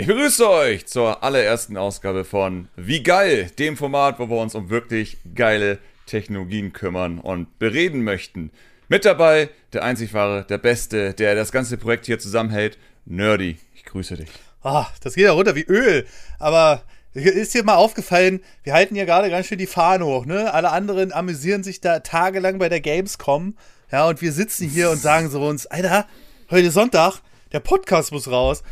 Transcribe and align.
Ich 0.00 0.06
begrüße 0.06 0.48
euch 0.48 0.86
zur 0.86 1.22
allerersten 1.22 1.76
Ausgabe 1.76 2.24
von 2.24 2.68
Wie 2.74 3.02
geil, 3.02 3.50
dem 3.58 3.76
Format, 3.76 4.18
wo 4.18 4.30
wir 4.30 4.38
uns 4.38 4.54
um 4.54 4.70
wirklich 4.70 5.18
geile 5.34 5.76
Technologien 6.06 6.72
kümmern 6.72 7.18
und 7.18 7.58
bereden 7.58 8.02
möchten. 8.02 8.50
Mit 8.88 9.04
dabei 9.04 9.50
der 9.74 9.84
einzig 9.84 10.14
wahre, 10.14 10.46
der 10.46 10.56
Beste, 10.56 11.12
der 11.12 11.34
das 11.34 11.52
ganze 11.52 11.76
Projekt 11.76 12.06
hier 12.06 12.18
zusammenhält, 12.18 12.78
Nerdy. 13.04 13.58
Ich 13.74 13.84
grüße 13.84 14.16
dich. 14.16 14.30
Ah, 14.62 14.86
das 15.02 15.16
geht 15.16 15.24
ja 15.24 15.32
runter 15.32 15.54
wie 15.54 15.66
Öl. 15.66 16.06
Aber 16.38 16.82
ist 17.12 17.52
dir 17.52 17.62
mal 17.62 17.74
aufgefallen, 17.74 18.40
wir 18.62 18.72
halten 18.72 18.96
ja 18.96 19.04
gerade 19.04 19.28
ganz 19.28 19.48
schön 19.48 19.58
die 19.58 19.66
Fahne 19.66 20.06
hoch, 20.06 20.24
ne? 20.24 20.54
Alle 20.54 20.70
anderen 20.70 21.12
amüsieren 21.12 21.62
sich 21.62 21.82
da 21.82 21.98
tagelang 21.98 22.58
bei 22.58 22.70
der 22.70 22.80
Gamescom. 22.80 23.54
Ja, 23.92 24.08
und 24.08 24.22
wir 24.22 24.32
sitzen 24.32 24.66
hier 24.66 24.88
und 24.88 25.02
sagen 25.02 25.28
so 25.28 25.46
uns, 25.46 25.66
Alter, 25.66 26.06
heute 26.50 26.70
Sonntag, 26.70 27.20
der 27.52 27.60
Podcast 27.60 28.12
muss 28.12 28.30
raus. 28.30 28.62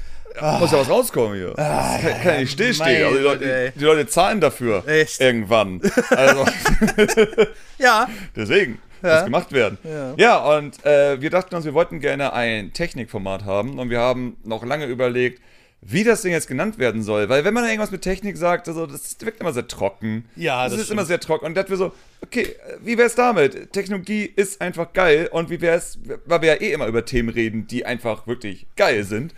Ah. 0.41 0.59
Muss 0.59 0.73
ja 0.73 0.79
was 0.79 0.89
rauskommen 0.89 1.37
hier. 1.37 1.55
Ah, 1.59 1.99
kann, 1.99 2.13
kann 2.23 2.35
ja 2.35 2.41
nicht 2.41 2.53
stillstehen. 2.53 3.05
Also 3.05 3.19
die, 3.19 3.25
Leute, 3.25 3.73
die, 3.75 3.85
Leute, 3.85 4.07
zahlen 4.07 4.41
dafür. 4.41 4.87
Echt? 4.87 5.21
Irgendwann. 5.21 5.81
Also. 6.11 6.47
ja. 7.79 8.09
Deswegen. 8.35 8.79
Ja. 9.03 9.17
Muss 9.17 9.25
gemacht 9.25 9.53
werden. 9.53 9.79
Ja, 9.85 10.15
ja 10.17 10.57
und 10.57 10.85
äh, 10.85 11.21
wir 11.21 11.31
dachten 11.31 11.55
uns, 11.55 11.65
wir 11.65 11.75
wollten 11.75 12.01
gerne 12.01 12.33
ein 12.33 12.73
Technikformat 12.73 13.45
haben 13.45 13.79
und 13.79 13.91
wir 13.91 14.01
haben 14.01 14.37
noch 14.45 14.65
lange 14.65 14.87
überlegt, 14.87 15.41
wie 15.81 16.03
das 16.03 16.23
Ding 16.23 16.33
jetzt 16.33 16.49
genannt 16.49 16.79
werden 16.79 17.03
soll. 17.03 17.29
Weil 17.29 17.45
wenn 17.45 17.55
man 17.55 17.65
irgendwas 17.65 17.91
mit 17.91 18.03
Technik 18.03 18.37
sagt, 18.37 18.69
also, 18.69 18.87
das 18.87 19.17
wirkt 19.21 19.41
immer 19.41 19.53
sehr 19.53 19.69
trocken. 19.69 20.25
Ja, 20.35 20.65
das, 20.65 20.73
das 20.73 20.81
ist 20.81 20.87
stimmt. 20.87 21.01
immer 21.01 21.07
sehr 21.07 21.21
trocken. 21.21 21.47
Und 21.47 21.57
da 21.57 21.69
wir 21.69 21.77
so, 21.77 21.93
okay, 22.21 22.57
wie 22.83 22.99
wär's 22.99 23.15
damit? 23.15 23.73
Technologie 23.73 24.25
ist 24.25 24.61
einfach 24.61 24.93
geil 24.93 25.29
und 25.31 25.51
wie 25.51 25.61
wär's, 25.61 25.99
weil 26.27 26.43
wir 26.43 26.55
ja 26.55 26.61
eh 26.61 26.73
immer 26.73 26.87
über 26.87 27.05
Themen 27.05 27.29
reden, 27.29 27.67
die 27.69 27.87
einfach 27.87 28.27
wirklich 28.27 28.67
geil 28.77 29.05
sind, 29.05 29.35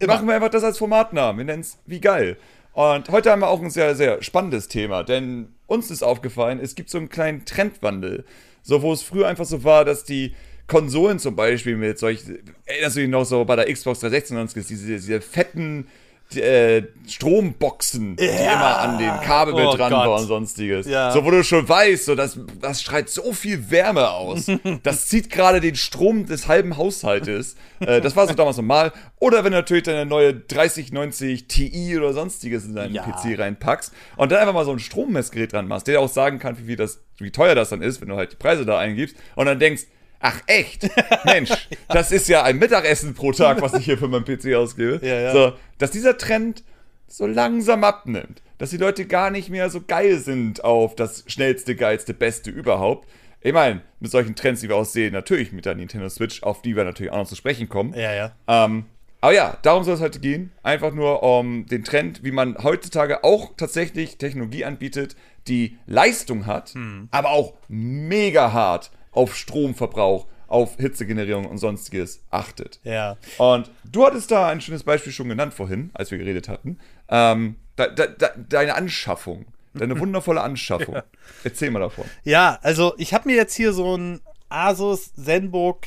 Immer. 0.00 0.14
Machen 0.14 0.26
wir 0.26 0.34
einfach 0.34 0.50
das 0.50 0.64
als 0.64 0.78
Formatnamen. 0.78 1.38
Wir 1.38 1.44
nennen 1.44 1.60
es 1.60 1.78
wie 1.86 2.00
geil. 2.00 2.36
Und 2.72 3.08
heute 3.10 3.30
haben 3.30 3.40
wir 3.40 3.48
auch 3.48 3.60
ein 3.60 3.70
sehr, 3.70 3.94
sehr 3.94 4.22
spannendes 4.22 4.66
Thema, 4.66 5.02
denn 5.02 5.48
uns 5.66 5.90
ist 5.90 6.02
aufgefallen, 6.02 6.58
es 6.60 6.74
gibt 6.74 6.88
so 6.88 6.98
einen 6.98 7.10
kleinen 7.10 7.44
Trendwandel. 7.44 8.24
So, 8.62 8.82
wo 8.82 8.92
es 8.92 9.02
früher 9.02 9.28
einfach 9.28 9.44
so 9.44 9.62
war, 9.64 9.84
dass 9.84 10.04
die 10.04 10.34
Konsolen 10.66 11.18
zum 11.18 11.36
Beispiel 11.36 11.76
mit 11.76 11.98
solchen, 11.98 12.38
erinnerst 12.64 12.96
du 12.96 13.00
dich 13.00 13.10
noch 13.10 13.24
so 13.24 13.44
bei 13.44 13.56
der 13.56 13.72
Xbox 13.72 14.00
360 14.00 14.66
diese, 14.66 14.86
diese 14.86 15.20
fetten 15.20 15.88
äh, 16.36 16.82
Stromboxen, 17.06 18.16
ja. 18.18 18.26
die 18.26 18.42
immer 18.42 18.78
an 18.78 18.98
den 18.98 19.20
Kabel 19.20 19.54
oh 19.54 19.74
dran 19.74 19.90
Gott. 19.90 20.06
waren 20.06 20.20
und 20.20 20.26
sonstiges. 20.26 20.86
Ja. 20.86 21.10
So, 21.10 21.24
wo 21.24 21.30
du 21.30 21.42
schon 21.42 21.68
weißt, 21.68 22.04
so, 22.04 22.14
das, 22.14 22.38
das 22.60 22.82
schreit 22.82 23.08
so 23.08 23.32
viel 23.32 23.70
Wärme 23.70 24.10
aus. 24.10 24.46
das 24.82 25.08
zieht 25.08 25.30
gerade 25.30 25.60
den 25.60 25.76
Strom 25.76 26.26
des 26.26 26.48
halben 26.48 26.76
Haushaltes. 26.76 27.56
äh, 27.80 28.00
das 28.00 28.16
war 28.16 28.26
so 28.28 28.34
damals 28.34 28.56
normal. 28.56 28.92
Oder 29.18 29.44
wenn 29.44 29.52
du 29.52 29.58
natürlich 29.58 29.84
deine 29.84 30.06
neue 30.06 30.34
3090 30.34 31.48
Ti 31.48 31.96
oder 31.98 32.12
sonstiges 32.12 32.64
in 32.64 32.74
deinen 32.74 32.94
ja. 32.94 33.02
PC 33.02 33.38
reinpackst 33.38 33.92
und 34.16 34.32
dann 34.32 34.38
einfach 34.40 34.54
mal 34.54 34.64
so 34.64 34.72
ein 34.72 34.78
Strommessgerät 34.78 35.52
dran 35.52 35.68
machst, 35.68 35.86
der 35.86 36.00
auch 36.00 36.08
sagen 36.08 36.38
kann, 36.38 36.56
wie, 36.66 36.76
das, 36.76 37.00
wie 37.18 37.30
teuer 37.30 37.54
das 37.54 37.70
dann 37.70 37.82
ist, 37.82 38.00
wenn 38.00 38.08
du 38.08 38.16
halt 38.16 38.32
die 38.32 38.36
Preise 38.36 38.64
da 38.64 38.78
eingibst 38.78 39.16
und 39.34 39.46
dann 39.46 39.58
denkst, 39.58 39.82
Ach 40.20 40.40
echt? 40.46 40.88
Mensch, 41.24 41.50
ja. 41.50 41.56
das 41.88 42.12
ist 42.12 42.28
ja 42.28 42.42
ein 42.42 42.58
Mittagessen 42.58 43.14
pro 43.14 43.32
Tag, 43.32 43.62
was 43.62 43.74
ich 43.74 43.86
hier 43.86 43.98
für 43.98 44.08
meinen 44.08 44.24
PC 44.24 44.54
ausgebe. 44.54 45.00
Ja, 45.02 45.18
ja. 45.18 45.32
So, 45.32 45.52
dass 45.78 45.90
dieser 45.90 46.18
Trend 46.18 46.62
so 47.08 47.26
langsam 47.26 47.84
abnimmt. 47.84 48.42
Dass 48.58 48.70
die 48.70 48.76
Leute 48.76 49.06
gar 49.06 49.30
nicht 49.30 49.48
mehr 49.48 49.70
so 49.70 49.80
geil 49.80 50.18
sind 50.18 50.62
auf 50.62 50.94
das 50.94 51.24
schnellste, 51.26 51.74
geilste, 51.74 52.12
beste 52.12 52.50
überhaupt. 52.50 53.08
Ich 53.40 53.54
meine, 53.54 53.80
mit 54.00 54.10
solchen 54.10 54.36
Trends, 54.36 54.60
die 54.60 54.68
wir 54.68 54.76
auch 54.76 54.84
sehen, 54.84 55.14
natürlich 55.14 55.52
mit 55.52 55.64
der 55.64 55.74
Nintendo 55.74 56.10
Switch, 56.10 56.42
auf 56.42 56.60
die 56.60 56.76
wir 56.76 56.84
natürlich 56.84 57.10
auch 57.10 57.16
noch 57.16 57.26
zu 57.26 57.36
sprechen 57.36 57.70
kommen. 57.70 57.94
Ja, 57.94 58.12
ja. 58.12 58.32
Ähm, 58.46 58.84
aber 59.22 59.32
ja, 59.32 59.56
darum 59.62 59.84
soll 59.84 59.94
es 59.94 60.00
heute 60.00 60.20
gehen. 60.20 60.52
Einfach 60.62 60.92
nur 60.92 61.22
um 61.22 61.66
den 61.66 61.84
Trend, 61.84 62.22
wie 62.22 62.32
man 62.32 62.56
heutzutage 62.62 63.24
auch 63.24 63.52
tatsächlich 63.56 64.18
Technologie 64.18 64.66
anbietet, 64.66 65.16
die 65.48 65.78
Leistung 65.86 66.46
hat, 66.46 66.70
hm. 66.70 67.08
aber 67.10 67.30
auch 67.30 67.54
mega 67.68 68.52
hart 68.52 68.90
auf 69.12 69.36
Stromverbrauch, 69.36 70.26
auf 70.46 70.76
Hitzegenerierung 70.76 71.46
und 71.46 71.58
sonstiges 71.58 72.24
achtet. 72.30 72.80
Ja. 72.82 73.16
Und 73.38 73.70
du 73.84 74.04
hattest 74.04 74.30
da 74.30 74.48
ein 74.48 74.60
schönes 74.60 74.82
Beispiel 74.82 75.12
schon 75.12 75.28
genannt 75.28 75.54
vorhin, 75.54 75.90
als 75.94 76.10
wir 76.10 76.18
geredet 76.18 76.48
hatten. 76.48 76.78
Ähm, 77.08 77.56
da, 77.76 77.86
da, 77.88 78.06
da, 78.06 78.30
deine 78.36 78.74
Anschaffung. 78.74 79.46
Deine 79.74 79.98
wundervolle 80.00 80.40
Anschaffung. 80.40 80.94
ja. 80.96 81.04
Erzähl 81.44 81.70
mal 81.70 81.78
davon. 81.78 82.04
Ja, 82.24 82.58
also 82.62 82.94
ich 82.98 83.14
habe 83.14 83.28
mir 83.28 83.36
jetzt 83.36 83.54
hier 83.54 83.72
so 83.72 83.96
ein 83.96 84.20
Asus 84.48 85.12
ZenBook 85.14 85.86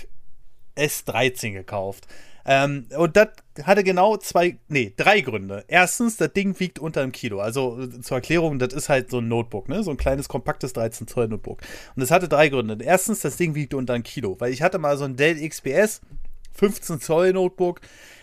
S13 0.77 1.51
gekauft. 1.51 2.07
Ähm, 2.45 2.87
und 2.97 3.17
das 3.17 3.29
hatte 3.61 3.83
genau 3.83 4.17
zwei, 4.17 4.57
nee, 4.67 4.93
drei 4.95 5.21
Gründe. 5.21 5.63
Erstens, 5.67 6.17
das 6.17 6.33
Ding 6.33 6.59
wiegt 6.59 6.79
unter 6.79 7.01
einem 7.01 7.11
Kilo. 7.11 7.39
Also 7.39 7.79
äh, 7.79 8.01
zur 8.01 8.17
Erklärung, 8.17 8.59
das 8.59 8.73
ist 8.73 8.89
halt 8.89 9.11
so 9.11 9.19
ein 9.19 9.27
Notebook, 9.27 9.69
ne? 9.69 9.83
So 9.83 9.91
ein 9.91 9.97
kleines, 9.97 10.27
kompaktes 10.27 10.73
13 10.73 11.07
Zoll 11.07 11.27
Notebook. 11.27 11.61
Und 11.95 11.99
das 11.99 12.11
hatte 12.11 12.27
drei 12.27 12.49
Gründe. 12.49 12.77
Erstens, 12.83 13.21
das 13.21 13.37
Ding 13.37 13.53
wiegt 13.55 13.73
unter 13.73 13.93
einem 13.93 14.03
Kilo. 14.03 14.39
Weil 14.39 14.51
ich 14.51 14.61
hatte 14.61 14.79
mal 14.79 14.97
so 14.97 15.05
ein 15.05 15.15
Dell 15.15 15.47
XPS 15.47 16.01
15 16.53 16.99
Zoll 16.99 17.33
Notebook. 17.33 17.81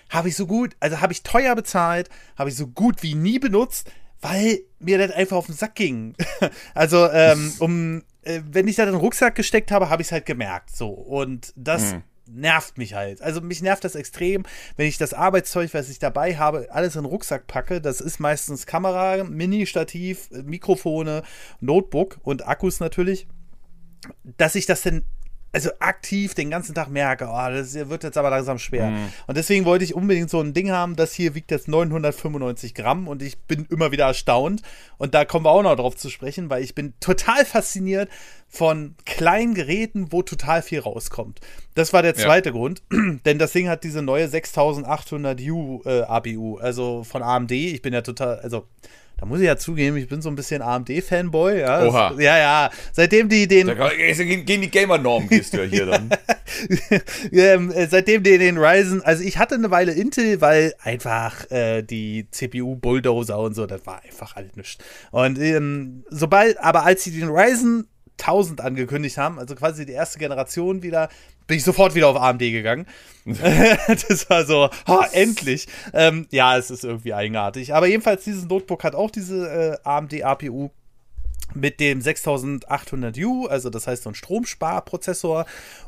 Habe 0.09 0.29
ich 0.29 0.37
so 0.37 0.47
gut, 0.47 0.77
also 0.81 1.01
habe 1.01 1.13
ich 1.13 1.23
teuer 1.23 1.55
bezahlt, 1.55 2.09
habe 2.37 2.51
ich 2.51 2.57
so 2.57 2.67
gut 2.67 3.03
wie 3.05 3.15
nie 3.15 3.39
benutzt, 3.39 3.89
weil 4.21 4.61
mir 4.81 4.99
das 4.99 5.13
einfach 5.13 5.37
auf 5.37 5.47
den 5.47 5.55
Sack 5.55 5.77
ging. 5.77 6.17
also, 6.75 7.09
ähm, 7.09 7.53
um, 7.61 8.03
äh, 8.23 8.41
wenn 8.51 8.67
ich 8.67 8.75
da 8.75 8.85
den 8.85 8.97
Rucksack 8.97 9.37
gesteckt 9.37 9.71
habe, 9.71 9.89
habe 9.89 10.03
ich 10.03 10.09
es 10.09 10.13
halt 10.13 10.27
gemerkt. 10.27 10.75
So. 10.75 10.89
Und 10.89 11.53
das 11.55 11.95
mhm 11.95 12.03
nervt 12.33 12.79
mich 12.79 12.95
halt. 12.95 13.23
Also 13.23 13.41
mich 13.41 13.63
nervt 13.63 13.85
das 13.85 13.95
extrem, 13.95 14.45
wenn 14.77 14.87
ich 14.87 14.99
das 14.99 15.15
Arbeitszeug, 15.15 15.73
was 15.75 15.89
ich 15.89 15.99
dabei 15.99 16.37
habe, 16.37 16.69
alles 16.71 16.97
in 16.97 17.03
den 17.03 17.11
Rucksack 17.11 17.47
packe. 17.47 17.81
Das 17.81 18.01
ist 18.01 18.21
meistens 18.21 18.67
Kamera, 18.67 19.25
Mini-Stativ, 19.25 20.31
Mikrofone, 20.31 21.23
Notebook 21.61 22.19
und 22.23 22.47
Akkus 22.47 22.81
natürlich. 22.81 23.27
Dass 24.37 24.55
ich 24.55 24.67
das 24.67 24.83
denn 24.83 25.05
also 25.53 25.71
aktiv 25.81 26.35
den 26.35 26.51
ganzen 26.51 26.75
Tag 26.75 26.89
merke, 26.89 27.27
oh, 27.29 27.51
das 27.51 27.75
wird 27.75 28.05
jetzt 28.05 28.17
aber 28.17 28.31
langsam 28.31 28.59
schwer. 28.59 28.91
Mhm. 28.91 29.13
Und 29.27 29.37
deswegen 29.37 29.65
wollte 29.65 29.85
ich 29.85 29.95
unbedingt 29.95 30.31
so 30.31 30.41
ein 30.41 30.55
Ding 30.55 30.71
haben, 30.71 30.97
das 30.97 31.13
hier 31.13 31.35
wiegt 31.35 31.51
jetzt 31.51 31.69
995 31.69 32.75
Gramm 32.75 33.09
und 33.09 33.23
ich 33.23 33.39
bin 33.39 33.67
immer 33.71 33.91
wieder 33.91 34.07
erstaunt. 34.07 34.63
Und 34.99 35.15
da 35.15 35.25
kommen 35.25 35.45
wir 35.45 35.51
auch 35.51 35.63
noch 35.63 35.77
drauf 35.77 35.97
zu 35.97 36.09
sprechen, 36.11 36.51
weil 36.51 36.63
ich 36.63 36.75
bin 36.75 36.95
total 37.01 37.45
fasziniert 37.45 38.09
von 38.49 38.95
kleinen 39.07 39.55
Geräten, 39.55 40.13
wo 40.13 40.23
total 40.23 40.63
viel 40.63 40.81
rauskommt. 40.81 41.41
Das 41.75 41.93
war 41.93 42.03
der 42.03 42.15
zweite 42.15 42.51
ja. 42.51 42.53
Grund, 42.53 42.83
denn 43.25 43.39
das 43.39 43.53
Ding 43.53 43.69
hat 43.69 43.85
diese 43.85 44.03
neue 44.03 44.27
6800U 44.27 45.87
äh, 45.87 46.03
APU, 46.03 46.59
also 46.59 47.05
von 47.05 47.23
AMD. 47.23 47.53
Ich 47.53 47.83
bin 47.83 47.93
ja 47.93 48.03
total, 48.03 48.41
also 48.41 48.67
da 49.21 49.27
muss 49.27 49.41
ich 49.41 49.47
ja 49.47 49.59
zugeben, 49.59 49.99
ich 49.99 50.09
bin 50.09 50.23
so 50.23 50.31
ein 50.31 50.35
bisschen 50.35 50.63
AMD-Fanboy. 50.63 51.61
Ja, 51.61 51.85
Oha. 51.85 52.15
ja, 52.19 52.39
ja. 52.39 52.71
Seitdem 52.91 53.29
die 53.29 53.47
den. 53.47 53.67
Da 53.67 53.91
gehen 53.91 54.63
die 54.63 54.71
Gamer-Normen, 54.71 55.29
gehst 55.29 55.53
du 55.53 55.59
ja 55.59 55.65
hier 55.65 55.87
dann. 55.87 56.09
ähm, 57.31 57.71
äh, 57.71 57.87
seitdem 57.87 58.23
die 58.23 58.39
den 58.39 58.57
Ryzen. 58.57 59.03
Also, 59.03 59.23
ich 59.23 59.37
hatte 59.37 59.57
eine 59.57 59.71
Weile 59.71 59.93
Intel, 59.93 60.41
weil 60.41 60.73
einfach 60.83 61.51
äh, 61.51 61.83
die 61.83 62.29
CPU-Bulldozer 62.31 63.39
und 63.39 63.55
so, 63.55 63.67
das 63.67 63.85
war 63.85 64.03
einfach 64.03 64.37
halt 64.37 64.57
nichts. 64.57 64.79
Und 65.11 65.39
ähm, 65.39 66.05
sobald, 66.09 66.59
aber 66.59 66.85
als 66.87 67.05
sie 67.05 67.11
den 67.11 67.29
Ryzen 67.29 67.89
1000 68.21 68.63
angekündigt 68.63 69.19
haben, 69.19 69.39
also 69.39 69.55
quasi 69.55 69.85
die 69.85 69.93
erste 69.93 70.19
Generation 70.19 70.83
wieder, 70.83 71.11
bin 71.51 71.57
ich 71.57 71.65
sofort 71.65 71.97
wieder 71.97 72.07
auf 72.07 72.17
AMD 72.17 72.39
gegangen. 72.39 72.87
das 73.25 74.31
war 74.31 74.45
so, 74.45 74.71
ha, 74.87 75.09
endlich. 75.11 75.67
Ähm, 75.93 76.29
ja, 76.31 76.57
es 76.57 76.71
ist 76.71 76.85
irgendwie 76.85 77.13
eigenartig. 77.13 77.75
Aber 77.75 77.89
jedenfalls, 77.89 78.23
dieses 78.23 78.47
Notebook 78.47 78.85
hat 78.85 78.95
auch 78.95 79.11
diese 79.11 79.49
äh, 79.49 79.77
AMD 79.83 80.23
APU 80.23 80.71
mit 81.53 81.81
dem 81.81 81.99
6800U, 82.03 83.49
also 83.49 83.69
das 83.69 83.89
heißt 83.89 84.05
so 84.05 84.11
ein 84.11 84.15
Stromsparprozessor 84.15 85.45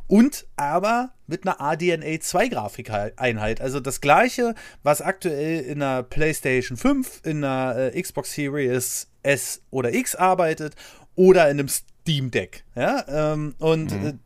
und 0.09 0.47
aber 0.57 1.13
mit 1.29 1.47
einer 1.47 1.61
RDNA 1.61 2.19
2 2.19 2.49
Grafikeinheit. 2.49 3.61
Also 3.61 3.79
das 3.79 4.01
gleiche, 4.01 4.57
was 4.83 5.01
aktuell 5.01 5.61
in 5.61 5.79
der 5.79 6.03
PlayStation 6.03 6.77
5, 6.77 7.21
in 7.23 7.43
der 7.43 7.93
äh, 7.95 8.03
Xbox 8.03 8.33
Series 8.33 9.07
S 9.23 9.63
oder 9.71 9.95
X 9.95 10.17
arbeitet 10.17 10.75
oder 11.15 11.45
in 11.49 11.61
einem 11.61 11.69
Steam 11.69 12.33
Deck. 12.33 12.65
Ja, 12.75 13.05
ähm, 13.07 13.55
und 13.61 13.93
mhm. 13.93 14.19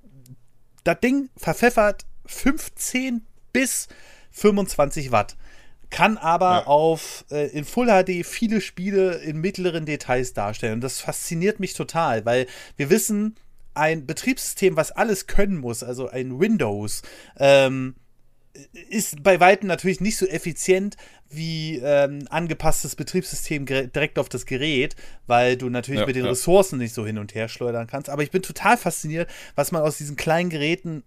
Das 0.86 1.00
Ding 1.00 1.30
verpfeffert 1.36 2.06
15 2.26 3.26
bis 3.52 3.88
25 4.30 5.10
Watt. 5.12 5.36
Kann 5.90 6.18
aber 6.18 6.50
ja. 6.50 6.66
auf 6.66 7.24
äh, 7.30 7.46
in 7.48 7.64
Full 7.64 7.86
HD 7.86 8.26
viele 8.26 8.60
Spiele 8.60 9.14
in 9.18 9.40
mittleren 9.40 9.86
Details 9.86 10.32
darstellen. 10.32 10.74
Und 10.74 10.80
das 10.80 11.00
fasziniert 11.00 11.60
mich 11.60 11.74
total, 11.74 12.24
weil 12.24 12.46
wir 12.76 12.90
wissen, 12.90 13.36
ein 13.74 14.06
Betriebssystem, 14.06 14.76
was 14.76 14.90
alles 14.90 15.26
können 15.26 15.58
muss, 15.58 15.82
also 15.82 16.08
ein 16.08 16.40
Windows, 16.40 17.02
ähm, 17.38 17.94
ist 18.88 19.22
bei 19.22 19.40
Weitem 19.40 19.68
natürlich 19.68 20.00
nicht 20.00 20.16
so 20.16 20.26
effizient 20.26 20.96
wie 21.28 21.80
ähm, 21.82 22.26
angepasstes 22.30 22.96
Betriebssystem 22.96 23.66
direkt 23.66 24.18
auf 24.18 24.28
das 24.28 24.46
Gerät, 24.46 24.96
weil 25.26 25.56
du 25.56 25.68
natürlich 25.68 26.00
ja, 26.00 26.06
mit 26.06 26.16
den 26.16 26.24
ja. 26.24 26.30
Ressourcen 26.30 26.78
nicht 26.78 26.94
so 26.94 27.04
hin 27.04 27.18
und 27.18 27.34
her 27.34 27.48
schleudern 27.48 27.86
kannst. 27.86 28.08
Aber 28.08 28.22
ich 28.22 28.30
bin 28.30 28.42
total 28.42 28.76
fasziniert, 28.76 29.28
was 29.54 29.72
man 29.72 29.82
aus 29.82 29.98
diesen 29.98 30.16
kleinen 30.16 30.50
Geräten 30.50 31.02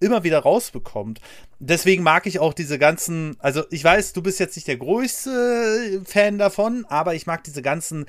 immer 0.00 0.24
wieder 0.24 0.40
rausbekommt. 0.40 1.20
Deswegen 1.58 2.02
mag 2.02 2.26
ich 2.26 2.38
auch 2.38 2.52
diese 2.52 2.78
ganzen, 2.78 3.36
also 3.38 3.64
ich 3.70 3.82
weiß, 3.82 4.12
du 4.12 4.22
bist 4.22 4.38
jetzt 4.38 4.56
nicht 4.56 4.68
der 4.68 4.76
größte 4.76 6.02
Fan 6.04 6.38
davon, 6.38 6.84
aber 6.88 7.14
ich 7.14 7.26
mag 7.26 7.42
diese 7.44 7.62
ganzen 7.62 8.06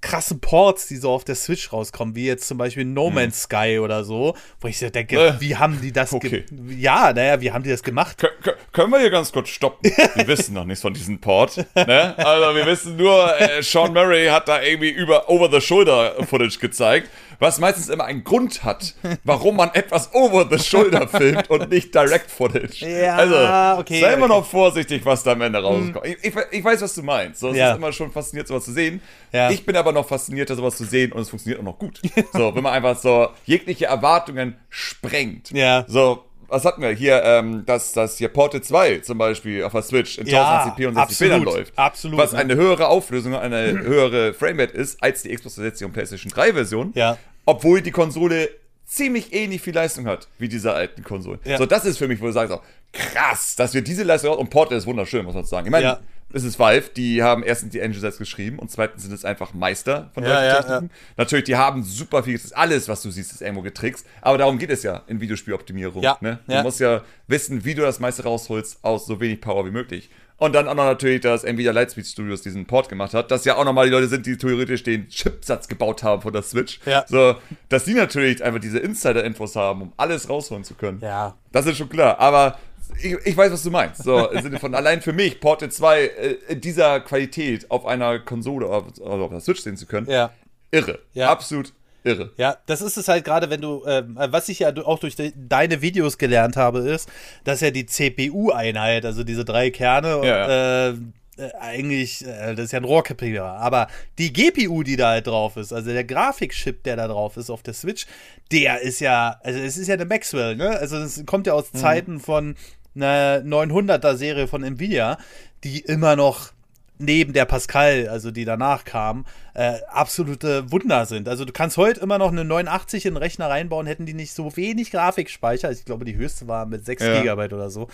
krassen 0.00 0.40
Ports, 0.40 0.86
die 0.86 0.96
so 0.96 1.10
auf 1.10 1.24
der 1.24 1.34
Switch 1.34 1.72
rauskommen, 1.72 2.14
wie 2.14 2.26
jetzt 2.26 2.48
zum 2.48 2.56
Beispiel 2.58 2.84
No 2.84 3.10
Man's 3.10 3.42
Sky 3.42 3.78
oder 3.82 4.02
so, 4.04 4.34
wo 4.60 4.68
ich 4.68 4.78
so 4.78 4.88
denke, 4.88 5.16
Äh, 5.18 5.34
wie 5.40 5.56
haben 5.56 5.80
die 5.80 5.92
das 5.92 6.12
okay. 6.12 6.44
Ja, 6.68 7.12
naja, 7.12 7.40
wie 7.40 7.52
haben 7.52 7.62
die 7.62 7.70
das 7.70 7.82
gemacht? 7.82 8.18
Kö- 8.18 8.28
kö- 8.42 8.54
Können 8.72 8.92
wir 8.92 9.00
hier 9.00 9.10
ganz 9.10 9.30
kurz 9.32 9.48
stoppen? 9.50 9.90
Wir 10.14 10.26
wissen 10.26 10.54
noch 10.54 10.64
nichts 10.64 10.82
von 10.82 10.94
diesem 10.94 11.20
Port. 11.20 11.56
Ne? 11.74 12.14
Also 12.18 12.54
wir 12.54 12.66
wissen 12.66 12.96
nur, 12.96 13.38
äh, 13.40 13.62
Sean 13.62 13.92
Murray 13.92 14.26
hat 14.28 14.48
da 14.48 14.62
irgendwie 14.62 14.90
über 14.90 15.28
Over-the-Shoulder-Footage 15.28 16.58
gezeigt, 16.58 17.08
was 17.38 17.58
meistens 17.58 17.88
immer 17.88 18.04
einen 18.04 18.22
Grund 18.24 18.64
hat, 18.64 18.94
warum 19.24 19.56
man 19.56 19.70
etwas 19.74 20.12
Over-the-Shoulder 20.14 21.08
filmt 21.12 21.48
und 21.50 21.70
nicht 21.70 21.94
Direct-Footage. 21.94 22.86
Ja, 22.86 23.16
also, 23.16 23.80
okay, 23.80 24.00
sei 24.00 24.12
immer 24.14 24.26
okay. 24.26 24.34
noch 24.34 24.46
vorsichtig, 24.46 25.04
was 25.06 25.22
da 25.22 25.32
am 25.32 25.40
Ende 25.42 25.60
rauskommt. 25.62 26.04
Ich, 26.06 26.22
ich, 26.24 26.34
ich 26.50 26.64
weiß, 26.64 26.82
was 26.82 26.94
du 26.94 27.02
meinst. 27.02 27.40
So, 27.40 27.50
es 27.50 27.56
Ja. 27.56 27.72
ist 27.72 27.78
immer 27.78 27.92
schon 27.92 28.10
faszinierend, 28.12 28.48
sowas 28.48 28.64
zu 28.64 28.72
sehen. 28.72 29.00
Ja. 29.32 29.50
Ich 29.50 29.64
bin 29.64 29.76
aber 29.76 29.89
noch 29.92 30.06
faszinierter, 30.08 30.54
sowas 30.56 30.76
zu 30.76 30.84
sehen 30.84 31.12
und 31.12 31.20
es 31.22 31.30
funktioniert 31.30 31.60
auch 31.60 31.64
noch 31.64 31.78
gut. 31.78 32.00
So, 32.32 32.54
wenn 32.54 32.62
man 32.62 32.72
einfach 32.72 32.98
so 32.98 33.28
jegliche 33.46 33.86
Erwartungen 33.86 34.56
sprengt. 34.68 35.50
Ja. 35.50 35.84
So, 35.88 36.24
was 36.48 36.64
hatten 36.64 36.82
wir 36.82 36.90
hier? 36.90 37.22
Ähm, 37.24 37.64
dass 37.66 37.92
das 37.92 38.18
hier 38.18 38.28
Porte 38.28 38.60
2 38.60 38.98
zum 38.98 39.18
Beispiel 39.18 39.62
auf 39.64 39.72
der 39.72 39.82
Switch 39.82 40.18
in 40.18 40.26
Ja, 40.26 40.64
1080p 40.66 40.88
und 40.88 40.94
60 40.94 40.96
absolut, 40.96 41.18
Bildern 41.18 41.42
läuft. 41.42 41.78
absolut, 41.78 42.18
Was 42.18 42.32
ne? 42.32 42.38
eine 42.38 42.54
höhere 42.56 42.88
Auflösung, 42.88 43.34
eine 43.36 43.72
höhere 43.82 44.34
Framerate 44.34 44.72
ist 44.74 45.02
als 45.02 45.22
die 45.22 45.28
Xbox 45.34 45.54
360 45.56 45.86
und 45.86 45.92
PlayStation 45.92 46.32
3 46.32 46.52
Version. 46.54 46.92
Ja. 46.94 47.18
Obwohl 47.46 47.82
die 47.82 47.90
Konsole 47.92 48.48
ziemlich 48.84 49.32
ähnlich 49.32 49.62
viel 49.62 49.74
Leistung 49.74 50.06
hat 50.06 50.26
wie 50.38 50.48
diese 50.48 50.72
alten 50.72 51.04
Konsolen. 51.04 51.38
Ja. 51.44 51.56
So, 51.58 51.66
das 51.66 51.84
ist 51.84 51.98
für 51.98 52.08
mich, 52.08 52.20
wo 52.20 52.26
du 52.26 52.32
sagst 52.32 52.52
auch, 52.52 52.62
krass, 52.92 53.54
dass 53.54 53.72
wir 53.72 53.82
diese 53.82 54.02
Leistung 54.02 54.32
haben. 54.32 54.40
Und 54.40 54.50
Portal 54.50 54.76
ist 54.76 54.86
wunderschön, 54.86 55.24
muss 55.24 55.34
man 55.36 55.44
sagen. 55.44 55.66
Ich 55.66 55.70
meine, 55.70 55.84
Ja. 55.84 56.00
Es 56.32 56.44
ist 56.44 56.58
Valve, 56.58 56.90
die 56.96 57.22
haben 57.22 57.42
erstens 57.42 57.72
die 57.72 57.80
Engine 57.80 58.00
selbst 58.00 58.18
geschrieben 58.18 58.58
und 58.58 58.70
zweitens 58.70 59.02
sind 59.02 59.12
es 59.12 59.24
einfach 59.24 59.54
Meister 59.54 60.10
von 60.14 60.24
Ja, 60.24 60.44
ja, 60.44 60.62
Techniken. 60.62 60.90
Natürlich, 61.16 61.44
die 61.44 61.56
haben 61.56 61.82
super 61.82 62.22
viel, 62.22 62.34
das 62.34 62.44
ist 62.44 62.56
alles, 62.56 62.88
was 62.88 63.02
du 63.02 63.10
siehst, 63.10 63.32
ist 63.32 63.42
irgendwo 63.42 63.62
getrickst. 63.62 64.06
Aber 64.20 64.38
darum 64.38 64.58
geht 64.58 64.70
es 64.70 64.82
ja 64.82 65.02
in 65.06 65.20
Videospieloptimierung. 65.20 66.02
Ja, 66.02 66.16
Ne? 66.20 66.38
Du 66.46 66.52
ja. 66.52 66.62
musst 66.62 66.80
ja 66.80 67.02
wissen, 67.28 67.64
wie 67.64 67.74
du 67.74 67.82
das 67.82 68.00
meiste 68.00 68.24
rausholst 68.24 68.78
aus 68.82 69.06
so 69.06 69.20
wenig 69.20 69.40
Power 69.40 69.64
wie 69.66 69.70
möglich. 69.70 70.10
Und 70.40 70.54
dann 70.54 70.68
auch 70.68 70.74
noch 70.74 70.86
natürlich, 70.86 71.20
dass 71.20 71.44
Nvidia 71.44 71.70
Lightspeed 71.70 72.06
Studios 72.06 72.40
diesen 72.40 72.64
Port 72.64 72.88
gemacht 72.88 73.12
hat, 73.12 73.30
dass 73.30 73.44
ja 73.44 73.56
auch 73.56 73.64
nochmal 73.66 73.84
die 73.84 73.92
Leute 73.92 74.08
sind, 74.08 74.24
die 74.24 74.38
theoretisch 74.38 74.82
den 74.82 75.06
Chipsatz 75.08 75.68
gebaut 75.68 76.02
haben 76.02 76.22
von 76.22 76.32
der 76.32 76.40
Switch. 76.40 76.80
Ja. 76.86 77.04
So, 77.06 77.36
dass 77.68 77.84
die 77.84 77.92
natürlich 77.92 78.42
einfach 78.42 78.58
diese 78.58 78.78
Insider-Infos 78.78 79.54
haben, 79.54 79.82
um 79.82 79.92
alles 79.98 80.30
rausholen 80.30 80.64
zu 80.64 80.74
können. 80.74 80.98
Ja. 81.02 81.36
Das 81.52 81.66
ist 81.66 81.76
schon 81.76 81.90
klar. 81.90 82.18
Aber 82.20 82.58
ich, 83.02 83.14
ich 83.24 83.36
weiß, 83.36 83.52
was 83.52 83.62
du 83.62 83.70
meinst. 83.70 84.02
So, 84.02 84.28
im 84.30 84.42
Sinne 84.42 84.58
von 84.58 84.74
allein 84.74 85.00
für 85.02 85.12
mich, 85.12 85.40
Portal 85.40 85.70
2 85.70 86.02
äh, 86.48 86.56
dieser 86.56 87.00
Qualität 87.00 87.70
auf 87.70 87.86
einer 87.86 88.18
Konsole 88.20 88.66
auf, 88.66 88.84
also 89.00 89.24
auf 89.24 89.30
der 89.30 89.40
Switch 89.40 89.60
sehen 89.62 89.76
zu 89.76 89.86
können, 89.86 90.08
Ja. 90.10 90.30
irre. 90.70 90.98
Ja. 91.12 91.30
Absolut 91.30 91.72
irre. 92.04 92.32
Ja, 92.36 92.56
das 92.66 92.80
ist 92.80 92.96
es 92.96 93.08
halt 93.08 93.24
gerade, 93.24 93.50
wenn 93.50 93.60
du, 93.60 93.84
ähm, 93.86 94.16
was 94.16 94.48
ich 94.48 94.60
ja 94.60 94.74
auch 94.84 94.98
durch 94.98 95.16
de 95.16 95.32
deine 95.36 95.82
Videos 95.82 96.16
gelernt 96.18 96.56
habe, 96.56 96.78
ist, 96.80 97.08
dass 97.44 97.60
ja 97.60 97.70
die 97.70 97.84
CPU-Einheit, 97.86 99.04
also 99.04 99.24
diese 99.24 99.44
drei 99.44 99.70
Kerne, 99.70 100.20
Ja, 100.26 100.88
Äh, 100.88 100.88
äh, 100.90 101.52
eigentlich, 101.58 102.26
äh, 102.26 102.54
das 102.54 102.66
ist 102.66 102.72
ja 102.72 102.80
ein 102.80 102.84
Rohrkrepierer, 102.84 103.52
aber 103.52 103.86
die 104.18 104.30
GPU, 104.32 104.82
die 104.82 104.96
da 104.96 105.10
halt 105.10 105.26
drauf 105.26 105.56
ist, 105.56 105.72
also 105.72 105.90
der 105.90 106.04
Grafikchip, 106.04 106.82
der 106.84 106.96
da 106.96 107.08
drauf 107.08 107.36
ist 107.38 107.48
auf 107.50 107.62
der 107.62 107.72
Switch, 107.72 108.06
der 108.52 108.80
ist 108.82 109.00
ja, 109.00 109.38
also 109.42 109.58
es 109.58 109.78
ist 109.78 109.88
ja 109.88 109.94
eine 109.94 110.04
Maxwell, 110.04 110.56
ne? 110.56 110.70
Also 110.70 110.96
es 110.98 111.24
kommt 111.24 111.46
ja 111.46 111.54
aus 111.54 111.72
Zeiten 111.72 112.20
von 112.20 112.56
einer 112.94 113.42
900er 113.44 114.16
Serie 114.16 114.46
von 114.48 114.62
Nvidia, 114.62 115.18
die 115.64 115.80
immer 115.80 116.16
noch 116.16 116.52
neben 116.98 117.32
der 117.32 117.46
Pascal, 117.46 118.08
also 118.08 118.30
die 118.30 118.44
danach 118.44 118.84
kam, 118.84 119.24
äh, 119.54 119.78
absolute 119.88 120.70
Wunder 120.70 121.06
sind. 121.06 121.28
Also 121.28 121.44
du 121.44 121.52
kannst 121.52 121.76
heute 121.78 122.00
immer 122.00 122.18
noch 122.18 122.30
eine 122.30 122.44
89 122.44 123.06
in 123.06 123.14
den 123.14 123.16
Rechner 123.16 123.48
reinbauen, 123.48 123.86
hätten 123.86 124.04
die 124.04 124.12
nicht 124.14 124.34
so 124.34 124.54
wenig 124.56 124.90
Grafikspeicher, 124.90 125.68
also 125.68 125.78
ich 125.78 125.86
glaube 125.86 126.04
die 126.04 126.16
höchste 126.16 126.46
war 126.46 126.66
mit 126.66 126.84
6 126.84 127.02
Ja. 127.02 127.20
Gigabyte 127.20 127.54
oder 127.54 127.70
so, 127.70 127.88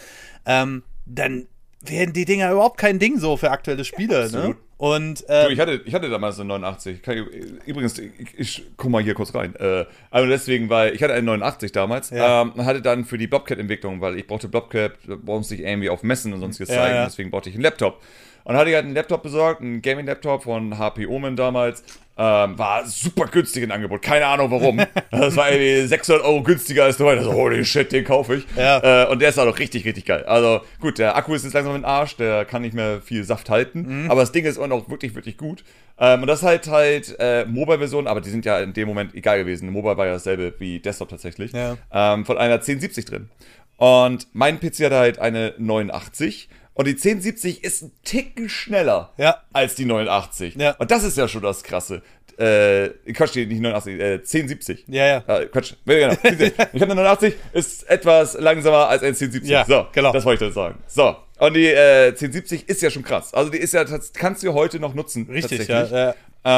ähm, 0.44 0.82
dann 1.06 1.46
wären 1.80 2.12
die 2.12 2.24
Dinger 2.24 2.50
überhaupt 2.50 2.78
kein 2.78 2.98
Ding 2.98 3.18
so 3.18 3.36
für 3.36 3.50
aktuelle 3.52 3.84
Spiele. 3.84 4.18
ne? 4.18 4.24
absolut. 4.24 4.56
Und 4.78 5.20
Du, 5.20 5.32
ähm, 5.32 5.52
ich, 5.52 5.58
hatte, 5.60 5.80
ich 5.84 5.94
hatte 5.94 6.10
damals 6.10 6.38
eine 6.38 6.48
89. 6.48 7.00
Kann 7.02 7.16
ich, 7.16 7.66
übrigens, 7.66 7.98
ich, 7.98 8.10
ich 8.36 8.64
guck 8.76 8.90
mal 8.90 9.02
hier 9.02 9.14
kurz 9.14 9.34
rein. 9.34 9.54
Äh, 9.56 9.86
also 10.10 10.28
deswegen, 10.28 10.68
weil 10.68 10.94
ich 10.94 11.02
hatte 11.02 11.14
eine 11.14 11.22
89 11.22 11.72
damals 11.72 12.10
Ja. 12.10 12.42
ähm, 12.42 12.52
hatte 12.64 12.82
dann 12.82 13.04
für 13.06 13.16
die 13.16 13.26
Blobcat-Entwicklung, 13.26 14.00
weil 14.02 14.18
ich 14.18 14.26
brauchte 14.26 14.48
Blobcat, 14.48 14.92
brauchte 15.24 15.48
sich 15.48 15.60
irgendwie 15.60 15.88
auf 15.88 16.02
Messen 16.02 16.32
und 16.34 16.40
sonstiges 16.40 16.68
Ja, 16.74 16.82
zeigen, 16.82 16.94
ja. 16.96 17.04
deswegen 17.06 17.30
brauchte 17.30 17.48
ich 17.48 17.54
einen 17.54 17.62
Laptop. 17.62 18.02
Und 18.46 18.56
hatte 18.56 18.70
ich 18.70 18.76
halt 18.76 18.84
einen 18.84 18.94
Laptop 18.94 19.24
besorgt, 19.24 19.60
einen 19.60 19.82
Gaming-Laptop 19.82 20.44
von 20.44 20.78
HP 20.78 21.06
Omen 21.06 21.34
damals. 21.34 21.82
Ähm, 22.16 22.56
war 22.56 22.86
super 22.86 23.26
günstig 23.26 23.64
im 23.64 23.72
Angebot, 23.72 24.02
keine 24.02 24.26
Ahnung 24.26 24.52
warum. 24.52 24.80
Das 25.10 25.36
war 25.36 25.50
irgendwie 25.50 25.86
600 25.86 26.24
Euro 26.24 26.42
günstiger 26.44 26.84
als 26.84 26.96
du 26.96 27.08
Also, 27.08 27.32
holy 27.32 27.64
shit, 27.64 27.90
den 27.90 28.04
kaufe 28.04 28.36
ich. 28.36 28.46
Ja. 28.56 29.02
Äh, 29.02 29.10
und 29.10 29.20
der 29.20 29.30
ist 29.30 29.38
auch 29.38 29.58
richtig, 29.58 29.84
richtig 29.84 30.04
geil. 30.04 30.24
Also 30.26 30.60
gut, 30.80 30.98
der 30.98 31.16
Akku 31.16 31.34
ist 31.34 31.42
jetzt 31.42 31.54
langsam 31.54 31.74
im 31.74 31.84
Arsch, 31.84 32.16
der 32.16 32.44
kann 32.44 32.62
nicht 32.62 32.72
mehr 32.72 33.02
viel 33.02 33.24
Saft 33.24 33.50
halten. 33.50 34.04
Mhm. 34.04 34.10
Aber 34.12 34.20
das 34.20 34.30
Ding 34.30 34.44
ist 34.44 34.58
auch 34.58 34.68
noch 34.68 34.88
wirklich, 34.88 35.16
wirklich 35.16 35.36
gut. 35.36 35.64
Ähm, 35.98 36.22
und 36.22 36.28
das 36.28 36.38
ist 36.38 36.44
halt 36.44 36.68
halt 36.68 37.16
äh, 37.18 37.46
Mobile-Version, 37.46 38.06
aber 38.06 38.20
die 38.20 38.30
sind 38.30 38.44
ja 38.44 38.60
in 38.60 38.72
dem 38.72 38.86
Moment 38.86 39.12
egal 39.16 39.38
gewesen. 39.38 39.70
Mobile 39.70 39.96
war 39.96 40.06
ja 40.06 40.12
dasselbe 40.12 40.54
wie 40.60 40.78
Desktop 40.78 41.08
tatsächlich. 41.08 41.50
Ja. 41.50 41.76
Ähm, 41.92 42.24
von 42.24 42.38
einer 42.38 42.54
1070 42.54 43.06
drin. 43.06 43.28
Und 43.76 44.28
mein 44.32 44.60
PC 44.60 44.84
hat 44.84 44.92
halt 44.92 45.18
eine 45.18 45.54
89. 45.58 46.48
Und 46.76 46.84
die 46.86 46.92
1070 46.92 47.64
ist 47.64 47.82
ein 47.82 47.92
Ticken 48.04 48.48
schneller 48.50 49.12
Ja. 49.16 49.42
als 49.54 49.74
die 49.76 49.86
89. 49.86 50.56
Ja. 50.56 50.72
Und 50.72 50.90
das 50.90 51.04
ist 51.04 51.16
ja 51.16 51.26
schon 51.26 51.42
das 51.42 51.62
Krasse. 51.62 52.02
Äh, 52.38 52.90
Quatsch, 53.14 53.34
nicht 53.34 53.48
89, 53.62 53.98
äh, 53.98 54.12
1070. 54.18 54.84
Ja, 54.88 55.06
ja. 55.06 55.24
Äh, 55.26 55.46
Quatsch, 55.46 55.72
genau. 55.86 56.12
Ich 56.22 56.82
habe 56.82 56.92
eine 56.92 56.94
89, 56.96 57.34
ist 57.54 57.88
etwas 57.88 58.38
langsamer 58.38 58.88
als 58.88 59.00
ein 59.02 59.08
1070. 59.14 59.50
Ja, 59.50 59.64
so, 59.64 59.86
genau. 59.92 60.12
Das 60.12 60.26
wollte 60.26 60.44
ich 60.44 60.54
dann 60.54 60.54
sagen. 60.54 60.78
So, 60.86 61.16
und 61.38 61.54
die 61.54 61.64
äh, 61.64 62.08
1070 62.08 62.68
ist 62.68 62.82
ja 62.82 62.90
schon 62.90 63.02
krass. 63.02 63.32
Also 63.32 63.50
die 63.50 63.56
ist 63.56 63.72
ja, 63.72 63.82
das 63.84 64.12
kannst 64.12 64.42
du 64.42 64.52
heute 64.52 64.78
noch 64.78 64.92
nutzen. 64.92 65.26
Richtig, 65.30 65.66
tatsächlich. 65.66 65.90
ja, 65.92 66.08
ja. 66.08 66.14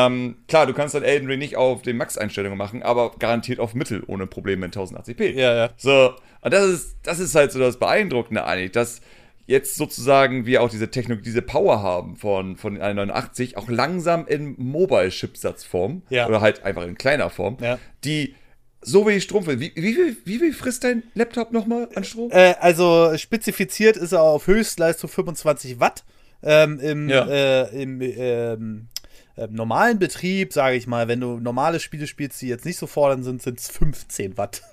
Ähm, 0.06 0.38
klar, 0.49 0.67
du 0.67 0.75
kannst 0.75 0.97
dann 0.97 1.05
Elden 1.05 1.29
Ring 1.29 1.38
nicht 1.38 1.56
auf 1.56 1.82
den 1.82 1.97
Max-Einstellungen 1.97 2.59
machen, 2.59 2.82
aber 2.82 3.12
garantiert 3.17 3.61
auf 3.61 3.73
Mittel 3.75 4.03
ohne 4.09 4.26
Probleme 4.26 4.67
in 4.67 4.73
1080p. 4.73 5.31
Ja, 5.35 5.55
ja. 5.55 5.70
So, 5.76 6.12
und 6.41 6.53
das 6.53 6.67
ist, 6.67 6.97
das 7.05 7.20
ist 7.20 7.37
halt 7.37 7.53
so 7.53 7.61
das 7.61 7.79
Beeindruckende 7.79 8.44
eigentlich, 8.44 8.73
dass 8.73 9.00
jetzt 9.48 9.74
sozusagen 9.76 10.46
wir 10.46 10.62
auch 10.62 10.68
diese 10.70 10.90
Technologie, 10.90 11.24
diese 11.24 11.42
Power 11.42 11.82
haben 11.82 12.14
von, 12.16 12.56
von 12.56 12.74
den 12.74 12.82
189, 12.82 13.56
auch 13.56 13.68
langsam 13.68 14.26
in 14.28 14.55
Mobile-Chipsatzform 14.58 16.02
Ja. 16.10 16.28
oder 16.28 16.40
halt 16.40 16.62
einfach 16.64 16.82
in 16.86 16.96
kleiner 16.96 17.31
Form, 17.31 17.56
Ja. 17.60 17.78
die 18.05 18.34
so 18.82 19.06
wenig 19.06 19.24
Strom 19.24 19.46
will. 19.46 19.58
Wie, 19.58 19.72
wie, 19.74 19.94
viel, 19.94 20.17
wie 20.24 20.38
viel 20.38 20.52
frisst 20.52 20.84
dein 20.84 21.02
Laptop 21.14 21.50
nochmal 21.50 21.88
an 21.96 22.05
Strom? 22.05 22.31
Äh, 22.31 22.55
also 22.60 23.12
spezifiziert 23.17 23.96
ist 23.96 24.12
er 24.12 24.22
auf 24.22 24.46
Höchstleistung 24.46 25.10
25 25.10 25.81
Watt. 25.81 26.05
Ähm, 26.43 26.78
Im 26.78 27.08
Ja. 27.08 27.26
äh, 27.26 27.82
im 27.82 28.00
ähm, 28.00 28.88
äh, 29.36 29.48
normalen 29.50 29.98
Betrieb, 29.98 30.52
sage 30.52 30.76
ich 30.76 30.86
mal, 30.86 31.08
wenn 31.08 31.20
du 31.20 31.38
normale 31.40 31.81
Spiele 31.81 32.06
spielst, 32.06 32.40
die 32.43 32.46
jetzt 32.48 32.64
nicht 32.64 32.76
so 32.78 32.86
fordernd 32.86 33.24
sind, 33.24 33.43
sind 33.43 33.58
es 33.58 33.69
15 33.70 34.36
Watt. 34.36 34.62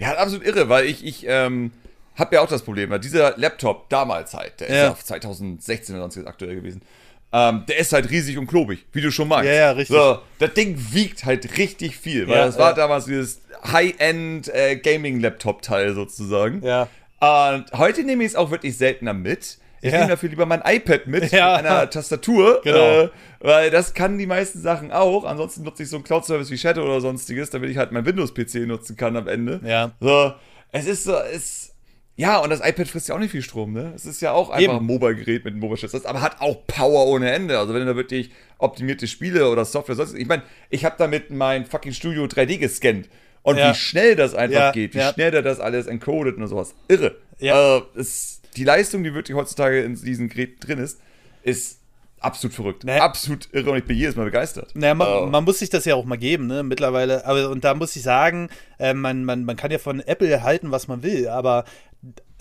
Ja, 0.00 0.14
absolut 0.16 0.44
irre, 0.46 0.68
weil 0.68 0.86
ich, 0.86 1.04
ich 1.04 1.24
ähm, 1.28 1.70
habe 2.18 2.34
ja 2.36 2.40
auch 2.42 2.48
das 2.48 2.62
Problem, 2.62 2.90
weil 2.90 3.00
dieser 3.00 3.36
Laptop 3.38 3.88
damals 3.88 4.34
halt, 4.34 4.60
der 4.60 4.68
ist 4.68 4.74
Ja. 4.74 4.82
ja 4.84 4.90
auf 4.92 5.04
2016 5.04 5.94
oder 5.94 6.10
sonst 6.10 6.26
aktuell 6.26 6.54
gewesen, 6.56 6.82
ähm, 7.30 7.64
der 7.68 7.76
ist 7.78 7.92
halt 7.92 8.08
riesig 8.10 8.38
und 8.38 8.46
klobig, 8.46 8.86
wie 8.92 9.02
du 9.02 9.10
schon 9.10 9.28
magst. 9.28 9.46
Ja, 9.46 9.52
ja, 9.54 9.70
richtig. 9.72 9.94
So, 9.96 10.18
das 10.38 10.54
Ding 10.54 10.78
wiegt 10.92 11.24
halt 11.26 11.58
richtig 11.58 11.96
viel, 11.98 12.26
weil 12.26 12.36
Ja, 12.36 12.46
das 12.46 12.58
war 12.58 12.70
ja. 12.70 12.76
damals 12.76 13.04
dieses 13.04 13.42
High-End 13.70 14.48
äh, 14.54 14.76
Gaming-Laptop-Teil 14.76 15.94
sozusagen. 15.94 16.62
ja. 16.64 16.88
Und 17.20 17.72
heute 17.72 18.04
nehme 18.04 18.22
ich 18.22 18.30
es 18.30 18.36
auch 18.36 18.52
wirklich 18.52 18.76
seltener 18.78 19.12
mit. 19.12 19.58
Ich 19.80 19.92
Ja. 19.92 19.98
nehme 19.98 20.10
dafür 20.10 20.28
lieber 20.28 20.46
mein 20.46 20.62
iPad 20.64 21.06
mit 21.08 21.30
Ja. 21.32 21.56
mit 21.56 21.66
einer 21.66 21.90
Tastatur, 21.90 22.60
Genau. 22.64 23.02
äh, 23.02 23.08
weil 23.40 23.70
das 23.70 23.92
kann 23.92 24.18
die 24.18 24.26
meisten 24.26 24.60
Sachen 24.60 24.92
auch. 24.92 25.24
Ansonsten 25.24 25.64
nutze 25.64 25.82
ich 25.82 25.88
so 25.90 25.96
einen 25.96 26.04
Cloud-Service 26.04 26.50
wie 26.50 26.56
Shadow 26.58 26.82
oder 26.84 27.00
sonstiges, 27.00 27.50
damit 27.50 27.70
ich 27.70 27.76
halt 27.76 27.90
mein 27.92 28.06
Windows-PC 28.06 28.66
nutzen 28.66 28.96
kann 28.96 29.16
am 29.16 29.26
Ende. 29.28 29.60
Ja. 29.64 29.90
So, 30.00 30.32
es 30.72 30.86
ist 30.86 31.04
so, 31.04 31.14
es. 31.16 31.74
Ja, 32.20 32.38
und 32.38 32.50
das 32.50 32.58
iPad 32.60 32.88
frisst 32.88 33.08
ja 33.08 33.14
auch 33.14 33.20
nicht 33.20 33.30
viel 33.30 33.42
Strom, 33.42 33.72
ne? 33.72 33.92
Es 33.94 34.04
ist 34.04 34.20
ja 34.20 34.32
auch 34.32 34.50
einfach 34.50 34.60
Eben. 34.74 34.78
ein 34.78 34.84
Mobile-Gerät 34.84 35.44
mit 35.44 35.52
einem 35.54 35.60
Mobile-Chip, 35.60 36.04
aber 36.04 36.20
hat 36.20 36.40
auch 36.40 36.66
Power 36.66 37.06
ohne 37.06 37.30
Ende. 37.30 37.56
Also 37.60 37.74
wenn 37.74 37.80
du 37.82 37.86
da 37.86 37.94
wirklich 37.96 38.32
optimierte 38.58 39.06
Spiele 39.06 39.48
oder 39.48 39.64
Software 39.64 39.94
sonst. 39.94 40.14
Ich 40.14 40.26
meine, 40.26 40.42
ich 40.68 40.84
habe 40.84 40.96
damit 40.98 41.30
mein 41.30 41.64
fucking 41.64 41.92
Studio 41.92 42.24
3D 42.24 42.58
gescannt. 42.58 43.08
Und 43.42 43.56
Ja. 43.56 43.70
wie 43.70 43.74
schnell 43.76 44.16
das 44.16 44.34
einfach 44.34 44.58
Ja, 44.58 44.72
geht, 44.72 44.94
wie 44.94 44.98
ja. 44.98 45.12
schnell 45.12 45.30
der 45.30 45.42
das 45.42 45.60
alles 45.60 45.86
encodet 45.86 46.36
und 46.38 46.46
sowas. 46.48 46.74
Irre. 46.88 47.14
Ja. 47.38 47.54
Also, 47.54 47.86
es, 47.94 48.42
die 48.56 48.64
Leistung, 48.64 49.04
die 49.04 49.14
wirklich 49.14 49.36
heutzutage 49.36 49.80
in 49.84 49.94
diesem 49.94 50.28
Gerät 50.28 50.56
drin 50.66 50.80
ist, 50.80 50.98
ist 51.44 51.78
absolut 52.20 52.52
verrückt. 52.52 52.82
Naja. 52.82 53.04
Absolut 53.04 53.48
irre 53.52 53.70
und 53.70 53.78
ich 53.78 53.84
bin 53.84 53.96
jedes 53.96 54.16
Mal 54.16 54.24
begeistert. 54.24 54.72
Naja, 54.74 54.92
man, 54.96 55.06
Oh. 55.08 55.26
man 55.26 55.44
muss 55.44 55.60
sich 55.60 55.70
das 55.70 55.84
ja 55.84 55.94
auch 55.94 56.04
mal 56.04 56.18
geben, 56.18 56.48
ne? 56.48 56.64
Mittlerweile. 56.64 57.24
Aber 57.24 57.48
und 57.48 57.62
da 57.62 57.74
muss 57.74 57.94
ich 57.94 58.02
sagen, 58.02 58.48
äh, 58.80 58.92
man, 58.92 59.24
man, 59.24 59.44
man 59.44 59.54
kann 59.54 59.70
ja 59.70 59.78
von 59.78 60.00
Apple 60.00 60.42
halten, 60.42 60.72
was 60.72 60.88
man 60.88 61.04
will, 61.04 61.28
aber 61.28 61.64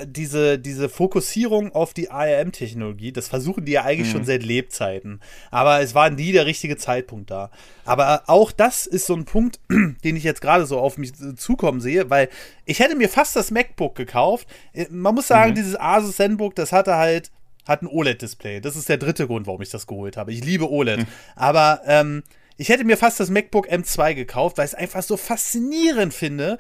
diese, 0.06 0.60
diese 0.60 0.90
Fokussierung 0.90 1.74
auf 1.74 1.94
die 1.94 2.12
ARM-Technologie, 2.12 3.12
das 3.12 3.28
versuchen 3.28 3.66
die 3.66 3.72
ja 3.74 3.84
eigentlich 3.84 4.12
schon 4.12 4.26
seit 4.26 4.44
Lebzeiten. 4.44 5.22
Aber 5.50 5.82
es 5.82 5.96
war 5.96 6.10
nie 6.10 6.32
der 6.32 6.46
richtige 6.46 6.78
Zeitpunkt 6.78 7.32
da. 7.32 7.50
Aber 7.86 8.24
auch 8.28 8.52
das 8.52 8.86
ist 8.86 9.08
so 9.08 9.16
ein 9.16 9.26
Punkt, 9.26 9.60
den 10.04 10.16
ich 10.16 10.24
jetzt 10.24 10.42
gerade 10.42 10.66
so 10.66 10.80
auf 10.80 10.98
mich 10.98 11.14
zukommen 11.36 11.82
sehe, 11.82 12.10
weil 12.10 12.30
ich 12.66 12.80
hätte 12.80 12.96
mir 12.96 13.10
fast 13.10 13.36
das 13.36 13.50
MacBook 13.50 13.96
gekauft. 13.96 14.48
Äh, 14.74 14.86
Man 14.92 15.16
muss 15.16 15.28
sagen, 15.28 15.56
dieses 15.56 15.80
Asus 15.80 16.16
ZenBook, 16.18 16.56
das 16.56 16.72
hatte 16.72 16.96
halt 16.96 17.32
hat 17.68 17.82
ein 17.82 17.88
OLED-Display. 17.88 18.62
Das 18.62 18.78
ist 18.78 18.88
der 18.88 18.98
dritte 18.98 19.28
Grund, 19.28 19.46
warum 19.46 19.62
ich 19.62 19.70
das 19.70 19.88
geholt 19.88 20.16
habe. 20.16 20.32
Ich 20.32 20.44
liebe 20.44 20.72
OLED. 20.72 21.06
Aber 21.36 21.82
ähm, 21.86 22.24
ich 22.56 22.70
hätte 22.70 22.84
mir 22.86 22.98
fast 22.98 23.20
das 23.20 23.30
MacBook 23.30 23.70
M2 23.70 24.16
gekauft, 24.16 24.58
weil 24.58 24.66
ich 24.66 24.72
es 24.72 24.76
einfach 24.76 25.04
so 25.04 25.16
faszinierend 25.16 26.14
finde, 26.14 26.58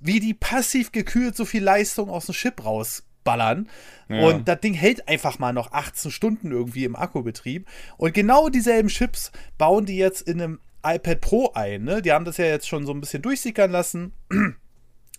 wie 0.00 0.20
die 0.20 0.34
passiv 0.34 0.92
gekühlt 0.92 1.36
so 1.36 1.44
viel 1.44 1.62
Leistung 1.62 2.10
aus 2.10 2.26
dem 2.26 2.34
Chip 2.34 2.64
rausballern. 2.64 3.68
Ja. 4.08 4.26
Und 4.26 4.48
das 4.48 4.60
Ding 4.60 4.74
hält 4.74 5.08
einfach 5.08 5.38
mal 5.38 5.52
noch 5.52 5.72
18 5.72 6.10
Stunden 6.10 6.52
irgendwie 6.52 6.84
im 6.84 6.96
Akkubetrieb. 6.96 7.66
Und 7.96 8.14
genau 8.14 8.48
dieselben 8.48 8.88
Chips 8.88 9.32
bauen 9.56 9.86
die 9.86 9.96
jetzt 9.96 10.22
in 10.22 10.40
einem 10.40 10.60
iPad 10.84 11.20
Pro 11.20 11.52
ein. 11.54 11.84
Ne? 11.84 12.02
Die 12.02 12.12
haben 12.12 12.24
das 12.24 12.36
ja 12.36 12.46
jetzt 12.46 12.68
schon 12.68 12.86
so 12.86 12.92
ein 12.92 13.00
bisschen 13.00 13.22
durchsickern 13.22 13.70
lassen 13.70 14.12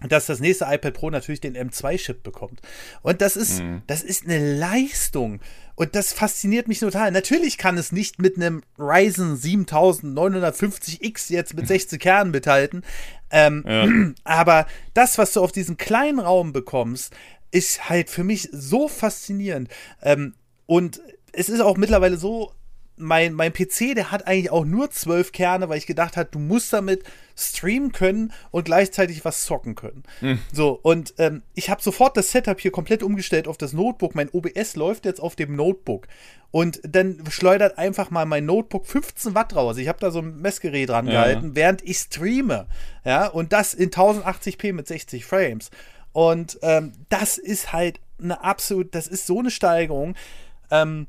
dass 0.07 0.27
das 0.27 0.39
nächste 0.39 0.65
iPad 0.65 0.93
Pro 0.93 1.09
natürlich 1.09 1.41
den 1.41 1.57
M2-Chip 1.57 2.24
bekommt. 2.24 2.62
Und 3.01 3.21
das 3.21 3.36
ist, 3.36 3.62
das 3.88 4.01
ist 4.01 4.25
eine 4.25 4.57
Leistung. 4.57 5.41
Und 5.79 5.95
das 5.95 6.12
fasziniert 6.12 6.67
mich 6.67 6.79
total. 6.79 7.09
Natürlich 7.12 7.57
kann 7.57 7.77
es 7.77 7.93
nicht 7.93 8.19
mit 8.21 8.36
einem 8.36 8.63
Ryzen 8.77 9.38
7950X 9.38 11.31
jetzt 11.31 11.53
mit 11.53 11.67
16 11.69 12.00
Kernen 12.00 12.31
mithalten. 12.31 12.83
Ähm, 13.31 14.13
Aber 14.25 14.67
das, 14.93 15.17
was 15.17 15.31
du 15.31 15.41
auf 15.41 15.53
diesem 15.53 15.77
kleinen 15.77 16.19
Raum 16.19 16.51
bekommst, 16.51 17.13
ist 17.51 17.89
halt 17.89 18.09
für 18.09 18.25
mich 18.25 18.50
so 18.51 18.89
faszinierend. 18.89 19.69
Ähm, 20.01 20.33
und 20.65 21.00
es 21.31 21.48
ist 21.48 21.62
auch 21.62 21.77
mittlerweile 21.77 22.17
so, 22.17 22.51
mein, 22.99 23.33
mein 23.33 23.53
PC, 23.53 23.95
der 23.95 24.11
hat 24.11 24.27
eigentlich 24.27 24.51
auch 24.51 24.65
nur 24.65 24.91
zwölf 24.91 25.31
Kerne, 25.31 25.69
weil 25.69 25.77
ich 25.77 25.87
gedacht 25.87 26.17
habe, 26.17 26.29
du 26.31 26.37
musst 26.37 26.71
damit 26.73 27.03
streamen 27.35 27.91
können 27.93 28.33
und 28.51 28.65
gleichzeitig 28.65 29.23
was 29.25 29.45
zocken 29.45 29.73
können. 29.75 30.03
So, 30.51 30.77
und 30.81 31.13
ähm, 31.17 31.41
ich 31.55 31.69
habe 31.69 31.81
sofort 31.81 32.17
das 32.17 32.31
Setup 32.31 32.59
hier 32.59 32.71
komplett 32.71 33.01
umgestellt 33.01 33.47
auf 33.47 33.57
das 33.57 33.73
Notebook. 33.73 34.13
Mein 34.15 34.29
OBS 34.29 34.75
läuft 34.75 35.05
jetzt 35.05 35.21
auf 35.21 35.35
dem 35.35 35.55
Notebook. 35.55 36.07
Und 36.51 36.81
dann 36.83 37.23
schleudert 37.29 37.77
einfach 37.77 38.09
mal 38.11 38.25
mein 38.25 38.45
Notebook 38.45 38.85
15 38.87 39.35
Watt 39.35 39.55
raus. 39.55 39.77
Ich 39.77 39.87
habe 39.87 39.99
da 39.99 40.11
so 40.11 40.19
ein 40.19 40.41
Messgerät 40.41 40.89
dran 40.89 41.05
Ja. 41.07 41.13
gehalten, 41.13 41.55
während 41.55 41.81
ich 41.87 41.97
streame. 41.97 42.67
Ja, 43.05 43.27
und 43.27 43.53
das 43.53 43.73
in 43.73 43.91
1080p 43.91 44.73
mit 44.73 44.87
60 44.87 45.25
Frames. 45.25 45.69
Und 46.11 46.59
ähm, 46.63 46.91
das 47.09 47.37
ist 47.37 47.71
halt 47.71 47.99
eine 48.21 48.43
absolut, 48.43 48.93
das 48.95 49.07
ist 49.07 49.27
so 49.27 49.39
eine 49.39 49.51
Steigerung. 49.51 50.15
Ähm, 50.71 51.07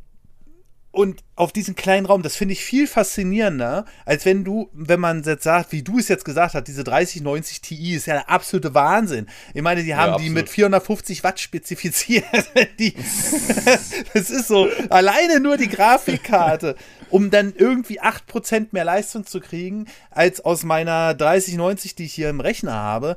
und 0.92 1.22
auf 1.36 1.52
diesen 1.52 1.76
kleinen 1.76 2.04
Raum, 2.04 2.22
das 2.22 2.34
finde 2.34 2.52
ich 2.52 2.64
viel 2.64 2.88
faszinierender, 2.88 3.84
als 4.04 4.24
wenn 4.24 4.42
du, 4.42 4.70
wenn 4.72 4.98
man 4.98 5.22
jetzt 5.22 5.44
sagt, 5.44 5.70
wie 5.70 5.82
du 5.82 5.98
es 5.98 6.08
jetzt 6.08 6.24
gesagt 6.24 6.54
hast, 6.54 6.66
diese 6.66 6.82
3090 6.82 7.60
Ti 7.60 7.94
ist 7.94 8.06
ja 8.06 8.14
der 8.14 8.28
absolute 8.28 8.74
Wahnsinn. 8.74 9.26
Ich 9.54 9.62
meine, 9.62 9.84
die 9.84 9.94
haben 9.94 10.20
die 10.20 10.28
absolut. 10.28 10.34
mit 10.34 10.48
450 10.48 11.22
Watt 11.22 11.38
spezifiziert. 11.38 12.24
die, 12.80 12.94
das 14.14 14.30
ist 14.30 14.48
so, 14.48 14.68
alleine 14.88 15.38
nur 15.38 15.56
die 15.56 15.68
Grafikkarte, 15.68 16.74
um 17.08 17.30
dann 17.30 17.54
irgendwie 17.56 18.00
8% 18.00 18.68
mehr 18.72 18.84
Leistung 18.84 19.24
zu 19.24 19.38
kriegen, 19.38 19.86
als 20.10 20.44
aus 20.44 20.64
meiner 20.64 21.14
3090, 21.14 21.94
die 21.94 22.04
ich 22.06 22.14
hier 22.14 22.30
im 22.30 22.40
Rechner 22.40 22.74
habe. 22.74 23.16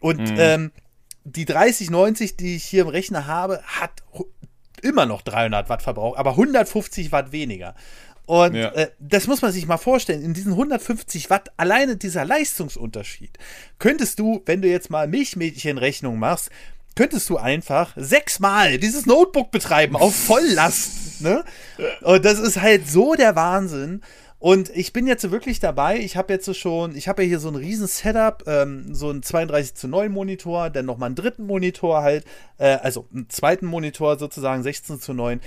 Und 0.00 0.34
ähm, 0.38 0.72
die 1.22 1.44
3090, 1.44 2.36
die 2.36 2.56
ich 2.56 2.64
hier 2.64 2.82
im 2.82 2.88
Rechner 2.88 3.28
habe, 3.28 3.62
hat 3.62 4.02
immer 4.82 5.06
noch 5.06 5.22
300 5.22 5.68
Watt 5.68 5.82
Verbrauch, 5.82 6.16
aber 6.16 6.30
150 6.32 7.12
Watt 7.12 7.32
weniger. 7.32 7.74
Und 8.26 8.54
Ja. 8.54 8.68
äh, 8.72 8.90
das 9.00 9.26
muss 9.26 9.42
man 9.42 9.50
sich 9.52 9.66
mal 9.66 9.78
vorstellen. 9.78 10.22
In 10.22 10.32
diesen 10.34 10.52
150 10.52 11.28
Watt, 11.30 11.50
alleine 11.56 11.96
dieser 11.96 12.24
Leistungsunterschied, 12.24 13.36
könntest 13.78 14.18
du, 14.18 14.42
wenn 14.46 14.62
du 14.62 14.68
jetzt 14.68 14.90
mal 14.90 15.08
Milchmädchenrechnung 15.08 16.18
machst, 16.18 16.50
könntest 16.94 17.28
du 17.30 17.38
einfach 17.38 17.94
sechsmal 17.96 18.78
dieses 18.78 19.06
Notebook 19.06 19.50
betreiben 19.50 19.96
auf 19.96 20.14
Volllast. 20.14 21.20
ne? 21.22 21.44
Und 22.02 22.24
das 22.24 22.38
ist 22.38 22.60
halt 22.60 22.88
so 22.88 23.14
der 23.14 23.34
Wahnsinn. 23.34 24.02
Und 24.42 24.70
ich 24.74 24.92
bin 24.92 25.06
jetzt 25.06 25.30
wirklich 25.30 25.60
dabei. 25.60 25.98
Ich 25.98 26.16
habe 26.16 26.32
jetzt 26.32 26.46
so 26.46 26.52
schon, 26.52 26.96
ich 26.96 27.06
habe 27.06 27.22
ja 27.22 27.28
hier 27.28 27.38
so 27.38 27.46
ein 27.46 27.54
riesen 27.54 27.86
Setup, 27.86 28.42
ähm, 28.48 28.92
so 28.92 29.08
einen 29.08 29.22
32 29.22 29.76
zu 29.76 29.86
9 29.86 30.10
Monitor, 30.10 30.68
dann 30.68 30.84
nochmal 30.84 31.06
einen 31.06 31.14
dritten 31.14 31.46
Monitor 31.46 32.02
halt, 32.02 32.24
äh, 32.58 32.74
also 32.82 33.06
einen 33.14 33.30
zweiten 33.30 33.66
Monitor 33.66 34.18
sozusagen 34.18 34.64
16 34.64 34.98
zu 34.98 35.14
9. 35.14 35.40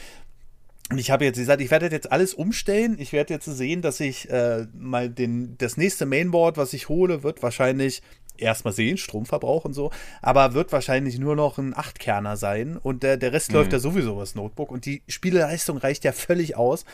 Und 0.91 0.97
ich 0.97 1.11
habe 1.11 1.25
jetzt 1.25 1.35
gesagt, 1.35 1.61
ich 1.61 1.71
werde 1.71 1.87
jetzt 1.87 2.09
alles 2.09 2.33
umstellen. 2.33 2.95
Ich 2.97 3.11
werde 3.11 3.33
jetzt 3.33 3.43
sehen, 3.43 3.81
dass 3.81 3.99
ich 3.99 4.29
äh, 4.29 4.65
mal 4.73 5.09
den, 5.09 5.57
das 5.57 5.75
nächste 5.75 6.05
Mainboard, 6.05 6.55
was 6.55 6.71
ich 6.71 6.87
hole, 6.87 7.21
wird 7.21 7.43
wahrscheinlich 7.43 8.01
erstmal 8.37 8.73
sehen, 8.73 8.95
Stromverbrauch 8.95 9.65
und 9.65 9.73
so, 9.73 9.91
aber 10.21 10.53
wird 10.53 10.71
wahrscheinlich 10.71 11.19
nur 11.19 11.35
noch 11.35 11.57
ein 11.57 11.73
8-Kerner 11.73 12.37
sein 12.37 12.77
und 12.77 13.03
der, 13.03 13.17
der 13.17 13.33
Rest 13.33 13.51
läuft 13.51 13.73
ja 13.73 13.79
sowieso 13.79 14.13
übers 14.13 14.35
Notebook 14.35 14.71
und 14.71 14.85
die 14.85 15.03
Spieleleistung 15.07 15.77
reicht 15.77 16.03
ja 16.05 16.13
völlig 16.13 16.55
aus. 16.55 16.85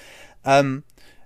Ähm, 0.46 0.84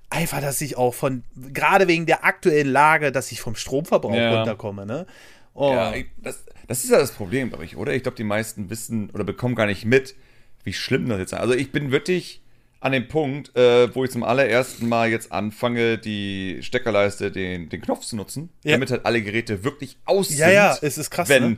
einfach, 0.10 0.42
dass 0.42 0.62
ich 0.62 0.78
auch 0.78 0.94
von, 0.94 1.24
gerade 1.54 1.88
wegen 1.88 2.06
der 2.06 2.24
aktuellen 2.26 2.68
Lage, 2.72 3.12
dass 3.12 3.32
ich 3.32 3.42
vom 3.42 3.56
Stromverbrauch 3.56 4.16
Ja. 4.16 4.36
runterkomme, 4.38 4.86
ne? 4.86 5.06
Oh. 5.54 5.72
Ja, 5.72 5.94
das, 6.18 6.44
das 6.68 6.84
ist 6.84 6.90
ja 6.90 6.98
das 7.00 7.12
Problem, 7.14 7.50
glaube 7.50 7.64
ich, 7.66 7.78
oder? 7.78 7.94
Ich 7.94 8.04
glaube, 8.04 8.18
die 8.18 8.24
meisten 8.24 8.70
wissen 8.70 9.10
oder 9.12 9.24
bekommen 9.24 9.56
gar 9.56 9.66
nicht 9.68 9.86
mit, 9.86 10.16
wie 10.64 10.74
schlimm 10.74 11.08
das 11.08 11.20
jetzt 11.20 11.34
ist. 11.34 11.40
Also 11.40 11.54
ich 11.54 11.72
bin 11.72 11.92
wirklich 11.92 12.42
an 12.82 12.92
dem 12.92 13.08
Punkt, 13.08 13.56
äh, 13.56 13.94
wo 13.96 14.04
ich 14.04 14.12
zum 14.12 14.24
allerersten 14.24 14.88
Mal 14.88 15.10
jetzt 15.10 15.32
anfange, 15.32 15.98
die 15.98 16.60
Steckerleiste, 16.62 17.32
den, 17.32 17.70
den 17.70 17.82
Knopf 17.82 18.06
zu 18.06 18.16
nutzen, 18.16 18.50
Ja. 18.64 18.74
damit 18.74 18.92
halt 18.92 19.06
alle 19.06 19.22
Geräte 19.22 19.64
wirklich 19.64 19.98
aus 20.06 20.30
Ja, 20.30 20.48
sind, 20.48 20.56
ja, 20.56 20.78
es 20.82 20.98
ist 20.98 21.10
krass, 21.10 21.30
wenn 21.30 21.50
ne? 21.50 21.58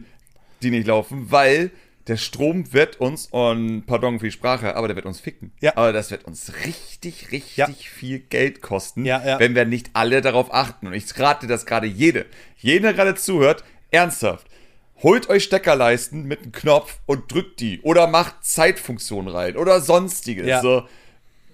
die 0.61 0.69
nicht 0.69 0.87
laufen, 0.87 1.29
weil 1.31 1.71
der 2.07 2.17
Strom 2.17 2.71
wird 2.73 2.99
uns, 3.01 3.27
und 3.27 3.85
pardon 3.85 4.19
für 4.19 4.25
die 4.27 4.31
Sprache, 4.31 4.75
aber 4.75 4.87
der 4.87 4.95
wird 4.95 5.05
uns 5.05 5.19
ficken. 5.19 5.51
Ja. 5.59 5.73
Aber 5.75 5.91
das 5.93 6.09
wird 6.11 6.25
uns 6.25 6.51
richtig, 6.65 7.31
richtig 7.31 7.57
Ja. 7.57 7.67
viel 7.67 8.19
Geld 8.19 8.61
kosten, 8.61 9.05
Ja, 9.05 9.23
ja. 9.25 9.39
wenn 9.39 9.55
wir 9.55 9.65
nicht 9.65 9.89
alle 9.93 10.21
darauf 10.21 10.53
achten. 10.53 10.87
Und 10.87 10.93
ich 10.93 11.05
rate 11.19 11.47
das 11.47 11.65
gerade 11.65 11.87
jede. 11.87 12.25
Jeder, 12.57 12.81
der 12.81 12.93
gerade 12.93 13.15
zuhört, 13.15 13.63
ernsthaft. 13.91 14.47
Holt 15.03 15.29
euch 15.29 15.43
Steckerleisten 15.43 16.23
mit 16.23 16.41
einem 16.41 16.51
Knopf 16.53 16.99
und 17.05 17.31
drückt 17.31 17.59
die. 17.59 17.81
Oder 17.81 18.07
macht 18.07 18.43
Zeitfunktion 18.43 19.27
rein. 19.27 19.55
Oder 19.57 19.79
sonstiges. 19.81 20.47
Ja. 20.47 20.61
So, 20.61 20.87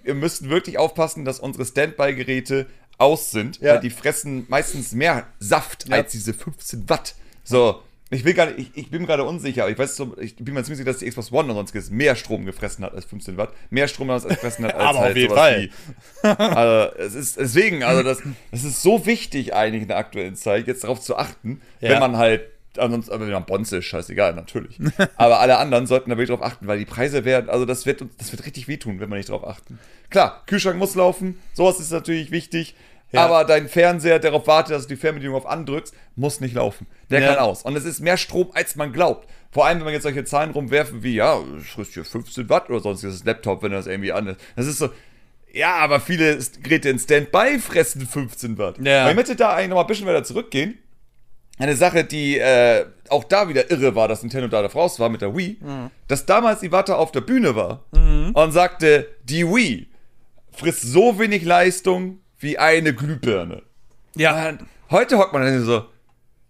ihr 0.04 0.14
müsst 0.14 0.48
wirklich 0.48 0.78
aufpassen, 0.78 1.24
dass 1.24 1.40
unsere 1.40 1.66
Standby-Geräte 1.66 2.66
aus 2.96 3.32
sind. 3.32 3.60
Ja. 3.60 3.74
Weil 3.74 3.80
die 3.80 3.90
fressen 3.90 4.46
meistens 4.48 4.92
mehr 4.92 5.26
Saft 5.40 5.92
als 5.92 6.12
diese 6.12 6.32
15 6.32 6.88
Watt. 6.88 7.16
So. 7.42 7.82
Ich, 8.14 8.24
will 8.24 8.34
gar 8.34 8.46
nicht, 8.46 8.58
ich, 8.58 8.70
ich 8.84 8.90
bin 8.90 9.02
mir 9.02 9.06
gerade 9.08 9.24
unsicher, 9.24 9.62
aber 9.62 9.72
ich 9.72 9.78
weiß 9.78 10.00
ich 10.20 10.36
bin 10.36 10.54
mir 10.54 10.62
ziemlich 10.62 10.78
sicher, 10.78 10.90
dass 10.90 10.98
die 10.98 11.08
Xbox 11.08 11.32
One 11.32 11.48
und 11.50 11.56
sonstiges 11.56 11.90
mehr 11.90 12.16
Strom 12.16 12.44
gefressen 12.44 12.84
hat 12.84 12.94
als 12.94 13.04
15 13.06 13.36
Watt. 13.36 13.52
Mehr 13.70 13.88
Strom 13.88 14.10
als 14.10 14.24
gefressen 14.26 14.64
hat 14.64 14.74
als 14.76 14.84
Aber 14.84 14.98
auf 14.98 15.04
halt 15.04 15.16
jeden 15.16 15.30
sowas 15.30 15.40
Fall. 15.40 15.70
wie 16.22 16.28
also, 16.28 16.96
es 16.98 17.14
ist 17.14 17.38
deswegen, 17.38 17.82
also 17.82 18.02
das, 18.02 18.22
das 18.50 18.64
ist 18.64 18.82
so 18.82 19.06
wichtig 19.06 19.54
eigentlich 19.54 19.82
in 19.82 19.88
der 19.88 19.98
aktuellen 19.98 20.36
Zeit, 20.36 20.66
jetzt 20.66 20.84
darauf 20.84 21.00
zu 21.00 21.16
achten, 21.16 21.60
Ja. 21.80 21.90
wenn 21.90 22.00
man 22.00 22.16
halt, 22.16 22.42
ansonsten, 22.78 23.20
wenn 23.20 23.30
man 23.30 23.44
Bonze 23.46 23.78
ist, 23.78 23.84
scheißegal, 23.86 24.34
natürlich. 24.34 24.78
aber 25.16 25.40
alle 25.40 25.58
anderen 25.58 25.86
sollten 25.86 26.10
da 26.10 26.16
wirklich 26.16 26.36
drauf 26.36 26.44
achten, 26.46 26.66
weil 26.66 26.78
die 26.78 26.84
Preise 26.86 27.24
werden, 27.24 27.48
also 27.50 27.64
das 27.64 27.86
wird, 27.86 28.04
das 28.18 28.32
wird 28.32 28.46
richtig 28.46 28.68
wehtun, 28.68 29.00
wenn 29.00 29.10
wir 29.10 29.16
nicht 29.16 29.28
drauf 29.28 29.46
achten. 29.46 29.78
Klar, 30.10 30.42
Kühlschrank 30.46 30.76
muss 30.78 30.94
laufen, 30.94 31.38
sowas 31.54 31.80
ist 31.80 31.90
natürlich 31.90 32.30
wichtig, 32.30 32.74
Ja. 33.14 33.24
aber 33.24 33.44
dein 33.44 33.68
Fernseher, 33.68 34.18
der 34.18 34.30
darauf 34.30 34.46
wartet, 34.46 34.74
dass 34.76 34.82
du 34.82 34.88
die 34.94 34.96
Fernbedienung 35.00 35.36
auf 35.36 35.46
andrückst, 35.46 35.94
muss 36.16 36.40
nicht 36.40 36.54
laufen. 36.54 36.86
Der 37.10 37.20
Ja. 37.20 37.28
kann 37.34 37.38
aus. 37.44 37.62
Und 37.62 37.76
es 37.76 37.84
ist 37.84 38.00
mehr 38.00 38.16
Strom, 38.16 38.50
als 38.54 38.76
man 38.76 38.92
glaubt. 38.92 39.28
Vor 39.50 39.66
allem, 39.66 39.78
wenn 39.78 39.84
man 39.84 39.94
jetzt 39.94 40.02
solche 40.02 40.24
Zahlen 40.24 40.50
rumwerfen 40.50 41.02
wie, 41.02 41.14
ja, 41.14 41.38
es 41.58 41.66
frisst 41.68 41.94
hier 41.94 42.04
15 42.04 42.48
Watt 42.48 42.68
oder 42.70 42.80
sonstiges 42.80 43.24
Laptop, 43.24 43.62
wenn 43.62 43.72
das 43.72 43.86
irgendwie 43.86 44.12
an 44.12 44.26
ist. 44.26 44.40
Das 44.56 44.66
ist 44.66 44.78
so, 44.78 44.88
ja, 45.52 45.76
aber 45.76 46.00
viele 46.00 46.38
Geräte 46.62 46.88
in 46.88 46.98
Standby 46.98 47.58
fressen 47.60 48.06
15 48.06 48.58
Watt. 48.58 48.78
Ja. 48.82 49.08
Ich 49.08 49.14
möchte 49.14 49.36
da 49.36 49.54
eigentlich 49.54 49.68
noch 49.68 49.76
mal 49.76 49.82
ein 49.82 49.86
bisschen 49.86 50.06
weiter 50.06 50.24
zurückgehen. 50.24 50.78
Eine 51.56 51.76
Sache, 51.76 52.02
die 52.02 52.36
äh, 52.38 52.84
auch 53.10 53.22
da 53.22 53.48
wieder 53.48 53.70
irre 53.70 53.94
war, 53.94 54.08
dass 54.08 54.22
Nintendo 54.22 54.48
da 54.48 54.66
raus 54.66 54.98
war 54.98 55.08
mit 55.08 55.22
der 55.22 55.36
Wii, 55.36 55.58
dass 56.08 56.26
damals 56.26 56.64
Iwata 56.64 56.96
auf 56.96 57.12
der 57.12 57.20
Bühne 57.20 57.54
war 57.54 57.84
und 57.92 58.50
sagte, 58.50 59.06
die 59.22 59.46
Wii 59.46 59.86
frisst 60.50 60.82
so 60.82 61.16
wenig 61.20 61.44
Leistung 61.44 62.18
wie 62.44 62.58
eine 62.58 62.94
Glühbirne. 62.94 63.62
Ja, 64.14 64.50
Und 64.50 64.60
heute 64.90 65.18
hockt 65.18 65.32
man 65.32 65.42
dann 65.42 65.64
so, 65.64 65.86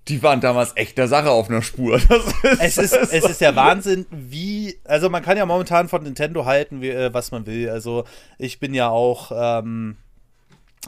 die 0.09 0.23
waren 0.23 0.43
damals 0.43 0.73
echt 0.77 0.99
der 0.99 1.09
Sache 1.09 1.31
auf 1.31 1.49
einer 1.49 1.63
Spur. 1.63 1.95
es, 2.61 2.77
ist, 2.77 2.93
es 2.93 3.25
ist 3.25 3.41
der 3.41 3.57
Wahnsinn, 3.57 4.05
wie. 4.11 4.79
Also, 4.85 5.09
man 5.09 5.23
kann 5.23 5.39
ja 5.39 5.47
momentan 5.47 5.89
von 5.89 6.03
Nintendo 6.03 6.45
halten, 6.45 6.83
wie, 6.83 6.91
äh, 6.91 7.15
was 7.15 7.31
man 7.31 7.47
will. 7.47 7.71
Also, 7.71 8.05
ich 8.37 8.61
bin 8.61 8.75
ja 8.75 8.91
auch. 8.91 9.33
Ähm, 9.35 9.97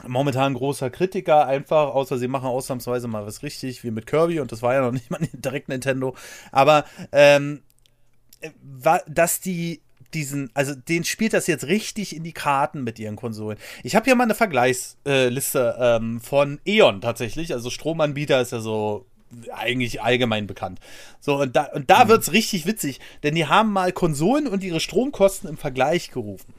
momentan 0.05 0.53
großer 0.53 0.91
Kritiker 0.91 1.47
einfach, 1.47 1.95
außer 1.95 2.19
sie 2.19 2.27
machen 2.27 2.45
ausnahmsweise 2.45 3.07
mal 3.07 3.25
was 3.25 3.41
richtig, 3.41 3.83
wie 3.83 3.89
mit 3.89 4.05
Kirby 4.05 4.39
und 4.39 4.51
das 4.51 4.61
war 4.61 4.75
ja 4.75 4.81
noch 4.81 4.91
nicht 4.91 5.09
mal 5.09 5.19
direkt 5.33 5.69
Nintendo. 5.69 6.15
Aber 6.51 6.85
ähm, 7.11 7.63
dass 9.07 9.39
die 9.39 9.81
diesen, 10.13 10.49
also 10.53 10.73
den 10.75 11.03
spielt 11.03 11.33
das 11.33 11.47
jetzt 11.47 11.67
richtig 11.67 12.15
in 12.15 12.23
die 12.23 12.33
Karten 12.33 12.83
mit 12.83 12.99
ihren 12.99 13.15
Konsolen. 13.15 13.57
Ich 13.83 13.95
habe 13.95 14.05
hier 14.05 14.15
mal 14.15 14.23
eine 14.23 14.35
Vergleichsliste 14.35 15.75
ähm, 15.79 16.19
von 16.21 16.59
E.ON 16.65 17.01
tatsächlich, 17.01 17.53
also 17.53 17.69
Stromanbieter 17.69 18.41
ist 18.41 18.51
ja 18.51 18.59
so 18.59 19.05
eigentlich 19.53 20.01
allgemein 20.01 20.47
bekannt. 20.47 20.79
So, 21.19 21.41
und 21.41 21.55
da, 21.55 21.63
und 21.73 21.89
da 21.89 22.05
mhm. 22.05 22.09
wird 22.09 22.21
es 22.23 22.31
richtig 22.31 22.65
witzig, 22.65 22.99
denn 23.23 23.35
die 23.35 23.47
haben 23.47 23.71
mal 23.71 23.91
Konsolen 23.91 24.47
und 24.47 24.63
ihre 24.63 24.79
Stromkosten 24.79 25.49
im 25.49 25.57
Vergleich 25.57 26.11
gerufen. 26.11 26.53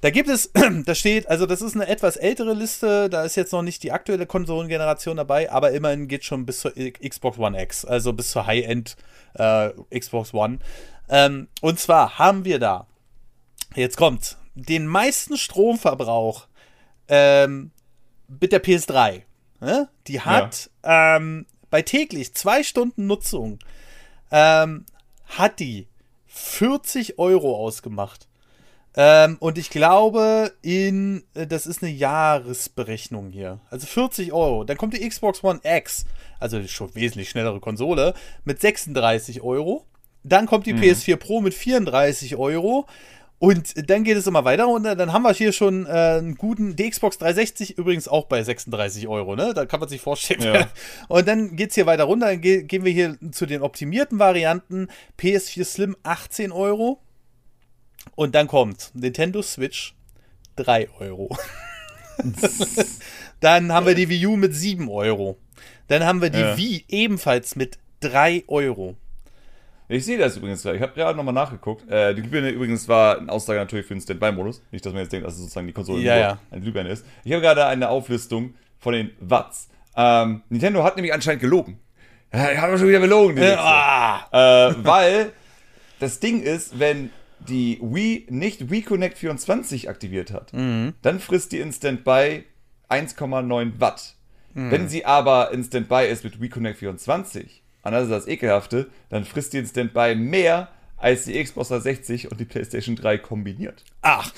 Da 0.00 0.10
gibt 0.10 0.28
es, 0.28 0.50
da 0.84 0.94
steht, 0.94 1.28
also 1.28 1.46
das 1.46 1.62
ist 1.62 1.74
eine 1.74 1.88
etwas 1.88 2.16
ältere 2.16 2.54
Liste, 2.54 3.10
da 3.10 3.24
ist 3.24 3.36
jetzt 3.36 3.52
noch 3.52 3.62
nicht 3.62 3.82
die 3.82 3.92
aktuelle 3.92 4.26
Konsolengeneration 4.26 5.16
dabei, 5.16 5.50
aber 5.50 5.72
immerhin 5.72 6.08
geht 6.08 6.24
schon 6.24 6.46
bis 6.46 6.60
zur 6.60 6.72
Xbox 6.74 7.38
One 7.38 7.60
X, 7.60 7.84
also 7.84 8.12
bis 8.12 8.30
zur 8.30 8.46
High-End 8.46 8.96
äh, 9.34 9.70
Xbox 9.96 10.32
One. 10.32 10.58
Ähm, 11.08 11.48
und 11.60 11.78
zwar 11.78 12.18
haben 12.18 12.44
wir 12.44 12.58
da, 12.58 12.86
jetzt 13.74 13.96
kommt, 13.96 14.36
den 14.54 14.86
meisten 14.86 15.36
Stromverbrauch 15.36 16.46
ähm, 17.08 17.70
mit 18.40 18.52
der 18.52 18.62
PS3. 18.62 19.22
Ne? 19.60 19.88
Die 20.06 20.20
hat 20.20 20.70
ja. 20.84 21.16
ähm, 21.16 21.46
bei 21.70 21.82
täglich 21.82 22.34
zwei 22.34 22.62
Stunden 22.62 23.06
Nutzung 23.06 23.58
ähm, 24.30 24.86
hat 25.26 25.60
die 25.60 25.86
40 26.26 27.18
Euro 27.18 27.56
ausgemacht. 27.56 28.28
Ähm, 28.96 29.36
und 29.38 29.56
ich 29.56 29.70
glaube, 29.70 30.52
in, 30.62 31.22
äh, 31.34 31.46
das 31.46 31.66
ist 31.66 31.82
eine 31.82 31.92
Jahresberechnung 31.92 33.30
hier. 33.30 33.60
Also 33.70 33.86
40 33.86 34.32
Euro. 34.32 34.64
Dann 34.64 34.76
kommt 34.76 34.94
die 34.94 35.08
Xbox 35.08 35.44
One 35.44 35.60
X, 35.62 36.06
also 36.40 36.66
schon 36.66 36.94
wesentlich 36.94 37.30
schnellere 37.30 37.60
Konsole, 37.60 38.14
mit 38.44 38.60
36 38.60 39.42
Euro. 39.42 39.86
Dann 40.24 40.46
kommt 40.46 40.66
die 40.66 40.72
mhm. 40.72 40.80
PS4 40.80 41.16
Pro 41.16 41.40
mit 41.40 41.54
34 41.54 42.36
Euro. 42.36 42.86
Und 43.40 43.88
dann 43.88 44.04
geht 44.04 44.18
es 44.18 44.26
immer 44.26 44.44
weiter 44.44 44.68
und 44.68 44.82
dann 44.82 45.14
haben 45.14 45.22
wir 45.22 45.32
hier 45.32 45.52
schon 45.52 45.86
äh, 45.86 45.88
einen 45.88 46.34
guten, 46.34 46.76
die 46.76 46.90
Xbox 46.90 47.16
360 47.16 47.78
übrigens 47.78 48.06
auch 48.06 48.26
bei 48.26 48.42
36 48.42 49.08
Euro, 49.08 49.34
ne? 49.34 49.54
Da 49.54 49.64
kann 49.64 49.80
man 49.80 49.88
sich 49.88 50.02
vorstellen. 50.02 50.42
Ja. 50.42 50.68
Und 51.08 51.26
dann 51.26 51.56
geht 51.56 51.70
es 51.70 51.74
hier 51.74 51.86
weiter 51.86 52.04
runter, 52.04 52.26
dann 52.26 52.42
ge 52.42 52.64
gehen 52.64 52.84
wir 52.84 52.92
hier 52.92 53.16
zu 53.32 53.46
den 53.46 53.62
optimierten 53.62 54.18
Varianten. 54.18 54.88
PS4 55.18 55.64
Slim 55.64 55.96
18 56.02 56.52
Euro. 56.52 57.00
Und 58.14 58.34
dann 58.34 58.46
kommt 58.46 58.90
Nintendo 58.92 59.40
Switch 59.40 59.94
3 60.56 60.90
Euro. 60.98 61.34
dann 63.40 63.72
haben 63.72 63.86
wir 63.86 63.94
die 63.94 64.10
Wii 64.10 64.26
U 64.26 64.36
mit 64.36 64.54
7 64.54 64.86
Euro. 64.90 65.38
Dann 65.88 66.04
haben 66.04 66.20
wir 66.20 66.28
die 66.28 66.40
ja. 66.40 66.58
Wii 66.58 66.84
ebenfalls 66.88 67.56
mit 67.56 67.78
3 68.00 68.44
Euro. 68.48 68.96
Ich 69.90 70.04
sehe 70.04 70.18
das 70.18 70.36
übrigens 70.36 70.62
gerade. 70.62 70.76
Ich 70.76 70.82
habe 70.82 70.92
gerade 70.94 71.16
nochmal 71.16 71.34
nachgeguckt. 71.34 71.90
Äh, 71.90 72.14
die 72.14 72.22
Glühbirne 72.22 72.50
übrigens 72.50 72.88
war 72.88 73.18
eine 73.18 73.30
Aussage 73.30 73.58
natürlich 73.58 73.86
für 73.86 73.94
den 73.94 74.00
Standby-Modus. 74.00 74.62
Nicht, 74.70 74.86
dass 74.86 74.92
man 74.92 75.02
jetzt 75.02 75.12
denkt, 75.12 75.26
dass 75.26 75.34
es 75.34 75.40
sozusagen 75.40 75.66
die 75.66 75.72
Konsole 75.72 76.00
ja, 76.00 76.16
ja. 76.16 76.38
eine 76.50 76.60
Glühbirne 76.60 76.90
ist. 76.90 77.04
Ich 77.24 77.32
habe 77.32 77.42
gerade 77.42 77.66
eine 77.66 77.88
Auflistung 77.88 78.54
von 78.78 78.94
den 78.94 79.10
Watts. 79.18 79.68
Ähm, 79.96 80.42
Nintendo 80.48 80.84
hat 80.84 80.94
nämlich 80.94 81.12
anscheinend 81.12 81.40
gelogen. 81.40 81.80
Ja, 82.32 82.52
ich 82.52 82.58
habe 82.58 82.78
schon 82.78 82.88
wieder 82.88 83.00
belogen. 83.00 83.36
Äh, 83.38 83.56
ah. 83.58 84.28
äh, 84.30 84.74
weil 84.84 85.32
das 85.98 86.20
Ding 86.20 86.40
ist, 86.40 86.78
wenn 86.78 87.10
die 87.40 87.80
Wii 87.82 88.28
nicht 88.30 88.70
Wii 88.70 88.82
Connect 88.82 89.18
24 89.18 89.88
aktiviert 89.88 90.32
hat, 90.32 90.52
mhm. 90.52 90.94
dann 91.02 91.18
frisst 91.18 91.50
die 91.50 91.58
in 91.58 91.72
Standby 91.72 92.44
1,9 92.88 93.80
Watt. 93.80 94.14
Mhm. 94.54 94.70
Wenn 94.70 94.88
sie 94.88 95.04
aber 95.04 95.50
in 95.50 95.64
Standby 95.64 96.06
ist 96.08 96.22
mit 96.22 96.40
Wii 96.40 96.48
Connect 96.48 96.78
24, 96.78 97.59
anders 97.82 98.10
als 98.10 98.24
das 98.24 98.28
Ekelhafte, 98.28 98.88
dann 99.08 99.24
frisst 99.24 99.52
die 99.52 99.58
in 99.58 99.66
Standby 99.66 100.14
mehr 100.14 100.68
als 100.96 101.24
die 101.24 101.42
Xbox 101.42 101.68
360 101.68 102.30
und 102.30 102.38
die 102.38 102.44
PlayStation 102.44 102.96
3 102.96 103.18
kombiniert. 103.18 103.84
Ach, 104.02 104.32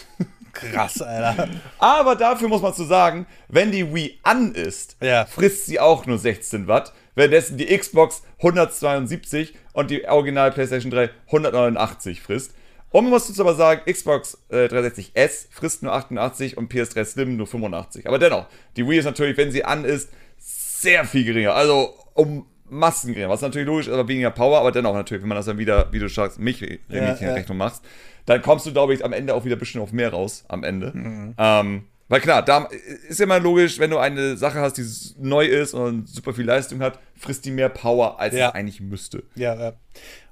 krass, 0.53 1.03
Alter. 1.03 1.49
Aber 1.79 2.15
dafür 2.15 2.49
muss 2.49 2.63
man 2.63 2.75
zu 2.75 2.85
sagen, 2.85 3.27
wenn 3.49 3.73
die 3.73 3.93
Wii 3.93 4.19
an 4.23 4.55
ist, 4.55 4.97
ja. 5.01 5.27
frisst 5.27 5.67
sie 5.67 5.81
auch 5.81 6.07
nur 6.07 6.19
16 6.19 6.69
Watt, 6.69 6.93
währenddessen 7.15 7.57
die 7.57 7.77
Xbox 7.77 8.23
172 8.39 9.55
und 9.73 9.91
die 9.91 10.07
Original 10.07 10.53
PlayStation 10.53 10.91
3 10.91 11.11
189 11.27 12.21
frisst. 12.21 12.55
Und 12.91 13.05
man 13.05 13.13
muss 13.13 13.29
jetzt 13.29 13.41
aber 13.41 13.55
sagen, 13.55 13.81
Xbox 13.91 14.39
äh, 14.51 14.67
360S 14.67 15.47
frisst 15.51 15.83
nur 15.83 15.95
88 15.95 16.59
und 16.59 16.71
PS3 16.71 17.05
Slim 17.05 17.37
nur 17.37 17.47
85. 17.47 18.07
Aber 18.07 18.19
dennoch, 18.19 18.47
die 18.77 18.87
Wii 18.87 18.99
ist 18.99 19.07
natürlich, 19.07 19.37
wenn 19.39 19.51
sie 19.51 19.65
an 19.65 19.85
ist, 19.85 20.11
sehr 20.39 21.07
viel 21.07 21.25
geringer. 21.25 21.55
Also 21.55 21.95
um 22.13 22.47
Massen 22.73 23.13
geringer. 23.13 23.29
Was 23.29 23.43
natürlich 23.43 23.67
logisch 23.67 23.87
ist, 23.87 23.93
aber 23.93 24.09
weniger 24.09 24.31
Power, 24.31 24.59
aber 24.59 24.73
dennoch 24.73 24.95
natürlich, 24.95 25.23
wenn 25.23 25.29
man 25.29 25.37
das 25.37 25.47
dann 25.47 25.59
wieder, 25.59 25.93
wie 25.93 25.99
du 25.99 26.09
sagst, 26.09 26.39
mich 26.39 26.61
ja, 26.61 26.69
in 26.89 27.05
ja. 27.21 27.33
Rechnung 27.35 27.59
machst, 27.59 27.85
dann 28.27 28.41
kommst 28.43 28.67
du, 28.67 28.73
glaube 28.73 28.95
ich, 28.95 29.05
am 29.05 29.13
Ende 29.13 29.35
auch 29.35 29.45
wieder 29.45 29.57
ein 29.57 29.59
bisschen 29.59 29.81
auf 29.81 29.93
mehr 29.93 30.11
raus, 30.11 30.45
am 30.49 30.65
Ende. 30.65 30.93
Mhm. 30.95 31.35
Ähm, 31.39 31.85
weil 32.09 32.21
klar, 32.21 32.43
da 32.43 32.69
ist 33.09 33.21
ja 33.21 33.25
immer 33.25 33.41
logisch, 33.41 33.79
wenn 33.79 33.91
du 33.91 33.99
eine 33.99 34.37
Sache 34.37 34.61
hast, 34.61 34.75
die 34.75 34.85
neu 35.19 35.47
ist 35.47 35.75
und 35.75 36.09
super 36.09 36.35
viel 36.35 36.45
Leistung 36.45 36.81
hat, 36.81 36.99
frisst 37.17 37.45
die 37.45 37.51
mehr 37.51 37.69
Power, 37.69 38.21
als 38.21 38.35
ja. 38.35 38.49
es 38.49 38.55
eigentlich 38.55 38.81
müsste. 38.81 39.23
Ja, 39.35 39.55
ja. 39.55 39.73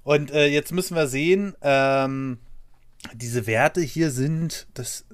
Und 0.03 0.31
äh, 0.31 0.46
jetzt 0.46 0.72
müssen 0.72 0.94
wir 0.94 1.07
sehen, 1.07 1.55
ähm, 1.62 2.38
diese 3.14 3.46
Werte 3.46 3.81
hier 3.81 4.11
sind, 4.11 4.66
das, 4.74 5.07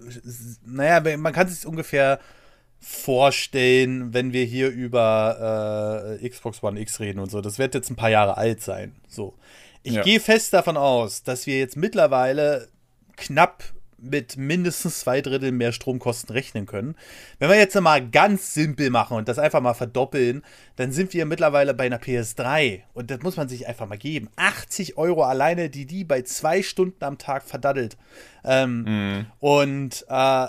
naja, 0.65 1.17
man 1.17 1.33
kann 1.33 1.49
sich 1.49 1.67
ungefähr 1.67 2.21
vorstellen, 2.89 4.15
wenn 4.15 4.33
wir 4.33 4.45
hier 4.45 4.69
über 4.69 6.19
äh, 6.21 6.29
Xbox 6.29 6.63
One 6.63 6.81
X 6.81 7.01
reden 7.01 7.19
und 7.19 7.33
so. 7.33 7.41
Das 7.41 7.59
wird 7.59 7.75
jetzt 7.75 7.91
ein 7.91 7.97
paar 7.97 8.11
Jahre 8.11 8.37
alt 8.37 8.63
sein. 8.63 8.95
So. 9.09 9.35
Ich 9.83 9.95
ja. 9.95 10.03
gehe 10.03 10.21
fest 10.21 10.53
davon 10.53 10.77
aus, 10.77 11.25
dass 11.25 11.49
wir 11.49 11.59
jetzt 11.59 11.77
mittlerweile 11.77 12.69
knapp 13.17 13.65
mit 13.99 14.37
mindestens 14.37 15.01
zwei 15.01 15.21
Drittel 15.21 15.51
mehr 15.51 15.73
Stromkosten 15.73 16.33
rechnen 16.33 16.67
können. 16.67 16.95
Wenn 17.41 17.51
wir 17.51 17.57
jetzt 17.57 17.79
mal 17.81 18.09
ganz 18.09 18.55
simpel 18.55 18.91
machen 18.91 19.17
und 19.17 19.27
das 19.27 19.41
einfach 19.41 19.61
mal 19.61 19.75
verdoppeln, 19.75 20.45
dann 20.77 20.93
sind 20.93 21.13
wir 21.13 21.27
mittlerweile 21.27 21.75
bei 21.75 21.87
einer 21.87 21.99
PS3 21.99 22.83
und 22.95 23.11
das 23.11 23.21
muss 23.23 23.37
man 23.37 23.49
sich 23.49 23.67
einfach 23.67 23.89
mal 23.89 23.99
geben. 23.99 24.29
80 24.37 24.97
Euro 24.97 25.25
alleine, 25.25 25.71
die 25.71 25.87
die 25.87 26.05
bei 26.05 26.23
zwei 26.23 26.63
Stunden 26.63 27.03
am 27.03 27.19
Tag 27.19 27.43
verdaddelt. 27.43 27.97
Ähm, 28.45 28.83
mm. 28.83 29.27
Und 29.41 30.07
äh, 30.09 30.47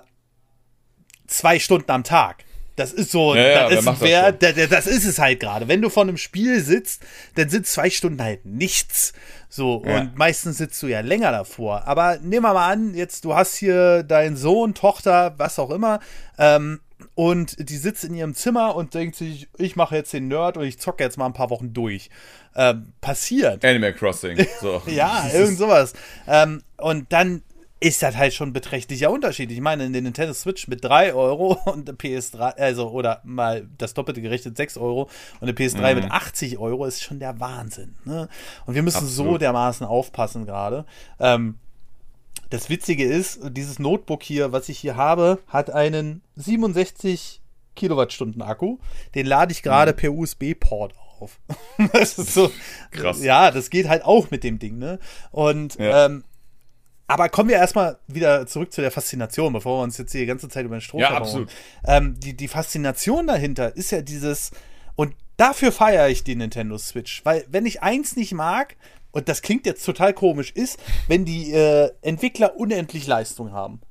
zwei 1.27 1.59
Stunden 1.59 1.91
am 1.91 2.03
Tag. 2.03 2.43
Das 2.75 2.93
ist 2.93 3.09
so, 3.09 3.33
ja, 3.33 3.41
ja, 3.41 3.67
ist 3.69 4.01
wer, 4.01 4.31
das, 4.31 4.69
das, 4.69 4.85
ist 4.85 5.05
es 5.05 5.17
halt 5.17 5.39
gerade. 5.39 5.67
Wenn 5.67 5.81
du 5.81 5.89
vor 5.89 6.03
einem 6.03 6.17
Spiel 6.17 6.61
sitzt, 6.61 7.01
dann 7.33 7.49
sind 7.49 7.65
zwei 7.65 7.89
Stunden 7.89 8.21
halt 8.21 8.45
nichts. 8.45 9.13
So, 9.49 9.83
ja. 9.83 9.97
und 9.97 10.15
meistens 10.15 10.59
sitzt 10.59 10.83
du 10.83 10.87
ja 10.87 10.99
länger 10.99 11.31
davor. 11.31 11.87
Aber 11.87 12.17
nehmen 12.17 12.43
wir 12.43 12.53
mal 12.53 12.71
an, 12.71 12.93
jetzt, 12.93 13.25
du 13.25 13.33
hast 13.33 13.55
hier 13.55 14.03
deinen 14.03 14.37
Sohn, 14.37 14.75
Tochter, 14.75 15.33
was 15.37 15.57
auch 15.57 15.71
immer, 15.71 15.99
ähm, 16.37 16.79
und 17.15 17.69
die 17.69 17.77
sitzt 17.77 18.03
in 18.03 18.13
ihrem 18.13 18.35
Zimmer 18.35 18.75
und 18.75 18.93
denkt 18.93 19.15
sich, 19.15 19.47
ich 19.57 19.75
mache 19.75 19.95
jetzt 19.95 20.13
den 20.13 20.27
Nerd 20.27 20.57
und 20.57 20.65
ich 20.65 20.79
zocke 20.79 21.03
jetzt 21.03 21.17
mal 21.17 21.25
ein 21.25 21.33
paar 21.33 21.49
Wochen 21.49 21.73
durch. 21.73 22.09
Ähm, 22.55 22.93
passiert. 23.01 23.63
Animal 23.65 23.93
Crossing. 23.93 24.45
So. 24.61 24.81
ja, 24.87 25.27
irgend 25.33 25.57
sowas. 25.57 25.93
Ähm, 26.27 26.61
und 26.77 27.11
dann 27.11 27.43
ist 27.79 28.01
das 28.01 28.17
halt 28.17 28.33
schon 28.33 28.49
ein 28.49 28.53
beträchtlicher 28.53 29.11
Unterschied. 29.11 29.51
Ich 29.51 29.61
meine, 29.61 29.85
in 29.85 29.93
den 29.93 30.05
Nintendo 30.05 30.33
Switch 30.33 30.67
mit 30.67 30.83
3 30.83 31.13
Euro 31.13 31.59
und 31.65 31.87
der 31.87 31.95
PS3, 31.95 32.57
also 32.57 32.89
oder 32.89 33.21
mal 33.23 33.67
das 33.77 33.93
Doppelte 33.93 34.21
gerechnet 34.21 34.57
6 34.57 34.77
Euro 34.77 35.09
und 35.39 35.47
der 35.47 35.55
PS3 35.55 35.93
mhm. 35.93 36.01
mit 36.01 36.11
80 36.11 36.57
Euro 36.57 36.85
ist 36.85 37.03
schon 37.03 37.19
der 37.19 37.39
Wahnsinn. 37.39 37.95
Ne? 38.05 38.29
Und 38.65 38.73
wir 38.73 38.81
müssen 38.81 39.05
Absolut. 39.05 39.33
so 39.33 39.37
dermaßen 39.37 39.85
aufpassen 39.85 40.45
gerade. 40.45 40.85
Ähm, 41.19 41.55
das 42.49 42.69
Witzige 42.69 43.05
ist, 43.05 43.39
dieses 43.51 43.77
Notebook 43.77 44.23
hier, 44.23 44.51
was 44.51 44.69
ich 44.69 44.79
hier 44.79 44.95
habe, 44.95 45.39
hat 45.47 45.69
einen 45.69 46.21
67 46.35 47.41
Kilowattstunden 47.75 48.41
Akku. 48.41 48.77
Den 49.13 49.27
lade 49.27 49.51
ich 49.51 49.61
gerade 49.61 49.91
mhm. 49.91 49.97
per 49.97 50.13
USB-Port 50.13 50.95
auf. 51.19 51.39
das 51.93 52.17
ist 52.17 52.33
so 52.33 52.51
krass. 52.91 53.23
Ja, 53.23 53.51
das 53.51 53.69
geht 53.69 53.87
halt 53.87 54.03
auch 54.03 54.31
mit 54.31 54.43
dem 54.43 54.57
Ding, 54.57 54.79
ne? 54.79 54.99
Und 55.31 55.75
ja. 55.75 56.05
ähm, 56.05 56.23
aber 57.07 57.29
kommen 57.29 57.49
wir 57.49 57.55
erstmal 57.55 57.97
wieder 58.07 58.45
zurück 58.47 58.73
zu 58.73 58.81
der 58.81 58.91
Faszination, 58.91 59.53
bevor 59.53 59.79
wir 59.79 59.83
uns 59.83 59.97
jetzt 59.97 60.11
hier 60.11 60.21
die 60.21 60.27
ganze 60.27 60.49
Zeit 60.49 60.65
über 60.65 60.75
den 60.75 60.81
Strom 60.81 60.99
Ja, 60.99 61.11
absolut. 61.11 61.49
Ähm, 61.85 62.19
die, 62.19 62.35
die 62.35 62.47
Faszination 62.47 63.27
dahinter 63.27 63.75
ist 63.75 63.91
ja 63.91 64.01
dieses, 64.01 64.51
und 64.95 65.15
dafür 65.37 65.71
feiere 65.71 66.09
ich 66.09 66.23
die 66.23 66.35
Nintendo 66.35 66.77
Switch, 66.77 67.23
weil 67.23 67.45
wenn 67.49 67.65
ich 67.65 67.81
eins 67.81 68.15
nicht 68.17 68.33
mag, 68.33 68.75
und 69.11 69.29
das 69.29 69.41
klingt 69.41 69.65
jetzt 69.65 69.85
total 69.85 70.13
komisch, 70.13 70.51
ist, 70.51 70.79
wenn 71.07 71.25
die 71.25 71.51
äh, 71.53 71.91
Entwickler 72.01 72.57
unendlich 72.57 73.07
Leistung 73.07 73.51
haben. 73.51 73.81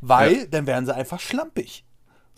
Weil 0.00 0.32
ja. 0.32 0.44
dann 0.46 0.66
wären 0.66 0.86
sie 0.86 0.94
einfach 0.94 1.18
schlampig. 1.18 1.84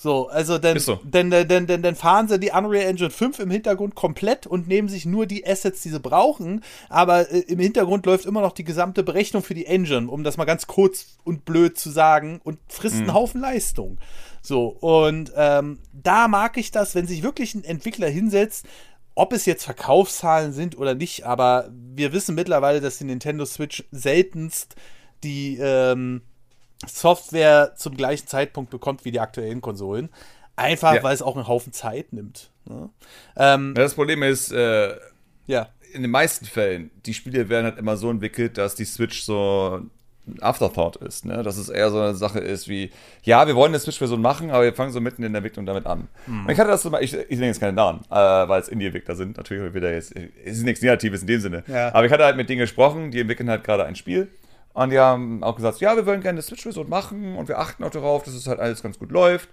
So, 0.02 0.26
also 0.26 0.58
dann, 0.58 0.80
so. 0.80 0.98
dann, 1.04 1.30
dann, 1.30 1.68
dann, 1.68 1.80
dann, 1.80 1.94
fahren 1.94 2.26
sie 2.26 2.40
die 2.40 2.50
Unreal 2.50 2.88
Engine 2.88 3.10
5 3.10 3.38
im 3.38 3.52
Hintergrund 3.52 3.94
komplett 3.94 4.48
und 4.48 4.66
nehmen 4.66 4.88
sich 4.88 5.06
nur 5.06 5.26
die 5.26 5.46
Assets, 5.46 5.80
die 5.82 5.90
sie 5.90 6.00
brauchen, 6.00 6.64
aber 6.88 7.30
äh, 7.30 7.38
im 7.42 7.60
Hintergrund 7.60 8.04
läuft 8.04 8.26
immer 8.26 8.40
noch 8.40 8.50
die 8.50 8.64
gesamte 8.64 9.04
Berechnung 9.04 9.44
für 9.44 9.54
die 9.54 9.66
Engine, 9.66 10.10
um 10.10 10.24
das 10.24 10.36
mal 10.36 10.44
ganz 10.44 10.66
kurz 10.66 11.18
und 11.22 11.44
blöd 11.44 11.78
zu 11.78 11.88
sagen, 11.88 12.40
und 12.42 12.58
frisst 12.66 12.96
einen 12.96 13.14
Haufen 13.14 13.40
Leistung. 13.40 13.98
So, 14.42 14.70
und 14.70 15.30
ähm, 15.36 15.78
da 15.92 16.26
mag 16.26 16.56
ich 16.56 16.72
das, 16.72 16.96
wenn 16.96 17.06
sich 17.06 17.22
wirklich 17.22 17.54
ein 17.54 17.62
Entwickler 17.62 18.08
hinsetzt, 18.08 18.66
ob 19.14 19.32
es 19.32 19.46
jetzt 19.46 19.62
Verkaufszahlen 19.62 20.52
sind 20.52 20.76
oder 20.76 20.96
nicht, 20.96 21.26
aber 21.26 21.70
wir 21.70 22.12
wissen 22.12 22.34
mittlerweile, 22.34 22.80
dass 22.80 22.98
die 22.98 23.04
Nintendo 23.04 23.44
Switch 23.44 23.84
seltenst 23.92 24.74
die 25.22 25.58
ähm, 25.60 26.22
Software 26.86 27.72
zum 27.76 27.96
gleichen 27.96 28.26
Zeitpunkt 28.26 28.70
bekommt 28.70 29.04
wie 29.04 29.12
die 29.12 29.20
aktuellen 29.20 29.60
Konsolen. 29.60 30.08
Einfach, 30.56 30.94
Ja. 30.94 31.02
weil 31.02 31.14
es 31.14 31.22
auch 31.22 31.36
einen 31.36 31.48
Haufen 31.48 31.72
Zeit 31.72 32.12
nimmt. 32.12 32.50
Ne? 32.66 32.90
Ähm, 33.36 33.74
Ja, 33.76 33.82
das 33.82 33.94
Problem 33.94 34.22
ist, 34.22 34.52
äh, 34.52 34.94
ja. 35.46 35.68
in 35.94 36.02
den 36.02 36.10
meisten 36.10 36.44
Fällen, 36.44 36.90
die 37.06 37.14
Spiele 37.14 37.48
werden 37.48 37.64
halt 37.64 37.78
immer 37.78 37.96
so 37.96 38.10
entwickelt, 38.10 38.58
dass 38.58 38.74
die 38.74 38.84
Switch 38.84 39.22
so 39.22 39.80
ein 40.28 40.40
Afterthought 40.40 40.96
ist, 40.96 41.24
ne? 41.24 41.42
Dass 41.42 41.56
es 41.56 41.68
eher 41.68 41.90
so 41.90 41.98
eine 41.98 42.14
Sache 42.14 42.38
ist 42.38 42.68
wie, 42.68 42.92
ja, 43.24 43.44
wir 43.48 43.56
wollen 43.56 43.72
eine 43.72 43.80
Switch-Version 43.80 44.20
machen, 44.22 44.52
aber 44.52 44.62
wir 44.62 44.72
fangen 44.72 44.92
so 44.92 45.00
mitten 45.00 45.24
in 45.24 45.32
der 45.32 45.38
Entwicklung 45.40 45.66
damit 45.66 45.84
an. 45.86 46.06
Und 46.28 46.48
ich 46.48 46.58
hatte 46.60 46.70
das 46.70 46.84
mal, 46.84 47.02
ich, 47.02 47.12
ich 47.14 47.30
nenne 47.30 47.46
jetzt 47.46 47.58
keine 47.58 47.72
Namen, 47.72 48.02
äh, 48.08 48.14
weil 48.14 48.60
es 48.60 48.68
Indie-Entwickler 48.68 49.16
sind, 49.16 49.36
natürlich 49.36 49.74
wieder 49.74 49.92
jetzt, 49.92 50.14
es 50.14 50.58
ist 50.58 50.62
nichts 50.62 50.80
Negatives 50.80 51.22
in 51.22 51.26
dem 51.26 51.40
Sinne. 51.40 51.64
Ja. 51.66 51.92
Aber 51.92 52.06
ich 52.06 52.12
hatte 52.12 52.24
halt 52.24 52.36
mit 52.36 52.48
denen 52.48 52.60
gesprochen, 52.60 53.10
die 53.10 53.18
entwickeln 53.20 53.50
halt 53.50 53.64
gerade 53.64 53.84
ein 53.84 53.96
Spiel. 53.96 54.28
Und 54.74 54.90
die 54.90 54.98
haben 54.98 55.42
auch 55.42 55.56
gesagt, 55.56 55.80
ja, 55.80 55.96
wir 55.96 56.06
wollen 56.06 56.20
gerne 56.20 56.36
eine 56.36 56.42
Switch-Version 56.42 56.88
machen 56.88 57.36
und 57.36 57.48
wir 57.48 57.58
achten 57.58 57.84
auch 57.84 57.90
darauf, 57.90 58.22
dass 58.22 58.34
es 58.34 58.46
halt 58.46 58.58
alles 58.58 58.82
ganz 58.82 58.98
gut 58.98 59.10
läuft. 59.10 59.48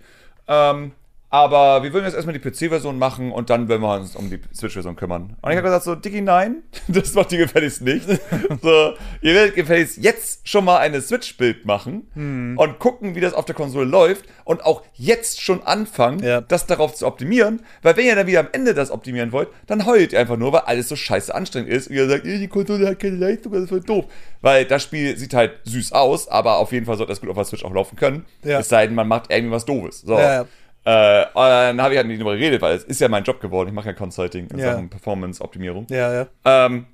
Ähm, 0.47 0.93
aber 1.31 1.83
wir 1.83 1.93
wollen 1.93 2.05
jetzt 2.05 2.15
erstmal 2.15 2.37
die 2.37 2.39
PC-Version 2.39 2.97
machen 2.97 3.31
und 3.31 3.51
dann 3.51 3.67
werden 3.69 3.81
wir 3.83 3.93
uns 3.95 4.15
um 4.15 4.31
die 4.31 4.39
Switch-Version 4.55 4.95
kümmern. 4.95 5.35
Und 5.41 5.51
ich 5.51 5.57
habe 5.57 5.61
gesagt, 5.67 5.83
so, 5.83 5.93
Dicky, 5.93 6.21
nein, 6.21 6.63
das 6.87 7.13
macht 7.13 7.31
ihr 7.31 7.37
gefälligst 7.37 7.81
nicht. 7.83 8.07
so, 8.61 8.93
ihr 9.21 9.33
werdet 9.35 9.53
gefälligst 9.55 9.97
jetzt 9.99 10.47
schon 10.47 10.65
mal 10.65 10.77
eine 10.77 11.01
Switch-Bild 11.01 11.65
machen 11.65 12.55
und 12.57 12.79
gucken, 12.79 13.13
wie 13.15 13.19
das 13.21 13.33
auf 13.33 13.45
der 13.45 13.53
Konsole 13.55 13.85
läuft 13.85 14.25
und 14.43 14.63
auch 14.65 14.81
jetzt 14.95 15.41
schon 15.41 15.61
anfangen, 15.63 16.23
Ja. 16.23 16.41
das 16.41 16.65
darauf 16.65 16.95
zu 16.95 17.05
optimieren. 17.05 17.61
Weil 17.83 17.95
wenn 17.97 18.05
ihr 18.07 18.15
dann 18.15 18.25
wieder 18.25 18.39
am 18.39 18.47
Ende 18.51 18.73
das 18.73 18.89
optimieren 18.89 19.31
wollt, 19.31 19.49
dann 19.67 19.85
heult 19.85 20.13
ihr 20.13 20.19
einfach 20.19 20.37
nur, 20.37 20.51
weil 20.53 20.61
alles 20.61 20.89
so 20.89 20.95
scheiße 20.95 21.33
anstrengend 21.35 21.69
ist. 21.69 21.89
Und 21.89 21.95
ihr 21.95 22.09
sagt, 22.09 22.25
"Eh, 22.25 22.39
die 22.39 22.47
Konsole 22.47 22.87
hat 22.87 22.99
keine 22.99 23.17
Leistung, 23.17 23.51
das 23.53 23.63
ist 23.63 23.69
voll 23.69 23.81
doof. 23.81 24.05
Weil 24.41 24.65
das 24.65 24.81
Spiel 24.83 25.15
sieht 25.17 25.33
halt 25.35 25.51
süß 25.65 25.91
aus, 25.91 26.27
aber 26.27 26.57
auf 26.57 26.71
jeden 26.71 26.85
Fall 26.87 26.97
sollte 26.97 27.11
das 27.11 27.21
gut 27.21 27.29
auf 27.29 27.35
der 27.35 27.45
Switch 27.45 27.63
auch 27.63 27.73
laufen 27.73 27.95
können. 27.97 28.25
Ja. 28.43 28.59
Es 28.59 28.69
sei 28.69 28.87
denn, 28.87 28.95
man 28.95 29.07
macht 29.07 29.29
irgendwie 29.29 29.51
was 29.53 29.65
Doofes. 29.65 30.01
So. 30.01 30.17
Ja. 30.17 30.45
Äh, 30.85 31.25
und 31.33 31.35
dann 31.35 31.81
habe 31.81 31.93
ich 31.93 31.97
halt 31.97 32.07
nicht 32.07 32.19
darüber 32.19 32.35
geredet, 32.35 32.61
weil 32.61 32.75
es 32.75 32.83
ist 32.83 33.01
ja 33.01 33.09
mein 33.09 33.23
Job 33.23 33.39
geworden. 33.41 33.69
Ich 33.69 33.73
mache 33.75 33.87
ja 33.87 33.93
Consulting 33.93 34.47
in 34.47 34.59
Ja. 34.59 34.73
Sachen 34.73 34.89
Performance-Optimierung. 34.89 35.87
Ja, 35.89 36.13
ja. 36.13 36.27
Ähm, 36.45 36.85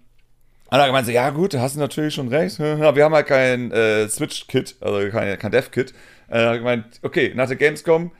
und 0.65 0.71
dann 0.71 0.79
hat 0.79 0.85
er 0.85 0.87
gemeint 0.87 1.05
so, 1.05 1.11
ja 1.11 1.29
gut, 1.29 1.53
da 1.53 1.61
hast 1.61 1.75
du 1.75 1.79
natürlich 1.79 2.13
schon 2.13 2.27
recht. 2.27 2.59
Wir 2.59 3.03
haben 3.03 3.13
halt 3.13 3.27
kein 3.27 3.71
äh, 3.71 4.07
Switch-Kit, 4.09 4.75
also 4.81 5.09
kein, 5.09 5.37
kein 5.37 5.51
Dev-Kit. 5.51 5.93
Äh, 6.27 6.33
hat 6.33 6.41
er 6.41 6.57
gemeint, 6.57 6.85
okay, 7.03 7.31
nach 7.35 7.47
der 7.47 7.57
Gamescom, 7.57 8.11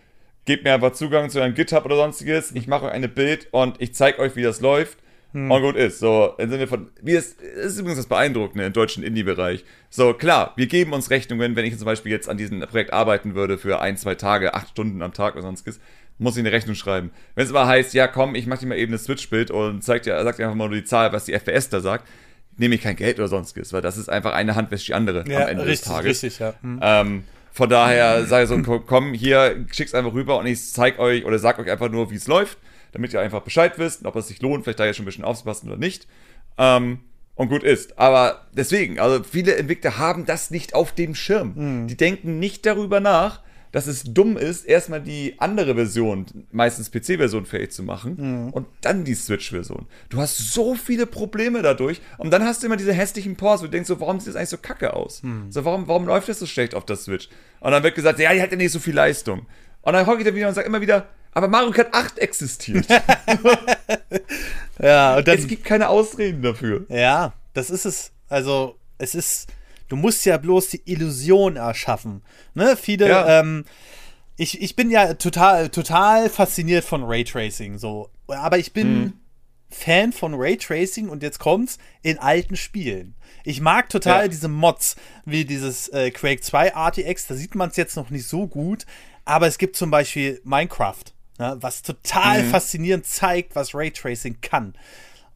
gebt 0.45 0.63
mir 0.63 0.73
einfach 0.75 0.91
Zugang 0.93 1.29
zu 1.29 1.41
einem 1.41 1.55
GitHub 1.55 1.85
oder 1.85 1.95
sonstiges. 1.95 2.51
Ich 2.51 2.67
mache 2.67 2.85
euch 2.85 2.91
eine 2.91 3.07
Bild 3.07 3.47
und 3.51 3.81
ich 3.81 3.95
zeige 3.95 4.19
euch, 4.19 4.35
wie 4.35 4.43
das 4.43 4.61
läuft. 4.61 4.99
Und 5.35 5.61
gut 5.61 5.75
ist. 5.75 5.99
So, 5.99 6.33
im 6.37 6.49
Sinne 6.49 6.65
von, 6.65 6.87
wie 7.01 7.13
es, 7.13 7.33
ist 7.33 7.77
übrigens 7.77 7.97
das 7.97 8.05
Beeindruckende 8.07 8.65
im 8.65 8.71
deutschen 8.73 9.03
Indie-Bereich. 9.03 9.65
So, 9.89 10.13
klar, 10.13 10.53
wir 10.55 10.67
geben 10.67 10.93
uns 10.93 11.09
Rechnungen, 11.09 11.55
wenn 11.57 11.65
ich 11.65 11.77
zum 11.77 11.85
Beispiel 11.85 12.11
jetzt 12.11 12.29
an 12.29 12.37
diesem 12.37 12.61
Projekt 12.61 12.93
arbeiten 12.93 13.35
würde 13.35 13.57
für 13.57 13.81
ein, 13.81 13.97
zwei 13.97 14.15
Tage, 14.15 14.53
acht 14.53 14.69
Stunden 14.69 15.01
am 15.01 15.13
Tag 15.13 15.33
oder 15.33 15.41
sonstiges, 15.43 15.79
muss 16.17 16.37
ich 16.37 16.39
eine 16.39 16.53
Rechnung 16.53 16.75
schreiben. 16.75 17.11
Wenn 17.35 17.43
es 17.43 17.49
aber 17.49 17.67
heißt, 17.67 17.93
ja 17.93 18.07
komm, 18.07 18.35
ich 18.35 18.47
mache 18.47 18.61
dir 18.61 18.67
mal 18.67 18.77
eben 18.77 18.93
ein 18.93 18.99
Switch-Bild 18.99 19.51
und 19.51 19.83
zeig 19.83 20.03
dir, 20.03 20.23
sagt 20.23 20.39
dir 20.39 20.43
einfach 20.45 20.55
mal 20.55 20.69
nur 20.69 20.77
die 20.77 20.85
Zahl, 20.85 21.11
was 21.11 21.25
die 21.25 21.33
FPS 21.33 21.67
da 21.69 21.81
sagt, 21.81 22.07
nehme 22.57 22.75
ich 22.75 22.81
kein 22.81 22.95
Geld 22.95 23.19
oder 23.19 23.27
sonstiges, 23.27 23.73
weil 23.73 23.81
das 23.81 23.97
ist 23.97 24.07
einfach 24.07 24.33
eine 24.33 24.55
Hand 24.55 24.71
wäscht 24.71 24.87
die 24.87 24.93
andere 24.93 25.25
Ja, 25.27 25.41
am 25.41 25.47
Ende 25.49 25.65
richtig, 25.65 25.81
des 25.87 25.93
Tages. 25.93 26.09
richtig, 26.23 26.39
ja. 26.39 26.53
Hm. 26.61 26.79
Ähm, 26.81 27.23
von 27.51 27.69
daher 27.69 28.25
sage 28.25 28.43
ich 28.43 28.49
so, 28.49 28.57
ko- 28.61 28.79
komm 28.79 29.13
hier, 29.13 29.65
schick's 29.73 29.93
einfach 29.93 30.13
rüber 30.13 30.37
und 30.39 30.45
ich 30.45 30.71
zeig 30.71 30.97
euch 30.99 31.25
oder 31.25 31.37
sag 31.39 31.59
euch 31.59 31.69
einfach 31.69 31.89
nur, 31.89 32.09
wie 32.11 32.15
es 32.15 32.27
läuft, 32.27 32.57
damit 32.95 33.13
ihr 33.13 33.19
einfach 33.19 33.41
Bescheid 33.41 33.77
wisst, 33.77 34.05
ob 34.05 34.15
es 34.15 34.29
sich 34.29 34.41
lohnt, 34.41 34.63
vielleicht 34.63 34.79
da 34.79 34.85
jetzt 34.85 34.95
schon 34.95 35.03
ein 35.03 35.07
bisschen 35.07 35.25
aufzupassen 35.25 35.67
oder 35.69 35.77
nicht. 35.77 36.07
Ähm, 36.57 36.99
und 37.35 37.49
gut 37.49 37.63
ist. 37.63 37.99
Aber 37.99 38.47
deswegen, 38.53 38.97
also 38.97 39.21
viele 39.21 39.55
Entwickler 39.57 39.97
haben 39.97 40.25
das 40.25 40.51
nicht 40.51 40.73
auf 40.73 40.93
dem 40.93 41.13
Schirm. 41.13 41.53
Die 41.87 41.97
denken 41.97 42.39
nicht 42.39 42.65
darüber 42.65 43.01
nach, 43.01 43.41
dass 43.73 43.87
es 43.87 44.03
dumm 44.05 44.37
ist, 44.37 44.63
erstmal 44.63 45.01
die 45.01 45.35
andere 45.39 45.75
Version, 45.75 46.25
meistens 46.53 46.89
PC-Version 46.91 47.45
fähig 47.45 47.73
zu 47.73 47.83
machen 47.83 48.15
und 48.53 48.67
dann 48.79 49.03
die 49.03 49.15
Switch-Version. 49.15 49.87
Du 50.07 50.19
hast 50.21 50.53
so 50.53 50.75
viele 50.75 51.05
Probleme 51.05 51.61
dadurch 51.61 51.99
und 52.17 52.31
dann 52.31 52.45
hast 52.45 52.63
du 52.63 52.67
immer 52.67 52.77
diese 52.77 52.93
hässlichen 52.93 53.35
Pause, 53.35 53.63
wo 53.63 53.65
du 53.65 53.71
denkst 53.71 53.89
so, 53.89 53.99
warum 53.99 54.21
sieht 54.21 54.29
das 54.29 54.37
eigentlich 54.37 54.49
so 54.51 54.57
kacke 54.57 54.93
aus? 54.93 55.21
So, 55.49 55.65
warum, 55.65 55.89
warum 55.89 56.05
läuft 56.05 56.29
das 56.29 56.39
so 56.39 56.45
schlecht 56.45 56.73
auf 56.73 56.85
der 56.85 56.95
Switch? 56.95 57.27
Und 57.59 57.71
dann 57.73 57.83
wird 57.83 57.95
gesagt, 57.95 58.17
ja, 58.19 58.33
die 58.33 58.41
hat 58.41 58.51
ja 58.51 58.55
nicht 58.55 58.71
so 58.71 58.79
viel 58.79 58.95
Leistung. 58.95 59.45
Und 59.81 59.91
dann 59.91 60.07
hocke 60.07 60.19
ich 60.19 60.25
da 60.25 60.33
wieder 60.33 60.47
und 60.47 60.53
sage 60.53 60.67
immer 60.67 60.79
wieder, 60.79 61.09
aber 61.35 61.47
Mario 61.47 61.69
Kart 61.71 61.93
8 61.93 62.17
existiert. 62.17 62.87
Ja, 64.81 65.17
und 65.17 65.27
dann, 65.27 65.37
es 65.37 65.47
gibt 65.47 65.63
keine 65.63 65.87
Ausreden 65.89 66.41
dafür. 66.41 66.85
Ja, 66.89 67.33
das 67.53 67.69
ist 67.69 67.85
es. 67.85 68.11
Also, 68.27 68.77
es 68.97 69.15
ist, 69.15 69.47
du 69.87 69.95
musst 69.95 70.25
ja 70.25 70.37
bloß 70.37 70.67
die 70.69 70.81
Illusion 70.85 71.55
erschaffen. 71.55 72.21
Ne, 72.55 72.75
viele, 72.75 73.07
Ja. 73.07 73.39
ähm, 73.39 73.63
ich, 74.35 74.61
ich 74.61 74.75
bin 74.75 74.91
ja 74.91 75.13
total, 75.13 75.69
total 75.69 76.29
fasziniert 76.29 76.83
von 76.83 77.03
Raytracing, 77.05 77.77
so. 77.77 78.09
Aber 78.27 78.57
ich 78.57 78.73
bin 78.73 78.99
Mhm. 79.03 79.13
Fan 79.69 80.11
von 80.13 80.33
Raytracing 80.35 81.07
und 81.09 81.23
jetzt 81.23 81.39
kommt's 81.39 81.77
in 82.01 82.19
alten 82.19 82.55
Spielen. 82.57 83.15
Ich 83.45 83.61
mag 83.61 83.89
total 83.89 84.23
Ja. 84.23 84.27
diese 84.27 84.47
Mods, 84.49 84.95
wie 85.25 85.45
dieses 85.45 85.87
äh, 85.89 86.11
Quake 86.11 86.41
2 86.41 86.69
RTX, 86.75 87.27
da 87.27 87.35
sieht 87.35 87.55
man 87.55 87.69
es 87.69 87.77
jetzt 87.77 87.95
noch 87.95 88.09
nicht 88.09 88.27
so 88.27 88.47
gut, 88.47 88.85
aber 89.25 89.47
es 89.47 89.57
gibt 89.57 89.75
zum 89.77 89.89
Beispiel 89.89 90.39
Minecraft, 90.43 91.03
ne, 91.39 91.57
was 91.59 91.81
total 91.81 92.43
Mhm. 92.43 92.49
faszinierend 92.49 93.05
zeigt, 93.05 93.55
was 93.55 93.73
Raytracing 93.75 94.37
kann. 94.41 94.73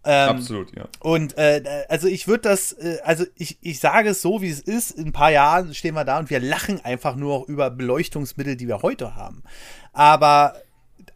Ähm, 0.06 0.30
Absolut, 0.30 0.74
ja. 0.78 0.86
und 1.02 1.38
äh, 1.38 1.62
also 1.90 2.08
ich 2.08 2.26
würde 2.28 2.44
das, 2.44 2.72
äh, 2.72 3.00
also 3.04 3.26
ich, 3.36 3.58
ich 3.62 3.80
sage 3.82 4.10
es 4.10 4.22
so, 4.22 4.42
wie 4.42 4.50
es 4.50 4.62
ist. 4.62 4.92
In 4.92 5.08
ein 5.08 5.12
paar 5.12 5.30
Jahren 5.32 5.74
stehen 5.76 5.94
wir 5.94 6.06
da 6.06 6.20
und 6.20 6.30
wir 6.30 6.40
lachen 6.40 6.84
einfach 6.86 7.16
nur 7.18 7.46
über 7.50 7.70
Beleuchtungsmittel, 7.70 8.56
die 8.56 8.70
wir 8.70 8.82
heute 8.82 9.16
haben. 9.18 9.44
Aber 9.92 10.56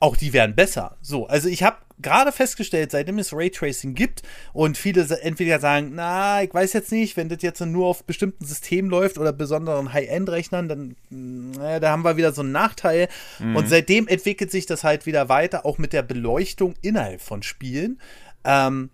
auch 0.01 0.17
die 0.17 0.33
werden 0.33 0.53
besser. 0.53 0.97
So, 1.01 1.27
also 1.27 1.47
ich 1.47 1.63
habe 1.63 1.77
gerade 2.03 2.31
festgestellt, 2.31 2.91
seitdem 2.91 3.17
es 3.17 3.33
Raytracing 3.33 3.95
gibt 3.95 4.21
und 4.53 4.77
viele 4.77 5.07
entweder 5.21 5.59
sagen, 5.59 5.91
na, 5.95 6.43
ich 6.43 6.53
weiß 6.53 6.73
jetzt 6.73 6.91
nicht, 6.91 7.17
wenn 7.17 7.29
das 7.29 7.41
jetzt 7.41 7.61
nur 7.61 7.87
auf 7.87 8.03
bestimmten 8.03 8.45
Systemen 8.45 8.91
läuft 8.91 9.17
oder 9.17 9.33
besonderen 9.33 9.93
High-End-Rechnern, 9.93 10.67
dann, 10.67 10.95
mh, 11.09 11.57
naja, 11.57 11.79
da 11.79 11.89
haben 11.89 12.03
wir 12.03 12.17
wieder 12.17 12.31
so 12.31 12.41
einen 12.41 12.51
Nachteil. 12.51 13.07
Und 13.55 13.69
seitdem 13.69 14.07
entwickelt 14.07 14.51
sich 14.51 14.65
das 14.65 14.83
halt 14.83 15.05
wieder 15.05 15.29
weiter, 15.29 15.65
auch 15.65 15.77
mit 15.77 15.93
der 15.93 16.03
Beleuchtung 16.03 16.75
innerhalb 16.81 17.21
von 17.21 17.41
Spielen. 17.41 17.99
Ähm, 18.43 18.89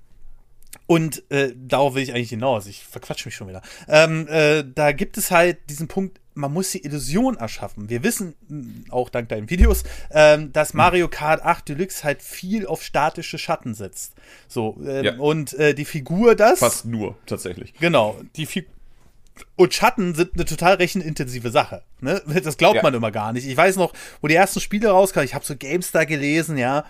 und 0.85 1.29
äh, 1.31 1.53
darauf 1.55 1.95
will 1.95 2.03
ich 2.03 2.13
eigentlich 2.13 2.29
hinaus. 2.29 2.67
Ich 2.67 2.83
verquatsch 2.83 3.25
mich 3.25 3.35
schon 3.35 3.47
wieder. 3.47 3.61
Ähm, 3.87 4.27
äh, 4.27 4.63
da 4.63 4.91
gibt 4.91 5.17
es 5.17 5.31
halt 5.31 5.57
diesen 5.69 5.87
Punkt, 5.87 6.18
man 6.39 6.51
muss 6.53 6.71
die 6.71 6.83
Illusion 6.83 7.37
erschaffen. 7.37 7.89
Wir 7.89 8.03
wissen, 8.03 8.33
mh, 8.47 8.91
auch 8.91 9.09
dank 9.09 9.29
deinen 9.29 9.49
Videos, 9.49 9.83
ähm, 10.11 10.51
dass 10.53 10.73
Mario 10.73 11.07
Kart 11.07 11.43
8 11.43 11.69
Deluxe 11.69 12.03
halt 12.03 12.21
viel 12.21 12.65
auf 12.65 12.81
statische 12.83 13.37
Schatten 13.37 13.73
setzt. 13.73 14.13
So, 14.47 14.77
ähm, 14.85 15.03
Ja. 15.05 15.15
und 15.17 15.53
äh, 15.53 15.73
die 15.73 15.85
Figur 15.85 16.35
das. 16.35 16.59
Fast 16.59 16.85
nur, 16.85 17.17
tatsächlich. 17.25 17.73
Genau, 17.79 18.19
die 18.35 18.45
Fi 18.45 18.65
und 19.55 19.73
Schatten 19.73 20.15
sind 20.15 20.33
eine 20.33 20.43
total 20.43 20.75
rechenintensive 20.75 21.49
Sache. 21.51 21.83
Ne? 22.01 22.21
Das 22.43 22.57
glaubt 22.57 22.75
Ja. 22.77 22.81
man 22.83 22.93
immer 22.93 23.11
gar 23.11 23.31
nicht. 23.33 23.47
Ich 23.47 23.55
weiß 23.55 23.77
noch, 23.77 23.93
wo 24.21 24.27
die 24.27 24.35
ersten 24.35 24.59
Spiele 24.59 24.89
rauskamen, 24.89 25.25
ich 25.25 25.33
habe 25.35 25.45
so 25.45 25.55
GameStar 25.55 26.05
gelesen, 26.05 26.57
ja. 26.57 26.85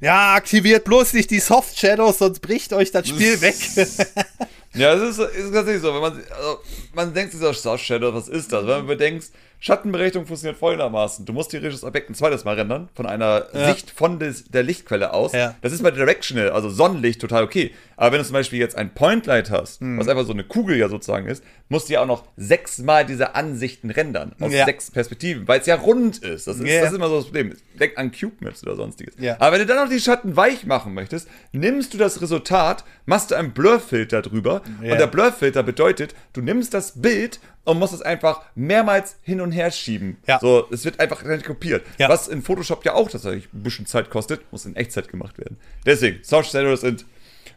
Ja, 0.00 0.34
aktiviert 0.34 0.84
bloß 0.84 1.12
nicht 1.14 1.30
die 1.30 1.38
Soft 1.40 1.78
Shadows, 1.78 2.18
sonst 2.18 2.40
bricht 2.40 2.72
euch 2.74 2.90
das 2.90 3.08
Spiel 3.08 3.40
weg. 3.40 3.54
Ja, 4.74 4.92
es 4.94 5.18
ist, 5.18 5.18
ist 5.20 5.52
tatsächlich 5.52 5.82
so, 5.82 5.94
wenn 5.94 6.00
man, 6.00 6.22
also, 6.30 6.58
man 6.94 7.14
denkt 7.14 7.32
sich 7.32 7.40
so, 7.40 7.76
Shadow, 7.78 8.12
was 8.12 8.28
ist 8.28 8.52
das? 8.52 8.66
Wenn 8.66 8.78
man 8.78 8.86
bedenkt, 8.86 9.30
Schattenberechnung 9.64 10.26
funktioniert 10.26 10.58
folgendermaßen. 10.58 11.24
Du 11.24 11.32
musst 11.32 11.50
theoretisch 11.52 11.76
das 11.80 11.84
Objekt 11.84 12.10
ein 12.10 12.14
zweites 12.14 12.44
Mal 12.44 12.54
rendern, 12.56 12.90
von 12.94 13.06
einer 13.06 13.46
Ja. 13.54 13.72
Sicht 13.72 13.90
von 13.90 14.18
des, 14.18 14.44
der 14.44 14.62
Lichtquelle 14.62 15.14
aus. 15.14 15.32
Ja. 15.32 15.54
Das 15.62 15.72
ist 15.72 15.82
bei 15.82 15.90
Directional, 15.90 16.50
also 16.50 16.68
Sonnenlicht, 16.68 17.18
total 17.18 17.44
okay. 17.44 17.72
Aber 17.96 18.12
wenn 18.12 18.18
du 18.18 18.26
zum 18.26 18.34
Beispiel 18.34 18.58
jetzt 18.58 18.76
ein 18.76 18.92
Pointlight 18.92 19.50
hast, 19.50 19.80
Hm. 19.80 19.98
was 19.98 20.06
einfach 20.06 20.26
so 20.26 20.34
eine 20.34 20.44
Kugel 20.44 20.76
ja 20.76 20.90
sozusagen 20.90 21.26
ist, 21.28 21.42
musst 21.70 21.88
du 21.88 21.94
ja 21.94 22.02
auch 22.02 22.06
noch 22.06 22.24
sechsmal 22.36 23.06
diese 23.06 23.34
Ansichten 23.36 23.88
rendern, 23.88 24.32
aus 24.38 24.52
Ja. 24.52 24.66
sechs 24.66 24.90
Perspektiven, 24.90 25.48
weil 25.48 25.60
es 25.60 25.66
ja 25.66 25.76
rund 25.76 26.18
ist. 26.18 26.46
Das 26.46 26.58
ist, 26.58 26.66
Ja. 26.68 26.80
das 26.82 26.90
ist 26.90 26.96
immer 26.96 27.08
so 27.08 27.16
das 27.16 27.24
Problem. 27.24 27.56
Denk 27.80 27.96
an 27.96 28.12
Cube 28.12 28.34
Maps 28.40 28.62
oder 28.64 28.76
sonstiges. 28.76 29.14
Ja. 29.18 29.36
Aber 29.40 29.52
wenn 29.52 29.60
du 29.60 29.66
dann 29.66 29.82
noch 29.82 29.90
die 29.90 29.98
Schatten 30.00 30.36
weich 30.36 30.66
machen 30.66 30.92
möchtest, 30.92 31.26
nimmst 31.52 31.94
du 31.94 31.96
das 31.98 32.20
Resultat, 32.20 32.84
machst 33.06 33.30
du 33.30 33.34
einen 33.34 33.52
Blurfilter 33.52 34.20
drüber 34.20 34.60
und 34.82 34.88
der 34.98 35.06
Blurfilter 35.06 35.62
bedeutet, 35.62 36.14
du 36.34 36.42
nimmst 36.42 36.74
das 36.74 37.00
Bild 37.00 37.40
und 37.64 37.78
muss 37.78 37.92
es 37.92 38.02
einfach 38.02 38.42
mehrmals 38.54 39.16
hin 39.22 39.40
und 39.40 39.52
her 39.52 39.70
schieben. 39.70 40.18
Ja. 40.26 40.38
So, 40.40 40.66
es 40.70 40.84
wird 40.84 41.00
einfach 41.00 41.22
nicht 41.24 41.44
kopiert. 41.44 41.86
Ja. 41.98 42.08
Was 42.08 42.28
in 42.28 42.42
Photoshop 42.42 42.84
ja 42.84 42.94
auch 42.94 43.10
tatsächlich 43.10 43.52
ein 43.52 43.62
bisschen 43.62 43.86
Zeit 43.86 44.10
kostet, 44.10 44.50
muss 44.52 44.66
in 44.66 44.76
Echtzeit 44.76 45.08
gemacht 45.08 45.38
werden. 45.38 45.58
Deswegen, 45.84 46.22
Source 46.22 46.50
Shadows 46.50 46.82
sind. 46.82 47.04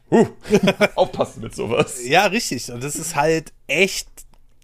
Huh, 0.09 0.27
aufpassen 0.95 1.41
mit 1.41 1.53
sowas. 1.53 2.05
Ja, 2.05 2.27
richtig. 2.27 2.71
Und 2.71 2.83
das 2.83 2.95
ist 2.95 3.15
halt 3.15 3.51
echt. 3.67 4.07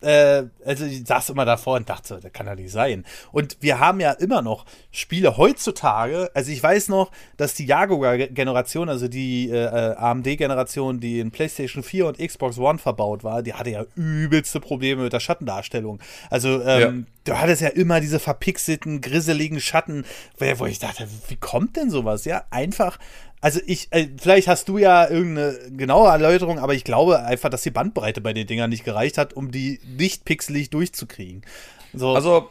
Äh, 0.03 0.47
also 0.65 0.85
ich 0.85 1.05
saß 1.05 1.29
immer 1.29 1.45
davor 1.45 1.77
und 1.77 1.89
dachte, 1.89 2.19
das 2.21 2.31
kann 2.33 2.45
ja 2.45 2.55
nicht 2.55 2.71
sein. 2.71 3.05
Und 3.31 3.57
wir 3.61 3.79
haben 3.79 3.99
ja 3.99 4.11
immer 4.11 4.41
noch 4.41 4.65
Spiele 4.91 5.37
heutzutage. 5.37 6.29
Also 6.33 6.51
ich 6.51 6.61
weiß 6.61 6.89
noch, 6.89 7.11
dass 7.37 7.53
die 7.53 7.65
Jaguar-Generation, 7.65 8.89
also 8.89 9.07
die 9.07 9.49
äh, 9.49 9.95
AMD-Generation, 9.95 10.99
die 10.99 11.19
in 11.19 11.31
PlayStation 11.31 11.83
4 11.83 12.07
und 12.07 12.17
Xbox 12.19 12.57
One 12.57 12.79
verbaut 12.79 13.23
war, 13.23 13.41
die 13.43 13.53
hatte 13.53 13.69
ja 13.69 13.85
übelste 13.95 14.59
Probleme 14.59 15.03
mit 15.03 15.13
der 15.13 15.19
Schattendarstellung. 15.19 15.99
Also 16.29 16.61
ähm, 16.63 17.07
du 17.23 17.37
hattest 17.37 17.61
ja 17.61 17.69
immer 17.69 17.99
diese 18.01 18.19
verpixelten, 18.19 19.01
grisseligen 19.01 19.59
Schatten, 19.59 20.05
wo 20.57 20.65
ich 20.65 20.79
dachte, 20.79 21.07
wie 21.27 21.37
kommt 21.37 21.77
denn 21.77 21.89
sowas? 21.89 22.25
Ja, 22.25 22.43
einfach 22.49 22.99
also 23.43 23.59
ich, 23.65 23.89
äh, 23.91 24.07
vielleicht 24.17 24.47
hast 24.47 24.69
du 24.69 24.77
ja 24.77 25.05
irgendeine 25.09 25.57
genaue 25.75 26.09
Erläuterung, 26.09 26.59
aber 26.59 26.73
ich 26.73 26.85
glaube 26.85 27.21
einfach, 27.23 27.49
dass 27.49 27.61
die 27.61 27.71
Bandbreite 27.71 28.21
bei 28.21 28.31
den 28.31 28.47
Dingern 28.47 28.69
nicht 28.69 28.85
gereicht 28.85 29.17
hat, 29.17 29.33
um 29.33 29.51
die 29.51 29.81
nicht 29.97 30.23
pixelig 30.23 30.69
durchzukriegen. 30.69 31.41
So. 31.93 32.15
Also, 32.15 32.49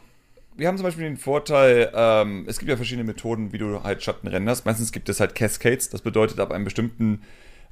wir 0.55 0.69
haben 0.69 0.77
zum 0.77 0.85
Beispiel 0.85 1.05
den 1.05 1.17
Vorteil, 1.17 1.91
ähm, 1.95 2.45
es 2.47 2.59
gibt 2.59 2.69
ja 2.69 2.77
verschiedene 2.77 3.05
Methoden, 3.05 3.55
wie 3.55 3.59
du 3.59 3.83
halt 3.83 4.03
Schatten 4.03 4.29
renderst. 4.29 4.67
Meistens 4.67 4.93
gibt 4.93 5.09
es 5.09 5.19
halt 5.19 5.35
Cascades, 5.35 5.89
das 5.89 6.03
bedeutet, 6.03 6.39
ab 6.41 6.53
einem 6.53 6.65
bestimmten 6.65 7.23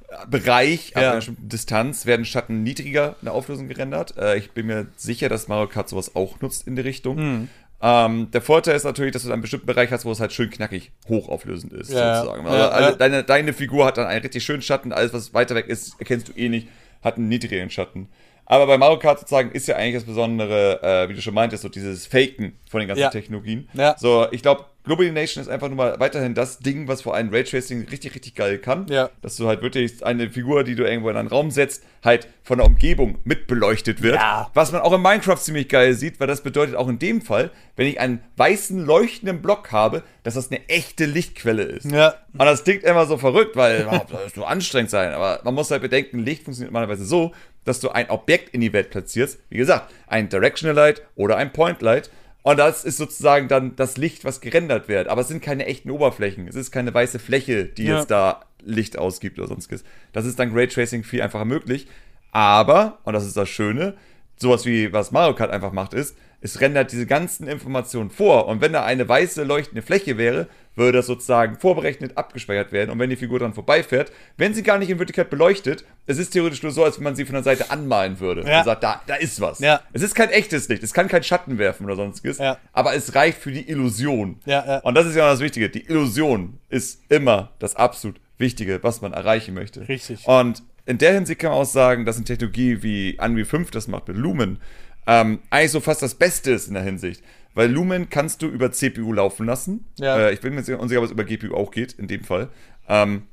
äh, 0.09 0.25
Bereich, 0.27 0.95
ab 0.95 1.03
Ja. 1.03 1.09
einer 1.09 1.17
bestimmten 1.17 1.47
Distanz 1.47 2.07
werden 2.07 2.25
Schatten 2.25 2.63
niedriger 2.63 3.17
in 3.21 3.25
der 3.25 3.35
Auflösung 3.35 3.67
gerendert. 3.67 4.17
Äh, 4.17 4.39
ich 4.39 4.49
bin 4.49 4.65
mir 4.65 4.87
sicher, 4.97 5.29
dass 5.29 5.47
Mario 5.47 5.67
Kart 5.67 5.89
sowas 5.89 6.15
auch 6.15 6.41
nutzt 6.41 6.65
in 6.65 6.75
die 6.75 6.81
Richtung. 6.81 7.17
Hm. 7.17 7.49
Ähm, 7.81 8.29
der 8.31 8.41
Vorteil 8.41 8.75
ist 8.75 8.83
natürlich, 8.83 9.11
dass 9.11 9.23
du 9.23 9.31
einen 9.31 9.41
bestimmten 9.41 9.65
Bereich 9.65 9.91
hast, 9.91 10.05
wo 10.05 10.11
es 10.11 10.19
halt 10.19 10.31
schön 10.33 10.49
knackig 10.49 10.91
hochauflösend 11.07 11.73
ist, 11.73 11.91
Ja, 11.91 12.21
sozusagen. 12.21 12.45
Also, 12.47 12.85
ja. 12.89 12.91
Deine, 12.93 13.23
deine 13.23 13.53
Figur 13.53 13.85
hat 13.85 13.97
dann 13.97 14.07
einen 14.07 14.21
richtig 14.21 14.43
schönen 14.43 14.61
Schatten, 14.61 14.93
alles, 14.93 15.13
was 15.13 15.33
weiter 15.33 15.55
weg 15.55 15.67
ist, 15.67 15.99
erkennst 15.99 16.27
du 16.27 16.33
eh 16.33 16.49
nicht, 16.49 16.67
hat 17.01 17.17
einen 17.17 17.27
niedrigeren 17.27 17.71
Schatten. 17.71 18.09
Aber 18.51 18.67
bei 18.67 18.77
Mario 18.77 18.99
Kart 18.99 19.17
sozusagen 19.17 19.51
ist 19.51 19.65
ja 19.69 19.77
eigentlich 19.77 19.95
das 19.95 20.03
Besondere, 20.03 20.83
äh, 20.83 21.07
wie 21.07 21.13
du 21.13 21.21
schon 21.21 21.33
meintest, 21.33 21.63
so 21.63 21.69
dieses 21.69 22.05
Faken 22.05 22.51
von 22.69 22.81
den 22.81 22.89
ganzen 22.89 23.03
Ja. 23.03 23.09
Technologien. 23.09 23.69
Ja. 23.73 23.95
So, 23.97 24.27
ich 24.31 24.41
glaube, 24.41 24.65
Global 24.83 25.09
Nation 25.11 25.41
ist 25.41 25.47
einfach 25.47 25.67
nur 25.69 25.77
mal 25.77 25.99
weiterhin 25.99 26.33
das 26.33 26.59
Ding, 26.59 26.87
was 26.87 27.03
vor 27.03 27.13
allem 27.13 27.29
Raytracing 27.29 27.87
richtig, 27.89 28.13
richtig 28.15 28.35
geil 28.35 28.57
kann. 28.57 28.87
Ja. 28.89 29.09
Dass 29.21 29.37
du 29.37 29.47
halt 29.47 29.61
wirklich 29.61 30.03
eine 30.03 30.29
Figur, 30.29 30.63
die 30.65 30.75
du 30.75 30.83
irgendwo 30.83 31.09
in 31.09 31.15
einen 31.17 31.27
Raum 31.29 31.51
setzt, 31.51 31.83
halt 32.03 32.27
von 32.43 32.57
der 32.57 32.65
Umgebung 32.67 33.19
mit 33.23 33.45
beleuchtet 33.47 34.01
wird. 34.01 34.15
Ja. 34.15 34.49
Was 34.53 34.71
man 34.71 34.81
auch 34.81 34.91
in 34.91 35.01
Minecraft 35.01 35.37
ziemlich 35.37 35.69
geil 35.69 35.93
sieht, 35.93 36.19
weil 36.19 36.27
das 36.27 36.41
bedeutet 36.41 36.75
auch 36.75 36.89
in 36.89 36.97
dem 36.99 37.21
Fall, 37.21 37.51
wenn 37.75 37.85
ich 37.87 37.99
einen 37.99 38.21
weißen, 38.37 38.83
leuchtenden 38.83 39.41
Block 39.41 39.71
habe, 39.71 40.01
dass 40.23 40.33
das 40.33 40.49
eine 40.51 40.67
echte 40.67 41.05
Lichtquelle 41.05 41.63
ist. 41.63 41.89
Ja. 41.89 42.15
Und 42.33 42.39
das 42.39 42.63
klingt 42.63 42.83
immer 42.83 43.05
so 43.05 43.17
verrückt, 43.17 43.55
weil 43.55 43.83
das 43.91 44.09
muss 44.09 44.33
so 44.33 44.45
anstrengend 44.45 44.89
sein. 44.89 45.13
Aber 45.13 45.41
man 45.43 45.53
muss 45.53 45.69
halt 45.69 45.83
bedenken, 45.83 46.19
Licht 46.19 46.43
funktioniert 46.43 46.73
normalerweise 46.73 47.05
so, 47.05 47.33
dass 47.65 47.79
du 47.79 47.89
ein 47.89 48.09
Objekt 48.09 48.49
in 48.53 48.61
die 48.61 48.73
Welt 48.73 48.89
platzierst. 48.89 49.39
Wie 49.49 49.57
gesagt, 49.57 49.93
ein 50.07 50.29
Directional 50.29 50.75
Light 50.75 51.01
oder 51.15 51.37
ein 51.37 51.53
Point 51.53 51.81
Light. 51.81 52.09
Und 52.43 52.57
das 52.57 52.83
ist 52.83 52.97
sozusagen 52.97 53.47
dann 53.47 53.75
das 53.75 53.97
Licht, 53.97 54.25
was 54.25 54.41
gerendert 54.41 54.87
wird. 54.87 55.07
Aber 55.07 55.21
es 55.21 55.27
sind 55.27 55.43
keine 55.43 55.65
echten 55.67 55.91
Oberflächen. 55.91 56.47
Es 56.47 56.55
ist 56.55 56.71
keine 56.71 56.91
weiße 56.93 57.19
Fläche, 57.19 57.65
die 57.65 57.83
Ja. 57.85 57.99
jetzt 57.99 58.09
da 58.09 58.45
Licht 58.63 58.97
ausgibt 58.97 59.37
oder 59.37 59.47
sonstiges. 59.47 59.83
Das 60.11 60.25
ist 60.25 60.39
dank 60.39 60.55
Raytracing 60.55 61.03
viel 61.03 61.21
einfacher 61.21 61.45
möglich. 61.45 61.87
Aber, 62.31 62.99
und 63.03 63.13
das 63.13 63.25
ist 63.25 63.37
das 63.37 63.49
Schöne, 63.49 63.95
sowas 64.37 64.65
wie 64.65 64.91
was 64.91 65.11
Mario 65.11 65.35
Kart 65.35 65.51
einfach 65.51 65.71
macht, 65.71 65.93
ist, 65.93 66.15
es 66.43 66.59
rendert 66.61 66.91
diese 66.91 67.05
ganzen 67.05 67.47
Informationen 67.47 68.09
vor. 68.09 68.47
Und 68.47 68.61
wenn 68.61 68.73
da 68.73 68.83
eine 68.83 69.07
weiße 69.07 69.43
leuchtende 69.43 69.83
Fläche 69.83 70.17
wäre, 70.17 70.47
würde 70.75 70.99
das 70.99 71.05
sozusagen 71.07 71.57
vorberechnet 71.57 72.17
abgespeichert 72.17 72.71
werden. 72.71 72.89
Und 72.91 72.99
wenn 72.99 73.09
die 73.09 73.15
Figur 73.15 73.39
dann 73.39 73.53
vorbeifährt, 73.53 74.11
wenn 74.37 74.53
sie 74.53 74.63
gar 74.63 74.77
nicht 74.77 74.89
in 74.89 74.99
Wirklichkeit 74.99 75.29
beleuchtet, 75.29 75.83
es 76.07 76.17
ist 76.17 76.31
theoretisch 76.31 76.63
nur 76.63 76.71
so, 76.71 76.83
als 76.83 76.97
wenn 76.97 77.03
man 77.03 77.15
sie 77.15 77.25
von 77.25 77.33
der 77.33 77.43
Seite 77.43 77.69
anmalen 77.71 78.19
würde. 78.19 78.47
Ja. 78.47 78.59
Und 78.59 78.65
sagt, 78.65 78.83
da, 78.83 79.01
da 79.05 79.15
ist 79.15 79.41
was. 79.41 79.59
Ja. 79.59 79.81
Es 79.93 80.01
ist 80.01 80.15
kein 80.15 80.29
echtes 80.29 80.69
Licht, 80.69 80.81
es 80.83 80.93
kann 80.93 81.07
kein 81.07 81.23
Schatten 81.23 81.57
werfen 81.57 81.85
oder 81.85 81.95
sonstiges, 81.95 82.37
Ja. 82.37 82.57
aber 82.73 82.93
es 82.95 83.13
reicht 83.15 83.37
für 83.39 83.51
die 83.51 83.69
Illusion. 83.69 84.39
Ja. 84.45 84.79
Und 84.79 84.95
das 84.95 85.05
ist 85.07 85.15
ja 85.15 85.29
das 85.29 85.39
Wichtige. 85.41 85.69
Die 85.69 85.85
Illusion 85.87 86.57
ist 86.69 87.01
immer 87.09 87.51
das 87.59 87.75
absolut 87.75 88.19
Wichtige, 88.37 88.79
was 88.81 89.01
man 89.01 89.13
erreichen 89.13 89.53
möchte. 89.53 89.87
Richtig. 89.87 90.25
Und 90.27 90.63
in 90.85 90.97
der 90.97 91.13
Hinsicht 91.13 91.39
kann 91.39 91.51
man 91.51 91.59
auch 91.59 91.65
sagen, 91.65 92.05
dass 92.05 92.15
eine 92.15 92.25
Technologie 92.25 92.81
wie 92.81 93.17
Unreal 93.21 93.45
5 93.45 93.71
das 93.71 93.87
macht 93.87 94.07
mit 94.07 94.17
Lumen, 94.17 94.59
ähm, 95.07 95.39
eigentlich 95.49 95.71
so 95.71 95.79
fast 95.79 96.01
das 96.01 96.15
Beste 96.15 96.51
ist 96.51 96.67
in 96.67 96.73
der 96.75 96.83
Hinsicht. 96.83 97.21
Weil 97.53 97.69
Lumen 97.69 98.09
kannst 98.09 98.41
du 98.41 98.47
über 98.47 98.71
CPU 98.71 99.13
laufen 99.13 99.45
lassen. 99.45 99.85
Ja. 99.99 100.17
Äh, 100.17 100.33
ich 100.33 100.39
bin 100.39 100.53
mir 100.55 100.61
unsicher, 100.79 100.99
ob 100.99 101.05
es 101.05 101.11
über 101.11 101.23
GPU 101.23 101.55
auch 101.55 101.71
geht, 101.71 101.93
in 101.93 102.07
dem 102.07 102.23
Fall. 102.23 102.49
Ähm, 102.87 103.23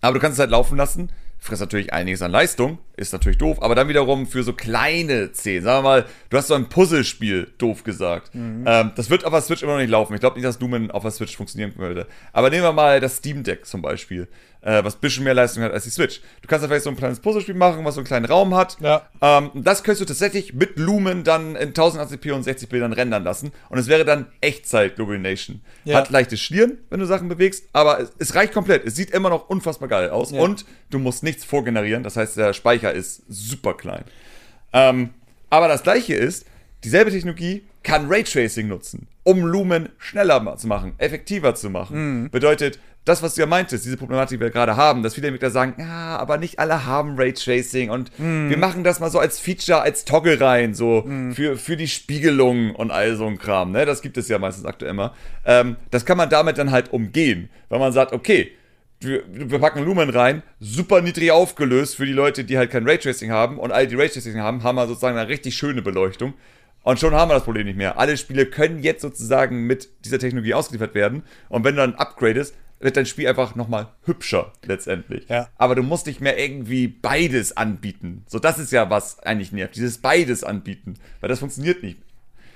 aber 0.00 0.14
du 0.14 0.20
kannst 0.20 0.34
es 0.34 0.40
halt 0.40 0.50
laufen 0.50 0.76
lassen. 0.76 1.10
Frisst 1.38 1.60
natürlich 1.60 1.92
einiges 1.92 2.22
an 2.22 2.30
Leistung, 2.30 2.78
ist 2.96 3.12
natürlich 3.12 3.38
doof, 3.38 3.60
aber 3.62 3.74
dann 3.74 3.88
wiederum 3.88 4.28
für 4.28 4.44
so 4.44 4.52
kleine 4.52 5.32
Szenen. 5.34 5.64
Sagen 5.64 5.78
wir 5.78 5.88
mal, 5.88 6.06
du 6.30 6.36
hast 6.36 6.46
so 6.46 6.54
ein 6.54 6.68
Puzzlespiel, 6.68 7.52
doof 7.58 7.82
gesagt. 7.82 8.30
Ähm, 8.64 8.92
das 8.94 9.10
wird 9.10 9.24
auf 9.24 9.32
der 9.32 9.40
Switch 9.40 9.60
immer 9.64 9.72
noch 9.72 9.80
nicht 9.80 9.90
laufen. 9.90 10.14
Ich 10.14 10.20
glaube 10.20 10.36
nicht, 10.36 10.46
dass 10.46 10.60
Lumen 10.60 10.92
auf 10.92 11.02
der 11.02 11.10
Switch 11.10 11.36
funktionieren 11.36 11.72
würde. 11.76 12.06
Aber 12.32 12.48
nehmen 12.48 12.62
wir 12.62 12.72
mal 12.72 13.00
das 13.00 13.16
Steam 13.16 13.42
Deck 13.42 13.66
zum 13.66 13.82
Beispiel, 13.82 14.28
äh, 14.62 14.82
was 14.84 14.94
ein 14.94 15.00
bisschen 15.00 15.24
mehr 15.24 15.34
Leistung 15.34 15.62
hat 15.62 15.72
als 15.72 15.84
die 15.84 15.90
Switch. 15.90 16.20
Du 16.40 16.48
kannst 16.48 16.64
da 16.64 16.68
vielleicht 16.68 16.84
so 16.84 16.90
ein 16.90 16.96
kleines 16.96 17.20
Puzzlespiel 17.20 17.54
machen, 17.54 17.84
was 17.84 17.94
so 17.94 18.00
einen 18.00 18.06
kleinen 18.06 18.24
Raum 18.26 18.54
hat. 18.54 18.78
Ja. 18.80 19.02
Ähm, 19.20 19.50
das 19.54 19.82
könntest 19.82 20.02
du 20.02 20.04
tatsächlich 20.06 20.54
mit 20.54 20.78
Lumen 20.78 21.24
dann 21.24 21.56
in 21.56 21.72
1080p 21.72 22.32
und 22.32 22.44
60 22.44 22.68
Bildern 22.68 22.92
rendern 22.92 23.24
lassen. 23.24 23.52
Und 23.68 23.78
es 23.78 23.88
wäre 23.88 24.04
dann 24.04 24.26
Echtzeit 24.40 24.96
Global 24.96 25.18
Nation. 25.18 25.60
Ja. 25.84 25.98
Hat 25.98 26.10
leichtes 26.10 26.40
Schlieren, 26.40 26.78
wenn 26.90 27.00
du 27.00 27.06
Sachen 27.06 27.28
bewegst, 27.28 27.68
aber 27.72 28.00
es, 28.00 28.12
es 28.18 28.34
reicht 28.34 28.52
komplett. 28.52 28.86
Es 28.86 28.94
sieht 28.94 29.10
immer 29.10 29.30
noch 29.30 29.48
unfassbar 29.48 29.88
geil 29.88 30.10
aus. 30.10 30.30
Ja. 30.30 30.40
Und 30.40 30.64
du 30.90 30.98
musst 30.98 31.22
nichts 31.22 31.44
vorgenerieren. 31.44 32.04
Das 32.04 32.16
heißt, 32.16 32.36
der 32.36 32.52
Speicher 32.52 32.92
ist 32.92 33.22
super 33.28 33.74
klein. 33.74 34.04
Ähm, 34.72 35.10
aber 35.50 35.68
das 35.68 35.82
gleiche 35.82 36.14
ist, 36.14 36.46
dieselbe 36.84 37.10
Technologie 37.10 37.64
kann 37.82 38.06
Raytracing 38.08 38.68
nutzen, 38.68 39.08
um 39.22 39.44
Lumen 39.44 39.88
schneller 39.98 40.56
zu 40.56 40.66
machen, 40.66 40.94
effektiver 40.98 41.54
zu 41.54 41.70
machen. 41.70 41.96
Bedeutet, 42.30 42.78
das, 43.04 43.20
was 43.20 43.34
du 43.34 43.40
ja 43.40 43.46
meintest, 43.48 43.84
diese 43.84 43.96
Problematik, 43.96 44.38
die 44.38 44.44
wir 44.44 44.50
gerade 44.50 44.76
haben, 44.76 45.02
dass 45.02 45.14
viele 45.14 45.26
Entwickler 45.26 45.50
sagen, 45.50 45.74
ja, 45.76 46.16
aber 46.18 46.38
nicht 46.38 46.60
alle 46.60 46.86
haben 46.86 47.16
Raytracing 47.16 47.90
und 47.90 48.12
wir 48.18 48.56
machen 48.56 48.84
das 48.84 49.00
mal 49.00 49.10
so 49.10 49.18
als 49.18 49.40
Feature, 49.40 49.82
als 49.82 50.04
Toggle 50.04 50.40
rein, 50.40 50.74
so 50.74 51.04
für, 51.34 51.56
für 51.56 51.76
die 51.76 51.88
Spiegelung 51.88 52.74
und 52.76 52.92
all 52.92 53.16
so 53.16 53.26
ein 53.26 53.38
Kram, 53.38 53.72
ne? 53.72 53.86
Das 53.86 54.02
gibt 54.02 54.16
es 54.18 54.28
ja 54.28 54.38
meistens 54.38 54.66
aktuell 54.66 54.92
immer. 54.92 55.14
Ähm, 55.44 55.76
das 55.90 56.04
kann 56.04 56.16
man 56.16 56.30
damit 56.30 56.58
dann 56.58 56.70
halt 56.70 56.92
umgehen, 56.92 57.50
weil 57.68 57.80
man 57.80 57.92
sagt, 57.92 58.12
okay, 58.12 58.52
wir, 59.00 59.24
wir 59.28 59.58
packen 59.58 59.84
Lumen 59.84 60.10
rein, 60.10 60.44
super 60.60 61.00
niedrig 61.00 61.32
aufgelöst 61.32 61.96
für 61.96 62.06
die 62.06 62.12
Leute, 62.12 62.44
die 62.44 62.56
halt 62.56 62.70
kein 62.70 62.88
Raytracing 62.88 63.32
haben 63.32 63.58
und 63.58 63.72
alle, 63.72 63.88
die 63.88 63.96
Raytracing 63.96 64.38
haben, 64.38 64.62
haben 64.62 64.76
wir 64.76 64.86
sozusagen 64.86 65.18
eine 65.18 65.28
richtig 65.28 65.56
schöne 65.56 65.82
Beleuchtung. 65.82 66.34
Und 66.82 66.98
schon 66.98 67.14
haben 67.14 67.30
wir 67.30 67.34
das 67.34 67.44
Problem 67.44 67.66
nicht 67.66 67.76
mehr. 67.76 67.98
Alle 67.98 68.16
Spiele 68.16 68.46
können 68.46 68.82
jetzt 68.82 69.02
sozusagen 69.02 69.66
mit 69.66 69.88
dieser 70.04 70.18
Technologie 70.18 70.54
ausgeliefert 70.54 70.94
werden. 70.94 71.22
Und 71.48 71.64
wenn 71.64 71.76
du 71.76 71.82
dann 71.82 71.94
upgradest, 71.94 72.54
wird 72.80 72.96
dein 72.96 73.06
Spiel 73.06 73.28
einfach 73.28 73.54
nochmal 73.54 73.88
hübscher 74.04 74.52
letztendlich. 74.64 75.28
Ja. 75.28 75.48
Aber 75.56 75.76
du 75.76 75.82
musst 75.82 76.06
nicht 76.06 76.20
mehr 76.20 76.38
irgendwie 76.38 76.88
beides 76.88 77.56
anbieten. 77.56 78.24
So, 78.26 78.40
das 78.40 78.58
ist 78.58 78.72
ja 78.72 78.90
was 78.90 79.20
eigentlich 79.20 79.52
nervt. 79.52 79.76
Dieses 79.76 79.98
beides 79.98 80.42
anbieten. 80.42 80.94
Weil 81.20 81.28
das 81.28 81.38
funktioniert 81.38 81.82
nicht. 81.82 81.98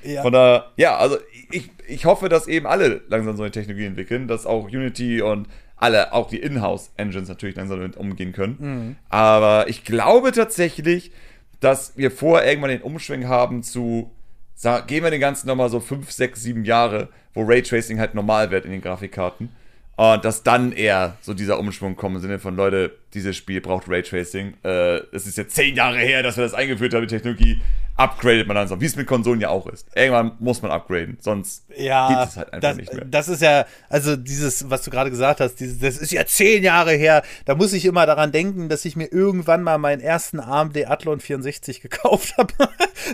Ja. 0.03 0.23
Von 0.23 0.33
der, 0.33 0.73
ja, 0.77 0.97
also 0.97 1.19
ich, 1.51 1.71
ich 1.87 2.05
hoffe, 2.05 2.29
dass 2.29 2.49
eben 2.49 2.67
alle 2.67 3.03
langsam 3.09 3.37
so 3.37 3.43
eine 3.43 3.53
Technologie 3.53 3.87
entwickeln, 3.87 4.29
dass 4.29 4.47
auch 4.47 4.65
Unity 4.65 5.23
und 5.23 5.49
alle, 5.77 6.13
auch 6.13 6.29
die 6.29 6.39
Inhouse-Engines 6.39 7.29
natürlich 7.29 7.57
langsam 7.57 7.79
damit 7.79 7.97
umgehen 7.97 8.33
können. 8.33 8.57
Mhm. 8.59 8.97
Aber 9.09 9.69
ich 9.69 9.85
glaube 9.85 10.33
tatsächlich, 10.33 11.13
dass 11.61 11.97
wir 11.97 12.11
vor 12.11 12.43
irgendwann 12.43 12.71
den 12.71 12.83
Umschwung 12.83 13.29
haben 13.29 13.63
zu, 13.63 14.11
sag, 14.57 14.89
gehen 14.89 15.05
wir 15.05 15.11
den 15.13 15.21
ganzen 15.21 15.47
nochmal 15.47 15.71
so 15.71 15.79
5, 15.79 16.11
6, 16.11 16.43
7 16.43 16.65
Jahre, 16.65 17.09
wo 17.35 17.45
Raytracing 17.45 18.01
halt 18.01 18.15
normal 18.15 18.51
wird 18.51 18.65
in 18.65 18.73
den 18.73 18.81
Grafikkarten. 18.81 19.51
Und 19.97 20.25
dass 20.27 20.43
dann 20.43 20.73
eher 20.73 21.17
so 21.23 21.33
dieser 21.33 21.59
Umschwung 21.59 21.97
kommt 21.97 22.17
im 22.17 22.23
Sinne 22.23 22.39
von, 22.39 22.55
Leute, 22.55 22.93
dieses 23.15 23.35
Spiel 23.35 23.63
braucht 23.63 23.89
Raytracing. 23.89 24.55
Äh, 24.63 24.99
es 25.13 25.27
ist 25.27 25.39
jetzt 25.39 25.55
10 25.55 25.75
Jahre 25.75 25.99
her, 25.99 26.23
dass 26.23 26.37
wir 26.37 26.45
das 26.45 26.53
eingeführt 26.53 26.93
haben, 26.93 27.03
die 27.03 27.15
Technologie. 27.15 27.63
Upgradet 27.99 28.47
man 28.47 28.57
langsam, 28.57 28.79
wie 28.79 28.85
es 28.85 28.95
mit 28.95 29.07
Konsolen 29.07 29.41
ja 29.41 29.49
auch 29.49 29.67
ist. 29.69 29.89
Irgendwann 29.97 30.33
muss 30.39 30.61
man 30.61 30.71
upgraden, 30.71 31.17
sonst 31.19 31.65
ja, 31.75 32.09
gibt 32.09 32.31
es 32.31 32.37
halt 32.37 32.53
einfach 32.53 32.69
das, 32.69 32.77
nicht 32.77 32.93
mehr. 32.93 33.07
das 33.07 33.29
ist 33.29 33.41
ja, 33.41 33.65
also 33.89 34.17
dieses, 34.17 34.69
was 34.69 34.83
du 34.83 34.91
gerade 34.91 35.09
gesagt 35.09 35.41
hast, 35.41 35.55
dieses, 35.55 35.79
das 35.79 35.97
ist 35.97 36.13
ja 36.13 36.27
zehn 36.27 36.63
Jahre 36.63 36.93
her. 36.93 37.23
Da 37.47 37.55
muss 37.55 37.73
ich 37.73 37.87
immer 37.87 38.05
daran 38.05 38.33
denken, 38.33 38.69
dass 38.69 38.85
ich 38.85 38.97
mir 38.97 39.11
irgendwann 39.11 39.63
mal 39.63 39.79
meinen 39.79 40.03
ersten 40.03 40.41
AMD 40.41 40.77
Athlon 40.87 41.21
64 41.21 41.81
gekauft 41.81 42.37
habe. 42.37 42.53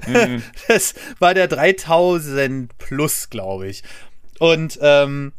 Mhm. 0.09 0.43
Das 0.67 0.95
war 1.21 1.35
der 1.35 1.47
3000 1.47 2.77
Plus, 2.79 3.31
glaube 3.31 3.69
ich. 3.69 3.85
Und 4.41 4.81
ähm, 4.83 5.33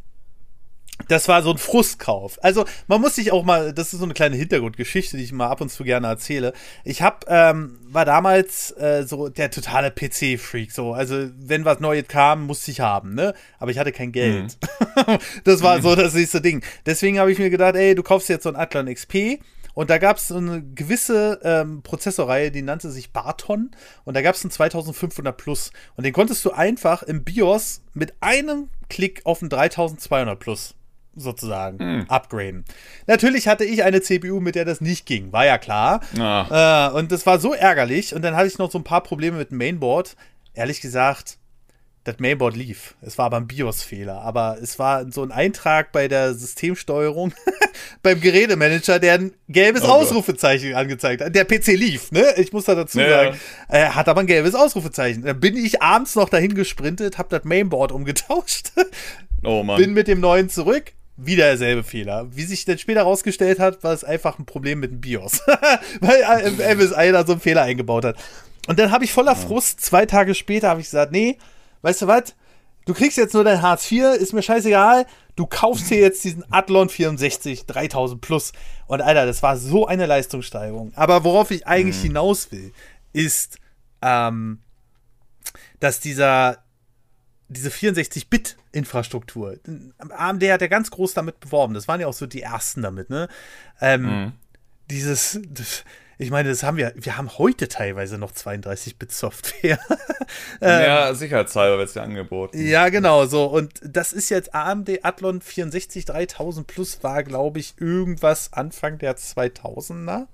das 1.07 1.27
war 1.27 1.41
so 1.41 1.51
ein 1.51 1.57
Frustkauf. 1.57 2.37
Also 2.43 2.65
man 2.87 3.01
muss 3.01 3.15
sich 3.15 3.31
auch 3.31 3.43
mal, 3.43 3.73
das 3.73 3.93
ist 3.93 3.99
so 3.99 4.05
eine 4.05 4.13
kleine 4.13 4.35
Hintergrundgeschichte, 4.35 5.17
die 5.17 5.23
ich 5.23 5.31
mal 5.31 5.47
ab 5.47 5.61
und 5.61 5.69
zu 5.69 5.83
gerne 5.83 6.07
erzähle. 6.07 6.53
Ich 6.83 7.01
hab, 7.01 7.25
ähm, 7.27 7.79
war 7.87 8.05
damals 8.05 8.71
äh, 8.77 9.03
so 9.05 9.29
der 9.29 9.51
totale 9.51 9.91
PC-Freak. 9.91 10.71
So, 10.71 10.93
also 10.93 11.29
wenn 11.37 11.65
was 11.65 11.79
Neues 11.79 12.07
kam, 12.07 12.45
musste 12.45 12.71
ich 12.71 12.79
haben, 12.79 13.15
ne? 13.15 13.33
Aber 13.59 13.71
ich 13.71 13.77
hatte 13.77 13.91
kein 13.91 14.11
Geld. 14.11 14.57
Mhm. 14.95 15.17
das 15.43 15.61
war 15.61 15.81
so 15.81 15.95
das 15.95 16.13
nächste 16.13 16.41
Ding. 16.41 16.63
Deswegen 16.85 17.19
habe 17.19 17.31
ich 17.31 17.39
mir 17.39 17.49
gedacht, 17.49 17.75
ey, 17.75 17.95
du 17.95 18.03
kaufst 18.03 18.29
jetzt 18.29 18.43
so 18.43 18.49
ein 18.49 18.55
Athlon 18.55 18.93
XP. 18.93 19.39
Und 19.75 19.89
da 19.89 19.97
gab 19.97 20.17
es 20.17 20.27
so 20.27 20.37
eine 20.37 20.61
gewisse 20.61 21.39
ähm, 21.43 21.81
Prozessorreihe, 21.81 22.51
die 22.51 22.61
nannte 22.61 22.91
sich 22.91 23.11
Barton. 23.11 23.71
Und 24.05 24.15
da 24.15 24.21
gab 24.21 24.35
es 24.35 24.43
einen 24.43 24.51
2500 24.51 25.35
Plus. 25.35 25.71
Und 25.95 26.05
den 26.05 26.13
konntest 26.13 26.45
du 26.45 26.51
einfach 26.51 27.01
im 27.01 27.23
BIOS 27.23 27.81
mit 27.93 28.13
einem 28.21 28.69
Klick 28.89 29.21
auf 29.23 29.41
einen 29.41 29.49
3200 29.49 30.37
Plus 30.39 30.75
sozusagen 31.15 31.79
hm. 31.79 32.05
upgraden. 32.09 32.65
Natürlich 33.07 33.47
hatte 33.47 33.65
ich 33.65 33.83
eine 33.83 34.01
CPU, 34.01 34.39
mit 34.39 34.55
der 34.55 34.65
das 34.65 34.81
nicht 34.81 35.05
ging, 35.05 35.31
war 35.31 35.45
ja 35.45 35.57
klar. 35.57 36.01
Äh, 36.15 36.97
und 36.97 37.11
das 37.11 37.25
war 37.25 37.39
so 37.39 37.53
ärgerlich. 37.53 38.15
Und 38.15 38.23
dann 38.23 38.35
hatte 38.35 38.47
ich 38.47 38.57
noch 38.57 38.71
so 38.71 38.79
ein 38.79 38.83
paar 38.83 39.03
Probleme 39.03 39.37
mit 39.37 39.51
dem 39.51 39.57
Mainboard. 39.57 40.15
Ehrlich 40.53 40.81
gesagt, 40.81 41.37
das 42.03 42.19
Mainboard 42.19 42.55
lief. 42.55 42.95
Es 43.01 43.17
war 43.17 43.25
aber 43.25 43.37
ein 43.37 43.47
BIOS-Fehler. 43.47 44.21
Aber 44.21 44.57
es 44.61 44.77
war 44.77 45.09
so 45.11 45.23
ein 45.23 45.31
Eintrag 45.31 45.91
bei 45.91 46.07
der 46.07 46.33
Systemsteuerung 46.33 47.33
beim 48.03 48.19
Gerätemanager, 48.19 48.99
der 48.99 49.13
ein 49.13 49.33
gelbes 49.47 49.83
oh 49.83 49.87
Ausrufezeichen 49.87 50.71
Gott. 50.71 50.79
angezeigt 50.79 51.23
hat. 51.23 51.35
Der 51.35 51.45
PC 51.45 51.67
lief, 51.67 52.11
ne? 52.11 52.25
Ich 52.37 52.51
muss 52.51 52.65
da 52.65 52.75
dazu 52.75 52.99
ja. 52.99 53.09
sagen. 53.09 53.39
Er 53.69 53.95
hat 53.95 54.09
aber 54.09 54.21
ein 54.21 54.27
gelbes 54.27 54.53
Ausrufezeichen. 54.53 55.23
Dann 55.23 55.39
bin 55.39 55.55
ich 55.55 55.81
abends 55.81 56.15
noch 56.15 56.29
dahin 56.29 56.55
gesprintet, 56.55 57.17
hab 57.17 57.29
das 57.29 57.43
Mainboard 57.45 57.91
umgetauscht. 57.91 58.71
Oh 59.45 59.63
Mann. 59.63 59.77
Bin 59.77 59.93
mit 59.93 60.07
dem 60.07 60.19
neuen 60.19 60.49
zurück 60.49 60.93
wieder 61.15 61.45
derselbe 61.45 61.83
Fehler. 61.83 62.27
Wie 62.31 62.43
sich 62.43 62.65
dann 62.65 62.77
später 62.77 63.01
herausgestellt 63.01 63.59
hat, 63.59 63.83
war 63.83 63.93
es 63.93 64.03
einfach 64.03 64.39
ein 64.39 64.45
Problem 64.45 64.79
mit 64.79 64.91
dem 64.91 65.01
BIOS. 65.01 65.41
Weil 65.99 66.75
MSI 66.75 67.11
da 67.11 67.25
so 67.25 67.33
einen 67.33 67.41
Fehler 67.41 67.63
eingebaut 67.63 68.05
hat. 68.05 68.17
Und 68.67 68.79
dann 68.79 68.91
habe 68.91 69.03
ich 69.03 69.13
voller 69.13 69.35
Frust, 69.35 69.81
zwei 69.81 70.05
Tage 70.05 70.35
später 70.35 70.69
habe 70.69 70.79
ich 70.79 70.87
gesagt, 70.87 71.11
nee, 71.11 71.37
weißt 71.81 72.03
du 72.03 72.07
was? 72.07 72.35
Du 72.85 72.93
kriegst 72.93 73.17
jetzt 73.17 73.33
nur 73.33 73.43
dein 73.43 73.61
Hartz 73.61 73.89
IV, 73.89 74.15
ist 74.15 74.33
mir 74.33 74.41
scheißegal. 74.41 75.05
Du 75.35 75.45
kaufst 75.45 75.89
dir 75.89 75.99
jetzt 75.99 76.23
diesen 76.23 76.43
Athlon 76.51 76.89
64 76.89 77.65
3000 77.65 78.21
plus. 78.21 78.51
Und 78.87 79.01
Alter, 79.01 79.25
das 79.25 79.41
war 79.41 79.57
so 79.57 79.87
eine 79.87 80.05
Leistungssteigerung. 80.05 80.91
Aber 80.95 81.23
worauf 81.23 81.51
ich 81.51 81.65
eigentlich 81.65 81.97
mhm. 81.97 82.07
hinaus 82.07 82.51
will, 82.51 82.73
ist, 83.13 83.57
ähm, 84.01 84.59
dass 85.79 85.99
dieser, 85.99 86.62
diese 87.53 87.69
64-Bit-Infrastruktur, 87.69 89.57
AMD 90.09 90.43
hat 90.43 90.61
ja 90.61 90.67
ganz 90.67 90.91
groß 90.91 91.13
damit 91.13 91.39
beworben. 91.39 91.73
Das 91.73 91.87
waren 91.87 92.01
ja 92.01 92.07
auch 92.07 92.13
so 92.13 92.25
die 92.25 92.41
ersten 92.41 92.81
damit, 92.81 93.09
ne? 93.09 93.27
Ähm, 93.79 94.01
mhm. 94.03 94.31
Dieses, 94.89 95.39
das, 95.49 95.85
ich 96.17 96.29
meine, 96.29 96.49
das 96.49 96.63
haben 96.63 96.77
wir, 96.77 96.93
wir 96.95 97.17
haben 97.17 97.37
heute 97.37 97.67
teilweise 97.67 98.17
noch 98.17 98.31
32-Bit-Software. 98.31 99.79
ähm, 100.61 100.81
ja, 100.83 101.13
sicherheitshalber 101.13 101.77
wird 101.77 101.89
es 101.89 101.95
ja 101.95 102.03
angeboten. 102.03 102.59
Ja, 102.59 102.89
genau, 102.89 103.25
so. 103.25 103.45
Und 103.45 103.79
das 103.83 104.13
ist 104.13 104.29
jetzt 104.29 104.53
AMD 104.53 105.03
Athlon 105.03 105.41
64 105.41 106.05
3000 106.05 106.67
Plus, 106.67 107.03
war, 107.03 107.23
glaube 107.23 107.59
ich, 107.59 107.75
irgendwas 107.79 108.53
Anfang 108.53 108.97
der 108.99 109.17
2000er. 109.17 110.27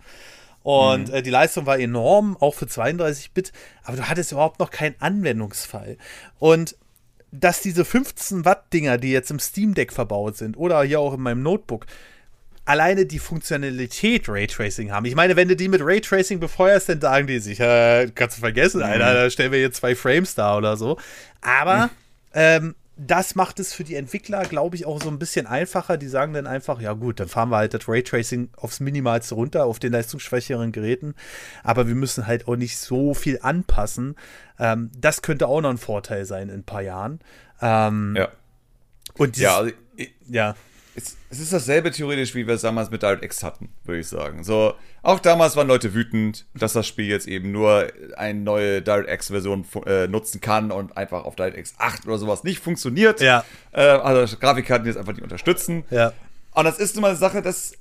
Und 0.63 1.09
mhm. 1.09 1.13
äh, 1.13 1.21
die 1.21 1.29
Leistung 1.29 1.65
war 1.65 1.79
enorm, 1.79 2.37
auch 2.37 2.53
für 2.53 2.65
32-Bit, 2.65 3.53
aber 3.83 3.97
du 3.97 4.09
hattest 4.09 4.31
überhaupt 4.31 4.59
noch 4.59 4.71
keinen 4.71 4.95
Anwendungsfall. 4.99 5.97
Und 6.37 6.75
dass 7.31 7.61
diese 7.61 7.85
15 7.85 8.45
Watt 8.45 8.73
Dinger, 8.73 8.97
die 8.97 9.11
jetzt 9.11 9.31
im 9.31 9.39
Steam 9.39 9.73
Deck 9.73 9.93
verbaut 9.93 10.37
sind 10.37 10.57
oder 10.57 10.81
hier 10.83 10.99
auch 10.99 11.13
in 11.13 11.21
meinem 11.21 11.43
Notebook, 11.43 11.85
alleine 12.65 13.05
die 13.05 13.19
Funktionalität 13.19 14.29
Raytracing 14.29 14.91
haben. 14.91 15.05
Ich 15.05 15.15
meine, 15.15 15.35
wenn 15.35 15.47
du 15.47 15.55
die 15.55 15.67
mit 15.67 15.81
Raytracing 15.83 16.39
befeuerst, 16.39 16.89
dann 16.89 17.01
sagen 17.01 17.25
die 17.25 17.39
sich, 17.39 17.59
äh, 17.59 18.11
kannst 18.13 18.37
du 18.37 18.41
vergessen, 18.41 18.83
Alter, 18.83 19.09
mhm. 19.09 19.13
da 19.15 19.29
stellen 19.29 19.51
wir 19.51 19.59
hier 19.59 19.71
zwei 19.71 19.95
Frames 19.95 20.35
da 20.35 20.55
oder 20.55 20.77
so. 20.77 20.97
Aber 21.41 21.87
mhm. 21.87 21.89
ähm, 22.33 22.75
das 23.01 23.35
macht 23.35 23.59
es 23.59 23.73
für 23.73 23.85
die 23.85 23.95
Entwickler, 23.95 24.43
glaube 24.43 24.75
ich, 24.75 24.85
auch 24.85 25.01
so 25.01 25.09
ein 25.09 25.19
bisschen 25.19 25.47
einfacher. 25.47 25.97
Die 25.97 26.07
sagen 26.07 26.33
dann 26.33 26.47
einfach, 26.47 26.81
ja 26.81 26.93
gut, 26.93 27.19
dann 27.19 27.29
fahren 27.29 27.49
wir 27.49 27.57
halt 27.57 27.73
das 27.73 27.87
Raytracing 27.87 28.49
aufs 28.57 28.81
Minimalste 28.81 29.35
runter, 29.35 29.65
auf 29.65 29.79
den 29.79 29.93
leistungsschwächeren 29.93 30.73
Geräten. 30.73 31.15
Aber 31.63 31.87
wir 31.87 31.95
müssen 31.95 32.27
halt 32.27 32.47
auch 32.47 32.57
nicht 32.57 32.77
so 32.77 33.13
viel 33.13 33.39
anpassen. 33.41 34.15
Ähm, 34.59 34.91
das 34.97 35.21
könnte 35.21 35.47
auch 35.47 35.61
noch 35.61 35.69
ein 35.69 35.77
Vorteil 35.77 36.25
sein 36.25 36.49
in 36.49 36.55
ein 36.55 36.63
paar 36.63 36.81
Jahren. 36.81 37.19
Ähm, 37.61 38.15
ja. 38.17 38.29
Und 39.17 39.37
dieses, 39.37 39.43
ja, 39.43 39.57
also 39.57 39.71
ich, 39.95 40.13
ja 40.27 40.55
es, 40.99 41.17
es, 41.29 41.39
ist 41.39 41.53
dasselbe 41.53 41.91
theoretisch, 41.91 42.35
wie 42.35 42.45
wir 42.45 42.55
es 42.55 42.61
damals 42.61 42.91
mit 42.91 43.01
DirectX 43.01 43.43
hatten, 43.43 43.69
würde 43.85 43.99
ich 43.99 44.07
sagen. 44.07 44.43
So, 44.43 44.73
auch 45.01 45.19
damals 45.19 45.55
waren 45.55 45.67
Leute 45.67 45.93
wütend, 45.93 46.45
dass 46.53 46.73
das 46.73 46.87
Spiel 46.87 47.05
jetzt 47.05 47.27
eben 47.27 47.51
nur 47.51 47.87
eine 48.17 48.39
neue 48.39 48.81
DirectX-Version 48.81 49.65
äh, 49.85 50.07
nutzen 50.07 50.41
kann 50.41 50.71
und 50.71 50.97
einfach 50.97 51.23
auf 51.25 51.35
DirectX 51.35 51.75
8 51.77 52.05
oder 52.05 52.17
sowas 52.17 52.43
nicht 52.43 52.59
funktioniert. 52.59 53.21
Ja. 53.21 53.43
Äh, 53.71 53.81
also 53.81 54.37
Grafikkarten, 54.37 54.83
die 54.83 54.89
jetzt 54.89 54.97
einfach 54.97 55.13
nicht 55.13 55.23
unterstützen. 55.23 55.83
Ja. 55.89 56.13
Und 56.53 56.65
das 56.65 56.79
ist 56.79 56.97
immer 56.97 57.09
eine 57.09 57.17
Sache, 57.17 57.41
dass. 57.41 57.73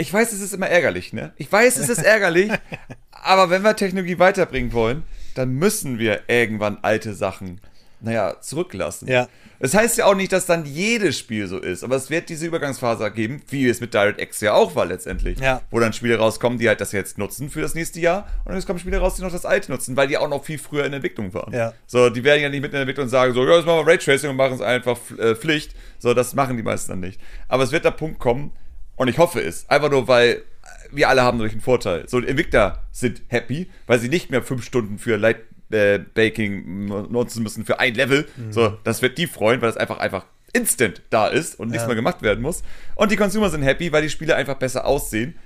Ich 0.00 0.12
weiß, 0.12 0.32
es 0.32 0.40
ist 0.40 0.54
immer 0.54 0.68
ärgerlich, 0.68 1.12
ne? 1.12 1.32
Ich 1.36 1.50
weiß, 1.50 1.76
es 1.76 1.88
ist 1.88 2.04
ärgerlich, 2.04 2.52
aber 3.10 3.50
wenn 3.50 3.62
wir 3.62 3.74
Technologie 3.74 4.20
weiterbringen 4.20 4.72
wollen, 4.72 5.02
dann 5.34 5.50
müssen 5.50 5.98
wir 5.98 6.20
irgendwann 6.28 6.78
alte 6.82 7.14
Sachen 7.14 7.60
naja, 8.00 8.40
zurücklassen. 8.40 9.08
Ja. 9.08 9.28
Das 9.60 9.74
heißt 9.74 9.98
ja 9.98 10.06
auch 10.06 10.14
nicht, 10.14 10.32
dass 10.32 10.46
dann 10.46 10.64
jedes 10.64 11.18
Spiel 11.18 11.48
so 11.48 11.58
ist, 11.58 11.82
aber 11.82 11.96
es 11.96 12.10
wird 12.10 12.28
diese 12.28 12.46
Übergangsphase 12.46 13.10
geben, 13.10 13.42
wie 13.48 13.68
es 13.68 13.80
mit 13.80 13.92
DirectX 13.92 14.40
ja 14.40 14.54
auch 14.54 14.76
war 14.76 14.86
letztendlich. 14.86 15.40
Ja. 15.40 15.62
Wo 15.70 15.80
dann 15.80 15.92
Spiele 15.92 16.16
rauskommen, 16.16 16.58
die 16.58 16.68
halt 16.68 16.80
das 16.80 16.92
jetzt 16.92 17.18
nutzen 17.18 17.50
für 17.50 17.60
das 17.60 17.74
nächste 17.74 17.98
Jahr 17.98 18.28
und 18.44 18.54
dann 18.54 18.64
kommen 18.64 18.78
Spiele 18.78 18.98
raus, 18.98 19.16
die 19.16 19.22
noch 19.22 19.32
das 19.32 19.44
alte 19.44 19.72
nutzen, 19.72 19.96
weil 19.96 20.06
die 20.06 20.16
auch 20.16 20.28
noch 20.28 20.44
viel 20.44 20.58
früher 20.58 20.84
in 20.84 20.92
Entwicklung 20.92 21.34
waren. 21.34 21.52
Ja. 21.52 21.74
So, 21.86 22.08
die 22.08 22.22
werden 22.22 22.42
ja 22.42 22.48
nicht 22.48 22.60
mit 22.60 22.70
in 22.70 22.72
der 22.72 22.82
Entwicklung 22.82 23.04
und 23.04 23.10
sagen 23.10 23.34
so, 23.34 23.44
ja, 23.44 23.56
jetzt 23.56 23.66
machen 23.66 23.84
wir 23.84 23.92
Raytracing 23.92 24.30
und 24.30 24.36
machen 24.36 24.54
es 24.54 24.60
einfach 24.60 24.98
äh, 25.18 25.34
Pflicht. 25.34 25.74
So, 25.98 26.14
das 26.14 26.34
machen 26.34 26.56
die 26.56 26.62
meisten 26.62 26.92
dann 26.92 27.00
nicht. 27.00 27.20
Aber 27.48 27.64
es 27.64 27.72
wird 27.72 27.84
der 27.84 27.90
Punkt 27.90 28.20
kommen 28.20 28.52
und 28.94 29.08
ich 29.08 29.18
hoffe 29.18 29.40
es, 29.40 29.68
einfach 29.68 29.90
nur, 29.90 30.06
weil 30.06 30.42
wir 30.90 31.08
alle 31.08 31.22
haben 31.22 31.38
dadurch 31.38 31.52
einen 31.52 31.60
Vorteil. 31.60 32.08
So, 32.08 32.20
die 32.20 32.28
Entwickler 32.28 32.84
sind 32.92 33.22
happy, 33.28 33.70
weil 33.86 33.98
sie 33.98 34.08
nicht 34.08 34.30
mehr 34.30 34.42
fünf 34.42 34.64
Stunden 34.64 34.98
für 34.98 35.16
Light 35.16 35.38
äh, 35.70 35.98
Baking 35.98 36.86
nutzen 37.10 37.42
müssen 37.42 37.64
für 37.64 37.80
ein 37.80 37.94
Level. 37.94 38.26
Mhm. 38.36 38.52
So, 38.52 38.76
das 38.84 39.02
wird 39.02 39.18
die 39.18 39.26
freuen, 39.26 39.60
weil 39.60 39.68
das 39.68 39.76
einfach 39.76 39.98
einfach 39.98 40.24
instant 40.52 41.02
da 41.10 41.26
ist 41.26 41.58
und 41.58 41.68
nichts 41.68 41.82
ja. 41.82 41.88
mehr 41.88 41.96
gemacht 41.96 42.22
werden 42.22 42.40
muss. 42.40 42.62
Und 42.94 43.12
die 43.12 43.16
Consumer 43.16 43.50
sind 43.50 43.62
happy, 43.62 43.92
weil 43.92 44.02
die 44.02 44.10
Spiele 44.10 44.34
einfach 44.34 44.56
besser 44.56 44.86
aussehen 44.86 45.38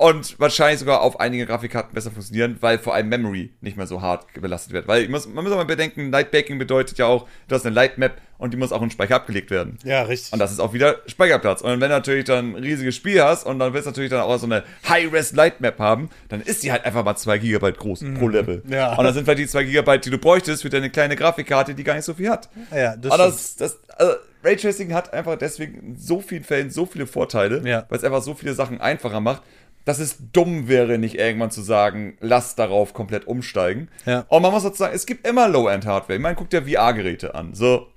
und 0.00 0.40
wahrscheinlich 0.40 0.80
sogar 0.80 1.02
auf 1.02 1.20
einigen 1.20 1.44
Grafikkarten 1.44 1.92
besser 1.92 2.10
funktionieren, 2.10 2.56
weil 2.60 2.78
vor 2.78 2.94
allem 2.94 3.10
Memory 3.10 3.52
nicht 3.60 3.76
mehr 3.76 3.86
so 3.86 4.00
hart 4.00 4.26
belastet 4.40 4.72
wird. 4.72 4.88
Weil 4.88 5.06
muss, 5.10 5.28
man 5.28 5.44
muss 5.44 5.52
auch 5.52 5.58
mal 5.58 5.66
bedenken, 5.66 6.10
Lightbaking 6.10 6.58
bedeutet 6.58 6.96
ja 6.96 7.04
auch, 7.04 7.28
du 7.48 7.54
hast 7.54 7.66
eine 7.66 7.74
Lightmap 7.74 8.12
und 8.38 8.54
die 8.54 8.56
muss 8.56 8.72
auch 8.72 8.80
in 8.80 8.90
Speicher 8.90 9.16
abgelegt 9.16 9.50
werden. 9.50 9.78
Ja, 9.84 10.00
richtig. 10.04 10.32
Und 10.32 10.38
das 10.38 10.52
ist 10.52 10.58
auch 10.58 10.72
wieder 10.72 11.00
Speicherplatz. 11.04 11.60
Und 11.60 11.72
wenn 11.72 11.80
du 11.80 11.88
natürlich 11.88 12.24
dann 12.24 12.54
ein 12.54 12.62
riesiges 12.62 12.96
Spiel 12.96 13.22
hast 13.22 13.44
und 13.44 13.58
dann 13.58 13.74
willst 13.74 13.84
du 13.84 13.90
natürlich 13.90 14.08
dann 14.08 14.22
auch 14.22 14.38
so 14.38 14.46
eine 14.46 14.64
High-Res 14.88 15.32
Lightmap 15.32 15.78
haben, 15.78 16.08
dann 16.30 16.40
ist 16.40 16.62
die 16.62 16.72
halt 16.72 16.86
einfach 16.86 17.04
mal 17.04 17.16
2 17.16 17.36
GB 17.36 17.72
groß 17.72 18.00
mhm. 18.00 18.14
pro 18.14 18.28
Level. 18.28 18.62
Ja. 18.70 18.96
Und 18.96 19.04
dann 19.04 19.12
sind 19.12 19.24
vielleicht 19.24 19.40
die 19.40 19.48
2 19.48 19.64
GB, 19.64 19.98
die 19.98 20.08
du 20.08 20.16
bräuchtest 20.16 20.62
für 20.62 20.70
deine 20.70 20.88
kleine 20.88 21.14
Grafikkarte, 21.14 21.74
die 21.74 21.84
gar 21.84 21.96
nicht 21.96 22.06
so 22.06 22.14
viel 22.14 22.30
hat. 22.30 22.48
Ja, 22.74 22.96
das, 22.96 23.12
und 23.12 23.18
das, 23.18 23.56
das 23.56 23.78
also 23.98 24.14
Raytracing 24.42 24.94
hat 24.94 25.12
einfach 25.12 25.36
deswegen 25.36 25.78
in 25.78 25.96
so 25.98 26.22
vielen 26.22 26.44
Fällen 26.44 26.70
so 26.70 26.86
viele 26.86 27.06
Vorteile, 27.06 27.60
ja. 27.68 27.84
weil 27.90 27.98
es 27.98 28.04
einfach 28.04 28.22
so 28.22 28.32
viele 28.32 28.54
Sachen 28.54 28.80
einfacher 28.80 29.20
macht 29.20 29.42
dass 29.84 29.98
es 29.98 30.18
dumm 30.32 30.68
wäre, 30.68 30.98
nicht 30.98 31.16
irgendwann 31.16 31.50
zu 31.50 31.62
sagen, 31.62 32.16
lass 32.20 32.54
darauf 32.54 32.92
komplett 32.92 33.26
umsteigen. 33.26 33.88
Ja. 34.06 34.24
Und 34.28 34.42
man 34.42 34.52
muss 34.52 34.62
sozusagen, 34.62 34.94
es 34.94 35.06
gibt 35.06 35.26
immer 35.26 35.48
Low-End-Hardware. 35.48 36.16
Ich 36.16 36.22
meine, 36.22 36.36
guck 36.36 36.50
dir 36.50 36.62
VR-Geräte 36.62 37.34
an. 37.34 37.54
So, 37.54 37.88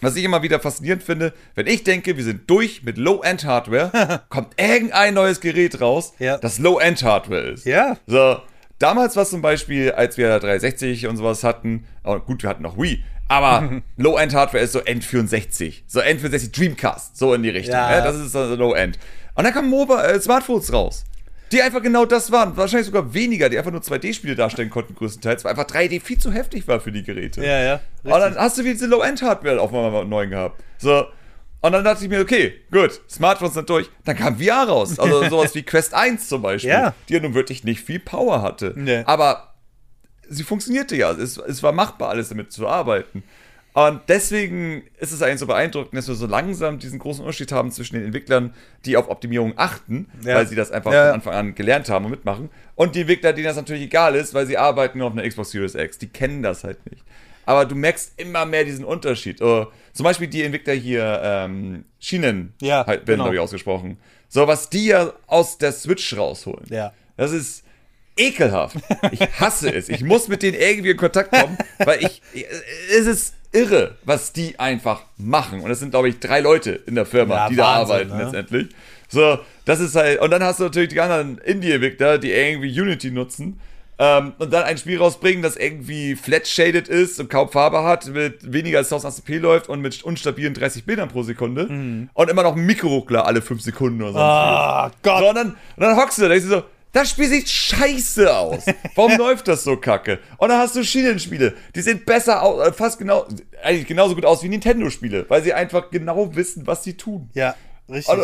was 0.00 0.16
ich 0.16 0.24
immer 0.24 0.42
wieder 0.42 0.60
faszinierend 0.60 1.02
finde, 1.02 1.32
wenn 1.54 1.66
ich 1.66 1.84
denke, 1.84 2.16
wir 2.16 2.24
sind 2.24 2.48
durch 2.48 2.82
mit 2.82 2.96
Low-End-Hardware, 2.96 4.22
kommt 4.28 4.60
irgendein 4.60 5.14
neues 5.14 5.40
Gerät 5.40 5.80
raus, 5.80 6.14
ja. 6.18 6.38
das 6.38 6.58
Low-End-Hardware 6.58 7.50
ist. 7.50 7.66
Ja. 7.66 7.96
So, 8.06 8.38
damals 8.78 9.16
war 9.16 9.24
es 9.24 9.30
zum 9.30 9.42
Beispiel, 9.42 9.92
als 9.92 10.16
wir 10.16 10.38
360 10.38 11.06
und 11.06 11.16
sowas 11.16 11.44
hatten, 11.44 11.86
oh, 12.04 12.18
gut, 12.18 12.42
wir 12.42 12.50
hatten 12.50 12.62
noch 12.62 12.78
Wii, 12.78 13.04
aber 13.30 13.80
Low-End-Hardware 13.96 14.64
ist 14.64 14.72
so 14.72 14.80
N64, 14.80 15.82
so 15.86 16.00
N64 16.00 16.52
Dreamcast, 16.52 17.16
so 17.16 17.32
in 17.32 17.44
die 17.44 17.50
Richtung. 17.50 17.74
Ja. 17.74 17.98
Ja, 17.98 18.04
das 18.04 18.16
ist 18.16 18.32
so 18.32 18.56
Low-End. 18.56 18.98
Und 19.36 19.44
dann 19.44 19.54
kamen 19.54 19.70
Mobile, 19.70 20.02
äh, 20.02 20.20
Smartphones 20.20 20.72
raus. 20.72 21.04
Die 21.52 21.62
einfach 21.62 21.80
genau 21.80 22.04
das 22.06 22.32
waren. 22.32 22.56
Wahrscheinlich 22.56 22.86
sogar 22.86 23.14
weniger, 23.14 23.48
die 23.48 23.56
einfach 23.56 23.70
nur 23.70 23.82
2D-Spiele 23.82 24.34
darstellen 24.34 24.68
konnten, 24.68 24.96
größtenteils, 24.96 25.44
weil 25.44 25.52
einfach 25.52 25.66
3D 25.66 26.00
viel 26.00 26.18
zu 26.18 26.32
heftig 26.32 26.66
war 26.66 26.80
für 26.80 26.90
die 26.90 27.04
Geräte. 27.04 27.44
Ja, 27.44 27.62
ja. 27.62 27.74
Richtig. 27.74 28.12
Und 28.12 28.20
dann 28.20 28.34
hast 28.36 28.58
du 28.58 28.62
wieder 28.62 28.74
diese 28.74 28.86
Low-End-Hardware 28.86 29.60
auf 29.60 29.72
einmal 29.72 30.04
neuen 30.06 30.30
gehabt. 30.30 30.60
So. 30.78 31.06
Und 31.60 31.72
dann 31.72 31.84
dachte 31.84 32.02
ich 32.02 32.10
mir, 32.10 32.20
okay, 32.20 32.54
gut, 32.72 33.00
Smartphones 33.08 33.54
sind 33.54 33.70
durch. 33.70 33.88
Dann 34.04 34.16
kam 34.16 34.40
VR 34.40 34.66
raus. 34.66 34.98
Also 34.98 35.22
sowas 35.30 35.54
wie 35.54 35.62
Quest 35.62 35.94
1 35.94 36.28
zum 36.28 36.42
Beispiel, 36.42 36.70
ja. 36.70 36.94
die 37.08 37.14
ja 37.14 37.20
nun 37.20 37.34
wirklich 37.34 37.62
nicht 37.62 37.80
viel 37.80 38.00
Power 38.00 38.42
hatte. 38.42 38.72
Nee. 38.76 39.02
Aber 39.06 39.49
sie 40.30 40.42
funktionierte 40.44 40.96
ja. 40.96 41.10
Es, 41.12 41.36
es 41.36 41.62
war 41.62 41.72
machbar, 41.72 42.08
alles 42.10 42.30
damit 42.30 42.50
zu 42.52 42.66
arbeiten. 42.66 43.22
Und 43.72 44.00
deswegen 44.08 44.82
ist 44.98 45.12
es 45.12 45.22
eigentlich 45.22 45.38
so 45.38 45.46
beeindruckend, 45.46 45.96
dass 45.96 46.08
wir 46.08 46.16
so 46.16 46.26
langsam 46.26 46.80
diesen 46.80 46.98
großen 46.98 47.22
Unterschied 47.22 47.52
haben 47.52 47.70
zwischen 47.70 47.94
den 47.94 48.04
Entwicklern, 48.06 48.52
die 48.84 48.96
auf 48.96 49.08
Optimierung 49.08 49.52
achten, 49.56 50.08
Ja. 50.24 50.34
weil 50.34 50.48
sie 50.48 50.56
das 50.56 50.72
einfach 50.72 50.92
Ja. 50.92 51.04
von 51.06 51.14
Anfang 51.14 51.34
an 51.34 51.54
gelernt 51.54 51.88
haben 51.88 52.06
und 52.06 52.10
mitmachen, 52.10 52.48
und 52.74 52.96
die 52.96 53.02
Entwickler, 53.02 53.32
denen 53.32 53.46
das 53.46 53.54
natürlich 53.56 53.84
egal 53.84 54.16
ist, 54.16 54.34
weil 54.34 54.46
sie 54.46 54.56
arbeiten 54.58 54.98
nur 54.98 55.06
auf 55.06 55.12
einer 55.12 55.28
Xbox 55.28 55.50
Series 55.52 55.74
X. 55.76 55.98
Die 55.98 56.08
kennen 56.08 56.42
das 56.42 56.64
halt 56.64 56.84
nicht. 56.90 57.04
Aber 57.46 57.64
du 57.64 57.74
merkst 57.76 58.14
immer 58.20 58.44
mehr 58.44 58.64
diesen 58.64 58.84
Unterschied. 58.84 59.40
Oh, 59.40 59.66
zum 59.92 60.04
Beispiel 60.04 60.26
die 60.28 60.42
Entwickler 60.42 60.74
hier, 60.74 61.20
ähm, 61.22 61.84
Schienen, 62.00 62.54
Ja, 62.60 62.78
halt, 62.86 63.00
werden, 63.02 63.04
genau. 63.06 63.24
glaube 63.24 63.36
ich, 63.36 63.40
ausgesprochen. 63.40 63.98
So, 64.28 64.46
was 64.48 64.68
die 64.70 64.86
ja 64.86 65.12
aus 65.28 65.58
der 65.58 65.72
Switch 65.72 66.16
rausholen. 66.16 66.66
Ja. 66.70 66.92
Das 67.16 67.30
ist 67.32 67.64
ekelhaft. 68.20 68.76
Ich 69.12 69.20
hasse 69.40 69.72
es. 69.74 69.88
Ich 69.88 70.02
muss 70.02 70.28
mit 70.28 70.42
denen 70.42 70.56
irgendwie 70.58 70.90
in 70.90 70.96
Kontakt 70.96 71.30
kommen, 71.32 71.56
weil 71.78 72.04
ich, 72.04 72.22
es 72.90 73.06
ist 73.06 73.34
irre, 73.52 73.96
was 74.04 74.32
die 74.32 74.58
einfach 74.58 75.02
machen. 75.16 75.60
Und 75.60 75.70
es 75.70 75.80
sind, 75.80 75.90
glaube 75.90 76.08
ich, 76.08 76.20
drei 76.20 76.40
Leute 76.40 76.72
in 76.86 76.94
der 76.94 77.06
Firma, 77.06 77.34
Ja, 77.34 77.48
die 77.48 77.56
da 77.56 77.62
Wahnsinn, 77.64 77.94
arbeiten 77.94 78.16
ne? 78.16 78.22
letztendlich. 78.24 78.68
So, 79.08 79.38
das 79.64 79.80
ist 79.80 79.96
halt, 79.96 80.20
und 80.20 80.30
dann 80.30 80.42
hast 80.42 80.60
du 80.60 80.64
natürlich 80.64 80.90
die 80.90 81.00
anderen 81.00 81.38
Indie-Entwickler, 81.38 82.18
die 82.18 82.30
irgendwie 82.30 82.80
Unity 82.80 83.10
nutzen. 83.10 83.58
Ähm, 84.02 84.32
und 84.38 84.50
dann 84.52 84.62
ein 84.62 84.78
Spiel 84.78 84.96
rausbringen, 84.98 85.42
das 85.42 85.56
irgendwie 85.56 86.14
flat-shaded 86.16 86.88
ist 86.88 87.20
und 87.20 87.28
kaum 87.28 87.50
Farbe 87.50 87.82
hat, 87.82 88.06
mit 88.06 88.50
weniger 88.50 88.78
als 88.78 88.90
1000 88.90 89.12
ACP 89.18 89.38
läuft 89.42 89.68
und 89.68 89.80
mit 89.82 90.02
unstabilen 90.04 90.54
30 90.54 90.84
Bildern 90.86 91.08
pro 91.08 91.22
Sekunde. 91.22 91.66
Und 92.14 92.30
immer 92.30 92.42
noch 92.42 92.54
Mikroruckler 92.54 93.26
alle 93.26 93.42
5 93.42 93.60
Sekunden 93.60 94.00
oder 94.00 94.12
so. 94.12 94.18
Ah, 94.18 94.90
Gott. 95.02 95.18
So, 95.18 95.28
und 95.28 95.34
dann, 95.34 95.48
und 95.48 95.56
dann 95.76 95.96
hockst 95.96 96.16
du 96.16 96.22
da, 96.22 96.28
denkst 96.28 96.44
du 96.46 96.50
so, 96.50 96.62
das 96.92 97.10
Spiel 97.10 97.28
sieht 97.28 97.48
scheiße 97.48 98.34
aus. 98.34 98.64
Warum 98.94 99.16
läuft 99.18 99.48
das 99.48 99.64
so 99.64 99.76
kacke? 99.76 100.18
Und 100.38 100.48
dann 100.48 100.58
hast 100.58 100.76
du 100.76 100.84
Schienenspiele, 100.84 101.54
die 101.74 101.80
sehen 101.82 102.02
besser 102.04 102.42
aus, 102.42 102.66
äh, 102.66 102.72
fast 102.72 102.98
genau, 102.98 103.26
eigentlich 103.62 103.86
genauso 103.86 104.14
gut 104.14 104.24
aus 104.24 104.42
wie 104.42 104.48
Nintendo-Spiele, 104.48 105.26
weil 105.28 105.42
sie 105.42 105.52
einfach 105.52 105.90
genau 105.90 106.34
wissen, 106.34 106.66
was 106.66 106.84
sie 106.84 106.94
tun. 106.94 107.30
Ja, 107.34 107.54
richtig. 107.88 108.14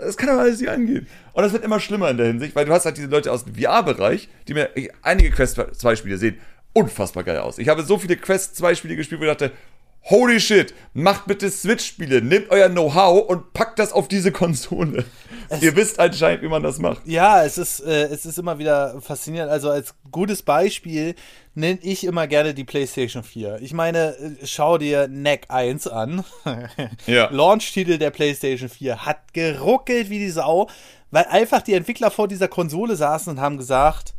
Das 0.00 0.16
kann 0.16 0.28
doch 0.28 0.38
alles 0.38 0.60
nicht 0.60 0.70
angehen. 0.70 1.06
Und 1.32 1.42
das 1.42 1.52
wird 1.52 1.64
immer 1.64 1.80
schlimmer 1.80 2.10
in 2.10 2.16
der 2.16 2.26
Hinsicht, 2.26 2.54
weil 2.54 2.64
du 2.64 2.72
hast 2.72 2.84
halt 2.84 2.96
diese 2.96 3.08
Leute 3.08 3.32
aus 3.32 3.44
dem 3.44 3.54
VR-Bereich, 3.54 4.28
die 4.48 4.54
mir 4.54 4.70
einige 5.02 5.30
Quest 5.30 5.60
2 5.72 5.96
Spiele 5.96 6.18
sehen 6.18 6.38
unfassbar 6.72 7.24
geil 7.24 7.38
aus. 7.38 7.58
Ich 7.58 7.68
habe 7.68 7.82
so 7.82 7.98
viele 7.98 8.16
Quest 8.16 8.56
2 8.56 8.74
Spiele 8.74 8.96
gespielt, 8.96 9.20
wo 9.20 9.24
ich 9.24 9.30
dachte, 9.30 9.52
holy 10.02 10.40
shit, 10.40 10.74
macht 10.94 11.26
bitte 11.26 11.50
Switch-Spiele, 11.50 12.22
nehmt 12.22 12.50
euer 12.50 12.68
Know-how 12.68 13.28
und 13.28 13.52
packt 13.52 13.78
das 13.78 13.92
auf 13.92 14.08
diese 14.08 14.32
Konsole. 14.32 15.04
Ihr 15.60 15.76
wisst 15.76 15.98
anscheinend, 15.98 16.42
wie 16.42 16.48
man 16.48 16.62
das 16.62 16.78
macht. 16.78 17.06
Ja, 17.06 17.44
es 17.44 17.58
ist, 17.58 17.80
äh, 17.80 18.04
es 18.04 18.26
ist 18.26 18.38
immer 18.38 18.58
wieder 18.58 19.00
faszinierend. 19.00 19.50
Also 19.50 19.70
als 19.70 19.94
gutes 20.10 20.42
Beispiel 20.42 21.14
nenne 21.54 21.78
ich 21.82 22.04
immer 22.04 22.26
gerne 22.26 22.54
die 22.54 22.64
PlayStation 22.64 23.22
4. 23.22 23.58
Ich 23.62 23.72
meine, 23.72 24.16
äh, 24.16 24.46
schau 24.46 24.78
dir 24.78 25.08
Neck 25.08 25.46
1 25.48 25.88
an. 25.88 26.24
Ja. 27.06 27.28
Launch-Titel 27.30 27.98
der 27.98 28.10
PlayStation 28.10 28.68
4 28.68 29.06
hat 29.06 29.32
geruckelt 29.32 30.10
wie 30.10 30.18
die 30.18 30.30
Sau, 30.30 30.68
weil 31.10 31.24
einfach 31.24 31.62
die 31.62 31.74
Entwickler 31.74 32.10
vor 32.10 32.28
dieser 32.28 32.48
Konsole 32.48 32.96
saßen 32.96 33.32
und 33.32 33.40
haben 33.40 33.56
gesagt, 33.56 34.14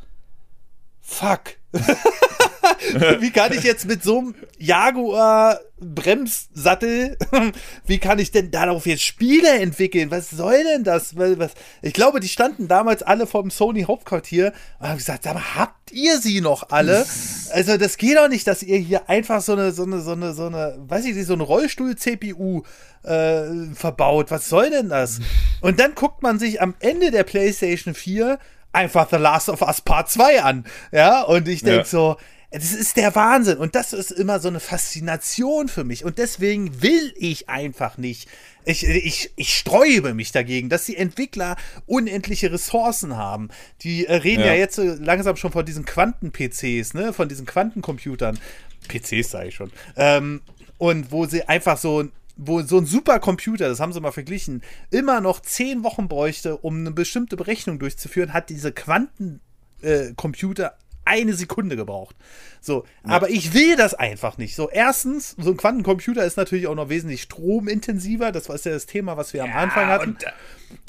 fuck. 1.01 1.57
wie 3.19 3.31
kann 3.31 3.53
ich 3.53 3.63
jetzt 3.63 3.85
mit 3.85 4.03
so 4.03 4.19
einem 4.19 4.35
Jaguar 4.57 5.59
Bremssattel, 5.81 7.17
wie 7.85 7.99
kann 7.99 8.19
ich 8.19 8.31
denn 8.31 8.51
darauf 8.51 8.85
jetzt 8.85 9.03
Spiele 9.03 9.59
entwickeln? 9.59 10.11
Was 10.11 10.29
soll 10.29 10.63
denn 10.63 10.83
das? 10.83 11.15
Was? 11.17 11.51
Ich 11.81 11.93
glaube, 11.93 12.19
die 12.19 12.27
standen 12.27 12.67
damals 12.67 13.03
alle 13.03 13.27
vom 13.27 13.49
Sony 13.49 13.83
Hauptquartier 13.83 14.53
und 14.79 14.87
haben 14.89 14.97
gesagt, 14.97 15.23
sag 15.23 15.33
mal, 15.35 15.55
habt 15.55 15.91
ihr 15.91 16.19
sie 16.19 16.41
noch 16.41 16.69
alle? 16.69 17.05
Also 17.51 17.77
das 17.77 17.97
geht 17.97 18.15
doch 18.15 18.27
nicht, 18.27 18.45
dass 18.45 18.61
ihr 18.61 18.77
hier 18.77 19.09
einfach 19.09 19.41
so 19.41 19.53
eine, 19.53 19.71
so 19.71 19.81
eine, 19.81 20.01
so 20.01 20.11
eine, 20.11 20.33
so 20.33 20.45
eine, 20.45 20.75
weiß 20.87 21.03
ich 21.05 21.15
nicht, 21.15 21.25
so 21.25 21.33
eine 21.33 21.41
Rollstuhl-CPU 21.41 22.61
äh, 23.01 23.43
verbaut. 23.73 24.29
Was 24.29 24.49
soll 24.49 24.69
denn 24.69 24.89
das? 24.89 25.19
Und 25.61 25.79
dann 25.79 25.95
guckt 25.95 26.21
man 26.21 26.37
sich 26.37 26.61
am 26.61 26.75
Ende 26.79 27.09
der 27.09 27.23
PlayStation 27.23 27.95
4 27.95 28.37
einfach 28.71 29.09
The 29.09 29.15
Last 29.15 29.49
of 29.49 29.63
Us 29.63 29.81
Part 29.81 30.11
2 30.11 30.43
an. 30.43 30.63
Ja, 30.91 31.23
und 31.23 31.47
ich 31.47 31.61
denke 31.63 31.79
Ja. 31.79 31.85
so, 31.85 32.17
das 32.51 32.73
ist 32.73 32.97
der 32.97 33.15
Wahnsinn. 33.15 33.57
Und 33.57 33.75
das 33.75 33.93
ist 33.93 34.11
immer 34.11 34.39
so 34.39 34.47
eine 34.47 34.59
Faszination 34.59 35.67
für 35.67 35.83
mich. 35.83 36.03
Und 36.03 36.17
deswegen 36.17 36.81
will 36.81 37.13
ich 37.15 37.47
einfach 37.47 37.97
nicht. 37.97 38.27
Ich, 38.65 38.87
ich, 38.87 39.31
ich 39.35 39.55
sträube 39.55 40.15
mich 40.15 40.31
dagegen, 40.31 40.69
dass 40.69 40.85
die 40.85 40.97
Entwickler 40.97 41.57
unendliche 41.85 42.51
Ressourcen 42.51 43.17
haben. 43.17 43.49
Die 43.81 44.07
äh, 44.07 44.15
reden 44.15 44.41
ja. 44.41 44.47
Ja. 44.47 44.55
jetzt 44.55 44.77
langsam 44.77 45.35
schon 45.35 45.51
von 45.51 45.65
diesen 45.65 45.85
Quanten-PCs, 45.85 46.95
ne? 46.95 47.13
Von 47.13 47.29
diesen 47.29 47.45
Quantencomputern. 47.45 48.39
PCs 48.87 49.31
sage 49.31 49.49
ich 49.49 49.55
schon. 49.55 49.71
Ähm, 49.95 50.41
und 50.77 51.11
wo 51.11 51.25
sie 51.25 51.43
einfach 51.43 51.77
so 51.77 52.05
wo 52.41 52.61
so 52.61 52.77
ein 52.77 52.85
Supercomputer, 52.85 53.67
das 53.67 53.81
haben 53.81 53.91
sie 53.91 53.99
mal 53.99 54.13
verglichen, 54.13 54.63
immer 54.91 55.19
noch 55.19 55.41
zehn 55.41 55.83
Wochen 55.83 56.07
bräuchte, 56.07 56.55
um 56.55 56.77
eine 56.77 56.91
bestimmte 56.91 57.35
Berechnung 57.35 57.79
durchzuführen, 57.79 58.31
hat 58.31 58.49
diese 58.49 58.71
Quantencomputer 58.71 60.77
eine 61.09 61.33
Sekunde 61.33 61.75
gebraucht. 61.75 62.15
So, 62.61 62.85
aber 63.03 63.29
ich 63.29 63.53
will 63.53 63.75
das 63.75 63.93
einfach 63.93 64.37
nicht. 64.37 64.55
So, 64.55 64.69
erstens, 64.69 65.35
so 65.37 65.51
ein 65.51 65.57
Quantencomputer 65.57 66.23
ist 66.23 66.37
natürlich 66.37 66.67
auch 66.67 66.75
noch 66.75 66.89
wesentlich 66.89 67.23
stromintensiver. 67.23 68.31
Das 68.31 68.49
war 68.49 68.57
ja 68.57 68.71
das 68.71 68.85
Thema, 68.85 69.17
was 69.17 69.33
wir 69.33 69.43
am 69.43 69.51
Anfang 69.53 69.87
hatten. 69.87 70.09
und, 70.11 70.23
äh, 70.23 70.31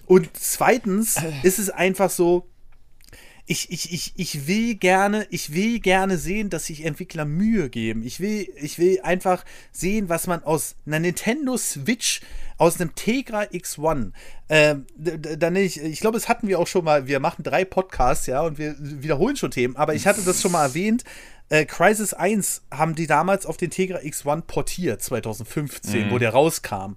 Und 0.06 0.30
zweitens 0.34 1.16
ist 1.42 1.58
es 1.58 1.70
einfach 1.70 2.10
so, 2.10 2.49
ich, 3.50 3.70
ich, 3.72 3.92
ich, 3.92 4.12
ich 4.16 4.46
will 4.46 4.76
gerne, 4.76 5.26
ich 5.30 5.52
will 5.52 5.80
gerne 5.80 6.18
sehen, 6.18 6.50
dass 6.50 6.66
sich 6.66 6.84
Entwickler 6.84 7.24
Mühe 7.24 7.68
geben. 7.68 8.04
Ich 8.04 8.20
will, 8.20 8.46
ich 8.56 8.78
will 8.78 9.00
einfach 9.02 9.44
sehen, 9.72 10.08
was 10.08 10.28
man 10.28 10.44
aus 10.44 10.76
einer 10.86 11.00
Nintendo 11.00 11.56
Switch, 11.56 12.20
aus 12.58 12.80
einem 12.80 12.94
Tegra 12.94 13.42
X1, 13.42 14.12
ähm, 14.50 14.86
d- 14.94 15.18
d- 15.18 15.36
dann 15.36 15.56
ich, 15.56 15.80
ich 15.82 15.98
glaube, 16.00 16.16
das 16.16 16.28
hatten 16.28 16.46
wir 16.46 16.60
auch 16.60 16.68
schon 16.68 16.84
mal, 16.84 17.08
wir 17.08 17.18
machen 17.18 17.42
drei 17.42 17.64
Podcasts, 17.64 18.26
ja, 18.26 18.42
und 18.42 18.56
wir 18.58 18.76
wiederholen 18.78 19.34
schon 19.36 19.50
Themen, 19.50 19.74
aber 19.76 19.94
ich 19.94 20.06
hatte 20.06 20.22
das 20.22 20.40
schon 20.40 20.52
mal 20.52 20.66
erwähnt. 20.66 21.02
Äh, 21.48 21.64
Crisis 21.64 22.14
1 22.14 22.62
haben 22.70 22.94
die 22.94 23.08
damals 23.08 23.46
auf 23.46 23.56
den 23.56 23.70
Tegra 23.70 23.98
X1 23.98 24.42
portiert, 24.42 25.02
2015, 25.02 26.10
wo 26.12 26.18
der 26.18 26.30
rauskam. 26.30 26.94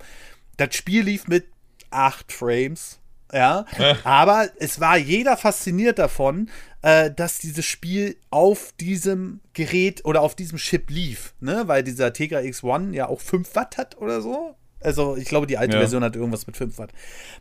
Das 0.58 0.76
Spiel 0.76 1.02
lief 1.04 1.28
mit 1.28 1.48
8 1.90 2.32
Frames, 2.32 3.00
ja, 3.34 3.66
aber 4.04 4.50
es 4.58 4.80
war 4.80 4.98
jeder 4.98 5.38
fasziniert 5.38 6.00
davon, 6.00 6.50
äh, 6.82 7.12
dass 7.12 7.40
dieses 7.40 7.66
Spiel 7.66 8.18
auf 8.30 8.74
diesem 8.80 9.40
Gerät 9.54 10.06
oder 10.06 10.22
auf 10.22 10.36
diesem 10.36 10.58
Chip 10.58 10.90
lief, 10.90 11.34
ne, 11.40 11.64
weil 11.68 11.84
dieser 11.84 12.14
Tegra 12.14 12.40
X1 12.40 12.94
ja 12.94 13.08
auch 13.08 13.22
5 13.22 13.56
Watt 13.56 13.78
hat 13.78 13.98
oder 13.98 14.22
so. 14.22 14.56
Also, 14.82 15.16
ich 15.16 15.26
glaube, 15.26 15.48
die 15.48 15.58
alte 15.58 15.76
Ja. 15.76 15.80
Version 15.80 16.04
hat 16.04 16.16
irgendwas 16.16 16.46
mit 16.46 16.58
5 16.58 16.78
Watt. 16.78 16.92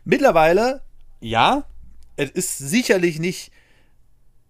Mittlerweile, 0.05 0.81
ja, 1.19 1.65
es 2.15 2.29
ist 2.31 2.57
sicherlich 2.57 3.19
nicht 3.19 3.51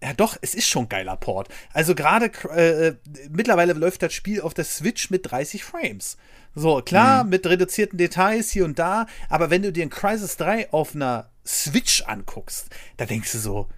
ja, 0.02 0.12
doch, 0.12 0.36
es 0.42 0.54
ist 0.54 0.68
schon 0.68 0.84
ein 0.84 0.88
geiler 0.90 1.16
Port. 1.16 1.48
Also 1.72 1.94
gerade 1.94 2.26
äh, 2.50 2.94
mittlerweile 3.30 3.72
läuft 3.72 4.02
das 4.02 4.12
Spiel 4.12 4.42
auf 4.42 4.52
der 4.52 4.64
Switch 4.66 5.08
mit 5.08 5.30
30 5.30 5.64
Frames. 5.64 6.18
So, 6.54 6.82
klar, 6.82 7.24
mit 7.24 7.46
reduzierten 7.46 7.96
Details 7.98 8.50
hier 8.50 8.66
und 8.66 8.78
da, 8.78 9.06
aber 9.30 9.48
wenn 9.48 9.62
du 9.62 9.72
dir 9.72 9.82
ein 9.82 9.88
Crisis 9.90 10.36
3 10.36 10.72
auf 10.72 10.94
einer 10.94 11.30
Switch 11.46 12.02
anguckst, 12.06 12.68
da 12.96 13.06
denkst 13.06 13.32
du 13.32 13.38
so, 13.38 13.68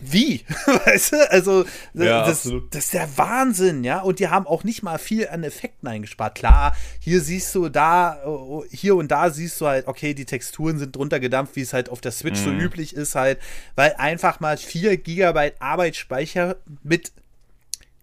wie? 0.00 0.44
weißt 0.84 1.12
du? 1.12 1.30
Also, 1.30 1.64
Ja, 1.94 2.26
das, 2.26 2.50
das 2.70 2.84
ist 2.84 2.94
der 2.94 3.08
Wahnsinn, 3.16 3.84
ja. 3.84 4.00
Und 4.00 4.18
die 4.18 4.28
haben 4.28 4.46
auch 4.46 4.64
nicht 4.64 4.82
mal 4.82 4.98
viel 4.98 5.28
an 5.28 5.44
Effekten 5.44 5.88
eingespart. 5.88 6.34
Klar, 6.34 6.74
hier 6.98 7.20
siehst 7.20 7.54
du 7.54 7.68
da, 7.68 8.20
oh, 8.26 8.64
hier 8.70 8.96
und 8.96 9.12
da 9.12 9.30
siehst 9.30 9.60
du 9.60 9.66
halt, 9.66 9.86
okay, 9.86 10.12
die 10.14 10.24
Texturen 10.24 10.78
sind 10.78 10.96
drunter 10.96 11.20
gedampft, 11.20 11.54
wie 11.56 11.60
es 11.60 11.72
halt 11.72 11.88
auf 11.88 12.00
der 12.00 12.12
Switch 12.12 12.40
so 12.40 12.50
üblich 12.50 12.94
ist, 12.94 13.14
halt, 13.14 13.38
weil 13.76 13.94
einfach 13.96 14.40
mal 14.40 14.56
4 14.56 14.96
GB 14.96 15.52
Arbeitsspeicher 15.60 16.56
mit 16.82 17.12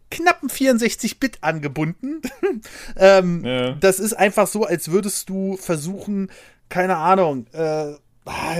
knappen 0.09 0.49
64-Bit 0.49 1.39
angebunden. 1.41 2.21
ähm, 2.95 3.43
Ja. 3.43 3.71
Das 3.71 3.99
ist 3.99 4.13
einfach 4.13 4.47
so, 4.47 4.63
als 4.63 4.89
würdest 4.89 5.29
du 5.29 5.57
versuchen, 5.57 6.31
keine 6.69 6.95
Ahnung, 6.95 7.45
äh, 7.51 7.93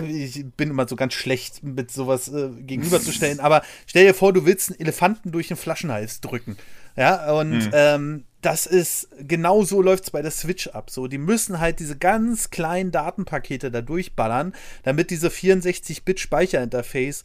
ich 0.07 0.45
bin 0.57 0.69
immer 0.71 0.87
so 0.87 0.95
ganz 0.95 1.13
schlecht 1.13 1.63
mit 1.63 1.91
sowas 1.91 2.27
äh, 2.27 2.49
gegenüberzustellen, 2.61 3.39
aber 3.39 3.61
stell 3.85 4.05
dir 4.05 4.13
vor, 4.13 4.33
du 4.33 4.45
willst 4.45 4.71
einen 4.71 4.79
Elefanten 4.79 5.31
durch 5.31 5.47
den 5.49 5.57
Flaschenhals 5.57 6.21
drücken. 6.21 6.57
Ja, 6.95 7.31
und 7.31 7.69
ähm, 7.73 8.25
das 8.41 8.65
ist, 8.65 9.09
genau 9.19 9.63
so 9.63 9.81
läuft 9.81 10.05
es 10.05 10.11
bei 10.11 10.21
der 10.21 10.31
Switch 10.31 10.67
ab. 10.67 10.89
So, 10.89 11.07
die 11.07 11.17
müssen 11.17 11.59
halt 11.59 11.79
diese 11.79 11.97
ganz 11.97 12.49
kleinen 12.49 12.91
Datenpakete 12.91 13.71
da 13.71 13.81
durchballern, 13.81 14.53
damit 14.83 15.09
diese 15.09 15.29
64-Bit-Speicherinterface 15.29 17.23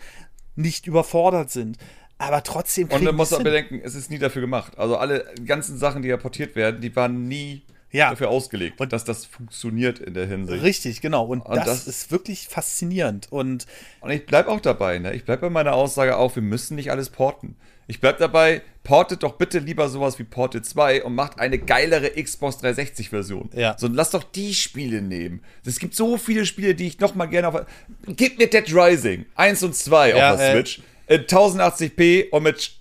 nicht 0.56 0.86
überfordert 0.86 1.50
sind. 1.50 1.78
Aber 2.18 2.42
trotzdem 2.42 2.88
Und 2.88 3.04
du 3.04 3.12
die's 3.12 3.32
auch 3.32 3.42
bedenken, 3.42 3.80
es 3.82 3.94
ist 3.94 4.10
nie 4.10 4.18
dafür 4.18 4.42
gemacht. 4.42 4.78
Also 4.78 4.96
alle 4.96 5.26
ganzen 5.44 5.78
Sachen, 5.78 6.02
die 6.02 6.08
ja 6.08 6.16
portiert 6.16 6.54
werden, 6.54 6.80
die 6.80 6.94
waren 6.94 7.26
nie 7.26 7.62
Ja. 7.94 8.10
dafür 8.10 8.28
ausgelegt, 8.28 8.80
und 8.80 8.92
dass 8.92 9.04
das 9.04 9.24
funktioniert 9.24 9.98
in 10.00 10.14
der 10.14 10.26
Hinsicht. 10.26 10.62
Richtig, 10.62 11.00
genau. 11.00 11.24
Und, 11.26 11.40
Und 11.42 11.56
das, 11.56 11.66
das- 11.66 11.86
ist 11.86 12.10
wirklich 12.10 12.48
faszinierend. 12.48 13.28
Und 13.30 13.66
Und 14.00 14.10
ich 14.10 14.26
bleib 14.26 14.48
auch 14.48 14.60
dabei, 14.60 14.98
ne? 14.98 15.14
Ich 15.14 15.24
bleib 15.24 15.40
bei 15.40 15.50
meiner 15.50 15.74
Aussage 15.74 16.16
auch, 16.16 16.34
wir 16.34 16.42
müssen 16.42 16.74
nicht 16.74 16.90
alles 16.90 17.08
porten. 17.10 17.56
Ich 17.86 18.00
bleib 18.00 18.16
dabei, 18.18 18.62
portet 18.82 19.22
doch 19.22 19.34
bitte 19.36 19.58
lieber 19.58 19.88
sowas 19.90 20.18
wie 20.18 20.24
Portal 20.24 20.62
2 20.62 21.04
und 21.04 21.14
macht 21.14 21.38
eine 21.38 21.58
geilere 21.58 22.10
Xbox 22.22 22.56
360-Version. 22.62 23.50
Ja. 23.54 23.76
So, 23.78 23.88
lass 23.88 24.10
doch 24.10 24.22
die 24.24 24.54
Spiele 24.54 25.02
nehmen. 25.02 25.42
Es 25.66 25.78
gibt 25.78 25.94
so 25.94 26.16
viele 26.16 26.46
Spiele, 26.46 26.74
die 26.74 26.86
ich 26.86 26.98
noch 27.00 27.14
mal 27.14 27.26
gerne 27.26 27.48
auf. 27.48 27.66
Gib 28.06 28.38
mir 28.38 28.48
Dead 28.48 28.74
Rising 28.74 29.26
1 29.34 29.62
und 29.62 29.74
2 29.76 30.10
Ja, 30.16 30.32
auf 30.32 30.38
der 30.38 30.48
äh. 30.48 30.52
Switch 30.54 30.80
in 31.08 31.26
1080p 31.26 32.30
und 32.30 32.42
mit 32.44 32.72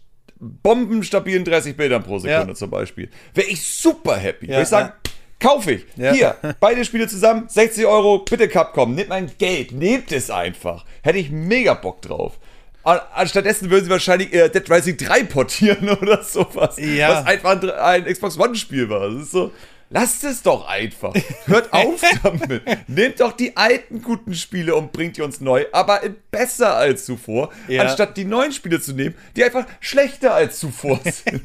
bombenstabilen 0.44 1.46
30 1.46 1.76
Bildern 1.78 2.04
pro 2.04 2.20
Sekunde 2.20 2.50
Ja. 2.50 2.56
zum 2.56 2.70
Beispiel. 2.70 3.10
Wäre 3.34 3.48
ich 3.48 3.62
super 3.66 4.16
happy. 4.18 4.48
Ja, 4.48 4.54
Würde 4.54 4.62
ich 4.64 4.68
sagen, 4.70 4.90
ja. 4.94 5.12
Kaufe 5.40 5.72
ich. 5.74 5.86
Hier, 5.96 6.36
beide 6.60 6.86
Spiele 6.86 7.08
zusammen, 7.08 7.46
60 7.50 7.86
Euro, 7.86 8.20
bitte 8.20 8.48
Capcom, 8.48 8.96
nehmt 8.96 9.10
mein 9.10 9.30
Geld, 9.38 9.72
nehmt 9.74 10.12
es 10.12 10.30
einfach. 10.30 10.86
Hätte 11.02 11.18
ich 11.20 11.32
mega 11.32 11.74
Bock 11.74 12.02
drauf. 12.02 12.40
An- 12.86 13.00
Anstattdessen 13.14 13.70
würden 13.70 13.86
sie 13.86 13.92
wahrscheinlich 13.92 14.34
äh, 14.34 14.50
Dead 14.50 14.70
Rising 14.70 14.98
3 14.98 15.24
portieren 15.24 15.90
oder 16.02 16.24
sowas. 16.24 16.78
Ja. 16.78 17.10
Was 17.10 17.26
einfach 17.26 17.62
ein, 17.62 17.70
ein 17.70 18.06
Xbox 18.06 18.38
One-Spiel 18.40 18.90
war. 18.90 19.10
Das 19.10 19.24
ist 19.24 19.32
so. 19.32 19.52
Lasst 19.94 20.24
es 20.24 20.42
doch 20.42 20.68
einfach. 20.68 21.14
Hört 21.46 21.72
auf 21.74 22.02
damit. 22.24 22.64
Nehmt 22.90 23.20
doch 23.20 23.32
die 23.34 23.56
alten 23.56 24.02
guten 24.02 24.34
Spiele 24.34 24.76
und 24.76 24.92
bringt 24.92 25.18
die 25.18 25.22
uns 25.22 25.40
neu, 25.40 25.66
aber 25.72 26.02
besser 26.32 26.76
als 26.76 27.06
zuvor, 27.06 27.52
Ja. 27.68 27.84
anstatt 27.84 28.18
die 28.18 28.26
neuen 28.26 28.52
Spiele 28.52 28.82
zu 28.82 28.94
nehmen, 28.94 29.14
die 29.36 29.44
einfach 29.44 29.68
schlechter 29.80 30.34
als 30.34 30.58
zuvor 30.58 31.00
sind. 31.04 31.44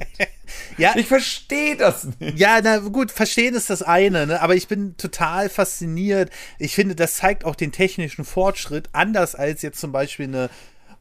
Ja, 0.79 0.97
Ich 0.97 1.07
verstehe 1.07 1.77
das 1.77 2.09
nicht. 2.19 2.39
Ja, 2.39 2.61
na 2.63 2.79
gut, 2.79 3.11
verstehen 3.11 3.55
ist 3.55 3.69
das 3.69 3.83
eine, 3.83 4.27
ne? 4.27 4.41
aber 4.41 4.55
ich 4.55 4.67
bin 4.67 4.97
total 4.97 5.51
fasziniert. 5.51 6.31
Ich 6.59 6.75
finde, 6.75 6.95
das 6.95 7.17
zeigt 7.17 7.45
auch 7.45 7.55
den 7.55 7.71
technischen 7.71 8.25
Fortschritt, 8.25 8.89
anders 8.93 9.35
als 9.35 9.61
jetzt 9.61 9.79
zum 9.79 9.93
Beispiel 9.93 10.27
eine 10.27 10.49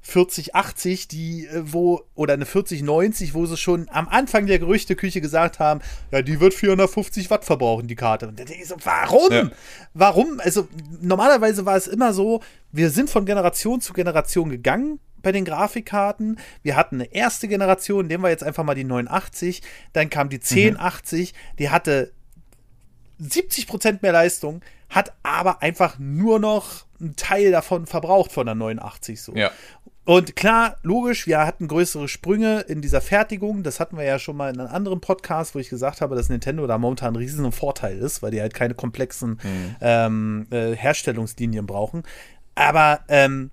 4080, 0.07 1.09
die, 1.09 1.47
äh, 1.47 1.63
wo, 1.65 2.01
oder 2.15 2.33
eine 2.33 2.45
4090, 2.45 3.33
wo 3.33 3.45
sie 3.45 3.57
schon 3.57 3.89
am 3.89 4.07
Anfang 4.07 4.45
der 4.45 4.57
Gerüchteküche 4.57 5.19
gesagt 5.19 5.59
haben, 5.59 5.81
ja, 6.11 6.21
die 6.21 6.39
wird 6.39 6.53
450 6.53 7.29
Watt 7.29 7.43
verbrauchen, 7.43 7.87
die 7.87 7.95
Karte. 7.95 8.29
Und 8.29 8.39
ich 8.39 8.67
so, 8.67 8.75
warum? 8.83 9.31
Ja. 9.31 9.49
Warum? 9.93 10.39
Also, 10.39 10.69
normalerweise 11.01 11.65
war 11.65 11.75
es 11.75 11.87
immer 11.87 12.13
so, 12.13 12.41
wir 12.71 12.89
sind 12.89 13.09
von 13.09 13.25
Generation 13.25 13.81
zu 13.81 13.91
Generation 13.91 14.49
gegangen 14.49 14.99
bei 15.21 15.33
den 15.33 15.43
Grafikkarten. 15.43 16.39
Wir 16.63 16.77
hatten 16.77 16.95
eine 16.95 17.13
erste 17.13 17.49
Generation, 17.49 18.07
nehmen 18.07 18.23
wir 18.23 18.29
jetzt 18.29 18.43
einfach 18.43 18.63
mal 18.63 18.75
die 18.75 18.85
89, 18.85 19.61
dann 19.91 20.09
kam 20.09 20.29
die 20.29 20.37
1080, 20.37 21.33
die 21.59 21.69
hatte 21.69 22.13
70% 23.21 23.99
mehr 24.01 24.13
Leistung, 24.13 24.61
hat 24.89 25.13
aber 25.23 25.61
einfach 25.61 25.99
nur 25.99 26.39
noch 26.39 26.86
einen 26.99 27.15
Teil 27.15 27.51
davon 27.51 27.85
verbraucht 27.85 28.31
von 28.31 28.45
der 28.45 28.55
89 28.55 29.21
so. 29.21 29.35
Ja. 29.35 29.51
Und 30.07 30.37
klar, 30.37 30.77
logisch, 30.83 31.27
wir 31.27 31.39
hatten 31.39 31.67
größere 31.67 32.07
Sprünge 32.07 32.61
in 32.61 32.81
dieser 32.81 33.01
Fertigung. 33.01 33.63
Das 33.63 33.81
hatten 33.81 33.97
wir 33.97 34.05
ja 34.05 34.19
schon 34.19 34.37
mal 34.37 34.53
in 34.53 34.57
einem 34.57 34.73
anderen 34.73 35.01
Podcast, 35.01 35.53
wo 35.53 35.59
ich 35.59 35.67
gesagt 35.67 35.99
habe, 35.99 36.15
dass 36.15 36.29
Nintendo 36.29 36.65
da 36.65 36.77
momentan 36.77 37.09
einen 37.09 37.17
riesigen 37.17 37.51
Vorteil 37.51 37.97
ist, 37.97 38.23
weil 38.23 38.31
die 38.31 38.39
halt 38.39 38.53
keine 38.53 38.73
komplexen 38.73 39.37
ähm, 39.81 40.47
äh, 40.49 40.73
Herstellungslinien 40.77 41.65
brauchen. 41.65 42.03
Aber 42.55 43.01
ähm, 43.09 43.51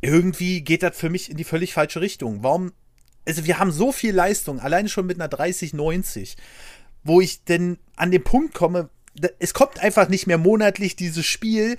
irgendwie 0.00 0.62
geht 0.62 0.82
das 0.82 0.96
für 0.96 1.10
mich 1.10 1.30
in 1.30 1.36
die 1.36 1.44
völlig 1.44 1.74
falsche 1.74 2.00
Richtung. 2.00 2.42
Warum? 2.42 2.72
Also, 3.24 3.44
wir 3.44 3.60
haben 3.60 3.70
so 3.70 3.92
viel 3.92 4.14
Leistung, 4.14 4.58
alleine 4.58 4.88
schon 4.88 5.06
mit 5.06 5.20
einer 5.20 5.28
3090, 5.28 6.36
wo 7.04 7.20
ich 7.20 7.44
denn 7.44 7.78
an 7.94 8.10
den 8.10 8.24
Punkt 8.24 8.52
komme, 8.52 8.90
es 9.38 9.54
kommt 9.54 9.78
einfach 9.78 10.08
nicht 10.08 10.26
mehr 10.26 10.38
monatlich 10.38 10.96
dieses 10.96 11.24
Spiel, 11.24 11.76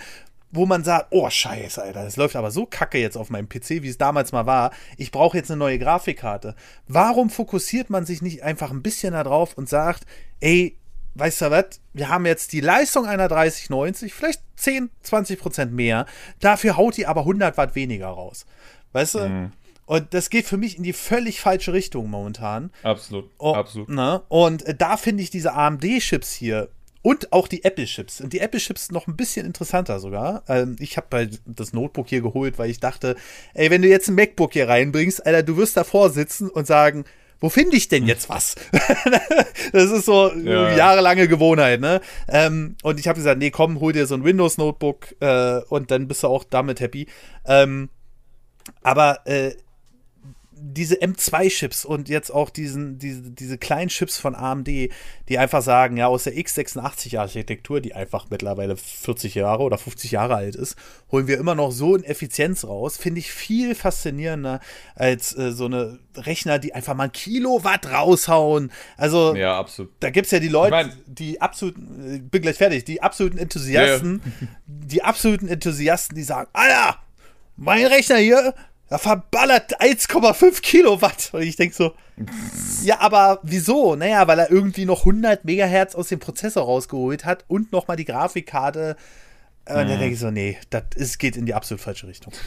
wo 0.52 0.66
man 0.66 0.84
sagt, 0.84 1.08
oh 1.12 1.30
scheiße, 1.30 1.82
Alter, 1.82 2.04
das 2.04 2.16
läuft 2.16 2.36
aber 2.36 2.52
so 2.52 2.66
kacke 2.66 2.98
jetzt 2.98 3.18
auf 3.18 3.30
meinem 3.30 3.50
PC, 3.50 3.82
wie 3.82 3.90
es 3.90 3.98
damals 3.98 4.32
mal 4.32 4.46
war. 4.46 4.72
Ich 4.98 5.12
brauche 5.12 5.38
jetzt 5.38 5.52
eine 5.52 5.60
neue 5.60 5.80
Grafikkarte. 5.80 6.56
Warum 6.88 7.30
fokussiert 7.30 7.90
man 7.90 8.06
sich 8.06 8.22
nicht 8.22 8.44
einfach 8.44 8.72
ein 8.72 8.82
bisschen 8.82 9.14
darauf 9.14 9.58
und 9.58 9.68
sagt, 9.68 10.06
ey, 10.40 10.78
weißt 11.16 11.42
du 11.42 11.52
was, 11.52 11.82
wir 11.94 12.10
haben 12.10 12.26
jetzt 12.26 12.54
die 12.54 12.62
Leistung 12.62 13.06
einer 13.06 13.28
3090, 13.28 14.14
vielleicht 14.14 14.42
10, 14.56 14.90
20 15.02 15.40
Prozent 15.40 15.74
mehr, 15.74 16.06
dafür 16.40 16.78
haut 16.78 16.98
die 16.98 17.08
aber 17.08 17.22
100 17.22 17.58
Watt 17.58 17.76
weniger 17.76 18.08
raus. 18.08 18.46
Weißt 18.94 19.16
du? 19.16 19.52
Und 19.86 20.14
das 20.14 20.30
geht 20.30 20.46
für 20.46 20.58
mich 20.58 20.78
in 20.78 20.84
die 20.84 20.92
völlig 20.92 21.40
falsche 21.40 21.72
Richtung 21.72 22.10
momentan. 22.10 22.72
Absolut. 22.84 23.30
Oh, 23.38 23.54
Absolut. 23.54 23.88
Ne? 23.88 24.22
Und 24.28 24.66
äh, 24.66 24.76
da 24.76 24.98
finde 24.98 25.24
ich 25.24 25.30
diese 25.30 25.54
AMD-Chips 25.54 26.34
hier 26.34 26.70
und 27.02 27.32
auch 27.34 27.48
die 27.48 27.64
Apple-Chips. 27.64 28.22
Und 28.22 28.34
die 28.34 28.40
Apple-Chips 28.40 28.92
noch 28.92 29.08
ein 29.08 29.16
bisschen 29.16 29.46
interessanter 29.46 30.00
sogar. 30.00 30.44
Ähm, 30.48 30.76
ich 30.80 30.98
habe 30.98 31.08
halt 31.16 31.42
das 31.46 31.74
Notebook 31.74 32.08
hier 32.10 32.22
geholt, 32.22 32.58
weil 32.58 32.70
ich 32.70 32.80
dachte, 32.80 33.16
ey, 33.54 33.70
wenn 33.70 33.82
du 33.82 33.88
jetzt 33.88 34.08
ein 34.10 34.16
MacBook 34.16 34.54
hier 34.54 34.68
reinbringst, 34.68 35.26
Alter, 35.26 35.44
du 35.44 35.58
wirst 35.58 35.78
davor 35.78 36.10
sitzen 36.10 36.50
und 36.50 36.68
sagen, 36.68 37.06
wo 37.40 37.50
finde 37.50 37.78
ich 37.78 37.88
denn 37.88 38.08
jetzt 38.08 38.30
was? 38.30 38.56
das 39.72 39.92
ist 39.92 40.06
so 40.06 40.32
Ja. 40.34 40.76
jahrelange 40.76 41.28
Gewohnheit, 41.28 41.80
ne? 41.80 42.02
Ähm, 42.28 42.76
und 42.82 43.00
ich 43.00 43.08
habe 43.08 43.18
gesagt, 43.18 43.38
nee, 43.38 43.52
komm, 43.52 43.80
hol 43.80 43.94
dir 43.94 44.08
so 44.08 44.16
ein 44.16 44.24
Windows-Notebook 44.24 45.16
äh, 45.22 45.60
und 45.70 45.92
dann 45.92 46.08
bist 46.08 46.24
du 46.24 46.28
auch 46.28 46.44
damit 46.44 46.80
happy. 46.80 47.08
Ähm, 47.46 47.90
aber 48.82 49.20
äh, 49.26 49.52
diese 50.60 50.96
M2-Chips 50.96 51.86
und 51.86 52.10
jetzt 52.10 52.30
auch 52.32 52.50
diesen, 52.50 52.98
diese, 53.00 53.22
diese 53.32 53.58
kleinen 53.58 53.90
Chips 53.90 54.18
von 54.18 54.36
AMD, 54.36 54.68
die 54.68 55.38
einfach 55.38 55.62
sagen, 55.62 55.98
ja, 55.98 56.08
aus 56.08 56.24
der 56.26 56.34
x86-Architektur, 56.36 57.82
die 57.82 57.94
einfach 57.94 58.28
mittlerweile 58.30 58.76
40 58.78 59.36
Jahre 59.36 59.64
oder 59.64 59.78
50 59.78 60.12
Jahre 60.12 60.36
alt 60.36 60.56
ist, 60.56 60.76
holen 61.12 61.28
wir 61.28 61.38
immer 61.38 61.56
noch 61.56 61.72
so 61.72 61.96
in 61.96 62.04
Effizienz 62.04 62.64
raus, 62.66 62.98
finde 62.98 63.20
ich 63.20 63.32
viel 63.32 63.76
faszinierender 63.76 64.60
als 64.96 65.38
äh, 65.38 65.52
so 65.52 65.66
eine 65.66 66.00
Rechner, 66.16 66.60
die 66.60 66.74
einfach 66.74 66.96
mal 66.96 67.06
ein 67.06 67.12
Kilowatt 67.12 67.86
raushauen. 67.92 68.72
Also, 68.98 69.36
Ja, 69.36 69.58
absolut. 69.60 69.92
da 70.00 70.10
gibt 70.10 70.26
es 70.26 70.32
ja 70.32 70.40
die 70.40 70.48
Leute, 70.50 70.68
Ich 70.68 70.72
mein- 70.88 70.94
die 71.06 71.42
absoluten, 71.42 72.16
äh, 72.16 72.20
bin 72.20 72.42
gleich 72.42 72.58
fertig, 72.58 72.86
die 72.86 73.02
absoluten 73.02 73.38
Enthusiasten, 73.38 74.22
die 74.66 75.04
absoluten 75.04 75.48
Enthusiasten, 75.48 76.16
die 76.16 76.24
sagen, 76.24 76.50
Alter, 76.54 76.98
mein 77.56 77.86
Rechner 77.86 78.18
hier, 78.18 78.54
der 78.90 78.98
verballert 79.00 79.82
1,5 79.82 80.62
Kilowatt. 80.62 81.30
Und 81.34 81.42
ich 81.42 81.56
denke 81.56 81.76
so, 81.76 81.94
ja, 82.84 83.00
aber 83.02 83.40
wieso? 83.44 83.96
Naja, 83.96 84.28
weil 84.28 84.40
er 84.40 84.50
irgendwie 84.52 84.86
noch 84.86 85.00
100 85.00 85.46
Megahertz 85.46 85.94
aus 85.96 86.08
dem 86.08 86.20
Prozessor 86.20 86.64
rausgeholt 86.64 87.26
hat 87.26 87.46
und 87.48 87.72
nochmal 87.72 87.98
die 87.98 88.06
Grafikkarte. 88.06 88.96
Und 89.70 89.76
dann 89.76 89.88
denke 90.00 90.14
ich 90.14 90.20
so, 90.20 90.32
nee, 90.32 90.58
das 90.70 91.18
geht 91.18 91.36
in 91.36 91.46
die 91.46 91.54
absolut 91.54 91.82
falsche 91.82 92.08
Richtung. 92.08 92.34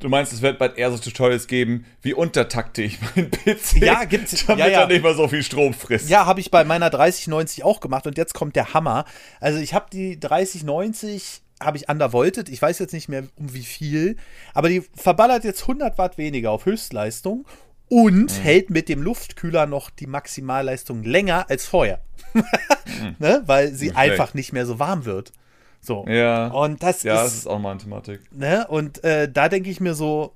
Du 0.00 0.08
meinst, 0.08 0.32
es 0.32 0.42
wird 0.42 0.58
bald 0.58 0.76
eher 0.76 0.90
so 0.90 0.98
Tutorials 0.98 1.46
geben, 1.46 1.84
wie 2.02 2.14
untertakte 2.14 2.82
ich 2.82 2.98
meinen 3.00 3.30
PC, 3.30 3.76
Ja, 3.80 4.02
gibt's- 4.02 4.44
damit 4.48 4.64
ja, 4.64 4.70
ja. 4.72 4.80
er 4.80 4.86
nicht 4.88 5.04
mal 5.04 5.14
so 5.14 5.28
viel 5.28 5.44
Strom 5.44 5.72
frisst. 5.72 6.10
Ja, 6.10 6.26
habe 6.26 6.40
ich 6.40 6.50
bei 6.50 6.64
meiner 6.64 6.90
3090 6.90 7.62
auch 7.62 7.78
gemacht 7.78 8.08
und 8.08 8.18
jetzt 8.18 8.34
kommt 8.34 8.56
der 8.56 8.74
Hammer. 8.74 9.04
Also 9.38 9.60
ich 9.60 9.72
habe 9.72 9.86
die 9.92 10.18
3090 10.18 11.42
habe 11.60 11.76
ich 11.76 11.88
undervoltet. 11.88 12.48
Ich 12.48 12.60
weiß 12.60 12.78
jetzt 12.78 12.92
nicht 12.92 13.08
mehr 13.08 13.24
um 13.36 13.54
wie 13.54 13.64
viel, 13.64 14.16
aber 14.54 14.68
die 14.68 14.82
verballert 14.94 15.44
jetzt 15.44 15.62
100 15.62 15.98
Watt 15.98 16.18
weniger 16.18 16.50
auf 16.50 16.66
Höchstleistung 16.66 17.46
und 17.88 18.42
hält 18.42 18.70
mit 18.70 18.88
dem 18.88 19.02
Luftkühler 19.02 19.66
noch 19.66 19.90
die 19.90 20.06
Maximalleistung 20.06 21.02
länger 21.04 21.46
als 21.48 21.66
vorher. 21.66 22.00
ne? 23.18 23.42
Weil 23.46 23.72
sie 23.72 23.86
Nicht 23.86 23.96
einfach 23.96 24.34
nicht 24.34 24.52
mehr 24.52 24.66
so 24.66 24.78
warm 24.78 25.04
wird. 25.04 25.32
So. 25.80 26.04
Ja. 26.08 26.48
Und 26.48 26.82
das 26.82 27.04
Ja, 27.04 27.16
ist 27.16 27.24
das 27.24 27.34
ist 27.34 27.46
auch 27.46 27.58
mal 27.60 27.70
eine 27.70 27.80
Thematik. 27.80 28.20
Ne? 28.32 28.66
Und 28.66 29.04
äh, 29.04 29.30
da 29.30 29.48
denke 29.48 29.70
ich 29.70 29.80
mir 29.80 29.94
so, 29.94 30.32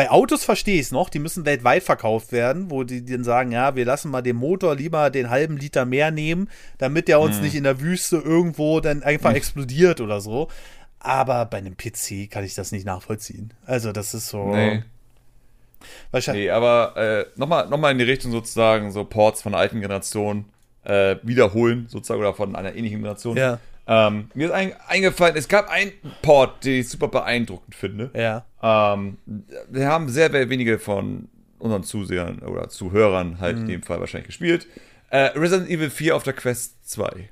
bei 0.00 0.10
Autos 0.10 0.44
verstehe 0.44 0.76
ich 0.76 0.86
es 0.86 0.92
noch, 0.92 1.10
die 1.10 1.18
müssen 1.18 1.44
weltweit 1.44 1.82
verkauft 1.82 2.32
werden, 2.32 2.70
wo 2.70 2.84
die 2.84 3.04
dann 3.04 3.22
sagen, 3.22 3.52
ja, 3.52 3.76
wir 3.76 3.84
lassen 3.84 4.10
mal 4.10 4.22
den 4.22 4.36
Motor 4.36 4.74
lieber 4.74 5.10
den 5.10 5.28
halben 5.28 5.58
Liter 5.58 5.84
mehr 5.84 6.10
nehmen, 6.10 6.48
damit 6.78 7.06
der 7.06 7.20
uns 7.20 7.42
nicht 7.42 7.54
in 7.54 7.64
der 7.64 7.82
Wüste 7.82 8.16
irgendwo 8.16 8.80
dann 8.80 9.02
einfach 9.02 9.34
explodiert 9.34 10.00
oder 10.00 10.22
so. 10.22 10.48
Aber 11.00 11.44
bei 11.44 11.58
einem 11.58 11.76
PC 11.76 12.30
kann 12.30 12.44
ich 12.44 12.54
das 12.54 12.72
nicht 12.72 12.86
nachvollziehen. 12.86 13.52
Also 13.66 13.92
das 13.92 14.14
ist 14.14 14.30
so. 14.30 14.46
Nee. 14.46 14.84
Wahrscheinlich. 16.12 16.44
Nee, 16.44 16.50
aber 16.50 16.96
äh, 16.96 17.26
nochmal 17.36 17.68
noch 17.68 17.76
mal 17.76 17.92
in 17.92 17.98
die 17.98 18.04
Richtung 18.04 18.32
sozusagen, 18.32 18.92
so 18.92 19.04
Ports 19.04 19.42
von 19.42 19.52
der 19.52 19.60
alten 19.60 19.82
Generation 19.82 20.46
äh, 20.84 21.16
wiederholen, 21.22 21.88
sozusagen, 21.90 22.20
oder 22.20 22.32
von 22.32 22.56
einer 22.56 22.74
ähnlichen 22.74 23.00
Generation. 23.00 23.36
Ja. 23.36 23.58
Ähm, 23.92 24.30
mir 24.34 24.46
ist 24.46 24.52
ein, 24.52 24.72
eingefallen, 24.86 25.34
es 25.36 25.48
gab 25.48 25.68
einen 25.68 25.90
Port, 26.22 26.64
den 26.64 26.80
ich 26.80 26.88
super 26.88 27.08
beeindruckend 27.08 27.74
finde. 27.74 28.10
Ja. 28.14 28.44
Ähm, 28.62 29.18
wir 29.68 29.88
haben 29.88 30.08
sehr, 30.08 30.30
sehr 30.30 30.48
wenige 30.48 30.78
von 30.78 31.28
unseren 31.58 31.82
Zusehern 31.82 32.38
oder 32.38 32.68
Zuhörern 32.68 33.40
halt 33.40 33.56
Mhm. 33.56 33.62
in 33.62 33.68
dem 33.68 33.82
Fall 33.82 33.98
wahrscheinlich 34.00 34.28
gespielt. 34.28 34.66
Äh, 35.10 35.36
Resident 35.38 35.68
Evil 35.68 35.90
4 35.90 36.14
auf 36.14 36.22
der 36.22 36.34
Quest 36.34 36.88
2. 36.88 37.30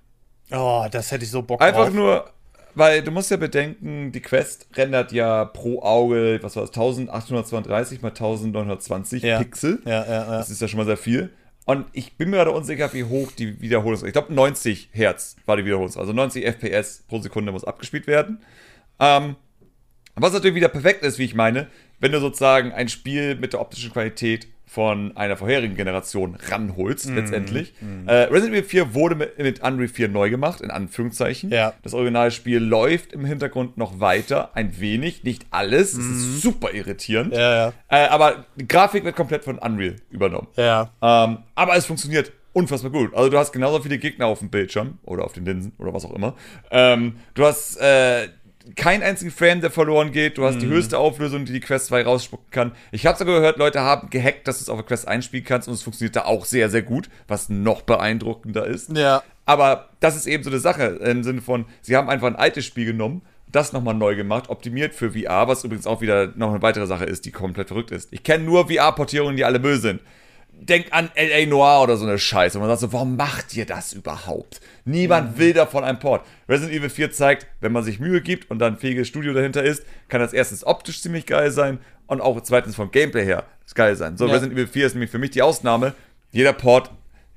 Oh, 0.50 0.84
das 0.90 1.12
hätte 1.12 1.24
ich 1.24 1.30
so 1.30 1.42
Bock 1.42 1.62
Einfach 1.62 1.84
drauf. 1.86 1.94
nur, 1.94 2.28
weil 2.74 3.02
du 3.02 3.10
musst 3.12 3.30
ja 3.30 3.36
bedenken, 3.36 4.10
die 4.10 4.20
Quest 4.20 4.66
rendert 4.74 5.12
ja 5.12 5.44
pro 5.44 5.80
Auge, 5.82 6.40
was 6.42 6.56
war 6.56 6.62
das, 6.64 6.70
1832 6.70 8.02
mal 8.02 8.08
1920 8.10 9.22
Ja. 9.22 9.38
Pixel. 9.38 9.80
Ja, 9.84 10.04
ja, 10.04 10.10
ja. 10.10 10.24
Das 10.38 10.50
ist 10.50 10.60
ja 10.60 10.66
schon 10.68 10.78
mal 10.78 10.86
sehr 10.86 10.96
viel. 10.96 11.30
Und 11.68 11.84
ich 11.92 12.16
bin 12.16 12.30
mir 12.30 12.38
gerade 12.38 12.52
unsicher, 12.52 12.90
wie 12.94 13.04
hoch 13.04 13.30
die 13.30 13.60
Wiederholungsrate 13.60 14.08
Ich 14.08 14.14
glaube, 14.14 14.32
90 14.32 14.88
Hertz 14.90 15.36
war 15.44 15.58
die 15.58 15.66
Wiederholungsrate. 15.66 16.00
Also 16.00 16.14
90 16.14 16.46
FPS 16.46 17.04
pro 17.06 17.20
Sekunde 17.20 17.52
muss 17.52 17.62
abgespielt 17.62 18.06
werden. 18.06 18.40
Ähm, 18.98 19.36
was 20.14 20.32
natürlich 20.32 20.54
wieder 20.54 20.70
perfekt 20.70 21.02
ist, 21.02 21.18
wie 21.18 21.24
ich 21.24 21.34
meine, 21.34 21.66
wenn 22.00 22.12
du 22.12 22.20
sozusagen 22.20 22.72
ein 22.72 22.88
Spiel 22.88 23.34
mit 23.34 23.52
der 23.52 23.60
optischen 23.60 23.92
Qualität 23.92 24.48
von 24.68 25.16
einer 25.16 25.36
vorherigen 25.36 25.74
Generation 25.76 26.36
ranholst, 26.50 27.08
Mhm. 27.08 27.16
letztendlich. 27.16 27.72
Äh, 28.06 28.12
Resident 28.24 28.52
Evil 28.54 28.64
4 28.64 28.94
wurde 28.94 29.14
mit, 29.14 29.38
mit 29.38 29.62
Unreal 29.62 29.88
4 29.88 30.08
neu 30.08 30.28
gemacht, 30.30 30.60
in 30.60 30.70
Anführungszeichen. 30.70 31.50
Ja. 31.50 31.72
Das 31.82 31.94
Originalspiel 31.94 32.58
läuft 32.58 33.12
im 33.14 33.24
Hintergrund 33.24 33.78
noch 33.78 33.98
weiter, 34.00 34.50
ein 34.54 34.78
wenig, 34.78 35.24
nicht 35.24 35.46
alles. 35.50 35.94
Es 35.94 36.04
ist 36.04 36.42
super 36.42 36.74
irritierend. 36.74 37.32
Mhm. 37.32 37.38
Ja, 37.38 37.54
ja. 37.68 37.72
Äh, 37.88 38.08
aber 38.08 38.44
die 38.56 38.68
Grafik 38.68 39.04
wird 39.04 39.16
komplett 39.16 39.44
von 39.44 39.58
Unreal 39.58 39.96
übernommen. 40.10 40.48
Ja. 40.56 40.90
Ähm, 41.00 41.38
aber 41.54 41.76
es 41.76 41.86
funktioniert 41.86 42.32
unfassbar 42.52 42.90
gut. 42.90 43.14
Also 43.14 43.30
du 43.30 43.38
hast 43.38 43.52
genauso 43.52 43.80
viele 43.80 43.98
Gegner 43.98 44.26
auf 44.26 44.40
dem 44.40 44.50
Bildschirm 44.50 44.98
oder 45.04 45.24
auf 45.24 45.32
den 45.32 45.44
Linsen 45.44 45.72
oder 45.78 45.94
was 45.94 46.04
auch 46.04 46.12
immer. 46.14 46.34
Ähm, 46.70 47.16
du 47.34 47.44
hast 47.44 47.76
äh, 47.80 48.28
keinen 48.76 49.02
einzigen 49.02 49.30
Frame, 49.30 49.60
der 49.60 49.70
verloren 49.70 50.12
geht. 50.12 50.38
Du 50.38 50.44
hast 50.44 50.56
Mhm. 50.56 50.60
die 50.60 50.66
höchste 50.68 50.98
Auflösung, 50.98 51.44
die 51.44 51.52
die 51.52 51.60
Quest 51.60 51.86
2 51.86 52.02
rausspucken 52.04 52.50
kann. 52.50 52.72
Ich 52.92 53.06
habe 53.06 53.16
sogar 53.18 53.36
gehört, 53.36 53.58
Leute 53.58 53.80
haben 53.80 54.10
gehackt, 54.10 54.46
dass 54.48 54.58
du 54.58 54.62
es 54.62 54.68
auf 54.68 54.76
der 54.78 54.86
Quest 54.86 55.08
einspielen 55.08 55.44
kannst 55.44 55.68
und 55.68 55.74
es 55.74 55.82
funktioniert 55.82 56.16
da 56.16 56.24
auch 56.24 56.44
sehr, 56.44 56.70
sehr 56.70 56.82
gut, 56.82 57.08
was 57.26 57.48
noch 57.48 57.82
beeindruckender 57.82 58.66
ist. 58.66 58.96
Ja. 58.96 59.22
Aber 59.46 59.88
das 60.00 60.16
ist 60.16 60.26
eben 60.26 60.42
so 60.44 60.50
eine 60.50 60.58
Sache 60.58 60.84
im 60.84 61.24
Sinne 61.24 61.40
von, 61.40 61.64
sie 61.80 61.96
haben 61.96 62.10
einfach 62.10 62.26
ein 62.26 62.36
altes 62.36 62.64
Spiel 62.66 62.84
genommen, 62.84 63.22
das 63.50 63.72
nochmal 63.72 63.94
neu 63.94 64.14
gemacht, 64.14 64.50
optimiert 64.50 64.94
für 64.94 65.12
VR, 65.12 65.48
was 65.48 65.64
übrigens 65.64 65.86
auch 65.86 66.02
wieder 66.02 66.32
noch 66.36 66.50
eine 66.50 66.60
weitere 66.60 66.86
Sache 66.86 67.04
ist, 67.06 67.24
die 67.24 67.30
komplett 67.32 67.68
verrückt 67.68 67.90
ist. 67.90 68.12
Ich 68.12 68.22
kenne 68.22 68.44
nur 68.44 68.68
VR-Portierungen, 68.68 69.36
die 69.36 69.44
alle 69.46 69.58
Müll 69.58 69.78
sind. 69.78 70.00
Denkt 70.60 70.92
an 70.92 71.10
L.A. 71.14 71.46
Noir 71.46 71.82
oder 71.82 71.96
so 71.96 72.04
eine 72.04 72.18
Scheiße. 72.18 72.58
Und 72.58 72.62
man 72.62 72.70
sagt 72.70 72.80
so, 72.80 72.92
warum 72.92 73.16
macht 73.16 73.56
ihr 73.56 73.64
das 73.64 73.92
überhaupt? 73.92 74.60
Niemand 74.84 75.38
will 75.38 75.52
davon 75.52 75.84
einen 75.84 75.98
Port. 75.98 76.26
Resident 76.48 76.76
Evil 76.76 76.90
4 76.90 77.12
zeigt, 77.12 77.46
wenn 77.60 77.72
man 77.72 77.84
sich 77.84 78.00
Mühe 78.00 78.20
gibt 78.20 78.50
und 78.50 78.58
dann 78.58 78.74
ein 78.74 78.78
fähiges 78.78 79.08
Studio 79.08 79.32
dahinter 79.32 79.62
ist, 79.62 79.84
kann 80.08 80.20
das 80.20 80.32
erstens 80.32 80.64
optisch 80.64 81.00
ziemlich 81.00 81.26
geil 81.26 81.50
sein 81.50 81.78
und 82.06 82.20
auch 82.20 82.40
zweitens 82.42 82.74
vom 82.74 82.90
Gameplay 82.90 83.24
her 83.24 83.44
geil 83.74 83.96
sein. 83.96 84.16
So, 84.16 84.26
Ja. 84.26 84.32
Resident 84.32 84.54
Evil 84.58 84.66
4 84.66 84.86
ist 84.86 84.94
nämlich 84.94 85.10
für 85.10 85.18
mich 85.18 85.30
die 85.30 85.42
Ausnahme. 85.42 85.94
Jeder 86.32 86.52
Port, 86.52 86.90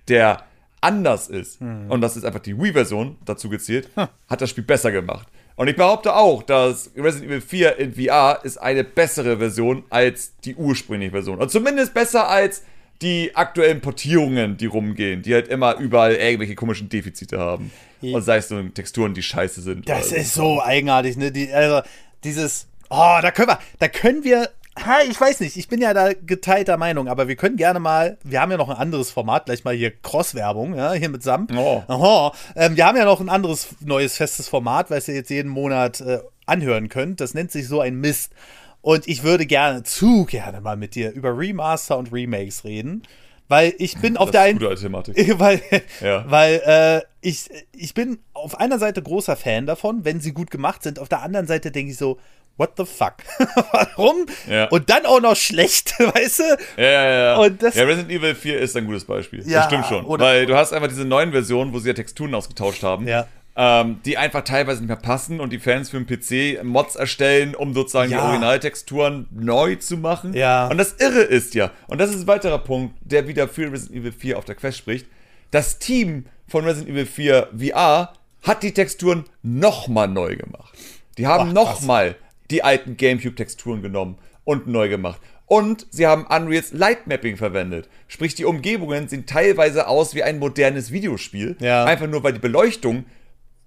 der 0.07 0.43
anders 0.81 1.27
ist, 1.27 1.61
und 1.61 2.01
das 2.01 2.17
ist 2.17 2.25
einfach 2.25 2.39
die 2.39 2.57
Wii-Version 2.59 3.17
dazu 3.23 3.49
gezählt, 3.49 3.89
hat 3.95 4.41
das 4.41 4.49
Spiel 4.49 4.63
besser 4.63 4.91
gemacht. 4.91 5.27
Und 5.55 5.67
ich 5.67 5.75
behaupte 5.75 6.15
auch, 6.15 6.41
dass 6.41 6.89
Resident 6.97 7.29
Evil 7.29 7.41
4 7.41 7.77
in 7.77 7.93
VR 7.93 8.39
ist 8.43 8.57
eine 8.57 8.83
bessere 8.83 9.37
Version 9.37 9.83
als 9.91 10.35
die 10.37 10.55
ursprüngliche 10.55 11.11
Version. 11.11 11.37
Und 11.37 11.51
zumindest 11.51 11.93
besser 11.93 12.27
als 12.27 12.63
die 13.01 13.35
aktuellen 13.35 13.81
Portierungen, 13.81 14.57
die 14.57 14.67
rumgehen, 14.67 15.21
die 15.21 15.33
halt 15.33 15.47
immer 15.47 15.77
überall 15.77 16.13
irgendwelche 16.13 16.55
komischen 16.55 16.89
Defizite 16.89 17.39
haben. 17.39 17.71
Und 18.01 18.21
sei 18.23 18.37
es 18.37 18.47
so 18.47 18.61
Texturen, 18.63 19.13
die 19.13 19.21
scheiße 19.21 19.61
sind. 19.61 19.87
Das 19.87 20.07
oder 20.07 20.09
so. 20.09 20.15
ist 20.15 20.33
so 20.33 20.61
eigenartig, 20.61 21.17
ne? 21.17 21.31
Die, 21.31 21.51
also, 21.51 21.87
dieses, 22.23 22.67
oh, 22.89 23.17
da 23.21 23.31
können 23.31 23.49
wir, 23.49 23.59
da 23.79 23.87
können 23.87 24.23
wir, 24.23 24.49
ha, 24.75 24.99
ich 25.07 25.19
weiß 25.19 25.39
nicht, 25.41 25.57
ich 25.57 25.67
bin 25.67 25.81
ja 25.81 25.93
da 25.93 26.13
geteilter 26.13 26.77
Meinung, 26.77 27.07
aber 27.07 27.27
wir 27.27 27.35
können 27.35 27.57
gerne 27.57 27.79
mal, 27.79 28.17
wir 28.23 28.41
haben 28.41 28.51
ja 28.51 28.57
noch 28.57 28.69
ein 28.69 28.77
anderes 28.77 29.11
Format, 29.11 29.45
gleich 29.45 29.63
mal 29.63 29.75
hier 29.75 29.91
Cross-Werbung, 29.91 30.75
ja, 30.75 30.93
hier 30.93 31.09
mit 31.09 31.23
Sam. 31.23 31.47
Oh. 31.55 31.83
Aha, 31.87 32.33
ähm, 32.55 32.75
wir 32.75 32.85
haben 32.85 32.97
ja 32.97 33.05
noch 33.05 33.19
ein 33.19 33.29
anderes 33.29 33.69
neues 33.81 34.17
festes 34.17 34.47
Format, 34.47 34.89
was 34.89 35.07
ihr 35.07 35.15
jetzt 35.15 35.29
jeden 35.29 35.49
Monat 35.49 36.01
äh, 36.01 36.19
anhören 36.45 36.89
könnt. 36.89 37.21
Das 37.21 37.33
nennt 37.33 37.51
sich 37.51 37.67
so 37.67 37.81
ein 37.81 37.95
Mist. 37.95 38.33
Und 38.81 39.07
ich 39.07 39.23
würde 39.23 39.45
gerne, 39.45 39.83
zu 39.83 40.25
gerne 40.25 40.59
mal 40.61 40.75
mit 40.77 40.95
dir 40.95 41.11
über 41.11 41.37
Remaster 41.37 41.97
und 41.97 42.11
Remakes 42.11 42.63
reden. 42.63 43.03
Weil 43.47 43.73
ich 43.79 43.97
bin 43.99 44.15
auf 44.15 44.31
Das 44.31 44.31
der 44.31 44.41
einen. 44.41 44.59
Thematik. 44.77 45.15
weil 45.39 45.61
Ja. 45.99 46.23
weil 46.27 46.61
äh, 46.65 47.01
ich, 47.21 47.49
ich 47.73 47.93
bin 47.93 48.19
auf 48.33 48.57
einer 48.59 48.79
Seite 48.79 49.01
großer 49.03 49.35
Fan 49.35 49.65
davon, 49.65 50.05
wenn 50.05 50.21
sie 50.21 50.31
gut 50.31 50.49
gemacht 50.51 50.83
sind. 50.83 50.99
Auf 50.99 51.09
der 51.09 51.21
anderen 51.21 51.47
Seite 51.47 51.69
denke 51.69 51.91
ich 51.91 51.97
so, 51.97 52.17
what 52.57 52.71
the 52.77 52.85
fuck? 52.85 53.15
Warum? 53.73 54.25
Ja. 54.49 54.69
Und 54.69 54.89
dann 54.89 55.05
auch 55.05 55.19
noch 55.19 55.35
schlecht, 55.35 55.99
weißt 55.99 56.39
du? 56.39 56.43
Ja, 56.77 56.83
ja, 56.91 57.11
ja. 57.11 57.35
Und 57.37 57.61
das- 57.61 57.75
ja, 57.75 57.83
Resident 57.83 58.09
Evil 58.11 58.35
4 58.35 58.59
ist 58.59 58.75
ein 58.77 58.85
gutes 58.85 59.03
Beispiel. 59.03 59.41
Ja, 59.45 59.57
das 59.59 59.65
stimmt 59.65 59.85
schon. 59.87 60.05
oder- 60.05 60.25
Weil 60.25 60.45
du 60.45 60.55
hast 60.55 60.71
einfach 60.71 60.87
diese 60.87 61.03
neuen 61.05 61.31
Versionen, 61.31 61.73
wo 61.73 61.79
sie 61.79 61.89
ja 61.89 61.93
Texturen 61.93 62.33
ausgetauscht 62.33 62.83
haben, 62.83 63.05
Ja. 63.07 63.27
Ähm, 63.63 63.99
die 64.05 64.17
einfach 64.17 64.41
teilweise 64.43 64.79
nicht 64.81 64.87
mehr 64.87 64.97
passen 64.97 65.39
und 65.39 65.53
die 65.53 65.59
Fans 65.59 65.91
für 65.91 66.01
den 66.01 66.07
PC 66.07 66.63
Mods 66.63 66.95
erstellen, 66.95 67.53
um 67.53 67.75
sozusagen 67.75 68.11
Ja. 68.11 68.17
die 68.17 68.23
Originaltexturen 68.23 69.27
neu 69.31 69.75
zu 69.75 69.97
machen. 69.97 70.33
Ja. 70.33 70.67
Und 70.67 70.79
das 70.79 70.93
Irre 70.93 71.21
ist 71.21 71.53
ja, 71.53 71.69
und 71.87 72.01
das 72.01 72.09
ist 72.09 72.21
ein 72.21 72.27
weiterer 72.27 72.57
Punkt, 72.57 72.95
der 73.01 73.27
wieder 73.27 73.47
für 73.47 73.71
Resident 73.71 73.99
Evil 74.01 74.11
4 74.13 74.37
auf 74.39 74.45
der 74.45 74.55
Quest 74.55 74.79
spricht, 74.79 75.05
das 75.51 75.77
Team 75.77 76.25
von 76.47 76.65
Resident 76.65 76.89
Evil 76.89 77.05
4 77.05 77.49
VR 77.55 78.13
hat 78.41 78.63
die 78.63 78.71
Texturen 78.73 79.25
nochmal 79.43 80.07
neu 80.07 80.35
gemacht. 80.37 80.73
Die 81.19 81.27
haben 81.27 81.49
Ach, 81.49 81.53
noch 81.53 81.73
krass. 81.75 81.85
mal 81.85 82.15
die 82.49 82.63
alten 82.63 82.97
GameCube-Texturen 82.97 83.83
genommen 83.83 84.17
und 84.43 84.65
neu 84.65 84.89
gemacht. 84.89 85.21
Und 85.45 85.85
sie 85.91 86.07
haben 86.07 86.25
Unreals 86.25 86.71
Light 86.73 87.05
Mapping 87.05 87.37
verwendet. 87.37 87.89
Sprich, 88.07 88.33
die 88.33 88.45
Umgebungen 88.45 89.07
sehen 89.07 89.25
teilweise 89.27 89.87
aus 89.87 90.15
wie 90.15 90.23
ein 90.23 90.39
modernes 90.39 90.91
Videospiel. 90.91 91.57
Ja. 91.59 91.83
Einfach 91.85 92.07
nur, 92.07 92.23
weil 92.23 92.33
die 92.33 92.39
Beleuchtung 92.39 93.05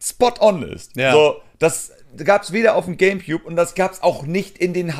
spot 0.04 0.34
on 0.40 0.62
ist. 0.62 0.96
Ja. 0.96 1.12
So, 1.12 1.36
das 1.58 1.92
gab 2.24 2.42
es 2.42 2.52
weder 2.52 2.74
auf 2.76 2.84
dem 2.84 2.96
GameCube 2.96 3.44
und 3.44 3.56
das 3.56 3.74
gab 3.74 3.92
es 3.92 4.02
auch 4.02 4.24
nicht 4.24 4.58
in 4.58 4.72
den 4.74 4.92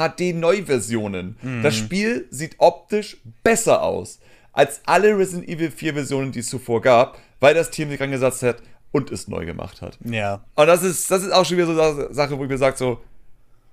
HD-Neuversionen. 0.49 1.37
Mhm. 1.43 1.63
Das 1.63 1.77
Spiel 1.77 2.27
sieht 2.31 2.57
optisch 2.59 3.19
besser 3.43 3.83
aus 3.83 4.19
als 4.53 4.81
alle 4.87 5.17
Resident 5.19 5.49
Evil 5.49 5.71
4 5.71 5.95
Versionen, 5.95 6.31
die 6.33 6.39
es 6.41 6.49
zuvor 6.49 6.81
gab, 6.81 7.19
weil 7.41 7.55
das 7.55 7.71
Team 7.71 7.91
sich 7.91 8.01
rangesetzt 8.01 8.43
hat 8.45 8.59
und 8.93 9.11
es 9.11 9.27
neu 9.27 9.45
gemacht 9.45 9.83
hat. 9.83 9.99
Ja. 10.05 10.45
Und 10.55 10.67
das 10.69 10.83
ist, 10.85 11.11
das 11.11 11.25
ist 11.25 11.33
auch 11.33 11.45
schon 11.45 11.57
wieder 11.57 11.67
so 11.67 11.81
eine 11.81 12.15
Sache, 12.15 12.39
wo 12.39 12.45
ich 12.45 12.49
mir 12.51 12.59
sage 12.59 12.77
so, 12.77 13.01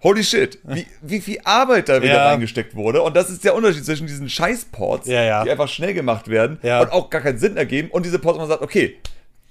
holy 0.02 0.24
shit, 0.24 0.58
wie, 0.64 0.88
wie 1.04 1.22
viel 1.22 1.40
Arbeit 1.44 1.88
da 1.90 2.02
wieder 2.02 2.16
Ja. 2.16 2.30
reingesteckt 2.30 2.76
wurde. 2.76 3.04
Und 3.04 3.16
das 3.16 3.30
ist 3.30 3.44
der 3.44 3.54
Unterschied 3.54 3.86
zwischen 3.86 4.08
diesen 4.08 4.28
Scheiß-Ports, 4.30 5.08
Ja, 5.08 5.22
ja. 5.22 5.44
die 5.44 5.52
einfach 5.52 5.68
schnell 5.70 5.94
gemacht 5.94 6.28
werden 6.28 6.58
und 6.58 6.92
auch 6.92 7.12
gar 7.12 7.22
keinen 7.22 7.38
Sinn 7.38 7.58
ergeben. 7.58 7.90
Und 7.92 8.06
diese 8.06 8.18
Ports, 8.18 8.38
wo 8.38 8.42
man 8.42 8.50
sagt, 8.50 8.64
okay, 8.64 8.98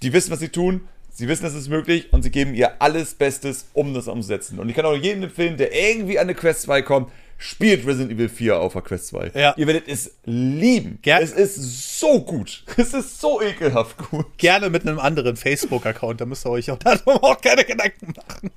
die 0.03 0.13
wissen, 0.13 0.33
was 0.33 0.41
sie 0.41 0.49
tun, 0.49 0.89
sie 1.13 1.29
wissen, 1.29 1.47
es 1.47 1.55
ist 1.55 1.69
möglich 1.69 2.13
und 2.13 2.23
sie 2.23 2.31
geben 2.31 2.55
ihr 2.55 2.81
alles 2.81 3.15
Bestes, 3.15 3.67
um 3.73 3.95
das 3.95 4.09
umzusetzen. 4.09 4.59
Und 4.59 4.69
ich 4.69 4.75
kann 4.75 4.85
auch 4.85 4.97
jedem 4.97 5.25
empfehlen, 5.25 5.57
der 5.57 5.75
irgendwie 5.75 6.19
an 6.19 6.25
eine 6.25 6.35
Quest 6.35 6.63
2 6.63 6.83
kommt, 6.83 7.11
spielt 7.43 7.87
Resident 7.87 8.13
Evil 8.13 8.29
4 8.29 8.61
auf 8.61 8.75
der 8.75 8.83
Quest 8.83 9.09
2. 9.09 9.33
Ja. 9.35 9.55
Ihr 9.57 9.67
werdet 9.67 9.89
es 9.89 10.19
lieben. 10.27 10.99
Ger- 11.03 11.21
es 11.21 11.33
ist 11.33 11.99
so 11.99 12.21
gut. 12.23 12.65
Es 12.77 12.93
ist 12.95 13.21
so 13.21 13.41
ekelhaft 13.43 13.97
gut. 14.11 14.27
Gerne 14.39 14.69
mit 14.71 14.87
einem 14.87 14.99
anderen 14.99 15.37
Facebook-Account, 15.37 16.21
da 16.21 16.27
müsst 16.27 16.45
ihr 16.47 16.51
euch 16.51 16.71
auch 16.71 16.79
darum 16.79 17.17
auch 17.23 17.41
keine 17.41 17.65
Gedanken 17.65 18.13
machen. 18.15 18.51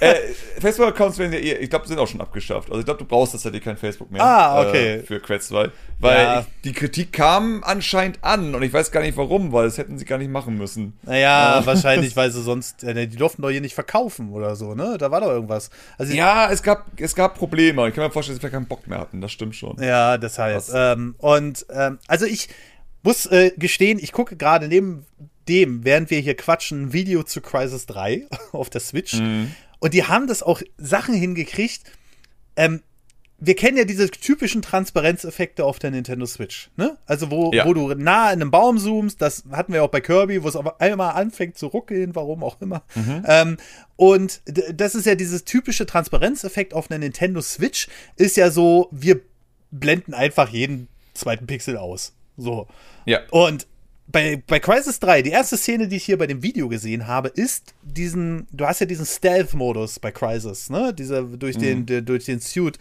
äh, 0.00 0.14
Facebook-Accounts 0.60 1.18
werden 1.18 1.32
ja 1.32 1.38
ich 1.38 1.70
glaube, 1.70 1.86
sind 1.88 1.98
auch 1.98 2.06
schon 2.08 2.20
abgeschafft. 2.20 2.68
Also 2.68 2.80
ich 2.80 2.84
glaube, 2.84 2.98
du 2.98 3.04
brauchst 3.06 3.32
tatsächlich 3.32 3.62
kein 3.64 3.76
Facebook 3.76 4.10
mehr 4.10 4.22
Ah, 4.22 4.60
okay. 4.68 4.96
äh, 4.96 5.02
für 5.02 5.20
Quest 5.20 5.48
2. 5.48 5.70
Weil 5.98 6.16
Ja. 6.18 6.40
ich, 6.40 6.46
die 6.64 6.72
Kritik 6.72 7.12
kam 7.12 7.62
anscheinend 7.64 8.18
an 8.22 8.54
und 8.54 8.62
ich 8.62 8.72
weiß 8.72 8.90
gar 8.90 9.00
nicht 9.00 9.16
warum, 9.16 9.52
weil 9.52 9.64
das 9.64 9.78
hätten 9.78 9.98
sie 9.98 10.04
gar 10.04 10.18
nicht 10.18 10.30
machen 10.30 10.56
müssen. 10.58 10.98
Naja, 11.04 11.62
wahrscheinlich, 11.64 12.14
weil 12.16 12.30
sie 12.30 12.42
sonst, 12.42 12.84
äh, 12.84 13.06
die 13.06 13.16
durften 13.16 13.42
doch 13.42 13.50
hier 13.50 13.60
nicht 13.62 13.74
verkaufen 13.74 14.30
oder 14.32 14.56
so, 14.56 14.74
ne? 14.74 14.96
Da 14.98 15.10
war 15.10 15.20
doch 15.20 15.28
irgendwas. 15.30 15.70
Also, 15.96 16.12
Ja, 16.14 16.50
es 16.52 16.62
gab, 16.62 16.86
es 17.00 17.14
gab 17.14 17.36
Probleme. 17.36 17.77
Ich 17.86 17.94
kann 17.94 18.04
mir 18.04 18.10
vorstellen, 18.10 18.36
dass 18.36 18.42
sie 18.42 18.48
vielleicht 18.48 18.54
keinen 18.54 18.66
Bock 18.66 18.86
mehr 18.88 18.98
hatten. 18.98 19.20
Das 19.20 19.30
stimmt 19.30 19.54
schon. 19.54 19.80
Ja, 19.82 20.18
deshalb. 20.18 20.56
Was? 20.56 20.72
Ähm, 20.74 21.14
und 21.18 21.66
ähm, 21.70 21.98
also 22.06 22.26
ich 22.26 22.48
muss 23.02 23.26
äh, 23.26 23.52
gestehen, 23.56 23.98
ich 24.00 24.12
gucke 24.12 24.36
gerade 24.36 24.68
neben 24.68 25.06
dem, 25.48 25.84
während 25.84 26.10
wir 26.10 26.18
hier 26.18 26.36
quatschen, 26.36 26.82
ein 26.82 26.92
Video 26.92 27.22
zu 27.22 27.40
Crisis 27.40 27.86
3 27.86 28.26
auf 28.52 28.70
der 28.70 28.80
Switch. 28.80 29.14
Mhm. 29.14 29.52
Und 29.78 29.94
die 29.94 30.04
haben 30.04 30.26
das 30.26 30.42
auch 30.42 30.60
Sachen 30.76 31.14
hingekriegt. 31.14 31.90
Ähm, 32.56 32.82
wir 33.40 33.54
kennen 33.54 33.76
ja 33.76 33.84
diese 33.84 34.10
typischen 34.10 34.62
Transparenzeffekte 34.62 35.64
auf 35.64 35.78
der 35.78 35.92
Nintendo 35.92 36.26
Switch, 36.26 36.70
ne? 36.76 36.98
Also 37.06 37.30
wo, 37.30 37.52
Ja. 37.52 37.64
wo 37.66 37.72
du 37.72 37.88
nah 37.94 38.32
in 38.32 38.40
einem 38.42 38.50
Baum 38.50 38.78
zoomst, 38.78 39.22
das 39.22 39.44
hatten 39.52 39.72
wir 39.72 39.84
auch 39.84 39.90
bei 39.90 40.00
Kirby, 40.00 40.42
wo 40.42 40.48
es 40.48 40.56
auf 40.56 40.80
einmal 40.80 41.14
anfängt 41.14 41.56
zu 41.56 41.68
ruckeln, 41.68 42.16
warum 42.16 42.42
auch 42.42 42.60
immer. 42.60 42.82
Ähm, 43.26 43.56
und 43.96 44.42
das 44.74 44.96
ist 44.96 45.06
ja 45.06 45.14
dieses 45.14 45.44
typische 45.44 45.86
Transparenzeffekt 45.86 46.74
auf 46.74 46.90
einer 46.90 46.98
Nintendo 46.98 47.40
Switch, 47.40 47.86
ist 48.16 48.36
ja 48.36 48.50
so, 48.50 48.88
wir 48.90 49.20
blenden 49.70 50.14
einfach 50.14 50.48
jeden 50.48 50.88
zweiten 51.14 51.46
Pixel 51.46 51.76
aus. 51.76 52.14
So. 52.36 52.66
Ja. 53.04 53.20
Und 53.30 53.66
bei, 54.10 54.42
bei 54.46 54.58
Crisis 54.58 55.00
3, 55.00 55.22
die 55.22 55.30
erste 55.30 55.56
Szene, 55.56 55.86
die 55.86 55.96
ich 55.96 56.04
hier 56.04 56.16
bei 56.18 56.26
dem 56.26 56.42
Video 56.42 56.68
gesehen 56.68 57.06
habe, 57.06 57.28
ist 57.28 57.74
diesen, 57.82 58.46
du 58.50 58.66
hast 58.66 58.80
ja 58.80 58.86
diesen 58.86 59.04
Stealth-Modus 59.06 60.00
bei 60.00 60.10
Crisis, 60.10 60.70
ne? 60.70 60.94
Dieser 60.94 61.22
durch 61.22 61.56
den, 61.58 61.84
der, 61.86 62.00
durch 62.02 62.24
den 62.24 62.40
Suit. 62.40 62.78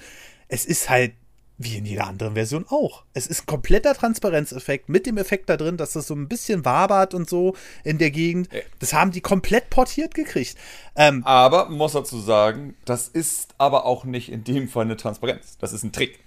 Es 0.47 0.65
ist 0.65 0.89
halt 0.89 1.13
wie 1.59 1.77
in 1.77 1.85
jeder 1.85 2.05
anderen 2.05 2.35
Version 2.35 2.65
auch. 2.69 3.03
Es 3.13 3.25
ist 3.25 3.43
ein 3.43 3.45
kompletter 3.47 3.95
Transparenzeffekt 3.95 4.89
mit 4.89 5.07
dem 5.07 5.17
Effekt 5.17 5.49
da 5.49 5.57
drin, 5.57 5.75
dass 5.75 5.93
das 5.93 6.05
so 6.07 6.13
ein 6.13 6.27
bisschen 6.27 6.65
wabert 6.65 7.15
und 7.15 7.27
so 7.27 7.55
in 7.83 7.97
der 7.97 8.11
Gegend. 8.11 8.47
Das 8.79 8.93
haben 8.93 9.11
die 9.11 9.21
komplett 9.21 9.71
portiert 9.71 10.13
gekriegt. 10.13 10.55
Ähm, 10.95 11.23
Aber 11.25 11.69
muss 11.69 11.93
dazu 11.93 12.19
sagen, 12.19 12.75
das 12.85 13.07
ist 13.07 13.55
aber 13.57 13.85
auch 13.85 14.05
nicht 14.05 14.31
in 14.31 14.43
dem 14.43 14.67
Fall 14.67 14.85
eine 14.85 14.97
Transparenz. 14.97 15.57
Das 15.59 15.73
ist 15.73 15.83
ein 15.83 15.91
Trick. 15.91 16.19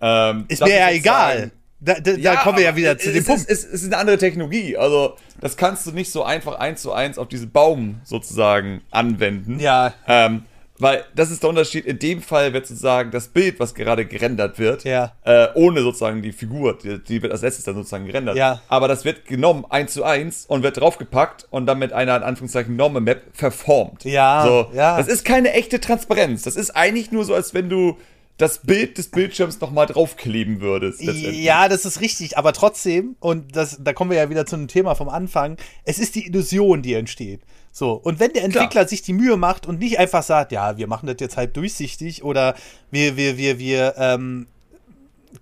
Ähm, 0.00 0.46
ist 0.48 0.62
mir 0.62 0.78
ja 0.78 0.90
egal. 0.90 1.50
Da, 1.80 2.00
da, 2.00 2.12
da 2.16 2.36
kommen 2.36 2.58
wir 2.58 2.64
ja 2.64 2.74
wieder 2.74 2.98
zu 2.98 3.12
dem 3.12 3.20
ist, 3.20 3.26
Punkt. 3.26 3.48
Es, 3.48 3.64
es 3.64 3.82
ist 3.82 3.84
eine 3.84 3.98
andere 3.98 4.18
Technologie. 4.18 4.76
Also, 4.76 5.16
das 5.40 5.56
kannst 5.56 5.86
du 5.86 5.92
nicht 5.92 6.10
so 6.10 6.24
einfach 6.24 6.58
eins 6.58 6.82
zu 6.82 6.92
eins 6.92 7.18
auf 7.18 7.28
diesen 7.28 7.52
Baum 7.52 8.00
sozusagen 8.04 8.80
anwenden. 8.90 9.60
Ja. 9.60 9.94
Ähm, 10.08 10.44
Weil 10.80 11.04
das 11.14 11.30
ist 11.30 11.42
der 11.42 11.50
Unterschied. 11.50 11.86
In 11.86 11.98
dem 11.98 12.22
Fall 12.22 12.52
wird 12.52 12.66
sozusagen 12.66 13.10
das 13.10 13.28
Bild, 13.28 13.58
was 13.58 13.74
gerade 13.74 14.04
gerendert 14.06 14.58
wird, 14.58 14.84
Ja. 14.84 15.12
äh, 15.24 15.48
ohne 15.54 15.80
sozusagen 15.82 16.22
die 16.22 16.32
Figur, 16.32 16.78
die, 16.78 16.98
die 17.02 17.20
wird 17.22 17.32
als 17.32 17.42
letztes 17.42 17.64
dann 17.64 17.74
sozusagen 17.74 18.06
gerendert. 18.06 18.36
Ja. 18.36 18.60
Aber 18.68 18.86
das 18.86 19.04
wird 19.04 19.26
genommen 19.26 19.64
eins 19.68 19.92
zu 19.94 20.04
eins 20.04 20.46
und 20.46 20.62
wird 20.62 20.76
draufgepackt 20.78 21.46
und 21.50 21.66
dann 21.66 21.78
mit 21.78 21.92
einer 21.92 22.16
in 22.16 22.22
Anführungszeichen 22.22 22.76
Normal 22.76 23.02
Map 23.02 23.22
verformt. 23.32 24.04
Ja, 24.04 24.44
So, 24.46 24.70
ja. 24.72 24.96
Das 24.98 25.08
ist 25.08 25.24
keine 25.24 25.52
echte 25.52 25.80
Transparenz. 25.80 26.42
Das 26.42 26.54
ist 26.56 26.70
eigentlich 26.76 27.10
nur 27.10 27.24
so, 27.24 27.34
als 27.34 27.54
wenn 27.54 27.68
du 27.68 27.96
das 28.38 28.60
Bild 28.60 28.98
des 28.98 29.08
Bildschirms 29.08 29.60
nochmal 29.60 29.86
draufkleben 29.86 30.60
würdest. 30.60 31.02
Ja, 31.02 31.68
das 31.68 31.84
ist 31.84 32.00
richtig, 32.00 32.38
aber 32.38 32.52
trotzdem, 32.52 33.16
und 33.18 33.54
das, 33.54 33.78
da 33.82 33.92
kommen 33.92 34.12
wir 34.12 34.18
ja 34.18 34.30
wieder 34.30 34.46
zu 34.46 34.56
einem 34.56 34.68
Thema 34.68 34.94
vom 34.94 35.08
Anfang, 35.08 35.56
es 35.84 35.98
ist 35.98 36.14
die 36.14 36.26
Illusion, 36.26 36.80
die 36.80 36.94
entsteht. 36.94 37.42
So, 37.72 37.92
und 37.92 38.20
wenn 38.20 38.32
der 38.32 38.44
Entwickler 38.44 38.68
Klar. 38.68 38.88
sich 38.88 39.02
die 39.02 39.12
Mühe 39.12 39.36
macht 39.36 39.66
und 39.66 39.80
nicht 39.80 39.98
einfach 39.98 40.22
sagt, 40.22 40.52
ja, 40.52 40.78
wir 40.78 40.86
machen 40.86 41.06
das 41.06 41.16
jetzt 41.18 41.36
halb 41.36 41.52
durchsichtig 41.54 42.22
oder 42.22 42.54
wir, 42.92 43.16
wir, 43.16 43.36
wir, 43.36 43.58
wir, 43.58 43.94
ähm, 43.98 44.46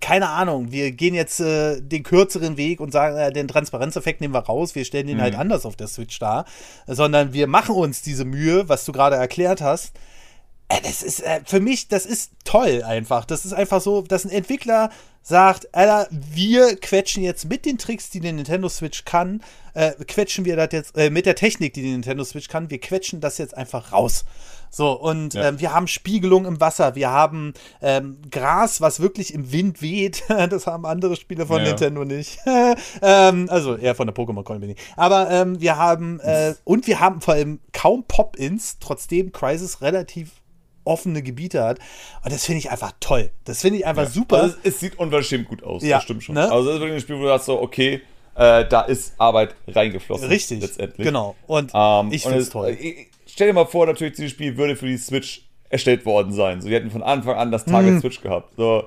keine 0.01 0.29
Ahnung, 0.29 0.71
wir 0.71 0.91
gehen 0.91 1.13
jetzt 1.13 1.39
äh, 1.39 1.79
den 1.79 2.03
kürzeren 2.03 2.57
Weg 2.57 2.79
und 2.79 2.91
sagen, 2.91 3.15
äh, 3.15 3.31
den 3.31 3.47
Transparenzeffekt 3.47 4.21
nehmen 4.21 4.33
wir 4.33 4.39
raus, 4.39 4.73
wir 4.73 4.85
stellen 4.85 5.07
den 5.07 5.21
halt 5.21 5.35
anders 5.35 5.65
auf 5.65 5.75
der 5.75 5.87
Switch 5.87 6.17
dar, 6.19 6.45
sondern 6.87 7.31
wir 7.33 7.47
machen 7.47 7.75
uns 7.75 8.01
diese 8.01 8.25
Mühe, 8.25 8.67
was 8.67 8.85
du 8.85 8.91
gerade 8.91 9.15
erklärt 9.15 9.61
hast, 9.61 9.93
das 10.69 11.01
ist 11.01 11.21
äh, 11.21 11.41
für 11.45 11.59
mich, 11.59 11.87
das 11.87 12.05
ist 12.05 12.31
toll 12.43 12.83
einfach. 12.83 13.25
Das 13.25 13.45
ist 13.45 13.53
einfach 13.53 13.81
so, 13.81 14.01
dass 14.01 14.25
ein 14.25 14.31
Entwickler 14.31 14.89
sagt, 15.21 15.73
Alter, 15.75 16.07
wir 16.11 16.77
quetschen 16.77 17.21
jetzt 17.23 17.49
mit 17.49 17.65
den 17.65 17.77
Tricks, 17.77 18.09
die 18.09 18.19
die 18.21 18.31
Nintendo 18.31 18.69
Switch 18.69 19.03
kann, 19.03 19.41
äh, 19.73 19.91
quetschen 20.05 20.45
wir 20.45 20.55
das 20.55 20.69
jetzt, 20.71 20.97
äh, 20.97 21.09
mit 21.09 21.25
der 21.25 21.35
Technik, 21.35 21.73
die 21.73 21.81
die 21.81 21.91
Nintendo 21.91 22.23
Switch 22.23 22.47
kann, 22.47 22.69
wir 22.69 22.79
quetschen 22.79 23.19
das 23.19 23.37
jetzt 23.37 23.55
einfach 23.55 23.91
raus. 23.91 24.23
So, 24.69 24.91
und 24.93 25.33
Ja. 25.33 25.49
ähm, 25.49 25.59
wir 25.59 25.73
haben 25.73 25.87
Spiegelung 25.87 26.45
im 26.45 26.59
Wasser, 26.61 26.95
wir 26.95 27.09
haben 27.09 27.53
ähm, 27.81 28.17
Gras, 28.31 28.79
was 28.81 28.99
wirklich 29.01 29.33
im 29.33 29.51
Wind 29.51 29.81
weht. 29.81 30.23
das 30.27 30.65
haben 30.67 30.85
andere 30.85 31.15
Spiele 31.17 31.45
von 31.45 31.57
Ja. 31.61 31.69
Nintendo 31.69 32.03
nicht. 32.05 32.39
ähm, 33.01 33.47
also 33.49 33.75
eher 33.75 33.95
von 33.95 34.07
der 34.07 34.15
Pokémon 34.15 34.43
Company. 34.43 34.75
Aber 34.95 35.29
ähm, 35.29 35.59
wir 35.61 35.77
haben, 35.77 36.19
äh, 36.21 36.55
und 36.63 36.87
wir 36.87 36.99
haben 37.01 37.19
vor 37.21 37.33
allem 37.35 37.59
kaum 37.73 38.03
Pop-Ins, 38.07 38.77
trotzdem 38.79 39.31
Crisis 39.31 39.81
relativ 39.81 40.31
offene 40.87 41.21
Gebiete 41.21 41.63
hat. 41.63 41.79
Und 42.23 42.33
das 42.33 42.45
finde 42.45 42.59
ich 42.59 42.71
einfach 42.71 42.93
toll. 42.99 43.29
Das 43.45 43.61
finde 43.61 43.79
ich 43.79 43.85
einfach 43.85 44.07
super. 44.07 44.41
Also 44.43 44.55
es, 44.63 44.73
es 44.73 44.79
sieht 44.79 44.97
unverschämt 44.97 45.47
gut 45.47 45.63
aus, 45.63 45.83
Ja, 45.83 45.97
das 45.97 46.03
stimmt 46.05 46.23
schon. 46.23 46.35
ne? 46.35 46.51
Also 46.51 46.65
das 46.65 46.75
ist 46.75 46.79
wirklich 46.81 46.97
ein 46.97 47.01
Spiel, 47.01 47.17
wo 47.17 47.21
du 47.23 47.27
sagst 47.27 47.45
so, 47.45 47.61
okay, 47.61 48.01
äh, 48.35 48.65
da 48.67 48.81
ist 48.81 49.13
Arbeit 49.17 49.55
reingeflossen. 49.67 50.27
Richtig. 50.29 50.61
Letztendlich. 50.61 51.05
Genau. 51.05 51.35
Und 51.47 51.71
Ähm, 51.73 52.09
ich 52.11 52.23
finde 52.23 52.39
es 52.39 52.49
toll. 52.49 52.69
äh, 52.79 53.05
Stell 53.25 53.47
dir 53.47 53.53
mal 53.53 53.65
vor, 53.65 53.85
natürlich, 53.85 54.13
dieses 54.15 54.31
Spiel 54.31 54.57
würde 54.57 54.75
für 54.75 54.87
die 54.87 54.97
Switch 54.97 55.43
erstellt 55.69 56.05
worden 56.05 56.31
sein. 56.31 56.61
So, 56.61 56.69
die 56.69 56.73
hätten 56.75 56.89
von 56.89 57.03
Anfang 57.03 57.35
an 57.35 57.51
das 57.51 57.65
Target 57.65 57.93
Mhm. 57.95 57.99
Switch 58.01 58.21
gehabt. 58.21 58.53
So, 58.57 58.85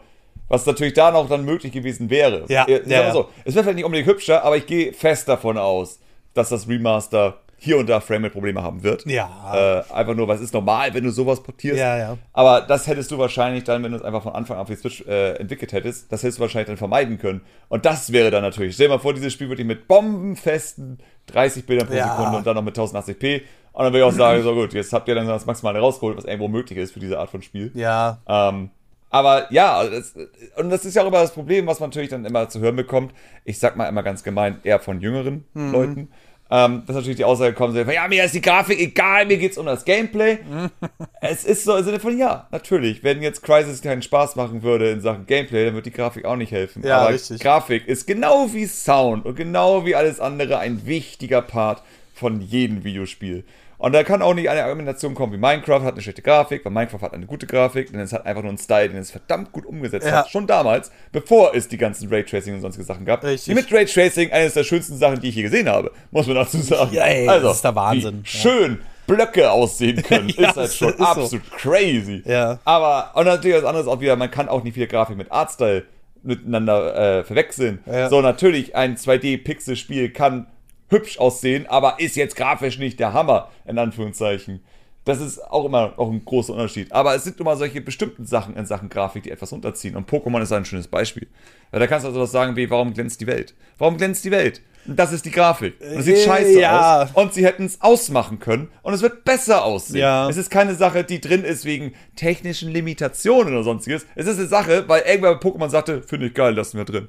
was 0.49 0.67
natürlich 0.67 0.95
da 0.95 1.11
noch 1.13 1.29
dann 1.29 1.45
möglich 1.45 1.73
gewesen 1.73 2.11
wäre. 2.11 2.45
Ja, 2.49 2.65
Äh, 2.67 2.83
ja, 2.89 3.03
ja. 3.03 3.13
so, 3.13 3.29
es 3.45 3.55
wäre 3.55 3.63
vielleicht 3.65 3.77
nicht 3.77 3.85
unbedingt 3.85 4.09
hübscher, 4.09 4.43
aber 4.43 4.57
ich 4.57 4.67
gehe 4.67 4.93
fest 4.93 5.29
davon 5.29 5.59
aus, 5.59 6.01
dass 6.35 6.49
das 6.49 6.67
Remaster 6.69 7.39
hier 7.63 7.77
und 7.77 7.89
da 7.91 8.01
Frame-Probleme 8.01 8.63
haben 8.63 8.83
wird. 8.83 9.05
Ja. 9.07 9.53
Äh, 9.81 9.93
einfach 9.93 10.15
nur, 10.15 10.27
weil 10.27 10.37
es 10.37 10.41
ist 10.43 10.55
normal, 10.55 10.95
wenn 10.95 11.05
du 11.05 11.11
sowas 11.11 11.43
portierst. 11.43 11.79
Ja, 11.79 11.99
ja. 11.99 12.17
Aber 12.33 12.63
das 12.63 12.87
hättest 12.87 13.11
du 13.11 13.19
wahrscheinlich 13.19 13.65
dann, 13.65 13.85
wenn 13.85 13.93
du 13.93 13.99
es 13.99 14.03
einfach 14.03 14.23
von 14.23 14.33
Anfang 14.33 14.57
an 14.57 14.67
für 14.67 14.73
die 14.75 14.81
Switch 14.81 15.03
äh, 15.07 15.35
entwickelt 15.35 15.73
hättest, 15.75 16.11
das 16.11 16.23
hättest 16.23 16.39
du 16.39 16.43
wahrscheinlich 16.43 16.69
dann 16.69 16.79
vermeiden 16.79 17.19
können. 17.19 17.43
Und 17.69 17.85
das 17.85 18.13
wäre 18.13 18.31
dann 18.31 18.43
natürlich, 18.43 18.75
stell 18.75 18.89
dir 18.89 18.95
mal 18.95 18.99
vor, 19.01 19.13
dieses 19.13 19.33
Spiel 19.35 19.51
wirklich 19.51 19.67
mit 19.67 19.87
bombenfesten 19.89 20.99
30 21.27 21.67
Bildern 21.67 21.87
pro 21.89 21.95
Ja. 21.95 22.17
Sekunde 22.17 22.39
und 22.39 22.47
dann 22.47 22.57
noch 22.57 22.63
mit 22.63 22.77
1080p. 22.77 23.43
Und 23.73 23.85
dann 23.85 23.93
würde 23.93 23.99
ich 23.99 24.05
auch 24.05 24.17
sagen, 24.17 24.43
so 24.43 24.55
gut, 24.55 24.73
jetzt 24.73 24.93
habt 24.93 25.07
ihr 25.09 25.15
dann 25.15 25.27
das 25.29 25.47
Maximale 25.47 25.79
rausgeholt, 25.79 26.17
was 26.17 26.25
irgendwo 26.25 26.49
möglich 26.49 26.79
ist 26.79 26.93
für 26.93 27.01
diese 27.01 27.19
Art 27.19 27.31
von 27.31 27.43
Spiel. 27.43 27.71
ja. 27.75 28.19
Ähm, 28.27 28.71
aber 29.13 29.53
ja, 29.53 29.83
das, 29.89 30.15
und 30.57 30.71
das 30.71 30.85
ist 30.85 30.95
ja 30.95 31.03
auch 31.03 31.09
immer 31.09 31.19
das 31.21 31.33
Problem, 31.33 31.67
was 31.67 31.81
man 31.81 31.91
natürlich 31.91 32.11
dann 32.11 32.25
immer 32.25 32.49
zu 32.49 32.61
hören 32.61 32.77
bekommt. 32.77 33.13
Ich 33.45 33.59
sag 33.59 33.75
mal 33.77 33.87
immer 33.89 34.05
ganz 34.05 34.23
gemein, 34.23 34.61
eher 34.63 34.79
von 34.79 35.01
jüngeren 35.01 35.45
Mhm. 35.53 35.73
Leuten. 35.73 36.09
Ähm, 36.53 36.83
dass 36.87 36.97
natürlich 36.97 37.17
die 37.17 37.25
Aussage 37.25 37.55
kommt, 37.55 37.75
so, 37.75 37.81
ja, 37.81 38.09
mir 38.09 38.25
ist 38.25 38.35
die 38.35 38.41
Grafik 38.41 38.81
egal, 38.81 39.27
mir 39.27 39.39
geht's 39.39 39.57
um 39.57 39.67
das 39.67 39.85
Gameplay. 39.85 40.39
es 41.21 41.45
ist 41.45 41.65
so 41.65 41.77
im 41.77 41.85
Sinne 41.85 42.01
von, 42.01 42.19
ja, 42.19 42.49
natürlich, 42.51 43.05
wenn 43.05 43.23
jetzt 43.23 43.43
Crysis 43.43 43.83
keinen 43.83 44.03
Spaß 44.03 44.35
machen 44.35 44.65
würde 44.65 44.91
in 44.91 45.01
Sachen 45.01 45.27
Gameplay, 45.27 45.67
dann 45.67 45.75
wird 45.75 45.87
die 45.87 45.93
Grafik 45.93 46.25
auch 46.25 46.35
nicht 46.35 46.51
helfen. 46.51 46.83
Ja, 46.85 47.03
Aber 47.03 47.15
richtig. 47.15 47.41
Grafik 47.41 47.87
ist 47.87 48.07
genau 48.07 48.53
wie 48.53 48.67
Sound 48.67 49.27
und 49.27 49.37
genau 49.37 49.87
wie 49.87 49.95
alles 49.95 50.19
andere 50.19 50.59
ein 50.59 50.87
wichtiger 50.87 51.41
Part 51.41 51.85
von 52.15 52.41
jedem 52.41 52.83
Videospiel. 52.83 53.45
Und 53.81 53.93
da 53.95 54.03
kann 54.05 54.21
auch 54.21 54.35
nicht 54.35 54.51
eine 54.51 54.63
Argumentation 54.63 55.15
kommen 55.15 55.33
wie 55.33 55.39
Minecraft 55.39 55.81
hat 55.83 55.95
eine 55.95 56.03
schlechte 56.03 56.21
Grafik, 56.21 56.65
weil 56.67 56.71
Minecraft 56.73 57.01
hat 57.01 57.15
eine 57.15 57.25
gute 57.25 57.47
Grafik, 57.47 57.91
denn 57.91 57.99
es 58.01 58.13
hat 58.13 58.27
einfach 58.27 58.43
nur 58.43 58.51
einen 58.51 58.59
Style, 58.59 58.91
den 58.91 58.99
es 58.99 59.11
verdammt 59.11 59.53
gut 59.53 59.65
umgesetzt 59.65 60.07
Ja. 60.07 60.19
hat. 60.19 60.31
Schon 60.31 60.47
damals, 60.47 60.93
bevor 61.13 61.55
es 61.55 61.67
die 61.67 61.79
ganzen 61.79 62.09
Raytracing 62.11 62.55
und 62.55 62.61
sonstige 62.61 62.85
Sachen 62.85 63.07
gab. 63.07 63.25
Richtig. 63.25 63.55
Mit 63.55 63.73
Raytracing 63.73 64.31
eines 64.33 64.53
der 64.53 64.65
schönsten 64.65 64.97
Sachen, 64.99 65.21
die 65.21 65.31
ich 65.31 65.35
je 65.35 65.43
gesehen 65.43 65.67
habe, 65.69 65.91
muss 66.11 66.27
man 66.27 66.37
dazu 66.37 66.59
sagen. 66.59 66.93
Ja, 66.93 67.05
ey, 67.07 67.25
das 67.27 67.57
ist 67.57 67.65
der 67.65 67.75
Wahnsinn. 67.75 68.21
Schön 68.25 68.81
Blöcke 69.07 69.51
aussehen 69.51 70.03
können, 70.03 70.29
Ja, 70.37 70.51
ist 70.51 70.57
halt 70.57 70.57
das 70.59 70.77
schon 70.77 70.91
ist 70.91 70.99
so. 70.99 71.05
absolut 71.05 71.51
crazy. 71.53 72.23
Ja. 72.27 72.59
Aber, 72.65 73.13
und 73.15 73.25
natürlich 73.25 73.57
was 73.57 73.65
anderes 73.65 73.87
auch 73.89 74.01
wieder, 74.01 74.15
man 74.15 74.31
kann 74.31 74.49
auch 74.51 74.63
nicht 74.63 74.75
viel 74.75 74.87
Grafik 74.89 75.17
mit 75.17 75.33
Artstyle 75.33 75.85
miteinander 76.23 77.21
äh, 77.21 77.25
verwechseln. 77.25 77.79
Ja. 77.87 78.11
So, 78.11 78.21
natürlich, 78.21 78.77
ein 78.77 78.97
2D-Pixel-Spiel 78.97 80.11
kann 80.11 80.47
hübsch 80.91 81.19
aussehen, 81.19 81.67
aber 81.67 81.99
ist 82.01 82.17
jetzt 82.17 82.37
grafisch 82.37 82.79
nicht 82.79 83.01
der 83.01 83.13
Hammer, 83.13 83.51
in 83.67 83.79
Anführungszeichen. 83.79 84.63
Das 85.07 85.19
ist 85.21 85.43
auch 85.43 85.65
immer 85.65 85.95
auch 85.97 86.11
ein 86.11 86.23
großer 86.25 86.53
Unterschied. 86.53 86.93
Aber 86.93 87.15
es 87.15 87.25
sind 87.25 87.41
immer 87.41 87.57
solche 87.57 87.81
bestimmten 87.81 88.27
Sachen 88.27 88.55
in 88.55 88.67
Sachen 88.67 88.91
Grafik, 88.91 89.23
die 89.23 89.31
etwas 89.31 89.51
runterziehen. 89.51 89.97
Und 89.97 90.09
Pokémon 90.11 90.43
ist 90.43 90.53
ein 90.53 90.67
schönes 90.67 90.89
Beispiel. 90.89 91.27
Weil 91.71 91.81
da 91.81 91.87
kannst 91.87 92.05
du 92.05 92.09
also 92.09 92.21
was 92.21 92.33
sagen 92.33 92.55
wie, 92.55 92.69
warum 92.69 92.93
glänzt 92.93 93.19
die 93.23 93.27
Welt? 93.27 93.55
Warum 93.79 93.97
glänzt 93.97 94.25
die 94.27 94.31
Welt? 94.31 94.61
Und 94.87 94.99
das 94.99 95.13
ist 95.13 95.25
die 95.25 95.31
Grafik. 95.31 95.81
Und 95.81 96.01
es 96.01 96.05
sieht 96.05 96.17
Äh, 96.17 96.25
scheiße 96.27 96.61
ja. 96.61 97.03
aus. 97.05 97.09
Und 97.15 97.33
sie 97.33 97.45
hätten 97.47 97.65
es 97.65 97.81
ausmachen 97.81 98.41
können. 98.41 98.69
Und 98.83 98.93
es 98.93 99.01
wird 99.01 99.25
besser 99.25 99.65
aussehen. 99.65 100.01
Ja. 100.01 100.29
Es 100.29 100.37
ist 100.37 100.51
keine 100.51 100.75
Sache, 100.75 101.03
die 101.03 101.21
drin 101.21 101.45
ist 101.45 101.65
wegen 101.65 101.95
technischen 102.15 102.71
Limitationen 102.71 103.55
oder 103.55 103.63
sonstiges. 103.63 104.07
Es 104.17 104.27
ist 104.27 104.39
eine 104.39 104.49
Sache, 104.49 104.85
weil 104.87 105.03
irgendwer 105.03 105.35
bei 105.37 105.49
Pokémon 105.49 105.71
sagte, 105.71 106.03
finde 106.03 106.27
ich 106.27 106.35
geil, 106.35 106.55
lassen 106.55 106.77
wir 106.77 106.85
drin. 106.85 107.09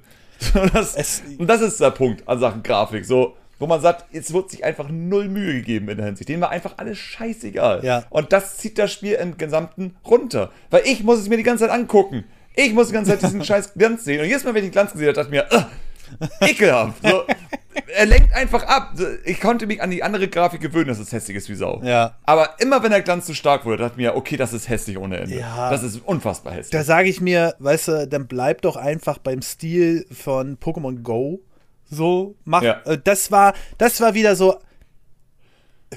Und 0.53 0.73
das, 0.73 0.95
Es- 0.95 1.23
und 1.37 1.47
das 1.47 1.59
ist 1.61 1.79
der 1.81 1.91
Punkt 1.91 2.27
an 2.27 2.39
Sachen 2.39 2.63
Grafik. 2.63 3.03
So, 3.05 3.35
wo 3.61 3.67
man 3.67 3.79
sagt, 3.79 4.05
es 4.11 4.33
wird 4.33 4.49
sich 4.49 4.63
einfach 4.63 4.89
null 4.89 5.29
Mühe 5.29 5.53
gegeben 5.53 5.87
in 5.89 5.97
der 5.97 6.07
Hinsicht. 6.07 6.27
Denen 6.27 6.41
war 6.41 6.49
einfach 6.49 6.73
alles 6.77 6.97
scheißegal. 6.97 7.85
Ja. 7.85 8.03
Und 8.09 8.33
das 8.33 8.57
zieht 8.57 8.77
das 8.77 8.91
Spiel 8.91 9.13
im 9.13 9.37
Gesamten 9.37 9.95
runter. 10.05 10.51
Weil 10.71 10.81
ich 10.85 11.03
muss 11.03 11.19
es 11.19 11.29
mir 11.29 11.37
die 11.37 11.43
ganze 11.43 11.65
Zeit 11.65 11.73
angucken. 11.73 12.23
Ich 12.55 12.73
muss 12.73 12.87
die 12.87 12.93
ganze 12.93 13.11
Zeit 13.11 13.21
diesen 13.21 13.43
scheiß 13.45 13.75
Glanz 13.75 14.03
sehen. 14.03 14.19
Und 14.19 14.25
jedes 14.25 14.43
Mal, 14.43 14.53
wenn 14.53 14.63
ich 14.63 14.69
den 14.69 14.73
Glanz 14.73 14.91
gesehen 14.93 15.07
habe, 15.09 15.15
dachte 15.15 15.27
ich 15.27 15.31
mir, 15.31 15.45
"Ugh, 15.55 15.65
ekelhaft. 16.41 17.01
So, 17.07 17.23
er 17.95 18.05
lenkt 18.05 18.33
einfach 18.33 18.63
ab. 18.63 18.93
Ich 19.25 19.39
konnte 19.39 19.67
mich 19.67 19.81
an 19.81 19.91
die 19.91 20.03
andere 20.03 20.27
Grafik 20.27 20.61
gewöhnen, 20.61 20.87
dass 20.87 20.99
es 20.99 21.11
hässlich 21.11 21.37
ist 21.37 21.49
wie 21.49 21.55
Sau. 21.55 21.81
Ja. 21.83 22.15
Aber 22.25 22.55
immer 22.59 22.83
wenn 22.83 22.91
der 22.91 23.01
Glanz 23.01 23.25
zu 23.25 23.33
stark 23.33 23.65
wurde, 23.65 23.77
dachte 23.77 23.93
ich 23.93 23.97
mir, 23.97 24.15
okay, 24.15 24.37
das 24.37 24.53
ist 24.53 24.69
hässlich 24.69 24.97
ohne 24.97 25.17
Ende. 25.17 25.35
Ja. 25.37 25.69
Das 25.69 25.83
ist 25.83 26.01
unfassbar 26.05 26.53
hässlich. 26.53 26.71
Da 26.71 26.83
sage 26.83 27.09
ich 27.09 27.21
mir, 27.21 27.55
weißt 27.59 27.87
du, 27.87 28.07
dann 28.07 28.27
bleib 28.27 28.61
doch 28.61 28.75
einfach 28.75 29.17
beim 29.17 29.41
Stil 29.41 30.05
von 30.11 30.57
Pokémon 30.57 31.01
Go. 31.01 31.41
So, 31.91 32.35
mach. 32.45 32.63
Ja. 32.63 32.81
Äh, 32.85 32.97
das 33.03 33.29
war, 33.31 33.53
das 33.77 33.99
war 34.01 34.13
wieder 34.15 34.35
so 34.35 34.57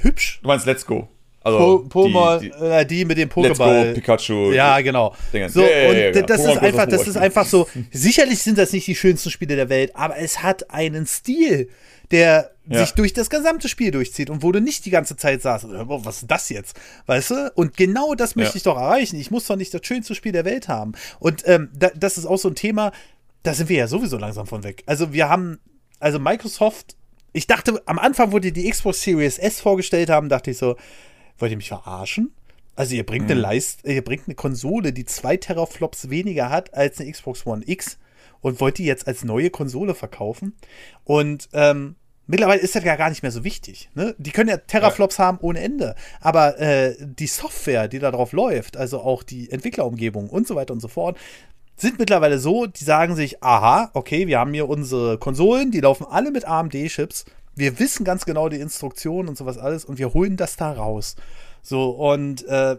hübsch. 0.03 0.41
du 0.43 0.49
meinst 0.49 0.67
Let's 0.67 0.85
Go. 0.85 1.09
Also 1.43 1.85
Po 1.91 2.07
Pokémon, 2.07 2.39
die, 2.41 2.51
die, 2.51 2.57
äh, 2.65 2.87
die 2.87 3.05
mit 3.05 3.19
dem 3.19 3.29
Let's 3.37 3.59
Go, 3.59 3.65
Pokéball. 3.65 3.93
Pikachu. 3.95 4.53
Ja, 4.53 4.81
genau. 4.81 5.15
So, 5.49 5.61
Ja, 5.63 5.69
ja, 5.69 5.77
ja, 5.77 5.89
und 6.09 6.17
ja. 6.17 6.23
das 6.23 6.41
Pokémon 6.41 6.51
ist 6.53 6.59
einfach, 6.63 6.87
das 6.87 7.07
ist 7.07 7.17
einfach 7.17 7.47
so. 7.47 7.69
Sicherlich 7.93 8.41
sind 8.43 8.57
das 8.59 8.73
nicht 8.73 8.87
die 8.87 8.95
schönsten 8.97 9.31
Spiele 9.31 9.55
der 9.57 9.69
Welt, 9.69 9.95
aber 9.95 10.17
es 10.19 10.43
hat 10.43 10.71
einen 10.71 11.07
Stil, 11.07 11.69
der 12.11 12.51
Ja. 12.67 12.79
sich 12.81 12.93
durch 12.95 13.13
das 13.13 13.29
gesamte 13.29 13.69
Spiel 13.69 13.91
durchzieht 13.91 14.31
und 14.31 14.43
wo 14.43 14.53
du 14.53 14.61
nicht 14.61 14.87
die 14.87 14.91
ganze 14.91 15.17
Zeit 15.17 15.43
sagst, 15.43 15.67
"Äh, 15.67 15.69
was 15.87 16.23
ist 16.23 16.31
das 16.31 16.49
jetzt? 16.49 16.77
Weißt 17.07 17.31
du? 17.33 17.53
Und 17.55 17.77
genau 17.77 18.15
das 18.15 18.37
möchte 18.37 18.53
Ja. 18.53 18.57
ich 18.57 18.63
doch 18.63 18.77
erreichen. 18.79 19.21
Ich 19.21 19.31
muss 19.31 19.47
doch 19.47 19.57
nicht 19.57 19.73
das 19.75 19.83
schönste 19.85 20.15
Spiel 20.15 20.33
der 20.33 20.47
Welt 20.47 20.67
haben. 20.69 20.93
Und 21.21 21.47
ähm, 21.47 21.69
da, 21.79 21.91
das 21.95 22.17
ist 22.17 22.25
auch 22.25 22.39
so 22.39 22.49
ein 22.49 22.55
Thema, 22.55 22.91
da 23.43 23.53
sind 23.53 23.69
wir 23.69 23.77
ja 23.77 23.87
sowieso 23.87 24.17
langsam 24.17 24.47
von 24.47 24.65
weg. 24.65 24.83
Also 24.87 25.13
wir 25.13 25.29
haben, 25.29 25.59
also 26.01 26.19
Microsoft, 26.19 26.97
ich 27.33 27.47
dachte, 27.47 27.83
am 27.87 27.99
Anfang, 27.99 28.33
wo 28.33 28.39
die 28.39 28.53
die 28.53 28.71
Xbox 28.71 29.03
Series 29.03 29.39
S 29.39 29.61
vorgestellt 29.61 30.11
haben, 30.11 30.29
dachte 30.29 30.51
ich 30.51 30.59
so, 30.59 30.77
wollt 31.39 31.51
ihr 31.51 31.57
mich 31.57 31.69
verarschen? 31.69 32.33
Also 32.77 32.95
ihr 32.95 33.07
bringt 33.07 33.31
eine 33.31 33.41
Leist, 33.41 33.85
ihr 33.85 34.03
bringt 34.03 34.27
eine 34.27 34.35
Konsole, 34.35 34.93
die 34.93 35.05
zwei 35.05 35.37
Teraflops 35.37 36.11
weniger 36.11 36.51
hat 36.51 36.75
als 36.75 37.01
eine 37.01 37.11
Xbox 37.11 37.47
One 37.47 37.63
X 37.67 37.99
und 38.41 38.61
wollt 38.61 38.79
die 38.79 38.85
jetzt 38.85 39.07
als 39.07 39.25
neue 39.25 39.51
Konsole 39.51 39.95
verkaufen. 39.95 40.55
Und 41.05 41.49
ähm, 41.53 41.95
mittlerweile 42.27 42.61
ist 42.61 42.75
das 42.75 42.85
ja 42.85 42.97
gar 42.97 43.11
nicht 43.11 43.23
mehr 43.23 43.31
so 43.31 43.45
wichtig. 43.45 43.91
Ne? 43.95 44.15
Die 44.19 44.33
können 44.33 44.51
ja 44.51 44.57
Teraflops 44.57 45.19
haben 45.19 45.39
ohne 45.41 45.61
Ende. 45.61 45.95
Aber 46.21 46.59
äh, 46.59 46.97
die 47.01 47.27
Software, 47.29 47.89
die 47.89 48.01
da 48.01 48.11
drauf 48.11 48.33
läuft, 48.33 48.77
also 48.77 49.01
auch 49.01 49.23
die 49.23 49.51
Entwicklerumgebung 49.51 50.29
und 50.29 50.47
so 50.47 50.57
weiter 50.57 50.75
und 50.75 50.81
so 50.81 50.89
fort, 50.89 51.17
sind 51.77 51.99
mittlerweile 51.99 52.39
so, 52.39 52.67
die 52.67 52.85
sagen 52.85 53.17
sich, 53.17 53.43
aha, 53.43 53.91
okay, 53.95 54.27
wir 54.27 54.39
haben 54.39 54.55
hier 54.55 54.69
unsere 54.69 55.19
Konsolen, 55.19 55.71
die 55.71 55.81
laufen 55.81 56.07
alle 56.09 56.31
mit 56.31 56.45
AMD-Chips. 56.45 57.25
Wir 57.57 57.79
wissen 57.79 58.05
ganz 58.05 58.25
genau 58.25 58.49
die 58.49 58.61
Instruktionen 58.61 59.29
und 59.29 59.37
sowas 59.39 59.59
alles 59.59 59.85
und 59.85 59.99
wir 59.99 60.15
holen 60.15 60.37
das 60.37 60.57
da 60.57 60.73
raus. 60.73 61.17
So, 61.63 61.91
und 61.91 62.45
äh, 62.47 62.77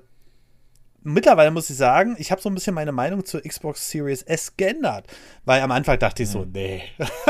mittlerweile 1.03 1.51
muss 1.51 1.69
ich 1.69 1.77
sagen, 1.77 2.15
ich 2.19 2.31
habe 2.31 2.41
so 2.41 2.49
ein 2.49 2.55
bisschen 2.55 2.73
meine 2.73 2.91
Meinung 2.91 3.23
zur 3.25 3.41
Xbox 3.41 3.89
Series 3.89 4.21
S 4.23 4.57
geändert. 4.57 5.05
Weil 5.45 5.61
am 5.61 5.71
Anfang 5.71 5.99
dachte 5.99 6.23
ich 6.23 6.29
so, 6.29 6.39
Mhm. 6.39 6.51
nee, 6.53 6.83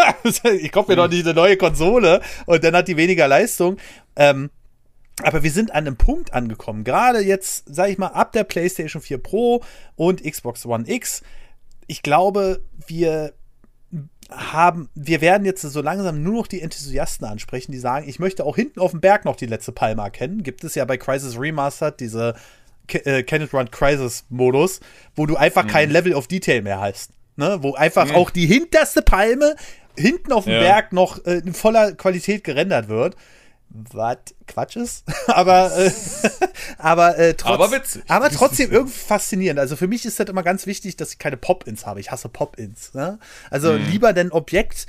ich 0.59 0.72
kaufe 0.72 0.91
mir 0.91 0.95
doch 0.95 1.09
nicht 1.09 1.26
eine 1.26 1.34
neue 1.34 1.57
Konsole 1.57 2.22
und 2.45 2.63
dann 2.63 2.76
hat 2.76 2.88
die 2.88 2.97
weniger 2.97 3.28
Leistung. 3.28 3.78
Ähm, 4.16 4.49
aber 5.24 5.43
wir 5.43 5.51
sind 5.51 5.72
an 5.72 5.88
einem 5.88 5.95
Punkt 5.97 6.34
angekommen, 6.34 6.84
gerade 6.84 7.20
jetzt, 7.20 7.63
sag 7.68 7.89
ich 7.89 7.97
mal, 7.97 8.07
ab 8.07 8.34
der 8.34 8.43
PlayStation 8.43 9.01
4 9.01 9.18
Pro 9.20 9.63
und 9.95 10.24
Xbox 10.24 10.66
One 10.66 10.84
X. 10.88 11.22
Ich 11.88 12.03
glaube, 12.03 12.61
wir 12.88 13.33
haben, 14.31 14.89
wir 14.95 15.21
werden 15.21 15.45
jetzt 15.45 15.61
so 15.61 15.81
langsam 15.81 16.23
nur 16.23 16.33
noch 16.33 16.47
die 16.47 16.61
Enthusiasten 16.61 17.25
ansprechen, 17.25 17.71
die 17.71 17.77
sagen, 17.77 18.09
ich 18.09 18.19
möchte 18.19 18.43
auch 18.43 18.55
hinten 18.55 18.79
auf 18.79 18.91
dem 18.91 19.01
Berg 19.01 19.25
noch 19.25 19.36
die 19.36 19.45
letzte 19.45 19.71
Palme 19.71 20.01
erkennen. 20.01 20.43
Gibt 20.43 20.63
es 20.63 20.75
ja 20.75 20.86
bei 20.86 20.97
Crisis 20.97 21.39
Remastered 21.39 21.99
diese 21.99 22.36
äh, 22.88 23.23
Can 23.23 23.43
Run 23.43 23.69
Crisis 23.69 24.25
Modus, 24.29 24.79
wo 25.15 25.25
du 25.25 25.36
einfach 25.36 25.67
kein 25.67 25.91
Level 25.91 26.13
of 26.13 26.27
Detail 26.27 26.61
mehr 26.61 26.79
hast. 26.79 27.11
Ne? 27.36 27.59
Wo 27.61 27.75
einfach 27.75 28.13
auch 28.13 28.29
die 28.29 28.47
hinterste 28.47 29.01
Palme 29.01 29.55
hinten 29.97 30.31
auf 30.31 30.45
dem 30.45 30.53
Ja. 30.53 30.59
Berg 30.59 30.93
noch 30.93 31.23
äh, 31.25 31.39
in 31.39 31.53
voller 31.53 31.93
Qualität 31.93 32.43
gerendert 32.43 32.88
wird. 32.88 33.15
Was 33.91 34.17
Quatsch 34.47 34.76
ist, 34.78 35.03
aber, 35.28 35.76
äh, 35.78 35.91
aber, 36.78 37.17
äh, 37.17 37.34
trotz, 37.34 37.51
Aber 37.53 37.71
witzig. 37.71 38.03
aber 38.07 38.30
trotzdem 38.30 38.71
irgendwie 38.71 38.93
faszinierend. 38.97 39.59
Also 39.59 39.76
für 39.76 39.88
mich 39.88 40.05
ist 40.05 40.19
das 40.19 40.28
immer 40.28 40.43
ganz 40.43 40.65
wichtig, 40.65 40.95
dass 40.97 41.11
ich 41.13 41.19
keine 41.19 41.38
Pop-Ins 41.38 41.86
habe. 41.86 41.99
Ich 41.99 42.11
hasse 42.11 42.30
Pop-Ins. 42.30 42.93
Ne? 42.93 43.19
Also 43.49 43.73
Mhm. 43.73 43.86
lieber 43.89 44.13
denn 44.13 44.32
Objekt 44.32 44.88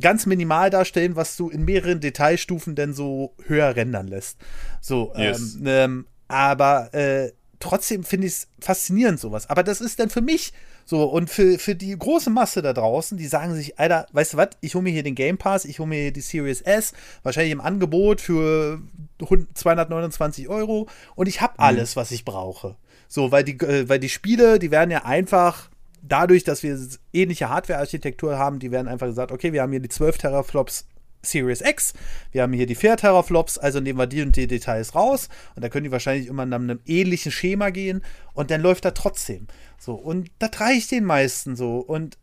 ganz 0.00 0.26
minimal 0.26 0.70
darstellen, 0.70 1.14
was 1.16 1.36
du 1.36 1.50
in 1.50 1.64
mehreren 1.64 2.00
Detailstufen 2.00 2.74
denn 2.74 2.94
so 2.94 3.34
höher 3.46 3.76
rendern 3.76 4.08
lässt. 4.08 4.38
So, 4.80 5.12
Yes. 5.16 5.56
ähm, 5.56 5.62
ähm, 5.66 6.06
aber 6.28 6.92
äh, 6.94 7.32
trotzdem 7.60 8.02
finde 8.02 8.26
ich 8.26 8.32
es 8.32 8.48
faszinierend 8.60 9.20
sowas. 9.20 9.48
Aber 9.50 9.62
das 9.62 9.80
ist 9.80 10.00
dann 10.00 10.08
für 10.10 10.22
mich 10.22 10.52
so 10.84 11.04
und 11.04 11.30
für, 11.30 11.58
für 11.58 11.74
die 11.74 11.96
große 11.96 12.30
Masse 12.30 12.62
da 12.62 12.72
draußen, 12.72 13.18
die 13.18 13.26
sagen 13.26 13.54
sich, 13.54 13.78
Alter, 13.78 14.06
weißt 14.12 14.34
du 14.34 14.36
was, 14.36 14.48
ich 14.60 14.74
hole 14.74 14.84
mir 14.84 14.92
hier 14.92 15.02
den 15.02 15.14
Game 15.14 15.38
Pass, 15.38 15.64
ich 15.64 15.78
hole 15.78 15.88
mir 15.88 16.00
hier 16.00 16.12
die 16.12 16.20
Series 16.20 16.60
S, 16.60 16.92
wahrscheinlich 17.22 17.52
im 17.52 17.60
Angebot 17.60 18.20
für 18.20 18.80
100 19.20 19.56
229 19.56 20.48
Euro 20.48 20.88
und 21.14 21.28
ich 21.28 21.40
habe 21.40 21.58
alles, 21.58 21.96
was 21.96 22.10
ich 22.10 22.24
brauche. 22.24 22.76
So, 23.08 23.30
weil 23.30 23.44
die, 23.44 23.58
äh, 23.60 23.88
weil 23.88 23.98
die 23.98 24.08
Spiele, 24.08 24.58
die 24.58 24.70
werden 24.70 24.90
ja 24.90 25.04
einfach 25.04 25.68
dadurch, 26.02 26.44
dass 26.44 26.62
wir 26.62 26.78
ähnliche 27.12 27.48
Hardware-Architektur 27.48 28.38
haben, 28.38 28.58
die 28.58 28.70
werden 28.70 28.88
einfach 28.88 29.06
gesagt, 29.06 29.32
okay, 29.32 29.52
wir 29.52 29.62
haben 29.62 29.70
hier 29.70 29.80
die 29.80 29.88
12 29.88 30.18
Teraflops 30.18 30.86
Series 31.24 31.60
X, 31.60 31.92
wir 32.32 32.42
haben 32.42 32.52
hier 32.52 32.66
die 32.66 32.74
4 32.74 32.96
Teraflops, 32.96 33.58
also 33.58 33.80
nehmen 33.80 33.98
wir 33.98 34.06
die 34.06 34.22
und 34.22 34.34
die 34.36 34.46
Details 34.46 34.94
raus 34.94 35.28
und 35.54 35.62
da 35.62 35.68
können 35.68 35.84
die 35.84 35.92
wahrscheinlich 35.92 36.26
immer 36.26 36.46
nach 36.46 36.58
einem 36.58 36.80
ähnlichen 36.86 37.30
Schema 37.32 37.70
gehen 37.70 38.02
und 38.34 38.50
dann 38.50 38.60
läuft 38.60 38.84
er 38.84 38.94
trotzdem. 38.94 39.46
So, 39.78 39.94
und 39.94 40.30
das 40.38 40.58
reicht 40.60 40.90
den 40.90 41.04
meisten 41.04 41.54
so 41.56 41.78
und 41.78 42.18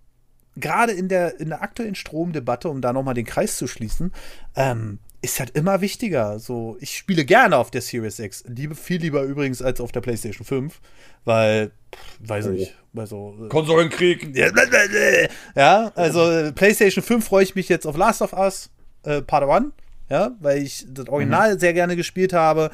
gerade 0.55 0.91
in 0.91 1.07
der, 1.07 1.39
in 1.39 1.49
der 1.49 1.61
aktuellen 1.61 1.95
Stromdebatte, 1.95 2.69
um 2.69 2.81
da 2.81 2.91
nochmal 2.91 3.13
den 3.13 3.25
Kreis 3.25 3.55
zu 3.57 3.67
schließen, 3.67 4.11
ähm, 4.55 4.99
ist 5.21 5.39
halt 5.39 5.51
immer 5.51 5.81
wichtiger. 5.81 6.39
So, 6.39 6.77
ich 6.79 6.97
spiele 6.97 7.25
gerne 7.25 7.57
auf 7.57 7.71
der 7.71 7.81
Series 7.81 8.19
X. 8.19 8.43
Liebe, 8.47 8.73
viel 8.75 9.01
lieber 9.01 9.23
übrigens 9.23 9.61
als 9.61 9.81
auf 9.81 9.91
der 9.91 9.99
PlayStation 10.01 10.45
5, 10.45 10.79
weil, 11.25 11.71
pff, 11.93 12.01
weiß 12.29 12.47
Oh. 12.47 12.51
ich, 12.51 12.73
weil 12.93 13.07
so. 13.07 13.35
äh, 13.45 13.47
Konsolenkrieg. 13.49 14.33
Ja, 15.55 15.91
also 15.95 16.29
äh, 16.29 16.51
PlayStation 16.51 17.03
5 17.03 17.25
freue 17.25 17.43
ich 17.43 17.55
mich 17.55 17.67
jetzt 17.69 17.85
auf 17.85 17.95
Last 17.97 18.21
of 18.21 18.33
Us 18.33 18.69
äh, 19.03 19.21
Part 19.21 19.49
1, 19.49 19.73
ja, 20.09 20.31
weil 20.39 20.61
ich 20.61 20.85
das 20.89 21.07
Original 21.07 21.59
sehr 21.59 21.73
gerne 21.73 21.95
gespielt 21.95 22.33
habe 22.33 22.71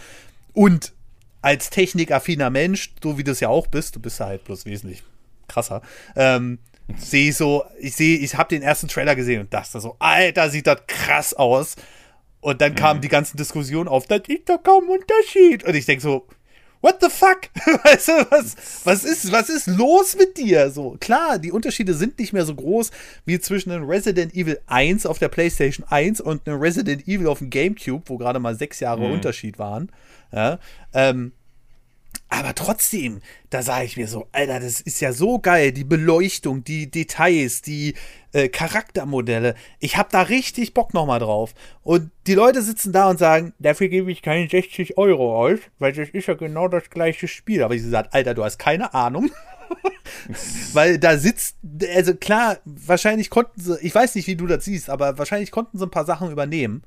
und 0.54 0.94
als 1.42 1.70
technikaffiner 1.70 2.50
Mensch, 2.50 2.94
so 3.04 3.18
wie 3.18 3.24
du 3.24 3.32
es 3.32 3.40
ja 3.40 3.50
auch 3.50 3.68
bist, 3.68 3.96
du 3.96 4.00
bist 4.00 4.20
ja 4.20 4.26
halt 4.26 4.44
bloß 4.46 4.66
wesentlich 4.66 5.04
krasser, 5.48 5.82
ähm, 6.16 6.60
sehe 6.98 7.30
ich 7.30 7.38
so, 7.38 7.64
ich 7.80 7.96
sehe, 7.96 8.18
ich 8.18 8.36
habe 8.36 8.50
den 8.50 8.62
ersten 8.62 8.88
Trailer 8.88 9.16
gesehen 9.16 9.42
und 9.42 9.54
dachte 9.54 9.80
so, 9.80 9.96
Alter, 10.00 10.50
sieht 10.50 10.68
das 10.68 10.82
krass 10.88 11.34
aus. 11.34 11.76
Und 12.42 12.62
dann 12.62 12.76
kamen 12.76 13.02
die 13.02 13.08
ganzen 13.08 13.38
Diskussionen 13.38 13.88
auf, 13.88 14.06
da 14.06 14.16
ist 14.16 14.50
doch 14.50 14.62
kaum 14.62 14.90
Unterschied. 14.90 15.64
Und 15.64 15.76
ich 15.76 15.86
denke 15.86 16.02
so, 16.02 16.28
what 16.86 17.02
the 17.02 17.10
fuck? 17.10 17.50
Weißt 17.84 18.10
du, 18.10 18.12
was, 18.30 18.56
was, 18.84 19.04
ist, 19.04 19.32
was 19.32 19.50
ist 19.50 19.66
los 19.66 20.16
mit 20.16 20.38
dir? 20.38 20.70
So, 20.70 20.96
klar, 21.00 21.40
die 21.40 21.52
Unterschiede 21.52 21.96
sind 21.96 22.20
nicht 22.20 22.32
mehr 22.32 22.46
so 22.46 22.54
groß 22.54 22.92
wie 23.26 23.40
zwischen 23.40 23.72
einem 23.72 23.90
Resident 23.90 24.36
Evil 24.36 24.60
1 24.68 25.08
auf 25.08 25.18
der 25.18 25.30
PlayStation 25.30 25.86
1 25.90 26.22
und 26.22 26.48
einem 26.48 26.60
Resident 26.60 27.08
Evil 27.08 27.28
auf 27.28 27.40
dem 27.40 27.50
GameCube, 27.50 28.04
wo 28.06 28.18
gerade 28.18 28.40
mal 28.40 28.56
sechs 28.56 28.80
Jahre 28.80 29.12
Unterschied 29.12 29.58
waren. 29.58 29.92
Ja, 30.32 30.60
ähm, 30.94 31.32
aber 32.30 32.56
trotzdem, 32.56 33.22
da 33.50 33.62
sage 33.62 33.86
ich 33.86 33.98
mir 33.98 34.08
so, 34.08 34.28
Alter, 34.32 34.60
das 34.60 34.82
ist 34.82 35.00
ja 35.00 35.14
so 35.14 35.40
geil, 35.40 35.72
die 35.72 35.84
Beleuchtung, 35.84 36.64
die 36.64 36.90
Details, 36.90 37.62
die 37.62 37.94
äh, 38.34 38.50
Charaktermodelle. 38.50 39.56
Ich 39.80 39.98
habe 39.98 40.10
da 40.12 40.24
richtig 40.24 40.74
Bock 40.74 40.94
nochmal 40.94 41.20
drauf. 41.20 41.54
Und 41.84 42.12
die 42.28 42.34
Leute 42.34 42.62
sitzen 42.62 42.92
da 42.92 43.10
und 43.10 43.18
sagen, 43.18 43.54
dafür 43.60 43.88
gebe 43.88 44.12
ich 44.12 44.22
keine 44.22 44.50
60 44.50 44.98
Euro 44.98 45.38
aus, 45.38 45.60
weil 45.80 45.94
das 45.94 46.10
ist 46.10 46.28
ja 46.28 46.34
genau 46.34 46.68
das 46.68 46.90
gleiche 46.90 47.28
Spiel. 47.28 47.64
Aber 47.64 47.76
ich 47.76 47.84
gesagt, 47.84 48.14
Alter, 48.14 48.34
du 48.34 48.44
hast 48.44 48.58
keine 48.58 48.94
Ahnung. 48.94 49.32
weil 50.74 51.00
da 51.00 51.18
sitzt, 51.18 51.58
also 51.96 52.16
klar, 52.16 52.58
wahrscheinlich 52.66 53.30
konnten 53.30 53.60
sie, 53.60 53.78
ich 53.82 53.94
weiß 53.94 54.16
nicht, 54.16 54.28
wie 54.28 54.36
du 54.36 54.48
das 54.48 54.66
siehst, 54.66 54.90
aber 54.90 55.18
wahrscheinlich 55.18 55.52
konnten 55.52 55.78
sie 55.78 55.86
ein 55.86 55.92
paar 55.92 56.06
Sachen 56.06 56.32
übernehmen. 56.32 56.84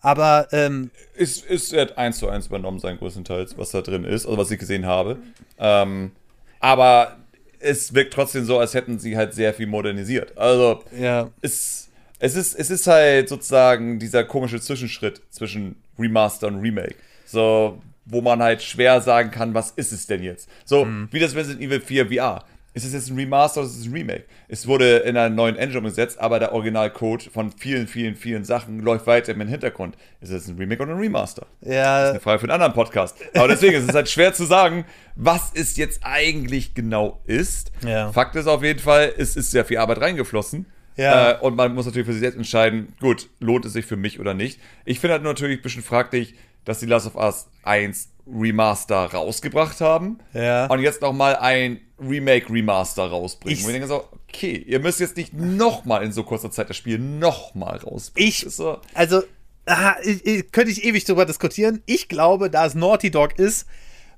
Aber 0.00 0.48
ähm, 0.52 0.90
Ist, 1.14 1.44
ist 1.44 1.72
wird 1.72 1.98
eins 1.98 2.18
zu 2.18 2.28
eins 2.28 2.46
übernommen 2.46 2.78
sein, 2.78 2.98
größtenteils, 2.98 3.58
was 3.58 3.70
da 3.70 3.82
drin 3.82 4.04
ist, 4.04 4.26
also 4.26 4.38
was 4.38 4.50
ich 4.50 4.58
gesehen 4.58 4.86
habe. 4.86 5.18
Ähm, 5.58 6.12
aber 6.60 7.16
es 7.58 7.94
wirkt 7.94 8.14
trotzdem 8.14 8.44
so, 8.44 8.58
als 8.58 8.74
hätten 8.74 8.98
sie 8.98 9.16
halt 9.16 9.34
sehr 9.34 9.54
viel 9.54 9.66
modernisiert. 9.66 10.36
Also, 10.36 10.82
ja, 10.96 11.30
es, 11.40 11.88
es, 12.18 12.36
ist, 12.36 12.54
es 12.54 12.70
ist 12.70 12.86
halt 12.86 13.28
sozusagen 13.28 13.98
dieser 13.98 14.24
komische 14.24 14.60
Zwischenschritt 14.60 15.22
zwischen 15.30 15.76
Remaster 15.98 16.46
und 16.48 16.60
Remake. 16.60 16.96
So, 17.24 17.80
wo 18.04 18.20
man 18.20 18.42
halt 18.42 18.62
schwer 18.62 19.00
sagen 19.00 19.30
kann, 19.30 19.54
was 19.54 19.72
ist 19.72 19.92
es 19.92 20.06
denn 20.06 20.22
jetzt? 20.22 20.48
So, 20.64 20.86
wie 21.10 21.18
das 21.18 21.34
Resident 21.34 21.60
Evil 21.60 21.80
4 21.80 22.06
VR. 22.12 22.44
Ist 22.76 22.84
es 22.84 22.92
jetzt 22.92 23.08
ein 23.08 23.16
Remaster 23.16 23.60
oder 23.62 23.70
ist 23.70 23.78
es 23.78 23.86
ein 23.86 23.92
Remake? 23.94 24.24
Es 24.48 24.66
wurde 24.66 24.98
in 24.98 25.16
einer 25.16 25.34
neuen 25.34 25.56
Engine 25.56 25.78
umgesetzt, 25.78 26.20
aber 26.20 26.38
der 26.38 26.52
Originalcode 26.52 27.22
von 27.22 27.50
vielen, 27.50 27.86
vielen, 27.86 28.16
vielen 28.16 28.44
Sachen 28.44 28.80
läuft 28.80 29.06
weiter 29.06 29.32
im 29.32 29.40
Hintergrund. 29.40 29.96
Ist 30.20 30.30
es 30.30 30.46
ein 30.46 30.58
Remake 30.58 30.82
oder 30.82 30.92
ein 30.92 30.98
Remaster? 30.98 31.46
ja, 31.62 32.10
Eine 32.10 32.20
Frage 32.20 32.38
für 32.38 32.44
einen 32.44 32.52
anderen 32.52 32.74
Podcast. 32.74 33.16
Aber 33.34 33.48
deswegen 33.48 33.76
ist 33.76 33.88
es 33.88 33.94
halt 33.94 34.10
schwer 34.10 34.34
zu 34.34 34.44
sagen, 34.44 34.84
was 35.14 35.52
es 35.54 35.78
jetzt 35.78 36.00
eigentlich 36.02 36.74
genau 36.74 37.22
ist. 37.24 37.72
Ja. 37.82 38.12
Fakt 38.12 38.36
ist 38.36 38.46
auf 38.46 38.62
jeden 38.62 38.80
Fall, 38.80 39.10
es 39.16 39.36
ist 39.36 39.52
sehr 39.52 39.64
viel 39.64 39.78
Arbeit 39.78 40.02
reingeflossen. 40.02 40.66
Ja. 40.96 41.30
Äh, 41.30 41.38
und 41.40 41.56
man 41.56 41.74
muss 41.74 41.86
natürlich 41.86 42.06
für 42.06 42.12
sich 42.12 42.20
selbst 42.20 42.36
entscheiden, 42.36 42.92
gut, 43.00 43.30
lohnt 43.40 43.64
es 43.64 43.72
sich 43.72 43.86
für 43.86 43.96
mich 43.96 44.20
oder 44.20 44.34
nicht. 44.34 44.60
Ich 44.84 45.00
finde 45.00 45.14
halt 45.14 45.22
natürlich 45.22 45.60
ein 45.60 45.62
bisschen 45.62 45.82
fraglich, 45.82 46.34
dass 46.66 46.80
die 46.80 46.86
Last 46.86 47.06
of 47.06 47.14
Us 47.14 47.48
1 47.62 48.10
Remaster 48.26 48.96
rausgebracht 49.12 49.80
haben. 49.80 50.18
Ja. 50.34 50.66
Und 50.66 50.80
jetzt 50.80 51.00
nochmal 51.02 51.36
ein 51.36 51.80
Remake 51.98 52.52
Remaster 52.52 53.04
rausbringen. 53.08 53.58
Ich- 53.58 53.64
Wo 53.64 53.68
ich 53.68 53.72
denke 53.74 53.88
so, 53.88 54.04
okay, 54.28 54.56
ihr 54.66 54.80
müsst 54.80 55.00
jetzt 55.00 55.16
nicht 55.16 55.32
nochmal 55.32 56.02
in 56.04 56.12
so 56.12 56.22
kurzer 56.24 56.50
Zeit 56.50 56.68
das 56.70 56.76
Spiel 56.76 56.98
nochmal 56.98 57.78
rausbringen. 57.78 58.28
Ich, 58.28 58.44
so, 58.48 58.78
also, 58.94 59.22
ah, 59.66 59.94
ich, 60.02 60.24
ich, 60.26 60.52
könnte 60.52 60.70
ich 60.72 60.84
ewig 60.84 61.04
drüber 61.04 61.24
diskutieren. 61.24 61.82
Ich 61.86 62.08
glaube, 62.08 62.50
da 62.50 62.66
es 62.66 62.74
Naughty 62.74 63.10
Dog 63.10 63.38
ist, 63.38 63.66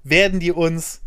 werden 0.02 0.40
die 0.40 0.52
uns 0.52 1.02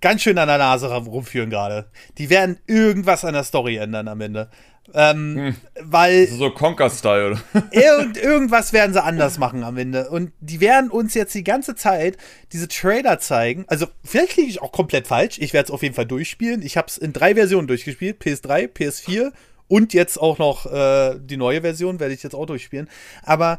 ganz 0.00 0.22
schön 0.22 0.38
an 0.38 0.48
der 0.48 0.58
Nase 0.58 0.90
rum- 0.90 1.06
rumführen 1.08 1.50
gerade. 1.50 1.86
Die 2.18 2.30
werden 2.30 2.58
irgendwas 2.66 3.24
an 3.24 3.34
der 3.34 3.44
Story 3.44 3.76
ändern 3.76 4.08
am 4.08 4.20
Ende. 4.20 4.50
Ähm, 4.94 5.56
Weil 5.80 6.26
so 6.28 6.50
Conker-Style, 6.50 7.30
oder? 7.32 7.40
irgend, 7.70 8.16
irgendwas 8.16 8.72
werden 8.72 8.92
sie 8.92 9.02
anders 9.02 9.38
machen 9.38 9.64
am 9.64 9.76
Ende. 9.76 10.08
Und 10.10 10.32
die 10.40 10.60
werden 10.60 10.90
uns 10.90 11.14
jetzt 11.14 11.34
die 11.34 11.44
ganze 11.44 11.74
Zeit 11.74 12.16
diese 12.52 12.68
Trailer 12.68 13.18
zeigen. 13.18 13.64
Also, 13.68 13.86
vielleicht 14.04 14.36
liege 14.36 14.48
ich 14.48 14.62
auch 14.62 14.72
komplett 14.72 15.06
falsch. 15.06 15.38
Ich 15.38 15.52
werde 15.52 15.66
es 15.66 15.70
auf 15.70 15.82
jeden 15.82 15.94
Fall 15.94 16.06
durchspielen. 16.06 16.62
Ich 16.62 16.76
habe 16.76 16.88
es 16.88 16.98
in 16.98 17.12
drei 17.12 17.34
Versionen 17.34 17.68
durchgespielt: 17.68 18.22
PS3, 18.22 18.72
PS4 18.72 19.32
und 19.68 19.94
jetzt 19.94 20.18
auch 20.18 20.38
noch 20.38 20.66
äh, 20.66 21.18
die 21.18 21.36
neue 21.36 21.62
Version 21.62 22.00
werde 22.00 22.14
ich 22.14 22.22
jetzt 22.22 22.34
auch 22.34 22.46
durchspielen. 22.46 22.88
Aber 23.22 23.58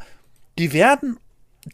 die 0.57 0.73
werden. 0.73 1.19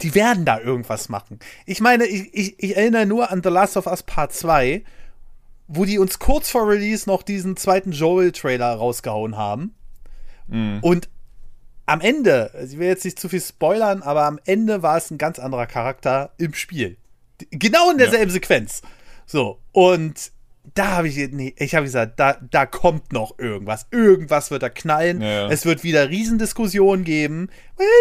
Die 0.01 0.15
werden 0.15 0.43
da 0.43 0.59
irgendwas 0.59 1.07
machen. 1.07 1.37
Ich 1.67 1.79
meine, 1.79 2.07
ich, 2.07 2.33
ich, 2.33 2.55
ich 2.57 2.75
erinnere 2.75 3.05
nur 3.05 3.29
an 3.29 3.43
The 3.43 3.49
Last 3.49 3.77
of 3.77 3.85
Us 3.85 4.01
Part 4.01 4.33
2, 4.33 4.83
wo 5.67 5.85
die 5.85 5.99
uns 5.99 6.19
kurz 6.19 6.49
vor 6.49 6.67
Release 6.67 7.09
noch 7.09 7.23
diesen 7.23 7.57
zweiten 7.57 7.91
Joel-Trailer 7.91 8.73
rausgehauen 8.73 9.37
haben. 9.37 9.75
Und 10.81 11.09
am 11.85 12.01
Ende, 12.01 12.51
ich 12.65 12.77
will 12.77 12.87
jetzt 12.87 13.05
nicht 13.05 13.19
zu 13.19 13.29
viel 13.29 13.41
spoilern, 13.41 14.01
aber 14.01 14.23
am 14.25 14.39
Ende 14.45 14.83
war 14.83 14.97
es 14.97 15.09
ein 15.09 15.17
ganz 15.17 15.39
anderer 15.39 15.65
Charakter 15.65 16.31
im 16.37 16.53
Spiel. 16.53 16.97
Genau 17.49 17.91
in 17.91 17.97
derselben 17.97 18.31
Sequenz. 18.31 18.81
So, 19.25 19.59
und 19.71 20.31
da 20.75 20.91
habe 20.91 21.07
ich, 21.07 21.17
nee, 21.31 21.53
ich 21.57 21.75
habe 21.75 21.85
gesagt, 21.85 22.19
da, 22.19 22.37
da 22.49 22.65
kommt 22.65 23.11
noch 23.11 23.37
irgendwas. 23.37 23.87
Irgendwas 23.91 24.49
wird 24.51 24.63
da 24.63 24.69
knallen. 24.69 25.21
Ja, 25.21 25.27
ja. 25.27 25.47
Es 25.49 25.65
wird 25.65 25.83
wieder 25.83 26.09
Riesendiskussionen 26.09 27.03
geben. 27.03 27.49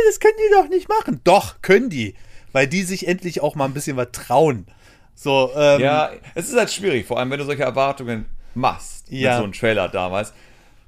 Das 0.07 0.21
können 0.21 0.37
die 0.39 0.55
doch 0.55 0.69
nicht 0.69 0.89
machen. 0.89 1.21
Doch, 1.25 1.61
können 1.63 1.91
die. 1.91 2.15
Weil 2.53 2.67
die 2.67 2.83
sich 2.83 3.09
endlich 3.09 3.41
auch 3.41 3.55
mal 3.55 3.65
ein 3.65 3.75
bisschen 3.75 3.97
was 3.97 4.09
trauen. 4.13 4.67
So, 5.15 5.51
ähm, 5.57 5.81
Ja, 5.81 6.11
es 6.35 6.49
ist 6.49 6.57
halt 6.57 6.71
schwierig, 6.71 7.07
vor 7.07 7.19
allem 7.19 7.31
wenn 7.31 7.39
du 7.39 7.45
solche 7.45 7.63
Erwartungen 7.63 8.27
machst 8.55 9.07
Ja. 9.11 9.31
mit 9.31 9.39
so 9.39 9.45
einem 9.45 9.53
Trailer 9.53 9.89
damals. 9.89 10.33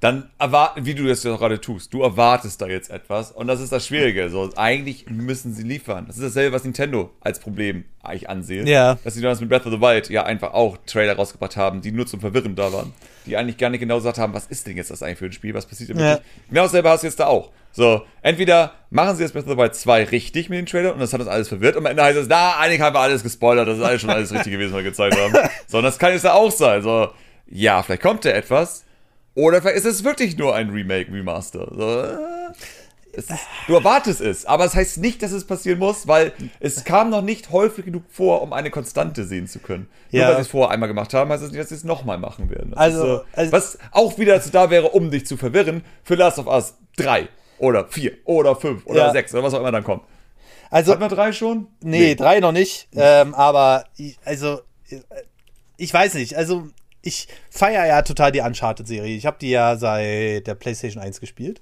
Dann 0.01 0.29
erwarten, 0.39 0.85
wie 0.85 0.95
du 0.95 1.07
das 1.07 1.23
ja 1.25 1.35
gerade 1.35 1.59
tust. 1.59 1.95
Du 1.95 2.03
erwartest 2.03 2.61
da 2.61 2.67
jetzt 2.67 2.91
etwas 2.91 3.33
und 3.33 3.47
das 3.47 3.61
ist 3.61 3.73
das 3.73 3.87
Schwierige. 3.87 4.29
So, 4.29 4.51
eigentlich 4.55 5.07
müssen 5.09 5.55
sie 5.55 5.63
liefern. 5.63 6.05
Das 6.07 6.17
ist 6.19 6.25
dasselbe, 6.25 6.55
was 6.55 6.65
Nintendo 6.65 7.11
als 7.21 7.39
Problem 7.39 7.85
eigentlich 8.03 8.29
ansehen. 8.29 8.67
Ja. 8.67 8.99
Dass 9.03 9.15
sie 9.15 9.23
damals 9.23 9.41
mit 9.41 9.49
Breath 9.49 9.65
of 9.65 9.73
the 9.73 9.81
Wild 9.81 10.11
ja 10.11 10.25
einfach 10.25 10.53
auch 10.53 10.77
Trailer 10.85 11.17
rausgebracht 11.17 11.57
haben, 11.57 11.81
die 11.81 11.91
nur 11.91 12.07
zum 12.07 12.21
Verwirren 12.21 12.55
da 12.55 12.71
waren. 12.71 12.93
Die 13.25 13.35
eigentlich 13.39 13.57
gar 13.57 13.71
nicht 13.71 13.81
genau 13.81 13.97
gesagt 13.97 14.19
haben, 14.19 14.35
was 14.35 14.47
ist 14.47 14.67
denn 14.67 14.77
jetzt 14.77 14.91
das 14.91 15.03
eigentlich 15.03 15.19
für 15.19 15.25
ein 15.27 15.33
Spiel, 15.33 15.55
was 15.55 15.65
passiert 15.65 15.89
denn 15.91 15.99
Ja. 15.99 16.05
wirklich. 16.17 16.27
Genau 16.51 16.63
dasselbe 16.65 16.91
hast 16.91 17.03
du 17.03 17.07
jetzt 17.07 17.21
da 17.21 17.27
auch. 17.27 17.51
So, 17.77 18.03
entweder 18.23 18.73
machen 18.91 19.17
sie 19.17 19.25
jetzt 19.25 19.33
Breath 19.33 19.45
of 19.47 19.51
the 19.51 19.57
Wild 19.59 19.75
2 19.75 20.05
richtig 20.05 20.49
mit 20.49 20.59
den 20.59 20.67
Trailern 20.67 20.93
und 20.95 21.01
das 21.01 21.13
hat 21.13 21.21
uns 21.21 21.29
alles 21.29 21.49
verwirrt 21.49 21.75
und 21.77 21.83
am 21.85 21.91
Ende 21.91 22.05
heißt 22.05 22.17
es, 22.17 22.29
na, 22.29 22.57
eigentlich 22.59 22.81
haben 22.81 22.95
wir 22.95 23.01
alles 23.01 23.25
gespoilert, 23.25 23.67
das 23.67 23.79
ist 23.79 23.85
alles 23.85 24.01
schon 24.01 24.11
alles 24.11 24.33
richtig 24.35 24.53
gewesen, 24.53 24.73
was 24.73 24.79
wir 24.85 24.91
gezeigt 24.91 25.19
haben. 25.19 25.35
So, 25.67 25.79
und 25.79 25.85
das 25.85 25.99
kann 25.99 26.13
jetzt 26.13 26.25
ja 26.25 26.35
auch 26.35 26.53
sein. 26.53 26.83
So, 26.83 27.09
ja, 27.49 27.83
vielleicht 27.83 28.03
kommt 28.03 28.25
da 28.25 28.31
etwas 28.31 28.85
oder 29.35 29.61
vielleicht 29.61 29.79
ist 29.79 29.87
es 29.87 30.05
wirklich 30.05 30.39
nur 30.39 30.55
ein 30.55 30.71
Remake, 30.71 31.13
Remaster. 31.13 31.69
So, 31.75 32.01
äh, 32.01 32.17
ist, 33.19 33.31
du 33.69 33.75
erwartest 33.75 34.21
es, 34.21 34.45
aber 34.47 34.65
es 34.65 34.75
heißt 34.77 34.99
nicht, 34.99 35.23
dass 35.23 35.31
es 35.33 35.45
passieren 35.45 35.79
muss, 35.81 36.07
weil 36.09 36.33
es 36.61 36.85
kam 36.85 37.11
noch 37.11 37.23
nicht 37.23 37.51
häufig 37.51 37.85
genug 37.85 38.03
vor, 38.09 38.43
um 38.43 38.53
eine 38.53 38.71
Konstante 38.71 39.25
sehen 39.25 39.47
zu 39.49 39.59
können. 39.61 39.89
Nur 40.13 40.23
Ja. 40.23 40.29
weil 40.29 40.37
sie 40.37 40.43
es 40.43 40.49
vorher 40.49 40.71
einmal 40.73 40.89
gemacht 40.89 41.13
haben, 41.15 41.31
heißt 41.31 41.43
es 41.43 41.51
nicht, 41.51 41.61
dass 41.61 41.69
sie 41.71 41.75
es 41.77 41.85
nochmal 41.85 42.19
machen 42.19 42.51
werden. 42.51 42.71
Das 42.71 42.79
Also- 42.79 43.05
so, 43.07 43.25
also- 43.35 43.53
was 43.53 43.79
auch 43.93 44.17
wieder 44.19 44.35
dazu 44.37 44.51
da 44.51 44.71
wäre, 44.71 44.91
um 44.91 45.11
dich 45.11 45.27
zu 45.27 45.37
verwirren, 45.37 45.85
für 46.05 46.15
Last 46.17 46.39
of 46.39 46.47
Us 46.47 46.75
3 46.97 47.29
oder 47.59 47.87
4 47.89 48.13
oder 48.25 48.57
5 48.57 48.87
oder 48.87 49.07
Ja. 49.07 49.13
6 49.13 49.33
oder 49.35 49.43
was 49.45 49.55
auch 49.55 49.61
immer 49.61 49.73
dann 49.73 49.85
kommt. 49.85 50.03
also, 50.71 50.93
Hatten 50.93 51.03
wir 51.03 51.09
3 51.09 51.33
schon? 51.33 51.69
Nee, 51.83 52.15
drei 52.15 52.41
noch 52.41 52.53
nicht. 52.53 52.89
Ähm, 52.95 53.35
aber 53.35 53.85
ich, 53.97 54.19
also, 54.25 54.61
äh, 54.91 55.01
ich 55.77 55.93
weiß 55.93 56.15
nicht. 56.15 56.37
Also, 56.37 56.69
ich 57.03 57.29
feiere 57.51 57.87
ja 57.87 58.03
total 58.03 58.33
die 58.33 58.41
Uncharted-Serie. 58.41 59.17
Ich 59.17 59.27
habe 59.27 59.37
die 59.41 59.51
ja 59.51 59.77
seit 59.77 60.47
der 60.47 60.55
PlayStation 60.55 61.03
1 61.03 61.21
gespielt. 61.21 61.61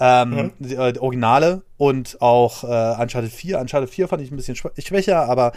Ähm, 0.00 0.52
die, 0.58 0.74
äh, 0.74 0.92
die 0.94 1.00
Originale 1.00 1.62
und 1.76 2.20
auch 2.20 2.64
äh, 2.64 3.00
Uncharted 3.00 3.30
4. 3.30 3.60
Uncharted 3.60 3.90
4 3.90 4.08
fand 4.08 4.22
ich 4.22 4.30
ein 4.32 4.36
bisschen 4.36 4.56
schwä- 4.56 4.84
schwächer, 4.84 5.28
aber 5.28 5.52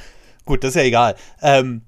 gut, 0.45 0.63
das 0.63 0.71
ist 0.71 0.75
ja 0.75 0.83
egal. 0.83 1.15
Ähm, 1.41 1.81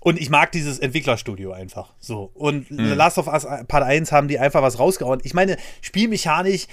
und 0.00 0.18
ich 0.20 0.30
mag 0.30 0.52
dieses 0.52 0.78
Entwicklerstudio 0.78 1.52
einfach. 1.52 1.92
So. 1.98 2.30
Und 2.34 2.68
The 2.68 2.76
Last 2.94 3.18
of 3.18 3.26
Us 3.26 3.44
Part 3.66 3.82
1 3.84 4.12
haben 4.12 4.28
die 4.28 4.38
einfach 4.38 4.62
was 4.62 4.78
rausgehauen. 4.78 5.20
Ich 5.24 5.34
meine, 5.34 5.56
spielmechanisch, 5.82 6.66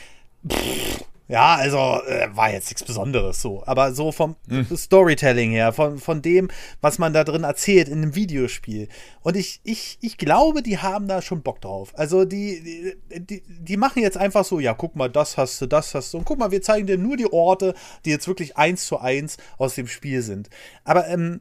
pff, 0.47 1.03
ja, 1.29 1.55
also 1.55 1.77
äh, 2.05 2.29
war 2.35 2.51
jetzt 2.51 2.69
nichts 2.69 2.83
Besonderes 2.83 3.41
so. 3.41 3.63
Aber 3.65 3.93
so 3.93 4.11
vom 4.11 4.35
Storytelling 4.75 5.51
her, 5.51 5.71
von, 5.71 5.97
von 5.97 6.21
dem, 6.21 6.49
was 6.81 6.99
man 6.99 7.13
da 7.13 7.23
drin 7.23 7.43
erzählt 7.43 7.87
in 7.87 8.03
einem 8.03 8.13
Videospiel. 8.15 8.89
Und 9.21 9.37
ich, 9.37 9.61
ich, 9.63 9.97
ich 10.01 10.17
glaube, 10.17 10.61
die 10.61 10.79
haben 10.79 11.07
da 11.07 11.21
schon 11.21 11.41
Bock 11.41 11.61
drauf. 11.61 11.93
Also 11.97 12.25
die, 12.25 12.93
die, 13.09 13.19
die, 13.19 13.43
die 13.47 13.77
machen 13.77 14.03
jetzt 14.03 14.17
einfach 14.17 14.43
so, 14.43 14.59
ja, 14.59 14.73
guck 14.73 14.95
mal, 14.97 15.09
das 15.09 15.37
hast 15.37 15.61
du, 15.61 15.65
das 15.65 15.95
hast 15.95 16.13
du. 16.13 16.17
Und 16.17 16.25
guck 16.25 16.39
mal, 16.39 16.51
wir 16.51 16.61
zeigen 16.61 16.87
dir 16.87 16.97
nur 16.97 17.15
die 17.15 17.31
Orte, 17.31 17.73
die 18.03 18.09
jetzt 18.09 18.27
wirklich 18.27 18.57
eins 18.57 18.85
zu 18.85 18.99
eins 18.99 19.37
aus 19.57 19.75
dem 19.75 19.87
Spiel 19.87 20.21
sind. 20.21 20.49
Aber 20.83 21.07
ähm, 21.07 21.39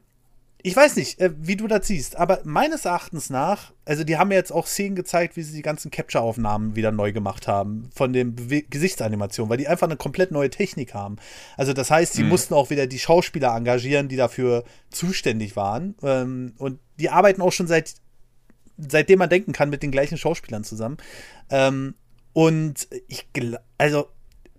ich 0.65 0.75
weiß 0.75 0.95
nicht, 0.95 1.19
äh, 1.19 1.31
wie 1.37 1.57
du 1.57 1.67
das 1.67 1.87
siehst, 1.87 2.15
aber 2.15 2.39
meines 2.45 2.85
Erachtens 2.85 3.29
nach, 3.29 3.73
also 3.83 4.05
die 4.05 4.17
haben 4.17 4.31
ja 4.31 4.37
jetzt 4.37 4.53
auch 4.53 4.65
Szenen 4.65 4.95
gezeigt, 4.95 5.35
wie 5.35 5.43
sie 5.43 5.55
die 5.55 5.61
ganzen 5.61 5.91
Capture-Aufnahmen 5.91 6.77
wieder 6.77 6.93
neu 6.93 7.11
gemacht 7.11 7.47
haben 7.47 7.89
von 7.93 8.13
den 8.13 8.33
Bewe 8.33 8.63
Gesichtsanimationen, 8.63 9.49
weil 9.49 9.57
die 9.57 9.67
einfach 9.67 9.87
eine 9.87 9.97
komplett 9.97 10.31
neue 10.31 10.49
Technik 10.49 10.93
haben. 10.93 11.17
Also 11.57 11.73
das 11.73 11.91
heißt, 11.91 12.13
sie 12.13 12.23
mussten 12.23 12.53
auch 12.53 12.69
wieder 12.69 12.87
die 12.87 12.99
Schauspieler 12.99 13.53
engagieren, 13.53 14.07
die 14.07 14.15
dafür 14.15 14.63
zuständig 14.89 15.57
waren. 15.57 15.95
Ähm, 16.01 16.53
und 16.57 16.79
die 16.97 17.09
arbeiten 17.09 17.41
auch 17.41 17.51
schon 17.51 17.67
seit 17.67 17.95
seitdem 18.77 19.19
man 19.19 19.29
denken 19.29 19.51
kann 19.51 19.69
mit 19.69 19.83
den 19.83 19.91
gleichen 19.91 20.17
Schauspielern 20.17 20.63
zusammen. 20.63 20.97
Ähm, 21.49 21.95
und 22.33 22.87
ich, 23.07 23.27
also 23.77 24.07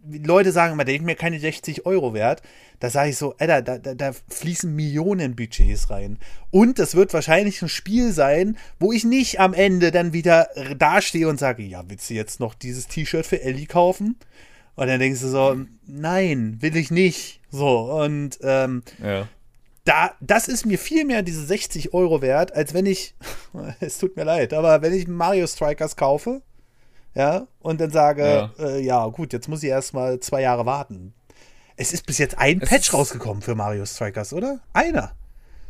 Leute 0.06 0.52
sagen 0.52 0.74
immer, 0.74 0.84
der 0.84 0.96
ist 0.96 1.02
mir 1.04 1.14
keine 1.14 1.40
60 1.40 1.86
Euro 1.86 2.12
wert. 2.14 2.42
Da 2.80 2.90
sage 2.90 3.10
ich 3.10 3.16
so, 3.16 3.34
Alter, 3.38 3.62
da, 3.62 3.78
da, 3.78 3.94
da 3.94 4.12
fließen 4.28 4.74
Millionen 4.74 5.34
Budgets 5.36 5.88
rein. 5.90 6.18
Und 6.50 6.78
das 6.78 6.94
wird 6.94 7.14
wahrscheinlich 7.14 7.62
ein 7.62 7.68
Spiel 7.68 8.12
sein, 8.12 8.56
wo 8.78 8.92
ich 8.92 9.04
nicht 9.04 9.40
am 9.40 9.54
Ende 9.54 9.90
dann 9.90 10.12
wieder 10.12 10.48
dastehe 10.76 11.28
und 11.28 11.38
sage, 11.38 11.62
ja, 11.62 11.82
willst 11.88 12.10
du 12.10 12.14
jetzt 12.14 12.40
noch 12.40 12.54
dieses 12.54 12.86
T-Shirt 12.88 13.24
für 13.24 13.40
Ellie 13.40 13.66
kaufen? 13.66 14.16
Und 14.76 14.88
dann 14.88 14.98
denkst 15.00 15.20
du 15.20 15.28
so, 15.28 15.56
nein, 15.86 16.56
will 16.60 16.76
ich 16.76 16.90
nicht. 16.90 17.40
So, 17.50 17.92
und 18.02 18.38
ähm, 18.42 18.82
Ja. 19.02 19.28
da, 19.84 20.12
das 20.20 20.48
ist 20.48 20.66
mir 20.66 20.78
viel 20.78 21.04
mehr 21.04 21.22
diese 21.22 21.44
60 21.46 21.94
Euro 21.94 22.20
wert, 22.20 22.52
als 22.54 22.74
wenn 22.74 22.84
ich, 22.86 23.14
es 23.80 23.98
tut 23.98 24.16
mir 24.16 24.24
leid, 24.24 24.52
aber 24.52 24.82
wenn 24.82 24.92
ich 24.92 25.06
Mario 25.06 25.46
Strikers 25.46 25.94
kaufe, 25.96 26.42
ja, 27.14 27.46
und 27.60 27.80
dann 27.80 27.90
sage, 27.90 28.22
Ja. 28.22 28.50
äh, 28.58 28.80
ja 28.80 29.06
gut, 29.08 29.32
jetzt 29.32 29.48
muss 29.48 29.62
ich 29.62 29.70
erstmal 29.70 30.20
zwei 30.20 30.42
Jahre 30.42 30.66
warten. 30.66 31.14
Es 31.76 31.92
ist 31.92 32.06
bis 32.06 32.18
jetzt 32.18 32.38
ein 32.38 32.60
Es 32.62 32.68
Patch 32.68 32.92
rausgekommen 32.94 33.42
für 33.42 33.54
Mario 33.54 33.84
Strikers, 33.86 34.32
oder? 34.32 34.60
Einer. 34.72 35.12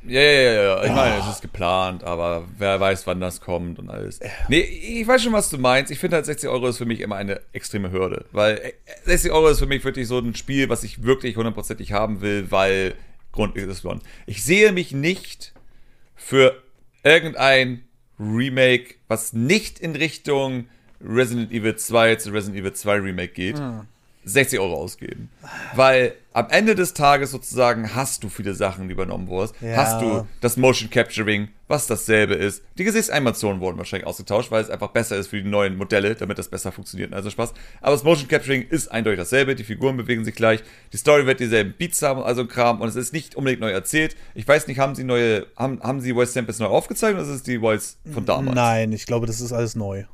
Ja, 0.07 0.21
ja, 0.21 0.53
ja, 0.53 0.63
ja. 0.63 0.85
Ich 0.85 0.93
meine, 0.93 1.19
es 1.19 1.27
ist 1.29 1.41
geplant, 1.41 2.05
aber 2.05 2.47
wer 2.59 2.79
weiß, 2.79 3.07
wann 3.07 3.21
das 3.21 3.41
kommt 3.41 3.79
und 3.79 3.89
alles. 3.89 4.21
Nee, 4.49 4.61
ich 4.61 5.07
weiß 5.09 5.23
schon, 5.23 5.33
was 5.33 5.49
du 5.49 5.57
meinst. 5.57 5.91
Ich 5.91 5.99
finde 5.99 6.17
halt 6.17 6.27
60 6.27 6.51
Euro 6.51 6.67
ist 6.69 6.77
für 6.77 6.85
mich 6.85 7.01
immer 7.01 7.17
eine 7.17 7.41
extreme 7.53 7.91
Hürde. 7.91 8.27
Weil 8.33 8.59
äh, 8.59 8.73
60 9.07 9.33
Euro 9.33 9.49
ist 9.49 9.61
für 9.61 9.67
mich 9.67 9.83
wirklich 9.83 10.07
so 10.07 10.19
ein 10.19 10.35
Spiel, 10.35 10.69
was 10.69 10.85
ich 10.85 11.05
wirklich 11.05 11.39
hundertprozentig 11.39 11.93
haben 11.93 12.21
will, 12.21 12.51
weil 12.51 12.97
Grund 13.33 13.57
Y. 13.57 14.03
Ich 14.27 14.45
sehe 14.45 14.73
mich 14.73 14.93
nicht 14.93 15.55
für 16.15 16.63
irgendein 17.03 17.85
Remake, 18.21 18.97
was 19.09 19.33
nicht 19.33 19.79
in 19.79 19.97
Richtung 19.97 20.67
Resident 21.05 21.53
Evil 21.53 21.77
2 21.77 22.17
zu 22.17 22.31
Resident 22.31 22.61
Evil 22.61 22.73
2 22.73 22.97
Remake 22.97 23.33
geht, 23.33 23.61
60 24.25 24.59
Euro 24.59 24.75
ausgeben. 24.75 25.31
Weil 25.75 26.15
am 26.33 26.49
Ende 26.51 26.75
des 26.75 26.95
Tages 26.95 27.31
sozusagen 27.31 27.95
hast 27.95 28.25
du 28.25 28.29
viele 28.29 28.55
Sachen, 28.55 28.89
die 28.89 28.93
übernommen 28.93 29.29
wurden. 29.29 29.53
Ja. 29.61 29.77
Hast 29.77 30.01
du 30.01 30.27
das 30.41 30.57
Motion 30.57 30.91
Capturing, 30.91 31.49
was 31.69 31.87
dasselbe 31.87 32.35
ist. 32.35 32.63
Die 32.79 32.85
Gesichtsanimationen 32.85 33.61
wurden 33.61 33.79
wahrscheinlich 33.79 34.07
ausgetauscht, 34.07 34.51
weil 34.51 34.63
es 34.63 34.71
einfach 34.71 34.89
besser 34.89 35.17
ist 35.17 35.29
für 35.29 35.43
die 35.43 35.49
neuen 35.49 35.77
Modelle, 35.77 36.15
damit 36.15 36.39
das 36.39 36.49
besser 36.49 36.73
funktioniert. 36.73 37.13
Also 37.13 37.31
Spaß. 37.31 37.53
Aber 37.81 37.93
das 37.93 38.03
Motion 38.03 38.29
Capturing 38.29 38.67
ist 38.69 38.91
eindeutig 38.91 39.19
dasselbe. 39.19 39.55
Die 39.55 39.65
Figuren 39.65 39.97
bewegen 39.97 40.25
sich 40.25 40.35
gleich. 40.35 40.61
Die 40.93 40.97
Story 40.97 41.27
wird 41.27 41.41
dieselben 41.41 41.75
Beats 41.77 42.03
haben, 42.03 42.23
also 42.23 42.43
ein 42.43 42.49
Kram. 42.49 42.81
Und 42.81 42.89
es 42.89 42.97
ist 42.97 43.13
nicht 43.13 43.37
unbedingt 43.37 43.61
neu 43.61 43.71
erzählt. 43.71 44.17
Ich 44.35 44.49
weiß 44.49 44.67
nicht, 44.67 44.79
haben 44.79 44.95
sie 44.95 45.05
neue, 45.05 45.47
haben, 45.57 45.81
haben 45.83 46.01
sie 46.01 46.15
Voice 46.15 46.33
Samples 46.33 46.59
neu 46.59 46.67
aufgezeigt 46.67 47.15
oder 47.15 47.23
ist 47.23 47.29
es 47.29 47.43
die 47.43 47.59
Voice 47.59 47.99
von 48.13 48.25
damals? 48.25 48.57
Nein, 48.57 48.93
ich 48.93 49.07
glaube, 49.07 49.27
das 49.27 49.41
ist 49.41 49.53
alles 49.53 49.77
neu. 49.77 50.05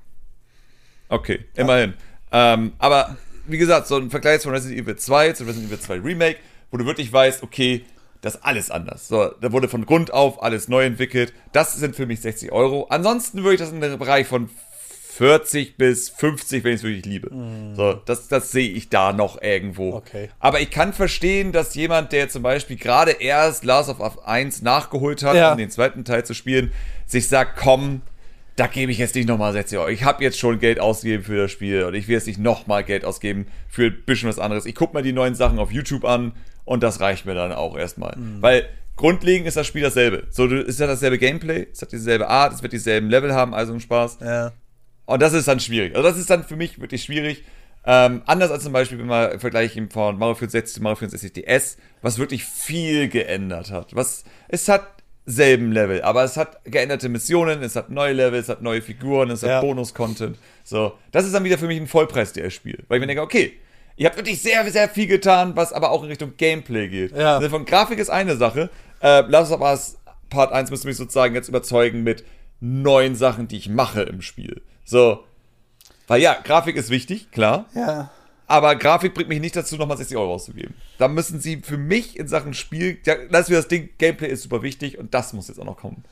Okay, 1.10 1.40
immerhin. 1.54 1.94
Ähm, 2.32 2.72
aber 2.78 3.16
wie 3.46 3.58
gesagt, 3.58 3.86
so 3.88 3.96
ein 3.96 4.10
Vergleich 4.10 4.42
von 4.42 4.52
Resident 4.52 4.80
Evil 4.80 4.96
2 4.96 5.32
zu 5.32 5.44
Resident 5.44 5.68
Evil 5.68 5.80
2 5.80 5.94
Remake, 6.00 6.36
wo 6.70 6.76
du 6.78 6.86
wirklich 6.86 7.12
weißt, 7.12 7.42
okay, 7.42 7.84
das 8.22 8.36
ist 8.36 8.44
alles 8.44 8.70
anders. 8.70 9.08
So, 9.08 9.28
da 9.40 9.50
wurde 9.52 9.68
von 9.68 9.84
Grund 9.86 10.12
auf 10.12 10.42
alles 10.42 10.68
neu 10.68 10.84
entwickelt. 10.84 11.32
Das 11.52 11.74
sind 11.74 11.96
für 11.96 12.06
mich 12.06 12.20
60 12.20 12.52
Euro. 12.52 12.86
Ansonsten 12.90 13.38
würde 13.42 13.54
ich 13.54 13.60
das 13.60 13.72
in 13.72 13.80
den 13.80 13.98
Bereich 13.98 14.26
von 14.26 14.48
40 15.16 15.76
bis 15.76 16.08
50, 16.10 16.62
wenn 16.64 16.72
ich 16.72 16.76
es 16.80 16.82
wirklich 16.82 17.04
liebe. 17.04 17.30
So, 17.76 17.94
das, 17.94 18.28
das 18.28 18.52
sehe 18.52 18.70
ich 18.70 18.88
da 18.88 19.12
noch 19.12 19.40
irgendwo. 19.42 19.94
Okay. 19.94 20.30
Aber 20.38 20.60
ich 20.60 20.70
kann 20.70 20.92
verstehen, 20.92 21.52
dass 21.52 21.74
jemand, 21.74 22.12
der 22.12 22.28
zum 22.28 22.42
Beispiel 22.42 22.76
gerade 22.76 23.10
erst 23.12 23.64
Last 23.64 23.90
of 23.90 24.00
Us 24.00 24.18
1 24.24 24.62
nachgeholt 24.62 25.22
hat, 25.22 25.34
Ja. 25.36 25.52
um 25.52 25.58
den 25.58 25.70
zweiten 25.70 26.04
Teil 26.04 26.24
zu 26.24 26.32
spielen, 26.34 26.72
sich 27.06 27.28
sagt, 27.28 27.58
komm, 27.58 28.02
da 28.60 28.66
gebe 28.66 28.92
ich 28.92 28.98
jetzt 28.98 29.14
nicht 29.14 29.26
nochmal 29.26 29.54
60 29.54 29.78
Euro. 29.78 29.88
Ich 29.88 30.04
habe 30.04 30.22
jetzt 30.22 30.38
schon 30.38 30.58
Geld 30.58 30.80
ausgegeben 30.80 31.24
für 31.24 31.34
das 31.38 31.50
Spiel 31.50 31.84
und 31.84 31.94
ich 31.94 32.08
will 32.08 32.16
jetzt 32.16 32.26
nicht 32.26 32.38
nochmal 32.38 32.84
Geld 32.84 33.06
ausgeben 33.06 33.46
für 33.70 33.86
ein 33.86 34.02
bisschen 34.04 34.28
was 34.28 34.38
anderes. 34.38 34.66
Ich 34.66 34.74
gucke 34.74 34.94
mir 34.94 35.02
die 35.02 35.14
neuen 35.14 35.34
Sachen 35.34 35.58
auf 35.58 35.72
YouTube 35.72 36.04
an 36.04 36.32
und 36.66 36.82
das 36.82 37.00
reicht 37.00 37.24
mir 37.24 37.34
dann 37.34 37.52
auch 37.52 37.74
erstmal. 37.74 38.14
Weil 38.42 38.68
grundlegend 38.96 39.48
ist 39.48 39.56
das 39.56 39.66
Spiel 39.66 39.80
dasselbe. 39.80 40.26
So, 40.28 40.44
es 40.44 40.78
hat 40.78 40.90
dasselbe 40.90 41.16
Gameplay, 41.16 41.68
es 41.72 41.80
hat 41.80 41.90
dieselbe 41.90 42.28
Art, 42.28 42.52
es 42.52 42.62
wird 42.62 42.74
dieselben 42.74 43.08
Level 43.08 43.32
haben, 43.32 43.54
also 43.54 43.72
ein 43.72 43.80
Spaß. 43.80 44.18
Ja. 44.20 44.52
Und 45.06 45.22
das 45.22 45.32
ist 45.32 45.48
dann 45.48 45.58
schwierig. 45.58 45.96
Also 45.96 46.06
das 46.06 46.18
ist 46.18 46.28
dann 46.28 46.44
für 46.44 46.56
mich 46.56 46.78
wirklich 46.78 47.02
schwierig. 47.02 47.44
Ähm, 47.86 48.20
anders 48.26 48.50
als 48.50 48.62
zum 48.62 48.74
Beispiel, 48.74 48.98
wenn 48.98 49.06
man 49.06 49.40
vergleicht 49.40 49.80
von 49.90 50.18
Mario 50.18 50.34
64 50.34 50.74
zu 50.74 50.82
Mario 50.82 50.96
64 50.96 51.32
DS, 51.32 51.78
was 52.02 52.18
wirklich 52.18 52.44
viel 52.44 53.08
geändert 53.08 53.70
hat. 53.70 53.96
Was, 53.96 54.24
es 54.48 54.68
hat 54.68 54.99
selben 55.26 55.70
Level, 55.72 56.02
aber 56.02 56.24
es 56.24 56.36
hat 56.36 56.58
geänderte 56.64 57.08
Missionen, 57.08 57.62
es 57.62 57.76
hat 57.76 57.90
neue 57.90 58.12
Level, 58.12 58.40
es 58.40 58.48
hat 58.48 58.62
neue 58.62 58.82
Figuren, 58.82 59.30
es 59.30 59.42
hat 59.42 59.50
Ja. 59.50 59.60
Bonus-Content. 59.60 60.38
So, 60.64 60.92
das 61.12 61.24
ist 61.26 61.34
dann 61.34 61.44
wieder 61.44 61.58
für 61.58 61.66
mich 61.66 61.80
ein 61.80 61.86
Vollpreis-DS-Spiel. 61.86 62.84
Weil 62.88 62.96
ich 62.96 63.00
mir 63.00 63.06
denke, 63.06 63.22
okay, 63.22 63.52
ihr 63.96 64.06
habt 64.06 64.16
wirklich 64.16 64.40
sehr, 64.42 64.68
sehr 64.70 64.88
viel 64.88 65.06
getan, 65.06 65.54
was 65.56 65.72
aber 65.72 65.90
auch 65.90 66.02
in 66.02 66.08
Richtung 66.08 66.32
Gameplay 66.36 66.88
geht. 66.88 67.16
Ja. 67.16 67.36
Also 67.36 67.48
von 67.50 67.64
Grafik 67.64 67.98
ist 67.98 68.10
eine 68.10 68.36
Sache. 68.36 68.70
Äh, 69.02 69.20
Last 69.22 69.52
of 69.52 69.60
Us 69.60 69.98
Part 70.30 70.52
1 70.52 70.70
müsste 70.70 70.86
mich 70.86 70.96
sozusagen 70.96 71.34
jetzt 71.34 71.48
überzeugen 71.48 72.02
mit 72.02 72.24
neuen 72.60 73.14
Sachen, 73.16 73.48
die 73.48 73.56
ich 73.56 73.68
mache 73.68 74.02
im 74.02 74.22
Spiel. 74.22 74.62
So. 74.84 75.24
Weil 76.06 76.20
ja, 76.22 76.36
Grafik 76.42 76.76
ist 76.76 76.90
wichtig, 76.90 77.30
klar. 77.30 77.66
Ja. 77.74 78.10
Aber 78.50 78.74
Grafik 78.74 79.14
bringt 79.14 79.28
mich 79.28 79.40
nicht 79.40 79.54
dazu, 79.54 79.76
nochmal 79.76 79.96
60 79.96 80.16
Euro 80.16 80.34
auszugeben. 80.34 80.74
Da 80.98 81.06
müssen 81.06 81.38
sie 81.40 81.58
für 81.62 81.76
mich 81.78 82.18
in 82.18 82.26
Sachen 82.26 82.52
Spiel, 82.52 82.98
ja, 83.06 83.14
das 83.30 83.48
ist 83.48 83.56
das 83.56 83.68
Ding, 83.68 83.90
Gameplay 83.96 84.26
ist 84.28 84.42
super 84.42 84.62
wichtig 84.62 84.98
und 84.98 85.14
das 85.14 85.32
muss 85.32 85.46
jetzt 85.46 85.60
auch 85.60 85.64
noch 85.64 85.76
kommen. 85.76 86.02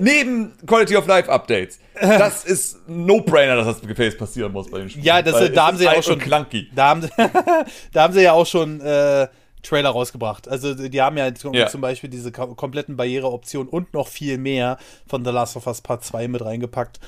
Neben 0.00 0.52
Quality 0.66 0.96
of 0.96 1.06
Life 1.06 1.30
Updates. 1.30 1.78
Das 2.00 2.44
ist 2.44 2.88
No-Brainer, 2.88 3.54
dass 3.56 3.66
das 3.78 3.80
Gefäß 3.80 4.16
passieren 4.18 4.50
muss 4.52 4.68
bei 4.70 4.78
den 4.80 4.90
Spielen. 4.90 5.04
Ja, 5.04 5.22
das, 5.22 5.34
Weil 5.34 5.50
da 5.50 5.68
haben 5.68 5.76
sie 5.78 5.84
ja 5.84 5.92
auch 5.92 6.02
schon. 6.02 6.18
clunky. 6.18 6.68
Da 6.74 6.88
haben, 6.88 7.02
sie- 7.02 7.08
da 7.92 8.02
haben 8.02 8.12
sie 8.12 8.22
ja 8.22 8.32
auch 8.32 8.46
schon 8.46 8.80
äh, 8.80 9.28
Trailer 9.62 9.90
rausgebracht. 9.90 10.48
Also 10.48 10.74
die 10.74 11.00
haben 11.00 11.16
ja, 11.16 11.32
zum- 11.34 11.80
Beispiel 11.80 12.10
diese 12.10 12.32
kom 12.32 12.56
kompletten 12.56 12.96
Barriereoptionen 12.96 13.68
und 13.68 13.94
noch 13.94 14.08
viel 14.08 14.36
mehr 14.36 14.78
von 15.06 15.24
The 15.24 15.30
Last 15.30 15.56
of 15.56 15.66
Us 15.68 15.80
Part 15.80 16.04
2 16.04 16.26
mit 16.28 16.44
reingepackt. 16.44 16.98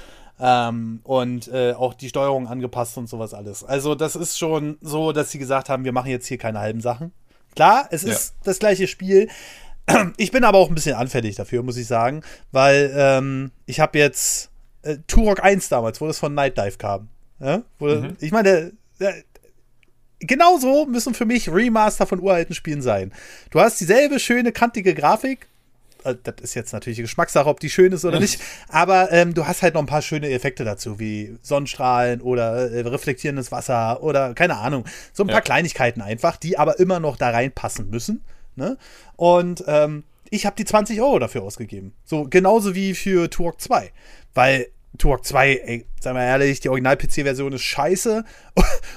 Ähm, 0.40 1.00
und 1.04 1.48
äh, 1.48 1.72
auch 1.74 1.92
die 1.94 2.08
Steuerung 2.08 2.48
angepasst 2.48 2.96
und 2.96 3.08
sowas 3.08 3.34
alles. 3.34 3.62
Also 3.62 3.94
das 3.94 4.16
ist 4.16 4.38
schon 4.38 4.78
so, 4.80 5.12
dass 5.12 5.30
sie 5.30 5.38
gesagt 5.38 5.68
haben, 5.68 5.84
wir 5.84 5.92
machen 5.92 6.10
jetzt 6.10 6.26
hier 6.26 6.38
keine 6.38 6.60
halben 6.60 6.80
Sachen. 6.80 7.12
Klar, 7.54 7.88
es 7.90 8.02
Ja. 8.02 8.12
ist 8.12 8.34
das 8.44 8.58
gleiche 8.58 8.86
Spiel. 8.88 9.28
Ich 10.18 10.30
bin 10.30 10.44
aber 10.44 10.58
auch 10.58 10.68
ein 10.68 10.74
bisschen 10.74 10.94
anfällig 10.94 11.34
dafür, 11.36 11.62
muss 11.64 11.76
ich 11.76 11.86
sagen, 11.88 12.22
weil 12.52 12.92
ähm, 12.94 13.50
ich 13.66 13.80
habe 13.80 13.98
jetzt 13.98 14.50
äh, 14.82 14.98
Turok 15.08 15.42
1 15.42 15.68
damals, 15.68 16.00
wo 16.00 16.06
das 16.06 16.18
von 16.18 16.32
Night 16.32 16.56
Dive 16.56 16.76
kam. 16.78 17.08
Ja? 17.40 17.62
Wo, 17.78 17.86
Mhm. 17.86 18.16
Ich 18.20 18.30
meine, 18.30 18.72
äh, 19.00 19.12
genauso 20.20 20.86
müssen 20.86 21.14
für 21.14 21.24
mich 21.24 21.48
Remaster 21.50 22.06
von 22.06 22.20
uralten 22.20 22.54
Spielen 22.54 22.82
sein. 22.82 23.12
Du 23.50 23.60
hast 23.60 23.80
dieselbe 23.80 24.20
schöne, 24.20 24.52
kantige 24.52 24.94
Grafik. 24.94 25.48
Äh, 26.04 26.14
Das 26.22 26.34
ist 26.40 26.54
jetzt 26.54 26.72
natürlich 26.72 26.98
Geschmackssache, 26.98 27.48
ob 27.48 27.60
die 27.60 27.70
schön 27.70 27.92
ist 27.92 28.04
oder 28.04 28.20
nicht. 28.20 28.40
Aber 28.68 29.10
ähm, 29.12 29.34
du 29.34 29.46
hast 29.46 29.62
halt 29.62 29.74
noch 29.74 29.80
ein 29.82 29.86
paar 29.86 30.02
schöne 30.02 30.30
Effekte 30.30 30.64
dazu, 30.64 30.98
wie 30.98 31.36
Sonnenstrahlen 31.42 32.20
oder 32.20 32.70
äh, 32.70 32.80
reflektierendes 32.80 33.52
Wasser 33.52 34.02
oder 34.02 34.34
keine 34.34 34.56
Ahnung. 34.56 34.84
So 35.12 35.22
ein 35.24 35.28
paar 35.28 35.36
Ja. 35.36 35.40
Kleinigkeiten 35.42 36.00
einfach, 36.02 36.36
die 36.36 36.58
aber 36.58 36.78
immer 36.78 37.00
noch 37.00 37.16
da 37.16 37.30
reinpassen 37.30 37.90
müssen. 37.90 38.24
Ne? 38.56 38.76
Und 39.16 39.64
ähm, 39.66 40.04
ich 40.30 40.46
habe 40.46 40.56
die 40.56 40.64
20 40.64 41.00
Euro 41.00 41.18
dafür 41.18 41.42
ausgegeben. 41.42 41.92
So 42.04 42.24
genauso 42.24 42.74
wie 42.74 42.94
für 42.94 43.28
Turok 43.30 43.60
2. 43.60 43.90
Weil 44.34 44.68
Turok 44.98 45.24
2, 45.24 45.52
ey, 45.64 45.86
sagen 46.00 46.16
wir 46.16 46.24
ehrlich, 46.24 46.60
die 46.60 46.68
Original-PC-Version 46.68 47.52
ist 47.52 47.62
scheiße. 47.62 48.24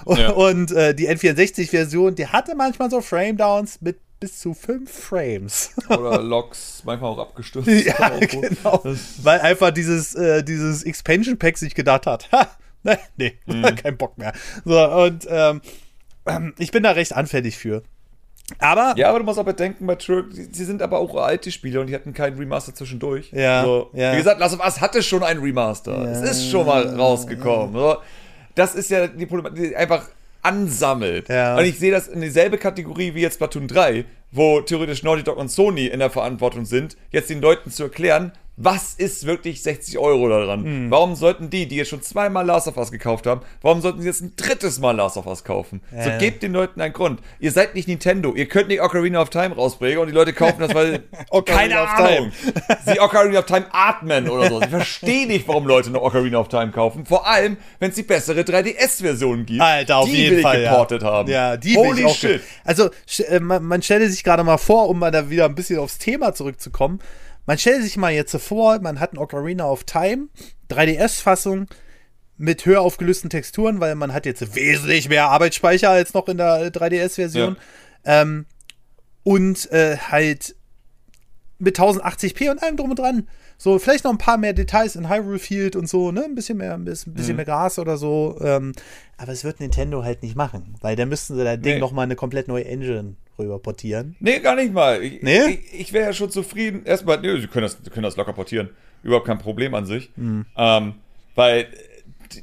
Und, 0.05 0.17
Ja. 0.19 0.31
und 0.31 0.71
äh, 0.71 0.93
die 0.95 1.07
N64-Version, 1.09 2.15
die 2.15 2.27
hatte 2.27 2.55
manchmal 2.55 2.89
so 2.89 2.99
Frame-Downs 3.01 3.79
mit 3.81 3.97
bis 4.23 4.39
zu 4.39 4.53
5 4.53 4.89
Frames. 4.89 5.71
Oder 5.89 6.21
Logs, 6.21 6.81
manchmal 6.85 7.11
auch 7.11 7.19
abgestürzt. 7.19 7.67
ja, 7.67 7.93
Auch 8.13 8.19
genau. 8.21 8.81
Weil 9.21 9.41
einfach 9.41 9.71
dieses, 9.71 10.15
äh, 10.15 10.41
dieses 10.43 10.83
Expansion-Pack 10.83 11.57
sich 11.57 11.75
gedacht 11.75 12.07
hat, 12.07 12.31
ha, 12.31 12.47
ne, 12.83 12.97
nee, 13.17 13.37
Mhm. 13.45 13.75
kein 13.75 13.97
Bock 13.97 14.17
mehr. 14.17 14.31
So, 14.63 14.79
und 14.81 15.27
ähm, 15.29 15.61
ich 16.57 16.71
bin 16.71 16.83
da 16.83 16.91
recht 16.91 17.11
anfällig 17.13 17.57
für. 17.57 17.83
Aber 18.59 18.93
Ja, 18.95 19.09
aber 19.09 19.19
du 19.19 19.25
musst 19.25 19.39
auch 19.39 19.43
bedenken, 19.43 19.85
bei 19.87 19.95
Turk, 19.95 20.27
sie 20.31 20.63
sind 20.63 20.81
aber 20.81 20.99
auch 20.99 21.13
alte 21.17 21.51
Spiele 21.51 21.81
und 21.81 21.87
die 21.87 21.95
hatten 21.95 22.13
keinen 22.13 22.37
Remaster 22.37 22.73
zwischendurch. 22.73 23.29
Ja, 23.33 23.65
So, 23.65 23.89
ja. 23.91 24.13
Wie 24.13 24.17
gesagt, 24.17 24.39
Last 24.39 24.55
of 24.57 24.63
Us 24.63 24.79
hatte 24.79 25.03
schon 25.03 25.21
einen 25.23 25.41
Remaster. 25.43 25.97
Es 26.09 26.21
ist 26.21 26.49
schon 26.49 26.65
mal 26.65 26.87
rausgekommen. 26.95 27.73
So, 27.73 27.97
das 28.55 28.73
ist 28.73 28.89
ja 28.89 29.07
die 29.07 29.25
Problematik, 29.25 29.75
einfach 29.75 30.07
ansammelt. 30.43 31.29
Ja. 31.29 31.57
Und 31.57 31.65
ich 31.65 31.79
sehe 31.79 31.91
das 31.91 32.07
in 32.07 32.21
dieselbe 32.21 32.57
Kategorie 32.57 33.15
wie 33.15 33.21
jetzt 33.21 33.35
Splatoon 33.35 33.67
3, 33.67 34.05
wo 34.31 34.61
theoretisch 34.61 35.03
Naughty 35.03 35.23
Dog 35.23 35.37
und 35.37 35.49
Sony 35.49 35.87
in 35.87 35.99
der 35.99 36.09
Verantwortung 36.09 36.65
sind, 36.65 36.97
jetzt 37.11 37.29
den 37.29 37.41
Leuten 37.41 37.71
zu 37.71 37.83
erklären, 37.83 38.33
was 38.55 38.93
ist 38.93 39.25
wirklich 39.25 39.63
60 39.63 39.97
Euro 39.97 40.29
daran? 40.29 40.63
Hm. 40.63 40.91
Warum 40.91 41.15
sollten 41.15 41.49
die, 41.49 41.67
die 41.67 41.77
jetzt 41.77 41.89
schon 41.89 42.03
zweimal 42.03 42.45
Last 42.45 42.67
of 42.67 42.77
Us 42.77 42.91
gekauft 42.91 43.25
haben, 43.25 43.41
warum 43.61 43.81
sollten 43.81 44.01
sie 44.01 44.07
jetzt 44.07 44.21
ein 44.21 44.33
drittes 44.35 44.79
Mal 44.79 44.95
Last 44.95 45.17
of 45.17 45.25
Us 45.25 45.43
kaufen? 45.43 45.81
so 45.91 46.09
Ja. 46.09 46.17
gebt 46.19 46.43
den 46.43 46.53
Leuten 46.53 46.79
einen 46.79 46.93
Grund. 46.93 47.19
Ihr 47.39 47.51
seid 47.51 47.73
nicht 47.73 47.87
Nintendo. 47.87 48.33
Ihr 48.35 48.47
könnt 48.47 48.67
nicht 48.67 48.81
Ocarina 48.81 49.21
of 49.21 49.31
Time 49.31 49.55
rausbringen 49.55 49.97
und 49.97 50.07
die 50.07 50.13
Leute 50.13 50.33
kaufen 50.33 50.59
das, 50.59 50.73
weil 50.75 51.03
keine 51.45 51.81
of 51.81 51.89
Ahnung. 51.89 52.31
Sie 52.85 52.99
Ocarina 52.99 53.39
of 53.39 53.45
Time 53.45 53.65
atmen 53.71 54.29
oder 54.29 54.49
so. 54.49 54.59
Sie 54.59 54.67
verstehen 54.67 55.29
nicht, 55.29 55.47
warum 55.47 55.65
Leute 55.65 55.89
noch 55.89 56.03
Ocarina 56.03 56.37
of 56.37 56.47
Time 56.49 56.71
kaufen. 56.71 57.07
Vor 57.07 57.25
allem, 57.25 57.57
wenn 57.79 57.89
es 57.89 57.95
die 57.95 58.03
bessere 58.03 58.41
3DS-Version 58.41 59.47
gibt. 59.47 59.61
Alter, 59.61 59.97
auf 59.97 60.05
die 60.05 60.15
jeden 60.15 60.31
will 60.31 60.37
ich 60.39 60.43
Fall. 60.43 60.61
geportet 60.61 61.01
ja. 61.01 61.07
haben. 61.11 61.29
Ja, 61.31 61.57
die 61.57 61.75
will 61.75 61.87
Holy 61.87 62.01
ich 62.01 62.05
auch. 62.05 62.15
shit. 62.15 62.41
Also, 62.63 62.91
äh, 63.27 63.39
man, 63.39 63.63
man 63.63 63.81
stelle 63.81 64.07
sich 64.09 64.23
gerade 64.23 64.43
mal 64.43 64.57
vor, 64.57 64.89
um 64.89 64.99
mal 64.99 65.09
da 65.11 65.29
wieder 65.31 65.45
ein 65.45 65.55
bisschen 65.55 65.79
aufs 65.79 65.97
Thema 65.97 66.33
zurückzukommen. 66.35 66.99
Man 67.45 67.57
stelle 67.57 67.81
sich 67.81 67.97
mal 67.97 68.11
jetzt 68.13 68.31
so 68.31 68.39
vor, 68.39 68.79
man 68.79 68.99
hat 68.99 69.13
ein 69.13 69.17
Ocarina 69.17 69.65
of 69.69 69.83
Time, 69.83 70.27
3DS-Fassung 70.69 71.67
mit 72.37 72.65
höher 72.65 72.81
aufgelösten 72.81 73.29
Texturen, 73.29 73.79
weil 73.79 73.95
man 73.95 74.13
hat 74.13 74.25
jetzt 74.25 74.55
wesentlich 74.55 75.09
mehr 75.09 75.29
Arbeitsspeicher 75.29 75.89
als 75.89 76.13
noch 76.13 76.27
in 76.27 76.37
der 76.37 76.71
3DS-Version. 76.71 77.57
Ähm, 78.05 78.45
und 79.23 79.71
äh, 79.71 79.97
halt 79.97 80.55
mit 81.59 81.79
1080p 81.79 82.51
und 82.51 82.61
allem 82.61 82.77
drum 82.77 82.89
und 82.89 82.99
dran. 82.99 83.27
So, 83.63 83.79
vielleicht 83.79 84.03
noch 84.03 84.11
ein 84.11 84.17
paar 84.17 84.37
mehr 84.37 84.51
Details 84.51 84.97
in 84.97 85.07
Hyrule 85.09 85.39
Field 85.39 85.77
und 85.77 85.87
so, 85.87 86.11
ne? 86.11 86.25
Ein 86.25 86.35
bisschen 86.35 86.57
mehr, 86.57 86.73
ein 86.73 86.83
bisschen, 86.83 87.13
Mhm. 87.13 87.37
mehr 87.37 87.45
Gras 87.45 87.79
oder 87.79 87.95
so. 87.95 88.37
Ähm, 88.41 88.73
aber 89.15 89.31
es 89.31 89.45
wird 89.45 89.61
Nintendo 89.61 90.03
halt 90.03 90.21
nicht 90.21 90.35
machen, 90.35 90.75
weil 90.81 90.97
da 90.97 91.05
müssten 91.05 91.37
sie 91.37 91.45
das 91.45 91.61
Ding 91.61 91.75
Nee. 91.75 91.79
noch 91.79 91.93
mal 91.93 92.01
eine 92.01 92.17
komplett 92.17 92.49
neue 92.49 92.65
Engine 92.65 93.15
rüber 93.39 93.59
portieren. 93.59 94.17
Nee, 94.19 94.39
gar 94.39 94.57
nicht 94.57 94.73
mal. 94.73 95.01
Ich, 95.01 95.21
Nee? 95.21 95.61
ich, 95.71 95.79
ich 95.79 95.93
wäre 95.93 96.07
ja 96.07 96.13
schon 96.13 96.29
zufrieden. 96.29 96.81
Erstmal, 96.83 97.21
nee, 97.21 97.39
sie 97.39 97.47
können 97.47 97.63
das, 97.63 97.77
können 97.89 98.03
das 98.03 98.17
locker 98.17 98.33
portieren. 98.33 98.69
Überhaupt 99.01 99.27
kein 99.27 99.39
Problem 99.39 99.73
an 99.75 99.85
sich. 99.85 100.09
Hm. 100.17 100.45
Ähm, 100.57 100.95
weil 101.35 101.67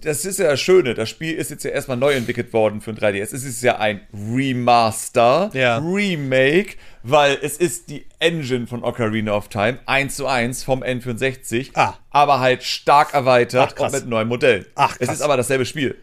das 0.02 0.24
ist 0.24 0.38
ja 0.38 0.48
das 0.50 0.60
Schöne. 0.60 0.94
Das 0.94 1.08
Spiel 1.08 1.34
ist 1.34 1.50
jetzt 1.50 1.64
ja 1.64 1.70
erstmal 1.70 1.96
neu 1.96 2.12
entwickelt 2.12 2.52
worden 2.52 2.80
für 2.80 2.90
ein 2.90 2.96
3DS. 2.98 3.34
Es 3.34 3.44
ist 3.44 3.62
ja 3.62 3.78
ein 3.78 4.00
Remaster, 4.12 5.50
Ja. 5.52 5.78
Remake, 5.78 6.76
weil 7.02 7.38
es 7.42 7.56
ist 7.56 7.88
die 7.88 8.06
Engine 8.18 8.66
von 8.66 8.82
Ocarina 8.84 9.32
of 9.32 9.48
Time, 9.48 9.78
1 9.86 10.16
zu 10.16 10.26
1 10.26 10.64
vom 10.64 10.82
N64, 10.82 11.70
Ah. 11.74 11.94
aber 12.10 12.40
halt 12.40 12.62
stark 12.62 13.14
erweitert 13.14 13.74
Ach, 13.78 13.80
und 13.84 13.92
mit 13.92 14.06
neuen 14.06 14.28
Modellen. 14.28 14.66
Ach, 14.74 14.96
es 14.98 15.10
ist 15.10 15.22
aber 15.22 15.36
dasselbe 15.36 15.64
Spiel. 15.64 15.96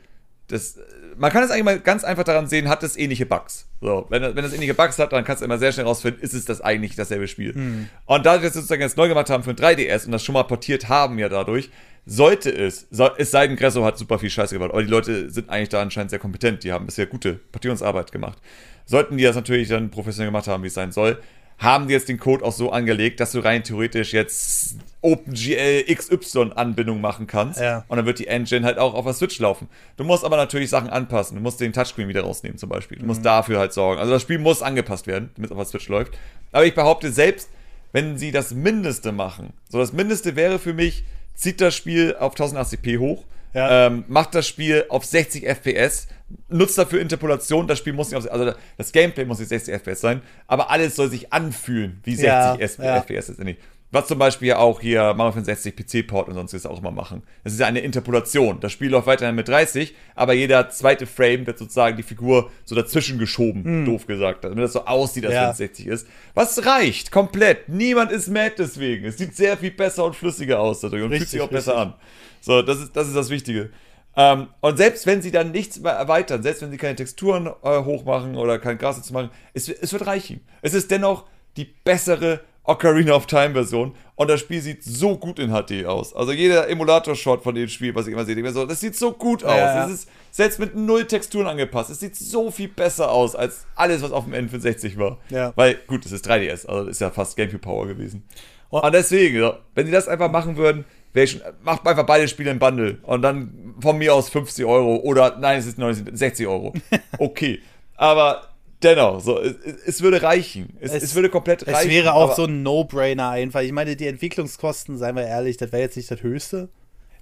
Das, 0.47 0.77
man 1.17 1.31
kann 1.31 1.43
es 1.43 1.51
eigentlich 1.51 1.65
mal 1.65 1.79
ganz 1.79 2.03
einfach 2.03 2.23
daran 2.23 2.47
sehen, 2.47 2.69
hat 2.69 2.81
es 2.83 2.95
ähnliche 2.97 3.25
Bugs. 3.25 3.67
So, 3.81 4.05
wenn, 4.09 4.21
wenn 4.35 4.45
es 4.45 4.53
ähnliche 4.53 4.73
Bugs 4.73 4.97
hat, 4.97 5.11
dann 5.13 5.23
kannst 5.23 5.41
du 5.41 5.45
immer 5.45 5.57
sehr 5.59 5.71
schnell 5.71 5.85
rausfinden, 5.85 6.21
ist 6.23 6.33
es 6.33 6.45
das 6.45 6.61
eigentlich 6.61 6.95
dasselbe 6.95 7.27
Spiel. 7.27 7.53
Hm. 7.53 7.89
Und 8.05 8.25
da 8.25 8.41
wir 8.41 8.47
es 8.47 8.53
sozusagen 8.55 8.81
jetzt 8.81 8.97
neu 8.97 9.07
gemacht 9.07 9.29
haben 9.29 9.43
für 9.43 9.51
ein 9.51 9.55
3DS 9.55 10.05
und 10.05 10.11
das 10.13 10.23
schon 10.23 10.33
mal 10.33 10.43
portiert 10.43 10.89
haben 10.89 11.19
ja 11.19 11.29
dadurch, 11.29 11.69
sollte 12.07 12.49
es, 12.49 12.87
so, 12.89 13.09
es 13.17 13.31
sei 13.31 13.47
denn, 13.47 13.57
Gresso 13.57 13.83
hat 13.83 13.97
super 13.97 14.17
viel 14.17 14.29
Scheiße 14.29 14.55
gebaut, 14.55 14.71
aber 14.71 14.81
die 14.81 14.89
Leute 14.89 15.29
sind 15.29 15.49
eigentlich 15.49 15.69
da 15.69 15.81
anscheinend 15.81 16.09
sehr 16.09 16.19
kompetent, 16.19 16.63
die 16.63 16.71
haben 16.71 16.85
bisher 16.85 17.05
gute 17.05 17.33
Portierungsarbeit 17.33 18.11
gemacht. 18.13 18.39
Sollten 18.85 19.17
die 19.17 19.23
das 19.23 19.35
natürlich 19.35 19.67
dann 19.67 19.91
professionell 19.91 20.29
gemacht 20.29 20.47
haben, 20.47 20.63
wie 20.63 20.67
es 20.67 20.73
sein 20.73 20.93
soll, 20.93 21.21
haben 21.57 21.87
die 21.87 21.93
jetzt 21.93 22.07
den 22.07 22.19
Code 22.19 22.45
auch 22.45 22.53
so 22.53 22.71
angelegt, 22.71 23.19
dass 23.19 23.31
du 23.31 23.39
rein 23.39 23.63
theoretisch 23.63 24.13
jetzt 24.13 24.77
OpenGL 25.01 25.83
XY 25.93 26.51
Anbindung 26.55 27.01
machen 27.01 27.25
kannst. 27.27 27.59
Ja. 27.59 27.83
Und 27.87 27.97
dann 27.97 28.05
wird 28.05 28.19
die 28.19 28.27
Engine 28.27 28.63
halt 28.63 28.77
auch 28.77 28.93
auf 28.93 29.05
der 29.05 29.13
Switch 29.13 29.39
laufen. 29.39 29.67
Du 29.97 30.03
musst 30.03 30.23
aber 30.23 30.37
natürlich 30.37 30.69
Sachen 30.69 30.89
anpassen. 30.89 31.35
Du 31.35 31.41
musst 31.41 31.59
den 31.59 31.73
Touchscreen 31.73 32.07
wieder 32.07 32.21
rausnehmen 32.21 32.59
zum 32.59 32.69
Beispiel. 32.69 32.99
Du 32.99 33.05
musst 33.05 33.25
dafür 33.25 33.57
halt 33.59 33.73
sorgen. 33.73 33.99
Also 33.99 34.13
das 34.13 34.21
Spiel 34.21 34.37
muss 34.37 34.61
angepasst 34.61 35.07
werden, 35.07 35.31
damit 35.35 35.49
es 35.49 35.57
auf 35.57 35.63
der 35.63 35.65
Switch 35.65 35.89
läuft. 35.89 36.13
Aber 36.51 36.63
ich 36.63 36.75
behaupte 36.75 37.11
selbst, 37.11 37.49
wenn 37.91 38.19
sie 38.19 38.31
das 38.31 38.53
Mindeste 38.53 39.11
machen, 39.11 39.51
so 39.67 39.79
das 39.79 39.93
Mindeste 39.93 40.35
wäre 40.35 40.59
für 40.59 40.73
mich, 40.73 41.03
zieht 41.37 41.61
das 41.61 41.73
Spiel 41.75 42.15
auf 42.19 42.35
1080p 42.35 42.99
hoch, 42.99 43.23
Ja. 43.53 43.87
ähm, 43.87 44.03
macht 44.09 44.35
das 44.35 44.45
Spiel 44.47 44.85
auf 44.89 45.05
60 45.05 45.45
FPS, 45.47 46.07
nutzt 46.49 46.77
dafür 46.77 46.99
Interpolation, 46.99 47.65
das 47.67 47.77
Spiel 47.79 47.93
muss 47.93 48.09
nicht 48.11 48.17
auf, 48.17 48.29
also 48.29 48.51
das 48.77 48.91
Gameplay 48.91 49.23
muss 49.23 49.39
nicht 49.39 49.47
60 49.47 49.73
FPS 49.75 50.01
sein, 50.01 50.21
aber 50.47 50.69
alles 50.69 50.95
soll 50.97 51.09
sich 51.09 51.31
anfühlen 51.31 52.01
wie 52.03 52.15
60 52.15 52.27
Ja, 52.27 52.55
ja. 52.57 52.97
FPS 53.01 53.29
letztendlich. 53.29 53.57
Was 53.89 54.07
zum 54.07 54.19
Beispiel 54.19 54.49
ja 54.49 54.57
auch 54.57 54.81
hier 54.81 55.13
Mario 55.13 55.31
65 55.31 55.73
PC-Port 55.75 56.27
und 56.27 56.33
sonstiges 56.35 56.65
auch 56.65 56.79
immer 56.79 56.91
machen. 56.91 57.23
Das 57.45 57.53
ist 57.53 57.59
ja 57.59 57.67
eine 57.67 57.79
Interpolation. 57.79 58.59
Das 58.59 58.73
Spiel 58.73 58.89
läuft 58.89 59.07
weiterhin 59.07 59.33
mit 59.35 59.47
30, 59.47 59.95
aber 60.13 60.33
jeder 60.33 60.69
zweite 60.69 61.05
Frame 61.05 61.47
wird 61.47 61.57
sozusagen 61.57 61.95
die 61.95 62.03
Figur 62.03 62.51
so 62.65 62.75
dazwischen 62.75 63.17
geschoben, 63.17 63.85
doof 63.85 64.05
gesagt, 64.05 64.43
damit 64.43 64.59
das 64.59 64.73
so 64.73 64.85
aussieht, 64.85 65.23
Hm. 65.23 65.31
Ja. 65.31 65.43
wenn 65.43 65.51
es 65.51 65.57
60 65.57 65.87
ist. 65.87 66.07
Was 66.33 66.65
reicht, 66.65 67.11
komplett. 67.11 67.69
Niemand 67.69 68.11
ist 68.11 68.27
mad 68.27 68.55
deswegen. 68.57 69.05
Es 69.05 69.17
sieht 69.17 69.35
sehr 69.37 69.55
viel 69.57 69.71
besser 69.71 70.03
und 70.03 70.15
flüssiger 70.17 70.59
aus 70.59 70.81
dadurch 70.81 71.03
und 71.03 71.09
fühlt 71.09 71.21
Richtig, 71.21 71.31
sich 71.31 71.41
auch 71.41 71.49
besser 71.49 71.77
richtig. 71.77 71.93
an. 71.93 71.99
So, 72.41 72.61
das 72.61 72.79
ist 72.81 72.93
das, 72.95 73.07
ist 73.07 73.15
das 73.15 73.29
Wichtige. 73.29 73.69
Ähm, 74.17 74.47
und 74.59 74.77
selbst 74.77 75.05
wenn 75.05 75.21
sie 75.21 75.31
dann 75.31 75.51
nichts 75.51 75.79
mehr 75.79 75.93
erweitern, 75.93 76.43
selbst 76.43 76.61
wenn 76.61 76.71
sie 76.71 76.77
keine 76.77 76.95
Texturen 76.95 77.47
äh, 77.63 77.83
hochmachen 77.83 78.35
oder 78.35 78.59
kein 78.59 78.77
Gras 78.77 78.97
dazu 78.97 79.13
machen, 79.13 79.29
es, 79.53 79.69
es 79.69 79.93
wird 79.93 80.07
reichen. 80.07 80.41
Es 80.61 80.73
ist 80.73 80.91
dennoch 80.91 81.23
die 81.55 81.65
bessere 81.65 82.41
Ocarina 82.67 83.13
of 83.13 83.25
Time 83.25 83.53
Version 83.53 83.95
und 84.15 84.29
das 84.29 84.41
Spiel 84.41 84.61
sieht 84.61 84.83
so 84.83 85.17
gut 85.17 85.39
in 85.39 85.51
HD 85.51 85.85
aus. 85.85 86.13
Also 86.13 86.33
jeder 86.33 86.69
Emulator-Shot 86.69 87.41
von 87.41 87.55
dem 87.55 87.67
Spiel, 87.69 87.95
was 87.95 88.07
ich 88.07 88.13
immer 88.13 88.25
sehe, 88.25 88.37
ich 88.37 88.51
so, 88.51 88.65
das 88.65 88.79
sieht 88.79 88.95
so 88.95 89.13
gut 89.13 89.43
aus. 89.43 89.55
Ja, 89.55 89.75
ja. 89.75 89.85
Es 89.85 89.93
ist 89.93 90.09
selbst 90.31 90.59
mit 90.59 90.75
null 90.75 91.05
Texturen 91.05 91.47
angepasst. 91.47 91.89
Es 91.89 92.01
sieht 92.01 92.15
so 92.15 92.51
viel 92.51 92.67
besser 92.67 93.09
aus 93.11 93.35
als 93.35 93.65
alles, 93.75 94.01
was 94.01 94.11
auf 94.11 94.25
dem 94.25 94.33
N64 94.33 94.97
war. 94.97 95.17
Ja. 95.29 95.53
Weil, 95.55 95.75
gut, 95.87 96.05
es 96.05 96.11
ist 96.11 96.29
3DS, 96.29 96.67
also 96.67 96.83
das 96.83 96.95
ist 96.95 97.01
ja 97.01 97.09
fast 97.09 97.37
Gamecube 97.37 97.59
Power 97.59 97.87
gewesen. 97.87 98.23
Und 98.69 98.93
deswegen, 98.93 99.51
wenn 99.75 99.85
die 99.85 99.91
das 99.91 100.07
einfach 100.09 100.29
machen 100.29 100.57
würden, 100.57 100.83
wäre 101.13 101.23
ich 101.23 101.31
schon, 101.31 101.41
macht 101.63 101.87
einfach 101.87 102.05
beide 102.05 102.27
Spiele 102.27 102.51
im 102.51 102.59
Bundle 102.59 102.97
und 103.03 103.21
dann 103.21 103.75
von 103.81 103.97
mir 103.97 104.13
aus 104.13 104.29
50 104.29 104.65
Euro 104.65 104.97
oder 104.97 105.37
nein, 105.39 105.59
es 105.59 105.65
ist 105.65 105.77
90, 105.77 106.17
60 106.17 106.47
Euro. 106.47 106.73
Okay. 107.17 107.61
Aber 107.95 108.49
dennoch, 108.83 109.19
so, 109.19 109.39
es, 109.39 109.55
es 109.85 110.01
würde 110.01 110.21
reichen. 110.21 110.77
Es, 110.79 110.93
es, 110.93 111.15
würde 111.15 111.29
komplett 111.29 111.63
es 111.63 111.67
reichen. 111.73 111.89
Es 111.89 111.95
wäre 111.95 112.13
auch 112.13 112.35
so 112.35 112.45
ein 112.45 112.63
No-Brainer 112.63 113.29
einfach. 113.29 113.61
Ich 113.61 113.71
meine, 113.71 113.95
die 113.95 114.07
Entwicklungskosten, 114.07 114.97
seien 114.97 115.15
wir 115.15 115.25
ehrlich, 115.25 115.57
das 115.57 115.71
wäre 115.71 115.81
jetzt 115.83 115.97
nicht 115.97 116.09
das 116.09 116.21
höchste. 116.23 116.69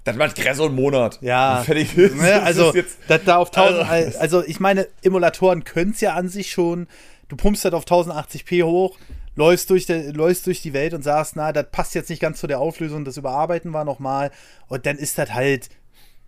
Dann 0.04 0.18
macht 0.18 0.38
so 0.54 0.66
einen 0.66 0.76
Monat. 0.76 1.18
Ja, 1.22 1.64
Fertig 1.66 1.98
ist. 1.98 2.16
ne, 2.16 2.30
Das 2.30 2.44
also, 2.44 2.72
ist 2.74 2.98
das 3.08 3.22
da 3.26 3.38
auf 3.38 3.50
1000, 3.52 3.90
Also- 3.90 4.20
also 4.20 4.44
ich 4.46 4.60
meine, 4.60 4.88
Emulatoren 5.02 5.64
können 5.64 5.92
es 5.92 6.02
ja 6.02 6.14
an 6.14 6.30
sich 6.30 6.52
schon. 6.52 6.88
Du 7.28 7.36
pumpst 7.36 7.66
das 7.66 7.74
auf 7.74 7.86
1080p 7.86 8.64
hoch, 8.64 9.00
läufst 9.36 9.72
durch, 9.72 9.88
der, 9.88 10.14
läufst 10.14 10.46
durch 10.46 10.62
die 10.62 10.74
Welt 10.74 10.94
und 10.94 11.02
sagst, 11.04 11.36
na, 11.36 11.52
das 11.52 11.66
passt 11.72 11.96
jetzt 11.96 12.12
nicht 12.12 12.22
ganz 12.22 12.40
zu 12.40 12.46
der 12.46 12.60
Auflösung, 12.60 13.04
das 13.04 13.18
Überarbeiten 13.18 13.74
war 13.74 13.84
nochmal. 13.84 14.30
Und 14.68 14.86
dann 14.86 14.98
ist 14.98 15.18
das 15.18 15.34
halt 15.34 15.70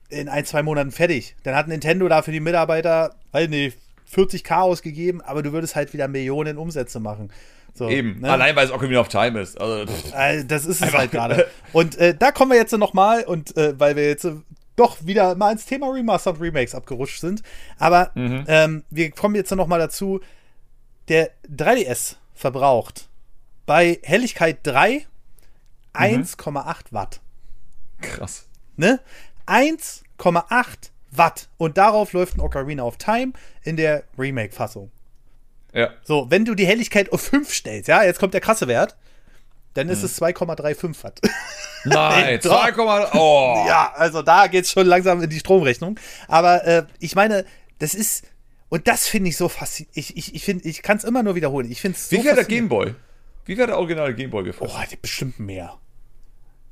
in 0.10 0.28
ein, 0.28 0.46
zwei 0.46 0.64
Monaten 0.64 0.92
fertig. 0.92 1.36
Dann 1.44 1.54
hat 1.54 1.68
Nintendo 1.68 2.08
da 2.08 2.24
für 2.24 2.32
die 2.32 2.40
Mitarbeiter, 2.40 3.16
weiß 3.32 3.48
nicht, 3.50 3.78
40k 4.14 4.62
ausgegeben, 4.62 5.22
aber 5.22 5.44
du 5.44 5.52
würdest 5.52 5.76
halt 5.76 5.94
wieder 5.94 6.08
Millionen 6.08 6.58
Umsätze 6.58 7.00
machen. 7.00 7.32
So, 7.74 7.90
eben. 7.90 8.22
ne? 8.22 8.32
Allein, 8.32 8.56
weil 8.56 8.66
es 8.66 8.72
Ocarina 8.72 9.00
of 9.00 9.08
Time 9.08 9.40
ist. 9.40 9.60
Also. 9.60 9.92
Äh, 10.16 10.46
das 10.46 10.66
ist 10.66 10.82
es 10.82 10.94
halt 10.94 11.12
gerade. 11.12 11.48
Und 11.74 11.96
äh, 11.98 12.16
da 12.18 12.32
kommen 12.32 12.52
wir 12.52 12.58
jetzt 12.58 12.76
nochmal, 12.76 13.24
und 13.24 13.56
äh, 13.56 13.80
weil 13.80 13.96
wir 13.96 14.08
jetzt 14.08 14.26
äh, 14.26 14.34
doch 14.76 14.98
wieder 15.06 15.36
mal 15.36 15.52
ins 15.52 15.66
Thema 15.66 15.92
Remaster 15.92 16.32
und 16.32 16.42
Remakes 16.42 16.76
abgerutscht 16.76 17.20
sind. 17.20 17.42
Aber 17.80 18.12
ähm, 18.16 18.84
wir 18.92 19.10
kommen 19.12 19.34
jetzt 19.34 19.52
nochmal 19.52 19.80
dazu. 19.80 20.22
Der 21.08 21.32
3DS 21.52 22.16
verbraucht 22.36 23.10
bei 23.66 24.00
Helligkeit 24.04 24.60
3 24.64 25.08
1,8 25.94 26.76
Watt. 26.92 27.22
krass. 28.02 28.48
Ne? 28.76 29.00
1,8 29.48 30.92
Watt. 31.18 31.48
Und 31.58 31.78
darauf 31.78 32.14
läuft 32.14 32.38
ein 32.38 32.42
Ocarina 32.42 32.84
of 32.84 32.98
Time 32.98 33.34
in 33.64 33.78
der 33.78 34.04
Remake-Fassung. 34.18 34.92
Ja. 35.74 35.90
So, 36.04 36.28
wenn 36.30 36.46
du 36.46 36.56
die 36.56 36.66
Helligkeit 36.66 37.12
auf 37.12 37.22
5 37.22 37.54
stellst, 37.54 37.88
ja, 37.88 38.04
jetzt 38.04 38.20
kommt 38.20 38.34
der 38.34 38.42
krasse 38.42 38.68
Wert, 38.68 38.96
dann 39.74 39.88
Mhm. 39.88 39.94
ist 39.94 40.04
es 40.04 40.16
2,35 40.22 41.04
Watt. 41.04 41.20
Nein, 41.86 42.40
Doch. 42.44 42.66
2,0. 42.66 43.10
Oh. 43.14 43.64
Ja, 43.68 43.94
also 43.96 44.22
da 44.22 44.48
geht's 44.48 44.72
schon 44.72 44.88
langsam 44.88 45.22
in 45.22 45.30
die 45.30 45.40
Stromrechnung. 45.40 46.00
Aber 46.28 46.66
äh, 46.66 46.84
ich 47.00 47.16
meine, 47.16 47.46
das 47.80 47.94
ist. 47.94 48.26
Und 48.70 48.88
das 48.88 49.08
finde 49.08 49.30
ich 49.30 49.38
so 49.38 49.48
faszinierend. 49.48 49.98
Ich, 49.98 50.18
ich, 50.18 50.36
ich, 50.36 50.44
find, 50.44 50.66
ich 50.66 50.82
kann 50.82 50.98
es 50.98 51.04
immer 51.06 51.24
nur 51.24 51.36
wiederholen. 51.36 51.72
Ich 51.72 51.80
finde 51.80 51.96
es 51.98 52.10
so 52.10 52.16
Wie 52.18 52.28
hat 52.30 52.36
der. 52.38 52.44
Gameboy? 52.46 52.96
Wie 53.46 53.62
hat 53.62 53.70
der 53.70 53.78
originale 53.78 54.14
Gameboy 54.14 54.44
gefressen? 54.44 54.76
Oh, 54.78 54.84
der 54.92 54.98
bestimmt 54.98 55.40
mehr. 55.40 55.78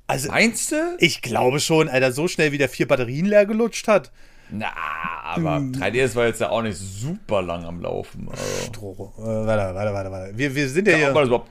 Also, 0.07 0.29
Meinst 0.29 0.71
du? 0.71 0.95
ich 0.99 1.21
glaube 1.21 1.59
schon, 1.59 1.87
Alter, 1.89 2.11
so 2.11 2.27
schnell 2.27 2.51
wie 2.51 2.57
der 2.57 2.69
vier 2.69 2.87
Batterien 2.87 3.25
leer 3.27 3.45
gelutscht 3.45 3.87
hat. 3.87 4.11
Na, 4.51 4.67
aber 5.23 5.57
3DS 5.57 6.15
war 6.15 6.27
jetzt 6.27 6.39
ja 6.41 6.49
auch 6.49 6.61
nicht 6.61 6.77
super 6.77 7.41
lang 7.41 7.65
am 7.65 7.81
Laufen. 7.81 8.27
Also. 8.29 8.43
Stroh. 8.67 9.13
Äh, 9.17 9.21
warte, 9.21 9.75
warte, 9.75 9.93
warte, 9.93 10.11
warte. 10.11 10.37
Wir, 10.37 10.53
wir 10.55 10.69
sind 10.69 10.87
ja 10.87 11.11
man 11.13 11.27
hier. 11.27 11.41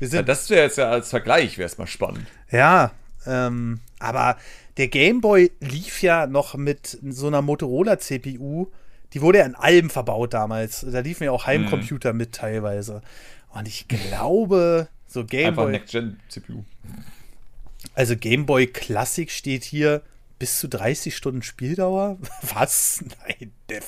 Wir 0.00 0.08
Ja, 0.08 0.08
sind, 0.08 0.28
das 0.28 0.50
wäre 0.50 0.64
jetzt 0.64 0.78
ja 0.78 0.90
als 0.90 1.10
Vergleich, 1.10 1.56
wäre 1.58 1.66
es 1.66 1.78
mal 1.78 1.86
spannend. 1.86 2.26
Ja, 2.50 2.90
ähm, 3.26 3.80
aber 4.00 4.36
der 4.76 4.88
Game 4.88 5.20
Boy 5.20 5.52
lief 5.60 6.02
ja 6.02 6.26
noch 6.26 6.54
mit 6.56 6.98
so 7.08 7.28
einer 7.28 7.40
Motorola-CPU. 7.42 8.66
Die 9.12 9.22
wurde 9.22 9.38
ja 9.38 9.44
in 9.46 9.54
allem 9.54 9.90
verbaut 9.90 10.34
damals. 10.34 10.84
Da 10.90 10.98
liefen 11.00 11.22
ja 11.24 11.30
auch 11.30 11.46
Heimcomputer 11.46 12.12
mit 12.12 12.32
teilweise. 12.32 13.00
Und 13.50 13.68
ich 13.68 13.86
glaube, 13.86 14.88
so 15.06 15.24
Game 15.24 15.50
Einfach 15.50 15.62
Boy, 15.62 15.72
Next-Gen-CPU. 15.72 16.64
also 17.94 18.16
Game 18.16 18.46
Boy 18.46 18.66
Classic 18.66 19.30
steht 19.30 19.62
hier 19.62 20.02
bis 20.38 20.58
zu 20.58 20.68
30 20.68 21.16
Stunden 21.16 21.42
Spieldauer. 21.42 22.18
Was? 22.54 23.02
Nein. 23.26 23.52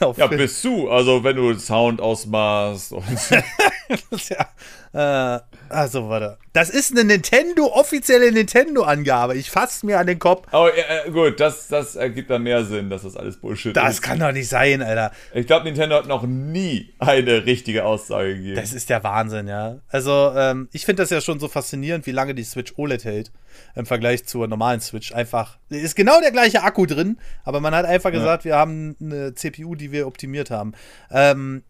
Auf 0.00 0.18
Ja, 0.18 0.26
bist 0.26 0.62
du. 0.64 0.90
Also, 0.90 1.24
wenn 1.24 1.36
du 1.36 1.54
Sound 1.58 2.00
ausmachst 2.00 2.92
und. 2.92 3.04
ja. 4.28 5.36
Äh, 5.36 5.40
also, 5.68 6.08
warte. 6.08 6.36
Das 6.52 6.68
ist 6.68 6.90
eine 6.92 7.04
Nintendo, 7.04 7.66
offizielle 7.72 8.32
Nintendo-Angabe. 8.32 9.36
Ich 9.36 9.50
fasse 9.50 9.86
mir 9.86 9.98
an 9.98 10.06
den 10.06 10.18
Kopf. 10.18 10.46
Aber 10.50 10.76
äh, 10.76 11.10
gut, 11.10 11.40
das, 11.40 11.68
das 11.68 11.96
ergibt 11.96 12.28
dann 12.30 12.42
mehr 12.42 12.64
Sinn, 12.64 12.90
dass 12.90 13.02
das 13.02 13.16
alles 13.16 13.40
Bullshit 13.40 13.74
Das 13.76 13.94
ist. 13.94 14.02
kann 14.02 14.18
doch 14.18 14.32
nicht 14.32 14.48
sein, 14.48 14.82
Alter. 14.82 15.12
Ich 15.32 15.46
glaube, 15.46 15.64
Nintendo 15.64 15.96
hat 15.96 16.06
noch 16.06 16.24
nie 16.24 16.92
eine 16.98 17.46
richtige 17.46 17.84
Aussage 17.84 18.34
gegeben. 18.36 18.56
Das 18.56 18.72
ist 18.72 18.90
der 18.90 19.02
Wahnsinn, 19.04 19.48
ja. 19.48 19.78
Also, 19.88 20.32
ähm, 20.36 20.68
ich 20.72 20.84
finde 20.84 21.02
das 21.02 21.10
ja 21.10 21.20
schon 21.20 21.40
so 21.40 21.48
faszinierend, 21.48 22.06
wie 22.06 22.12
lange 22.12 22.34
die 22.34 22.44
Switch 22.44 22.74
OLED 22.76 23.04
hält 23.04 23.32
im 23.74 23.86
Vergleich 23.86 24.24
zur 24.26 24.46
normalen 24.48 24.80
Switch. 24.80 25.12
Einfach, 25.12 25.58
ist 25.68 25.96
genau 25.96 26.20
der 26.20 26.30
gleiche 26.32 26.62
Akku 26.62 26.86
drin, 26.86 27.18
aber 27.44 27.60
man 27.60 27.74
hat 27.74 27.86
einfach 27.86 28.10
gesagt, 28.12 28.44
wir 28.44 28.56
haben 28.56 28.96
eine 29.00 29.34
CPU, 29.34 29.74
die 29.74 29.92
wir 29.92 30.06
optimiert 30.06 30.50
haben. 30.50 30.72
Ähm, 31.10 31.62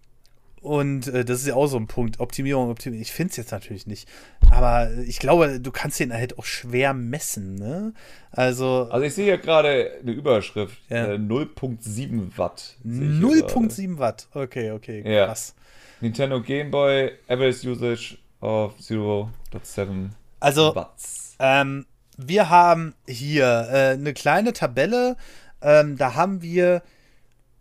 und 0.63 1.07
äh, 1.09 1.25
das 1.25 1.41
ist 1.41 1.47
ja 1.47 1.55
auch 1.55 1.69
so 1.69 1.79
ein 1.79 1.87
Punkt. 1.87 2.21
Optimierung, 2.21 2.69
Optimierung. 2.71 3.01
Ich 3.01 3.13
finde 3.13 3.31
es 3.31 3.39
jetzt 3.39 3.51
natürlich 3.51 3.87
nicht. 3.87 4.07
Aber 4.51 4.91
ich 5.07 5.19
glaube, 5.19 5.59
du 5.59 5.71
kannst 5.73 5.99
den 6.01 6.13
halt 6.13 6.39
auch 6.39 6.45
schwer 6.45 6.93
messen, 6.93 7.55
ne? 7.55 7.95
Also, 8.31 8.87
also, 8.91 9.07
ich 9.07 9.15
sehe 9.15 9.25
hier 9.25 9.39
gerade 9.39 9.93
eine 10.03 10.13
Überschrift: 10.13 10.77
Ja. 10.91 11.13
äh, 11.13 11.15
0,7 11.15 12.37
Watt. 12.37 12.77
sehe 12.85 13.05
ich 13.05 13.19
hier 13.21 13.41
gerade. 13.41 13.55
0,7 13.55 13.99
Watt. 13.99 14.29
Okay, 14.35 14.73
okay, 14.73 15.03
Ja. 15.11 15.27
krass. 15.27 15.55
Nintendo 16.03 16.43
Game 16.43 16.71
Boy, 16.71 17.13
Average 17.27 17.67
Usage 17.71 18.19
of 18.43 18.75
0.7 18.81 20.11
Also, 20.41 20.75
Watts. 20.75 21.20
Ähm, 21.41 21.87
wir 22.17 22.51
haben 22.51 22.95
hier 23.09 23.69
äh, 23.73 23.77
eine 23.95 24.13
kleine 24.13 24.53
Tabelle. 24.53 25.17
Ähm, 25.63 25.97
da 25.97 26.15
haben 26.15 26.43
wir 26.43 26.83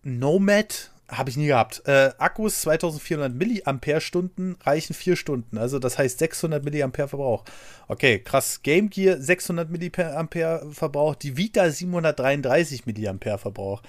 Nomad, 0.04 0.92
habe 1.08 1.30
ich 1.30 1.38
nie 1.38 1.48
gehabt. 1.48 1.82
Äh, 1.86 2.12
Akkus 2.18 2.62
2400 2.62 3.34
Milliampere-Stunden 3.34 4.58
reichen 4.62 4.94
4 4.94 5.16
Stunden. 5.16 5.58
Also 5.58 5.80
das 5.80 5.98
heißt 5.98 6.20
600 6.20 6.64
Milliampere 6.64 7.08
Verbrauch. 7.08 7.46
Okay, 7.88 8.20
krass. 8.20 8.62
Game 8.62 8.90
Gear 8.90 9.18
600 9.18 9.70
Milliampere 9.70 10.68
Verbrauch. 10.72 11.16
Die 11.16 11.38
Vita 11.38 11.70
733 11.70 12.86
Milliampere 12.86 13.38
Verbrauch. 13.38 13.82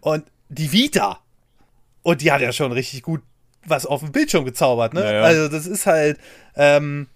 Und 0.00 0.24
die 0.48 0.72
Vita. 0.72 1.18
Und 2.02 2.22
die 2.22 2.32
hat 2.32 2.40
ja 2.40 2.52
schon 2.52 2.72
richtig 2.72 3.02
gut 3.02 3.22
was 3.66 3.84
auf 3.84 4.00
dem 4.00 4.12
Bildschirm 4.12 4.44
gezaubert, 4.44 4.94
ne? 4.94 5.02
Ja, 5.02 5.12
ja. 5.12 5.22
Also 5.22 5.48
das 5.48 5.66
ist 5.66 5.86
halt. 5.86 6.18
Ähm, 6.56 7.08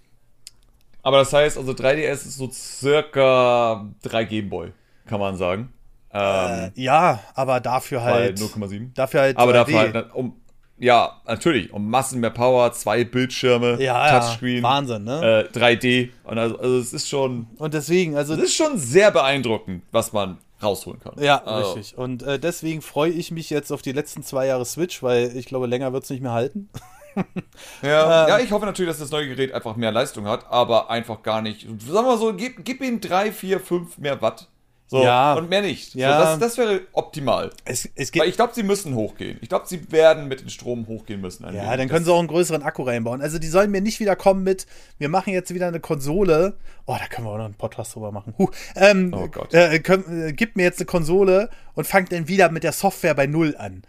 Aber 1.03 1.19
das 1.19 1.33
heißt, 1.33 1.59
also 1.59 1.73
3DS 1.73 2.13
ist 2.13 2.37
so 2.37 2.49
circa 2.51 3.87
3 4.03 4.25
Game 4.25 4.49
Boy, 4.49 4.73
kann 5.07 5.21
man 5.21 5.37
sagen. 5.37 5.73
Ähm, 6.13 6.71
Ja, 6.75 7.21
aber 7.35 7.61
dafür 7.61 8.03
halt. 8.03 8.39
0,7. 8.39 8.91
Dafür 8.95 9.21
halt. 9.23 9.37
Aber 9.39 9.53
3D. 9.53 9.55
dafür 9.55 9.79
halt, 9.79 10.15
um, 10.15 10.37
ja, 10.79 11.21
natürlich, 11.27 11.73
um 11.73 11.89
Massen 11.89 12.21
mehr 12.21 12.31
Power, 12.31 12.73
zwei 12.73 13.05
Bildschirme, 13.05 13.81
Ja, 13.81 14.21
Touchscreen, 14.21 14.59
ja, 14.59 14.63
Wahnsinn, 14.63 15.05
ne? 15.05 15.49
äh, 15.53 15.59
3D. 15.59 16.11
Und 16.25 16.39
also, 16.39 16.59
also 16.59 16.79
es 16.79 16.93
ist 16.93 17.09
schon, 17.09 17.47
Und 17.59 17.73
deswegen, 17.75 18.17
also. 18.17 18.35
es 18.35 18.41
ist 18.41 18.55
schon 18.57 18.79
sehr 18.79 19.11
beeindruckend, 19.11 19.83
was 19.91 20.13
man 20.13 20.39
rausholen 20.63 21.01
kann. 21.01 21.15
Ja, 21.19 21.43
Also, 21.45 21.73
richtig. 21.73 21.99
Und 21.99 22.23
äh, 22.23 22.39
deswegen 22.39 22.83
freue 22.83 23.11
ich 23.11 23.31
mich 23.31 23.51
jetzt 23.51 23.73
auf 23.73 23.83
die 23.83 23.93
letzten 23.93 24.23
zwei 24.23 24.47
Jahre 24.47 24.65
Switch, 24.65 25.03
weil 25.03 25.37
ich 25.37 25.47
glaube, 25.47 25.67
länger 25.67 25.93
wird 25.93 26.05
es 26.05 26.11
nicht 26.11 26.23
mehr 26.23 26.33
halten. 26.33 26.69
Ja, 27.83 28.25
Ähm. 28.25 28.29
ja, 28.29 28.39
ich 28.41 28.53
hoffe 28.53 28.67
natürlich, 28.67 28.91
dass 28.91 28.99
das 29.01 29.11
neue 29.11 29.29
Gerät 29.29 29.53
einfach 29.53 29.77
mehr 29.77 29.93
Leistung 29.93 30.27
hat, 30.27 30.47
aber 30.51 30.91
einfach 30.91 31.23
gar 31.23 31.43
nicht. 31.43 31.63
Sagen 31.63 31.79
wir 31.93 32.03
mal 32.03 32.19
so, 32.19 32.33
gib, 32.35 32.65
gib 32.65 32.81
ihm 32.83 33.01
3, 33.01 33.33
4, 33.33 33.61
5 33.61 33.99
mehr 33.99 34.21
Watt. 34.23 34.49
So, 34.87 35.03
Ja. 35.03 35.33
und 35.35 35.49
mehr 35.49 35.63
nicht. 35.63 35.95
Ja. 35.95 36.19
So, 36.19 36.25
das, 36.25 36.39
das 36.39 36.59
wäre 36.59 36.83
optimal. 36.93 37.49
Es, 37.65 37.89
es 37.95 38.15
Weil 38.15 38.29
ich 38.29 38.37
glaube, 38.37 38.53
sie 38.55 38.63
müssen 38.63 38.95
hochgehen. 38.95 39.39
Ich 39.41 39.49
glaube, 39.49 39.65
sie 39.67 39.91
werden 39.91 40.29
mit 40.29 40.43
dem 40.43 40.51
Strom 40.51 40.87
hochgehen 40.87 41.23
müssen. 41.23 41.47
Ja, 41.55 41.75
dann 41.79 41.89
können 41.89 42.05
sie 42.05 42.13
auch 42.13 42.19
einen 42.19 42.29
größeren 42.29 42.63
Akku 42.63 42.83
reinbauen. 42.83 43.23
Also 43.23 43.39
die 43.39 43.47
sollen 43.49 43.71
mir 43.71 43.81
nicht 43.81 44.01
wieder 44.01 44.17
kommen 44.17 44.43
mit, 44.43 44.67
wir 44.99 45.09
machen 45.09 45.33
jetzt 45.33 45.55
wieder 45.55 45.67
eine 45.69 45.81
Konsole. 45.81 46.59
Oh, 46.85 46.95
da 47.01 47.07
können 47.07 47.27
wir 47.27 47.31
auch 47.33 47.39
noch 47.39 47.47
einen 47.47 47.55
Podcast 47.55 47.95
drüber 47.95 48.13
machen. 48.13 48.35
Huh. 48.37 48.49
Ähm, 48.77 49.15
Oh 49.17 49.29
Gott. 49.29 49.55
Äh, 49.55 49.79
können, 49.79 50.29
äh, 50.29 50.33
gib 50.35 50.57
mir 50.57 50.65
jetzt 50.65 50.79
eine 50.79 50.87
Konsole 50.87 51.49
und 51.75 51.87
fangt 51.87 52.13
dann 52.13 52.29
wieder 52.29 52.51
mit 52.51 52.63
der 52.63 52.73
Software 52.73 53.15
bei 53.15 53.27
Null 53.27 53.57
an. 53.59 53.85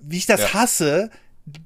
Wie 0.00 0.16
ich 0.16 0.26
das 0.26 0.40
Ja. 0.40 0.54
hasse, 0.54 1.10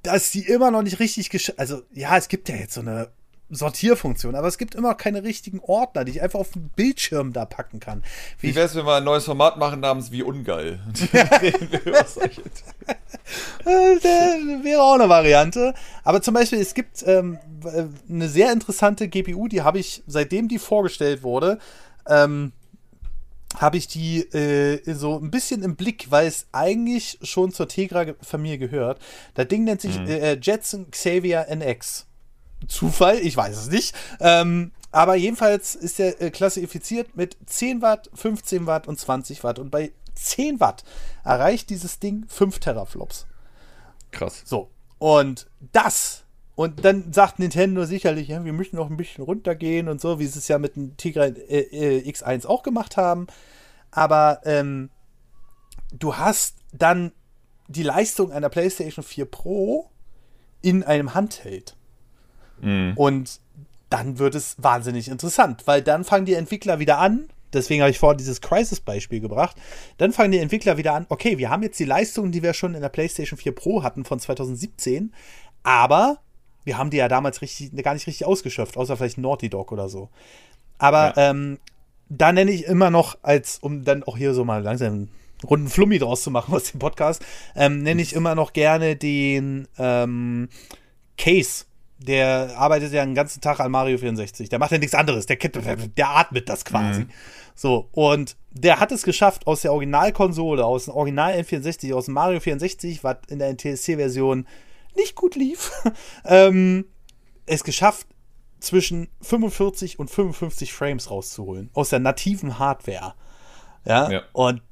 dass 0.02 0.30
die 0.30 0.46
immer 0.46 0.70
noch 0.70 0.82
nicht 0.82 1.00
richtig 1.00 1.30
gesch 1.30 1.52
Also, 1.56 1.82
ja, 1.92 2.16
es 2.16 2.28
gibt 2.28 2.48
ja 2.48 2.56
jetzt 2.56 2.74
so 2.74 2.80
eine 2.80 3.08
Sortierfunktion, 3.50 4.34
aber 4.34 4.48
es 4.48 4.58
gibt 4.58 4.74
immer 4.74 4.94
keine 4.94 5.22
richtigen 5.22 5.60
Ordner, 5.60 6.04
die 6.04 6.12
ich 6.12 6.22
einfach 6.22 6.40
auf 6.40 6.52
den 6.52 6.70
Bildschirm 6.70 7.32
da 7.32 7.44
packen 7.44 7.78
kann. 7.78 8.02
Wie 8.40 8.48
Wie 8.48 8.54
wär's, 8.54 8.74
wenn 8.74 8.86
wir 8.86 8.96
ein 8.96 9.04
neues 9.04 9.24
Format 9.24 9.58
machen 9.58 9.80
namens 9.80 10.10
Wie 10.10 10.22
ungeil? 10.22 10.80
Äh, 13.64 13.64
wäre 14.62 14.82
auch 14.82 14.94
eine 14.94 15.08
Variante. 15.08 15.72
Aber 16.02 16.20
zum 16.20 16.34
Beispiel, 16.34 16.60
es 16.60 16.74
gibt 16.74 17.02
ähm, 17.06 17.38
äh, 17.64 17.84
eine 18.06 18.28
sehr 18.28 18.52
interessante 18.52 19.08
GPU, 19.08 19.48
die 19.48 19.62
habe 19.62 19.78
ich, 19.78 20.02
seitdem 20.06 20.48
die 20.48 20.58
vorgestellt 20.58 21.22
wurde, 21.22 21.58
ähm, 22.06 22.52
habe 23.56 23.76
ich 23.76 23.86
die 23.86 24.20
äh, 24.34 24.94
so 24.94 25.18
ein 25.18 25.30
bisschen 25.30 25.62
im 25.62 25.76
Blick, 25.76 26.10
weil 26.10 26.26
es 26.26 26.46
eigentlich 26.52 27.18
schon 27.22 27.52
zur 27.52 27.68
Tegra-Familie 27.68 28.58
gehört. 28.58 29.00
Das 29.34 29.48
Ding 29.48 29.64
nennt 29.64 29.80
sich 29.80 29.96
äh, 29.98 30.38
Jetson 30.40 30.90
Xavier 30.90 31.46
NX. 31.48 32.06
Zufall, 32.68 33.18
ich 33.18 33.36
weiß 33.36 33.56
es 33.56 33.68
nicht. 33.68 33.94
Ähm, 34.20 34.72
aber 34.90 35.16
jedenfalls 35.16 35.74
ist 35.74 35.98
er 35.98 36.20
äh, 36.22 36.30
klassifiziert 36.30 37.16
mit 37.16 37.36
10 37.46 37.82
Watt, 37.82 38.10
15 38.14 38.66
Watt 38.66 38.86
und 38.86 38.98
20 38.98 39.42
Watt. 39.44 39.58
Und 39.58 39.70
bei 39.70 39.92
10 40.14 40.60
Watt 40.60 40.84
erreicht 41.24 41.70
dieses 41.70 41.98
Ding 41.98 42.26
5 42.28 42.60
Teraflops. 42.60 43.26
Krass. 44.12 44.42
So. 44.44 44.70
Und 44.98 45.48
das. 45.72 46.23
Und 46.56 46.84
dann 46.84 47.12
sagt 47.12 47.38
Nintendo 47.38 47.84
sicherlich, 47.84 48.28
ja, 48.28 48.44
wir 48.44 48.52
möchten 48.52 48.76
noch 48.76 48.88
ein 48.88 48.96
bisschen 48.96 49.24
runtergehen 49.24 49.88
und 49.88 50.00
so, 50.00 50.18
wie 50.20 50.26
sie 50.26 50.38
es 50.38 50.48
ja 50.48 50.58
mit 50.58 50.76
dem 50.76 50.96
Tigra 50.96 51.24
äh, 51.24 51.60
äh, 51.60 52.08
X1 52.08 52.46
auch 52.46 52.62
gemacht 52.62 52.96
haben. 52.96 53.26
Aber 53.90 54.40
ähm, 54.44 54.90
du 55.92 56.16
hast 56.16 56.56
dann 56.72 57.12
die 57.66 57.82
Leistung 57.82 58.30
einer 58.30 58.48
PlayStation 58.48 59.04
4 59.04 59.24
Pro 59.24 59.90
in 60.62 60.82
einem 60.82 61.14
Handheld. 61.14 61.76
Mhm. 62.60 62.92
Und 62.96 63.40
dann 63.90 64.18
wird 64.18 64.34
es 64.34 64.56
wahnsinnig 64.58 65.08
interessant, 65.08 65.66
weil 65.66 65.82
dann 65.82 66.04
fangen 66.04 66.26
die 66.26 66.34
Entwickler 66.34 66.78
wieder 66.78 66.98
an. 66.98 67.28
Deswegen 67.52 67.82
habe 67.82 67.90
ich 67.90 67.98
vorhin 67.98 68.18
dieses 68.18 68.40
Crisis-Beispiel 68.40 69.20
gebracht. 69.20 69.56
Dann 69.98 70.12
fangen 70.12 70.32
die 70.32 70.38
Entwickler 70.38 70.76
wieder 70.76 70.94
an, 70.94 71.06
okay, 71.08 71.38
wir 71.38 71.50
haben 71.50 71.62
jetzt 71.62 71.78
die 71.78 71.84
Leistungen, 71.84 72.32
die 72.32 72.42
wir 72.42 72.54
schon 72.54 72.74
in 72.74 72.80
der 72.80 72.88
PlayStation 72.88 73.38
4 73.38 73.54
Pro 73.54 73.82
hatten 73.82 74.04
von 74.04 74.18
2017, 74.18 75.12
aber 75.62 76.18
wir 76.64 76.78
haben 76.78 76.90
die 76.90 76.96
ja 76.98 77.08
damals 77.08 77.42
richtig, 77.42 77.72
gar 77.82 77.94
nicht 77.94 78.06
richtig 78.06 78.26
ausgeschöpft, 78.26 78.76
außer 78.76 78.96
vielleicht 78.96 79.18
Naughty 79.18 79.48
Dog 79.50 79.70
oder 79.72 79.88
so. 79.88 80.08
Aber 80.78 81.14
Ja. 81.16 81.30
ähm, 81.30 81.58
da 82.08 82.32
nenne 82.32 82.50
ich 82.50 82.64
immer 82.66 82.90
noch, 82.90 83.16
als 83.22 83.58
um 83.58 83.84
dann 83.84 84.02
auch 84.02 84.16
hier 84.16 84.34
so 84.34 84.44
mal 84.44 84.62
langsam 84.62 84.92
einen 84.92 85.10
runden 85.48 85.68
Flummi 85.68 85.98
draus 85.98 86.22
zu 86.22 86.30
machen 86.30 86.54
aus 86.54 86.70
dem 86.72 86.78
Podcast, 86.78 87.24
ähm, 87.54 87.82
nenne 87.82 88.02
ich 88.02 88.12
immer 88.14 88.34
noch 88.34 88.52
gerne 88.52 88.96
den 88.96 89.68
ähm, 89.78 90.48
Case. 91.18 91.64
Der 91.98 92.54
arbeitet 92.58 92.92
ja 92.92 93.04
den 93.04 93.14
ganzen 93.14 93.40
Tag 93.40 93.60
an 93.60 93.70
Mario 93.70 93.96
64. 93.96 94.48
Der 94.48 94.58
macht 94.58 94.72
ja 94.72 94.78
nichts 94.78 94.94
anderes. 94.94 95.26
Der, 95.26 95.36
der 95.36 96.10
atmet 96.10 96.48
das 96.48 96.64
quasi. 96.64 97.06
So, 97.54 97.88
und 97.92 98.36
der 98.50 98.80
hat 98.80 98.92
es 98.92 99.04
geschafft, 99.04 99.46
aus 99.46 99.62
der 99.62 99.72
Originalkonsole, 99.72 100.64
aus 100.64 100.86
dem 100.86 100.94
Original 100.94 101.32
N64, 101.34 101.94
aus 101.94 102.06
dem 102.06 102.14
Mario 102.14 102.40
64, 102.40 103.04
was 103.04 103.18
in 103.28 103.38
der 103.38 103.48
NTSC-Version 103.54 104.46
nicht 104.96 105.14
gut 105.14 105.34
lief, 105.34 105.72
ähm, 106.24 106.86
es 107.46 107.64
geschafft, 107.64 108.06
zwischen 108.60 109.08
45 109.20 109.98
und 109.98 110.10
55 110.10 110.72
Frames 110.72 111.10
rauszuholen. 111.10 111.70
Aus 111.74 111.90
der 111.90 112.00
nativen 112.00 112.58
Hardware. 112.58 113.14
Ja. 113.84 114.10
Ja. 114.10 114.22
Und 114.32 114.62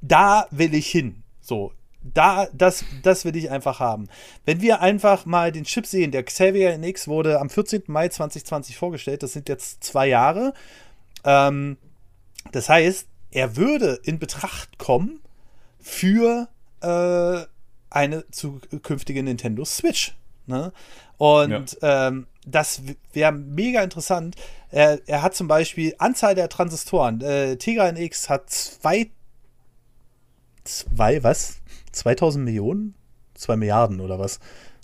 da 0.00 0.46
will 0.50 0.74
ich 0.74 0.86
hin. 0.86 1.22
So. 1.40 1.72
Da, 2.02 2.48
das, 2.52 2.84
das 3.04 3.24
will 3.24 3.36
ich 3.36 3.50
einfach 3.50 3.78
haben. 3.78 4.08
Wenn 4.44 4.60
wir 4.60 4.80
einfach 4.80 5.24
mal 5.24 5.52
den 5.52 5.64
Chip 5.64 5.86
sehen, 5.86 6.10
der 6.10 6.24
Xavier 6.24 6.76
NX 6.76 7.06
wurde 7.06 7.40
am 7.40 7.48
14. 7.48 7.84
Mai 7.86 8.08
2020 8.08 8.76
vorgestellt, 8.76 9.22
das 9.22 9.32
sind 9.32 9.48
jetzt 9.48 9.84
zwei 9.84 10.08
Jahre. 10.08 10.52
Ähm, 11.24 11.76
das 12.50 12.68
heißt, 12.68 13.06
er 13.30 13.56
würde 13.56 14.00
in 14.02 14.18
Betracht 14.18 14.78
kommen 14.78 15.20
für 15.78 16.48
äh, 16.80 17.44
eine 17.94 18.24
zukünftige 18.30 19.22
Nintendo 19.22 19.64
Switch. 19.64 20.14
Ne? 20.46 20.72
Und 21.18 21.78
ähm, 21.82 22.26
das 22.46 22.82
wäre 23.12 23.32
mega 23.32 23.82
interessant. 23.82 24.36
Er, 24.70 25.00
er 25.06 25.22
hat 25.22 25.34
zum 25.34 25.46
Beispiel 25.46 25.94
Anzahl 25.98 26.34
der 26.34 26.48
Transistoren. 26.48 27.20
Äh, 27.20 27.56
Tegra 27.56 27.88
NX 27.92 28.28
hat 28.28 28.50
zwei, 28.50 29.10
zwei, 30.64 31.22
was? 31.22 31.58
2000 31.92 32.44
Millionen? 32.44 32.94
Zwei 33.34 33.56
Milliarden 33.56 34.00
oder 34.00 34.18
was? 34.18 34.40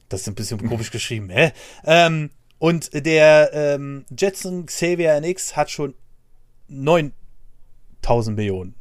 Das 0.09 0.23
ist 0.23 0.29
ein 0.29 0.35
bisschen 0.35 0.69
komisch 0.69 0.91
geschrieben. 0.91 1.31
Hä? 1.31 1.53
Ähm, 1.85 2.31
und 2.59 2.91
der 2.93 3.51
ähm, 3.53 4.05
Jetson 4.17 4.67
Xavier 4.67 5.21
NX 5.21 5.57
hat 5.57 5.71
schon 5.71 5.95
9000 6.69 8.37
Millionen 8.37 8.75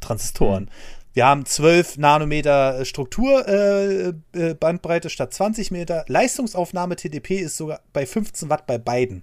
Transistoren. 0.00 0.70
Wir 1.14 1.26
haben 1.26 1.46
12 1.46 1.98
Nanometer 1.98 2.84
Struktur 2.84 3.46
äh, 3.46 4.08
äh, 4.32 4.54
Bandbreite 4.54 5.08
statt 5.10 5.32
20 5.32 5.70
Meter. 5.70 6.04
Leistungsaufnahme 6.08 6.96
TDP 6.96 7.36
ist 7.36 7.56
sogar 7.56 7.80
bei 7.92 8.04
15 8.04 8.50
Watt 8.50 8.66
bei 8.66 8.78
beiden 8.78 9.22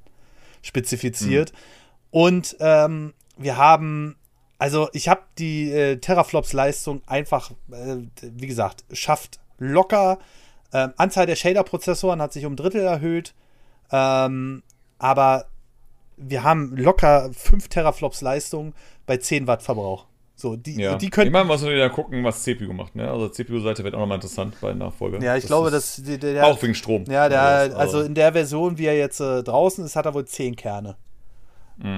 spezifiziert. 0.61 1.51
Und 2.09 2.55
ähm, 2.61 3.13
wir 3.37 3.57
haben, 3.57 4.15
also 4.57 4.87
ich 4.93 5.09
habe 5.09 5.23
die 5.37 5.69
äh, 5.69 5.97
Teraflops-Leistung 5.97 7.01
einfach, 7.07 7.51
äh, 7.71 7.97
wie 8.21 8.47
gesagt, 8.47 8.85
schafft 8.93 9.41
locker. 9.57 10.19
Ähm, 10.73 10.93
Anzahl 10.95 11.25
der 11.25 11.35
Shader-Prozessoren 11.35 12.21
hat 12.21 12.31
sich 12.31 12.45
um 12.45 12.53
ein 12.53 12.57
Drittel 12.57 12.85
erhöht. 12.85 13.33
Ähm, 13.91 14.63
aber 14.97 15.47
wir 16.15 16.43
haben 16.43 16.73
locker 16.77 17.31
5 17.33 17.67
Teraflops 17.67 18.21
Leistung 18.21 18.73
bei 19.05 19.17
10 19.17 19.45
Watt 19.47 19.61
Verbrauch. 19.61 20.05
So, 20.41 20.55
die, 20.55 20.75
Ja. 20.81 20.95
die 20.95 21.09
können. 21.11 21.27
ich 21.27 21.33
meine, 21.33 21.45
muss 21.45 21.61
man 21.61 21.71
wieder 21.71 21.89
gucken, 21.91 22.23
was 22.23 22.41
CPU 22.43 22.73
macht. 22.73 22.95
Ne? 22.95 23.09
Also 23.09 23.29
CPU-Seite 23.29 23.83
wird 23.83 23.93
auch 23.93 23.99
nochmal 23.99 24.15
interessant 24.15 24.55
bei 24.59 24.73
Nachfolger. 24.73 25.21
ja, 25.21 25.35
ich 25.37 25.45
glaube, 25.45 25.69
dass 25.69 26.01
der, 26.03 26.17
der, 26.17 26.45
auch 26.47 26.61
wegen 26.63 26.73
Strom. 26.73 27.03
Ja, 27.07 27.29
der, 27.29 27.41
Alles, 27.41 27.75
also 27.75 28.01
in 28.01 28.15
der 28.15 28.33
Version, 28.33 28.77
wie 28.79 28.85
er 28.87 28.97
jetzt 28.97 29.19
äh, 29.19 29.43
draußen 29.43 29.85
ist, 29.85 29.95
hat 29.95 30.05
er 30.07 30.13
wohl 30.15 30.25
10 30.25 30.55
Kerne. 30.55 30.95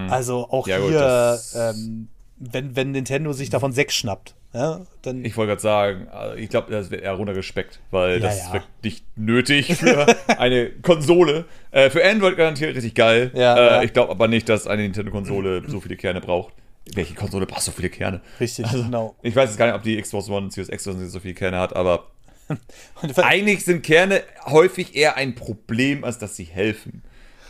Also 0.09 0.47
auch 0.49 0.65
Mhm. 0.65 0.71
Ja, 0.71 0.77
gut, 0.79 0.89
hier, 0.89 0.99
das- 0.99 1.55
ähm, 1.55 2.07
wenn, 2.37 2.75
wenn 2.75 2.91
Nintendo 2.91 3.33
sich 3.33 3.49
davon 3.49 3.71
6 3.73 3.93
schnappt, 3.95 4.35
ja, 4.53 4.81
dann. 5.01 5.25
Ich 5.25 5.35
wollte 5.35 5.49
gerade 5.51 5.61
sagen, 5.61 6.07
also 6.09 6.35
ich 6.37 6.49
glaube, 6.49 6.71
das 6.71 6.91
wird 6.91 7.01
eher 7.01 7.13
runtergespeckt, 7.13 7.79
weil 7.91 8.13
Ja, 8.15 8.19
das 8.27 8.39
ja. 8.39 8.45
ist 8.45 8.53
wirklich 8.53 8.67
nicht 8.83 9.05
nötig 9.17 9.75
für 9.77 10.05
eine 10.37 10.69
Konsole. 10.69 11.45
Äh, 11.71 11.89
für 11.89 12.03
Android 12.05 12.37
garantiert 12.37 12.75
richtig 12.75 12.93
geil. 12.95 13.31
Ja, 13.33 13.79
äh. 13.81 13.85
Ich 13.85 13.93
glaube 13.93 14.11
aber 14.11 14.27
nicht, 14.27 14.47
dass 14.49 14.67
eine 14.67 14.83
Nintendo-Konsole 14.83 15.63
so 15.67 15.79
viele 15.79 15.95
Kerne 15.97 16.21
braucht. 16.21 16.53
Welche 16.93 17.13
Konsole 17.13 17.45
braucht 17.45 17.61
so 17.61 17.71
viele 17.71 17.89
Kerne? 17.89 18.21
Richtig, 18.39 18.69
genau. 18.71 19.15
Ich 19.21 19.35
weiß 19.35 19.49
jetzt 19.49 19.57
gar 19.57 19.67
nicht, 19.67 19.75
ob 19.75 19.83
die 19.83 20.01
Xbox 20.01 20.29
One 20.29 20.51
Series 20.51 20.69
X 20.69 20.83
so 20.83 21.19
viele 21.19 21.33
Kerne 21.33 21.59
hat, 21.59 21.75
aber 21.75 22.07
Und 23.01 23.19
eigentlich 23.19 23.63
sind 23.65 23.83
Kerne 23.83 24.21
häufig 24.45 24.95
eher 24.95 25.15
ein 25.15 25.35
Problem, 25.35 26.03
als 26.03 26.17
dass 26.17 26.35
sie 26.35 26.43
helfen. 26.43 27.01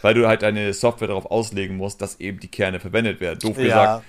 Weil 0.02 0.14
du 0.14 0.28
halt 0.28 0.42
deine 0.42 0.74
Software 0.74 1.08
darauf 1.08 1.26
auslegen 1.26 1.78
musst, 1.78 2.02
dass 2.02 2.20
eben 2.20 2.40
die 2.40 2.50
Kerne 2.50 2.80
verwendet 2.80 3.22
werden. 3.22 3.40
Doof 3.40 3.58
Ja. 3.58 3.64
gesagt, 3.64 4.06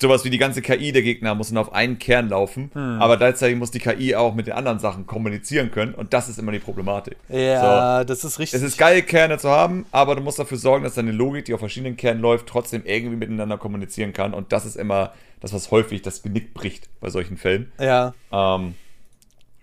sowas 0.00 0.24
wie 0.24 0.30
die 0.30 0.38
ganze 0.38 0.62
KI 0.62 0.92
der 0.92 1.02
Gegner 1.02 1.34
muss 1.34 1.48
dann 1.48 1.58
auf 1.58 1.72
einen 1.72 1.98
Kern 1.98 2.28
laufen, 2.28 2.70
Hm. 2.72 3.00
aber 3.02 3.16
gleichzeitig 3.16 3.56
muss 3.58 3.70
die 3.70 3.80
KI 3.80 4.14
auch 4.14 4.34
mit 4.34 4.46
den 4.46 4.54
anderen 4.54 4.78
Sachen 4.78 5.06
kommunizieren 5.06 5.70
können 5.70 5.94
und 5.94 6.12
das 6.12 6.28
ist 6.28 6.38
immer 6.38 6.52
die 6.52 6.58
Problematik. 6.60 7.16
ja, 7.28 8.04
das 8.04 8.22
ist 8.24 8.38
richtig. 8.38 8.60
Es 8.60 8.66
ist 8.66 8.78
geil, 8.78 9.02
Kerne 9.02 9.38
zu 9.38 9.48
haben, 9.50 9.86
aber 9.90 10.14
du 10.14 10.22
musst 10.22 10.38
dafür 10.38 10.58
sorgen, 10.58 10.84
dass 10.84 10.94
deine 10.94 11.12
Logik, 11.12 11.44
die 11.46 11.54
auf 11.54 11.60
verschiedenen 11.60 11.96
Kernen 11.96 12.20
läuft, 12.20 12.46
trotzdem 12.46 12.82
irgendwie 12.84 13.16
miteinander 13.16 13.58
kommunizieren 13.58 14.12
kann 14.12 14.34
und 14.34 14.52
das 14.52 14.64
ist 14.66 14.76
immer 14.76 15.12
das, 15.40 15.52
was 15.52 15.70
häufig 15.70 16.02
das 16.02 16.22
Genick 16.22 16.54
bricht 16.54 16.88
bei 17.00 17.10
solchen 17.10 17.36
Fällen. 17.36 17.72
ja, 17.80 18.14
Ähm, 18.32 18.74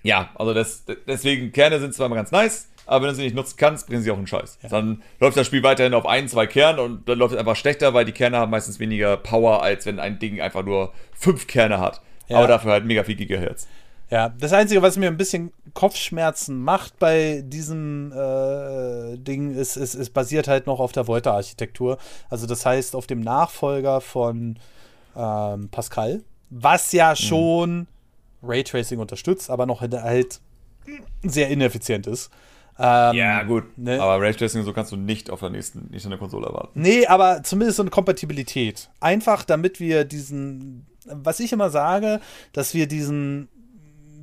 ja, 0.03 0.29
also 0.35 0.53
das, 0.53 0.83
deswegen, 1.07 1.51
Kerne 1.51 1.79
sind 1.79 1.93
zwar 1.95 2.05
immer 2.05 2.15
ganz 2.15 2.31
nice, 2.31 2.67
aber 2.85 3.03
wenn 3.03 3.09
du 3.09 3.15
sie 3.15 3.23
nicht 3.23 3.35
nutzen 3.35 3.55
kannst, 3.57 3.87
bringen 3.87 4.01
sie 4.03 4.11
auch 4.11 4.17
einen 4.17 4.27
Scheiß. 4.27 4.59
Dann 4.69 5.01
läuft 5.19 5.37
das 5.37 5.47
Spiel 5.47 5.63
weiterhin 5.63 5.93
auf 5.93 6.05
ein, 6.05 6.27
zwei 6.27 6.47
Kernen 6.47 6.79
und 6.79 7.09
dann 7.09 7.17
läuft 7.17 7.33
es 7.33 7.39
einfach 7.39 7.55
schlechter, 7.55 7.93
weil 7.93 8.05
die 8.05 8.11
Kerne 8.11 8.37
haben 8.37 8.51
meistens 8.51 8.79
weniger 8.79 9.17
Power, 9.17 9.63
als 9.63 9.85
wenn 9.85 9.99
ein 9.99 10.19
Ding 10.19 10.39
einfach 10.41 10.63
nur 10.63 10.93
fünf 11.13 11.47
Kerne 11.47 11.79
hat. 11.79 12.01
Ja. 12.27 12.37
Aber 12.37 12.47
dafür 12.47 12.71
halt 12.71 12.85
mega 12.85 13.03
viel 13.03 13.15
Gigahertz. 13.15 13.67
ja. 14.09 14.29
Das 14.29 14.51
Einzige, 14.53 14.81
was 14.81 14.97
mir 14.97 15.07
ein 15.07 15.17
bisschen 15.17 15.51
Kopfschmerzen 15.73 16.59
macht 16.59 16.97
bei 16.99 17.41
diesem 17.45 18.11
äh, 18.11 19.17
Ding, 19.17 19.55
ist, 19.55 19.77
ist, 19.77 19.93
ist 19.95 20.13
basiert 20.13 20.47
halt 20.47 20.65
noch 20.67 20.79
auf 20.79 20.91
der 20.91 21.07
Volta-Architektur. 21.07 21.97
Also 22.29 22.47
das 22.47 22.65
heißt 22.65 22.95
auf 22.95 23.07
dem 23.07 23.19
Nachfolger 23.21 24.01
von 24.01 24.57
ähm, 25.15 25.69
Pascal, 25.69 26.23
was 26.49 26.91
Mhm. 26.93 26.97
ja 26.97 27.15
schon 27.15 27.87
Raytracing 28.43 28.99
unterstützt, 28.99 29.49
aber 29.49 29.65
noch 29.65 29.81
halt 29.81 30.39
sehr 31.23 31.47
ineffizient 31.49 32.05
ist. 32.07 32.29
Ähm, 32.77 33.15
Ja, 33.15 33.43
gut. 33.43 33.77
ne? 33.77 34.01
Aber 34.01 34.21
Raytracing 34.21 34.63
so 34.63 34.73
kannst 34.73 34.91
du 34.91 34.97
nicht 34.97 35.29
auf 35.29 35.39
der 35.39 35.49
nächsten, 35.49 35.89
nicht 35.91 36.03
in 36.03 36.09
der 36.09 36.19
Konsole 36.19 36.47
erwarten. 36.47 36.71
Nee, 36.81 37.05
aber 37.07 37.41
zumindest 37.43 37.77
so 37.77 37.83
eine 37.83 37.89
Kompatibilität. 37.89 38.89
Einfach, 38.99 39.43
damit 39.43 39.79
wir 39.79 40.03
diesen, 40.03 40.85
was 41.05 41.39
ich 41.39 41.53
immer 41.53 41.69
sage, 41.69 42.19
dass 42.53 42.73
wir 42.73 42.87
diesen, 42.87 43.47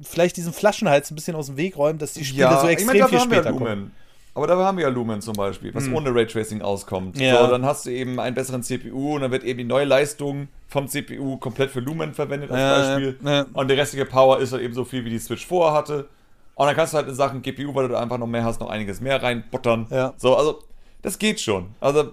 vielleicht 0.03 0.37
diesen 0.37 0.53
Flaschenhals 0.53 1.11
ein 1.11 1.15
bisschen 1.15 1.37
aus 1.37 1.47
dem 1.47 1.57
Weg 1.57 1.77
räumen, 1.77 1.99
dass 1.99 2.13
die 2.13 2.25
Spiele 2.25 2.59
so 2.61 2.67
extrem 2.69 2.99
dafür 2.99 3.09
viel 3.09 3.19
haben 3.21 3.31
wir 3.31 3.37
später 3.39 3.53
ja 3.53 3.57
kommen. 3.59 3.93
Aber 4.35 4.47
da 4.47 4.57
haben 4.57 4.79
wir 4.79 4.85
ja 4.85 4.91
Lumen 4.91 5.21
zum 5.21 5.35
Beispiel, 5.35 5.75
was 5.75 5.89
ohne 5.91 6.15
Raytracing 6.15 6.63
auskommt. 6.63 7.19
Ja. 7.21 7.45
So, 7.45 7.51
dann 7.51 7.67
hast 7.67 7.85
du 7.85 7.91
eben 7.91 8.19
einen 8.19 8.35
besseren 8.35 8.63
CPU 8.63 9.17
und 9.17 9.21
dann 9.21 9.31
wird 9.31 9.45
eben 9.45 9.59
die 9.59 9.65
neue 9.65 9.85
Leistung 9.85 10.49
vom 10.69 10.89
CPU 10.89 11.37
komplett 11.37 11.71
für 11.71 11.81
Lumen 11.81 12.15
verwendet 12.15 12.51
als 12.51 12.59
Ja, 12.61 12.95
Beispiel. 12.97 13.19
ja, 13.23 13.31
ja. 13.31 13.47
Und 13.53 13.69
die 13.71 13.75
restliche 13.75 14.07
Power 14.07 14.39
ist 14.41 14.53
halt 14.53 14.63
eben 14.63 14.73
so 14.73 14.85
viel, 14.87 15.05
wie 15.05 15.11
die 15.11 15.19
Switch 15.19 15.47
vorher 15.47 15.77
hatte. 15.79 16.09
Und 16.55 16.67
dann 16.67 16.77
kannst 16.77 16.93
du 16.93 16.99
halt 16.99 17.09
in 17.09 17.15
Sachen 17.15 17.43
GPU, 17.43 17.75
weil 17.75 17.89
du 17.89 17.95
da 17.95 18.01
einfach 18.01 18.19
noch 18.19 18.27
mehr 18.27 18.45
hast, 18.45 18.61
noch 18.61 18.69
einiges 18.71 19.01
mehr 19.01 19.23
reinbuttern. 19.23 19.87
Ja. 19.91 20.15
So, 20.17 20.37
also 20.37 20.63
das 21.03 21.19
geht 21.19 21.41
schon. 21.41 21.71
Also 21.81 22.01
äh, 22.01 22.13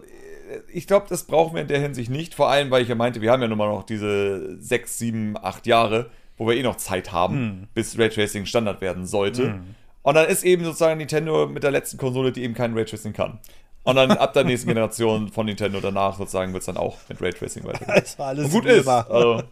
ich 0.71 0.87
glaube, 0.87 1.05
das 1.09 1.23
brauchen 1.23 1.55
wir 1.55 1.61
in 1.61 1.67
der 1.67 1.79
Hinsicht 1.79 2.09
nicht. 2.09 2.35
Vor 2.35 2.49
allem, 2.49 2.71
weil 2.71 2.81
ich 2.81 2.89
ja 2.89 2.95
meinte, 2.95 3.21
wir 3.21 3.31
haben 3.31 3.41
ja 3.41 3.47
nun 3.47 3.57
mal 3.57 3.69
noch 3.69 3.83
diese 3.83 4.57
sechs, 4.61 4.97
sieben, 4.97 5.35
acht 5.37 5.67
Jahre, 5.67 6.09
wo 6.37 6.47
wir 6.47 6.55
eh 6.55 6.63
noch 6.63 6.77
Zeit 6.77 7.11
haben, 7.11 7.35
Hm. 7.35 7.67
bis 7.73 7.97
Raytracing 7.99 8.45
Standard 8.45 8.79
werden 8.81 9.05
sollte. 9.05 9.59
Und 10.03 10.15
dann 10.15 10.27
ist 10.27 10.43
eben 10.43 10.63
sozusagen 10.63 10.97
Nintendo 10.97 11.45
mit 11.45 11.63
der 11.63 11.71
letzten 11.71 11.97
Konsole, 11.97 12.31
die 12.31 12.43
eben 12.43 12.53
kein 12.53 12.73
Raytracing 12.73 13.11
kann. 13.13 13.39
Und 13.83 13.95
dann 13.97 14.11
ab 14.11 14.33
der 14.33 14.45
nächsten 14.45 14.67
Generation 14.69 15.29
von 15.29 15.45
Nintendo 15.45 15.79
danach 15.81 16.17
sozusagen 16.17 16.53
wird 16.53 16.61
es 16.61 16.65
dann 16.67 16.77
auch 16.77 16.97
mit 17.09 17.21
Raytracing 17.21 17.65
weitergehen. 17.65 18.01
Es 18.03 18.17
war 18.17 18.27
alles 18.27 18.45
Und 18.45 18.51
gut 18.51 18.65
ist. 18.65 18.87
Also, 18.87 19.43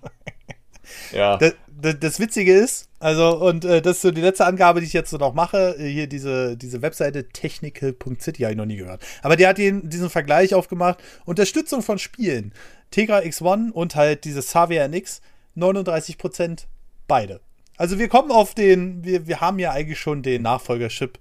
ja. 1.12 1.38
Das, 1.38 1.56
das, 1.68 2.00
das 2.00 2.20
Witzige 2.20 2.54
ist, 2.54 2.87
also, 3.00 3.38
und 3.38 3.64
äh, 3.64 3.82
das 3.82 3.98
ist 3.98 4.02
so 4.02 4.12
die 4.12 4.22
letzte 4.22 4.46
Angabe, 4.46 4.80
die 4.80 4.88
ich 4.88 4.94
jetzt 4.94 5.12
so 5.12 5.18
noch 5.18 5.34
mache, 5.34 5.76
äh, 5.78 5.88
hier 5.88 6.08
diese, 6.08 6.58
diese 6.58 6.82
Webseite 6.82 7.30
technical.city 7.30 8.42
habe 8.42 8.54
ich 8.54 8.58
noch 8.58 8.66
nie 8.66 8.78
gehört. 8.78 9.02
Aber 9.22 9.36
die 9.36 9.46
hat 9.46 9.60
den, 9.60 9.90
diesen 9.90 10.10
Vergleich 10.10 10.56
aufgemacht. 10.56 10.98
Unterstützung 11.26 11.84
von 11.84 12.00
Spielen. 12.00 12.54
Tegra 12.90 13.20
X1 13.20 13.72
und 13.72 13.96
halt 13.96 14.24
dieses 14.24 14.48
Xavier 14.48 14.88
NX, 14.88 15.22
39% 15.56 16.66
beide. 17.08 17.42
Also 17.78 18.00
wir 18.00 18.08
kommen 18.08 18.32
auf 18.32 18.56
den, 18.56 19.04
wir, 19.04 19.28
wir 19.28 19.42
haben 19.42 19.60
ja 19.60 19.72
eigentlich 19.72 20.00
schon 20.00 20.24
den 20.24 20.42
Nachfolgerchip 20.42 21.20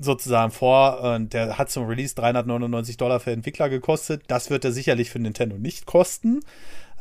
sozusagen 0.00 0.52
vor 0.52 1.00
und 1.02 1.34
der 1.34 1.58
hat 1.58 1.70
zum 1.70 1.86
Release 1.86 2.14
399 2.14 2.96
Dollar 2.96 3.20
für 3.20 3.32
Entwickler 3.32 3.68
gekostet. 3.68 4.22
Das 4.28 4.48
wird 4.48 4.64
er 4.64 4.72
sicherlich 4.72 5.10
für 5.10 5.18
Nintendo 5.18 5.58
nicht 5.58 5.86
kosten. 5.86 6.40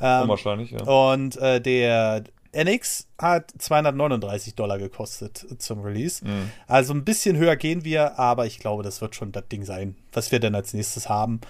Ähm, 0.02 0.24
Unwahrscheinlich, 0.24 0.72
ja. 0.72 0.84
und 0.84 1.38
äh, 1.38 1.62
der 1.62 2.24
NX 2.52 3.08
hat 3.18 3.52
239 3.58 4.56
Dollar 4.56 4.78
gekostet 4.78 5.46
zum 5.60 5.82
Release. 5.82 6.24
Mhm. 6.26 6.52
Also 6.68 6.94
ein 6.94 7.04
bisschen 7.06 7.38
höher 7.38 7.56
gehen 7.56 7.84
wir, 7.84 8.18
aber 8.20 8.46
ich 8.46 8.60
glaube, 8.60 8.84
das 8.84 9.02
wird 9.02 9.16
schon 9.16 9.32
das 9.32 9.48
Ding 9.50 9.64
sein, 9.66 9.96
was 10.14 10.32
wir 10.32 10.40
dann 10.40 10.56
als 10.56 10.74
nächstes 10.74 11.10
haben. 11.10 11.42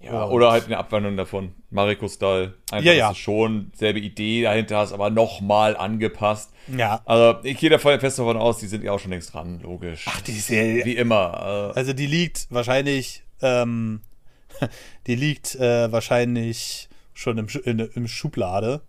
Ja, 0.00 0.24
Und- 0.24 0.32
oder 0.32 0.50
halt 0.52 0.66
eine 0.66 0.76
Abwandlung 0.76 1.16
davon. 1.16 1.54
Mariko-Style. 1.70 2.54
Einfach, 2.70 2.84
Ja, 2.84 2.92
ja. 2.92 3.08
dass 3.08 3.16
du 3.16 3.22
schon 3.22 3.72
selbe 3.74 3.98
Idee 3.98 4.42
dahinter 4.42 4.76
hast, 4.78 4.92
aber 4.92 5.08
nochmal 5.10 5.76
angepasst. 5.76 6.50
Ja. 6.76 7.00
Also, 7.06 7.38
ich 7.44 7.58
gehe 7.58 7.70
da 7.70 7.78
voll 7.78 7.98
fest 7.98 8.18
davon 8.18 8.36
aus, 8.36 8.58
die 8.58 8.66
sind 8.66 8.84
ja 8.84 8.92
auch 8.92 8.98
schon 8.98 9.10
längst 9.10 9.32
dran, 9.32 9.58
logisch. 9.60 10.04
Ach, 10.08 10.20
die 10.20 10.32
Serie. 10.38 10.84
Wie 10.84 10.96
immer. 10.96 11.72
Äh, 11.74 11.78
Also 11.78 11.92
die 11.94 12.06
liegt 12.06 12.46
wahrscheinlich, 12.50 13.22
ähm, 13.40 14.02
die 15.06 15.14
liegt 15.14 15.54
äh, 15.54 15.90
wahrscheinlich 15.90 16.88
schon 17.14 17.38
im, 17.38 17.46
in, 17.64 17.78
im 17.78 18.06
Schublade. 18.08 18.82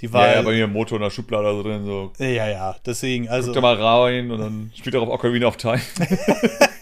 Die 0.00 0.12
war. 0.12 0.28
ja, 0.28 0.34
ja, 0.34 0.42
bei 0.42 0.52
mir 0.52 0.64
im 0.64 0.72
Motor 0.72 0.98
in 0.98 1.02
der 1.02 1.10
Schublade 1.10 1.50
so 1.50 1.62
drin, 1.62 1.84
so. 1.84 2.12
ja, 2.18 2.48
ja, 2.48 2.76
deswegen, 2.86 3.28
also. 3.28 3.48
Guck 3.48 3.54
da 3.56 3.60
mal 3.60 3.74
rein 3.74 4.30
und 4.30 4.38
dann 4.38 4.72
spielt 4.74 4.94
er 4.94 5.02
auf 5.02 5.08
Ocarina 5.08 5.46
of 5.46 5.56
Time. 5.56 5.80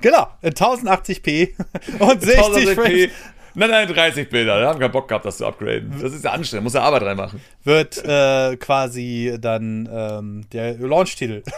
Genau, 0.00 0.28
in 0.42 0.52
1080p 0.52 1.54
und 1.98 2.22
60 2.22 2.68
1080p. 2.68 2.74
Frames 2.74 3.10
Nein, 3.54 3.70
nein, 3.70 3.88
30 3.88 4.28
Bilder. 4.28 4.60
Da 4.60 4.68
haben 4.68 4.78
keinen 4.78 4.92
Bock 4.92 5.08
gehabt, 5.08 5.24
das 5.24 5.38
zu 5.38 5.46
upgraden. 5.46 5.92
Das 6.00 6.12
ist 6.12 6.24
ja 6.24 6.30
anstrengend, 6.30 6.64
muss 6.64 6.74
ja 6.74 6.82
Arbeit 6.82 7.02
reinmachen. 7.02 7.40
wird 7.64 7.98
äh, 8.04 8.56
quasi 8.56 9.36
dann 9.40 9.88
ähm, 9.92 10.46
der 10.52 10.74
Launch-Titel. 10.74 11.42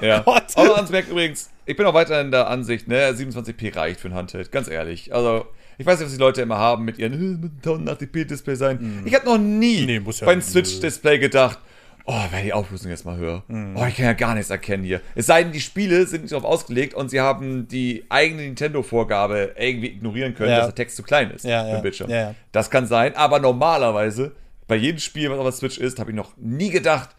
Ja. 0.00 0.20
Gott. 0.20 0.44
Aber 0.54 0.76
ans 0.76 0.90
merkt 0.90 1.10
übrigens, 1.10 1.50
ich 1.66 1.76
bin 1.76 1.84
auch 1.84 1.92
weiterhin 1.92 2.30
der 2.30 2.46
Ansicht, 2.46 2.86
ne, 2.86 3.10
27p 3.10 3.74
reicht 3.74 3.98
für 3.98 4.06
ein 4.06 4.14
Handheld, 4.14 4.52
ganz 4.52 4.68
ehrlich. 4.68 5.12
Also, 5.12 5.46
ich 5.78 5.86
weiß 5.86 5.98
nicht, 5.98 6.06
was 6.06 6.12
die 6.12 6.18
Leute 6.20 6.42
immer 6.42 6.58
haben 6.58 6.84
mit 6.84 6.98
ihren, 6.98 7.12
"Äh, 7.14 7.38
mit 7.38 7.62
1080p-Display 7.62 8.56
sein. 8.56 9.02
Ich 9.06 9.14
habe 9.14 9.24
noch 9.24 9.38
nie 9.38 9.80
Mhm. 9.82 9.86
Nee, 9.86 10.02
ja- 10.12 10.26
beim 10.26 10.42
Switch-Display 10.42 11.18
gedacht, 11.18 11.58
oh, 12.04 12.14
wäre 12.30 12.42
die 12.42 12.52
Auflösung 12.52 12.90
jetzt 12.90 13.04
mal 13.04 13.16
höher. 13.16 13.42
Mhm. 13.48 13.76
Oh, 13.76 13.84
ich 13.86 13.96
kann 13.96 14.06
ja 14.06 14.12
gar 14.14 14.34
nichts 14.34 14.50
erkennen 14.50 14.82
hier. 14.84 15.00
Es 15.14 15.26
sei 15.26 15.42
denn, 15.44 15.52
die 15.52 15.60
Spiele 15.60 16.06
sind 16.06 16.22
nicht 16.22 16.32
darauf 16.32 16.44
ausgelegt 16.44 16.94
und 16.94 17.10
sie 17.10 17.20
haben 17.20 17.68
die 17.68 18.04
eigene 18.08 18.42
Nintendo-Vorgabe 18.42 19.54
irgendwie 19.58 19.88
ignorieren 19.88 20.34
können, 20.34 20.50
Ja. 20.50 20.56
dass 20.58 20.66
der 20.68 20.74
Text 20.74 20.96
zu 20.96 21.02
klein 21.02 21.30
ist 21.30 21.44
Ja, 21.44 21.64
den 21.70 21.82
Bildschirm. 21.82 22.10
Ja. 22.10 22.34
Das 22.52 22.70
kann 22.70 22.86
sein, 22.86 23.14
aber 23.16 23.38
normalerweise, 23.40 24.32
bei 24.66 24.76
jedem 24.76 24.98
Spiel, 25.00 25.30
was 25.30 25.38
auf 25.38 25.44
der 25.44 25.52
Switch 25.52 25.78
ist, 25.78 25.98
habe 25.98 26.10
ich 26.10 26.16
noch 26.16 26.32
nie 26.36 26.70
gedacht, 26.70 27.10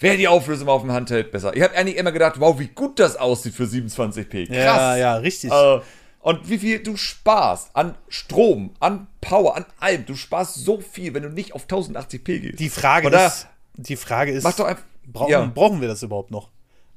wäre 0.00 0.16
die 0.16 0.26
Auflösung 0.28 0.68
auf 0.68 0.82
dem 0.82 0.90
Handheld 0.92 1.30
besser. 1.30 1.54
Ich 1.54 1.62
habe 1.62 1.76
eigentlich 1.76 1.96
immer 1.96 2.10
gedacht, 2.10 2.40
wow, 2.40 2.58
wie 2.58 2.66
gut 2.68 2.98
das 2.98 3.16
aussieht 3.16 3.54
für 3.54 3.66
27p. 3.66 4.46
Krass. 4.46 4.56
Ja, 4.56 4.96
ja, 4.96 5.16
richtig. 5.16 5.52
Äh, 5.52 5.80
und 6.22 6.48
wie 6.48 6.58
viel 6.58 6.82
du 6.82 6.96
sparst 6.96 7.70
an 7.74 7.94
Strom, 8.08 8.70
an 8.80 9.06
Power, 9.20 9.56
an 9.56 9.66
allem. 9.78 10.06
Du 10.06 10.14
sparst 10.14 10.54
so 10.64 10.80
viel, 10.80 11.12
wenn 11.14 11.22
du 11.24 11.28
nicht 11.28 11.52
auf 11.54 11.66
1080p 11.66 12.38
gehst. 12.38 12.60
die 12.60 12.70
Frage 12.70 13.08
Oder 13.08 13.26
ist, 13.26 13.46
die 13.74 13.96
Frage 13.96 14.32
ist, 14.32 14.44
mach 14.44 14.54
doch 14.56 14.66
einfach. 14.66 14.84
brauchen, 15.06 15.30
ja. 15.30 15.44
brauchen 15.54 15.80
wir 15.80 15.88
das 15.88 16.02
überhaupt 16.02 16.30
noch? 16.30 16.48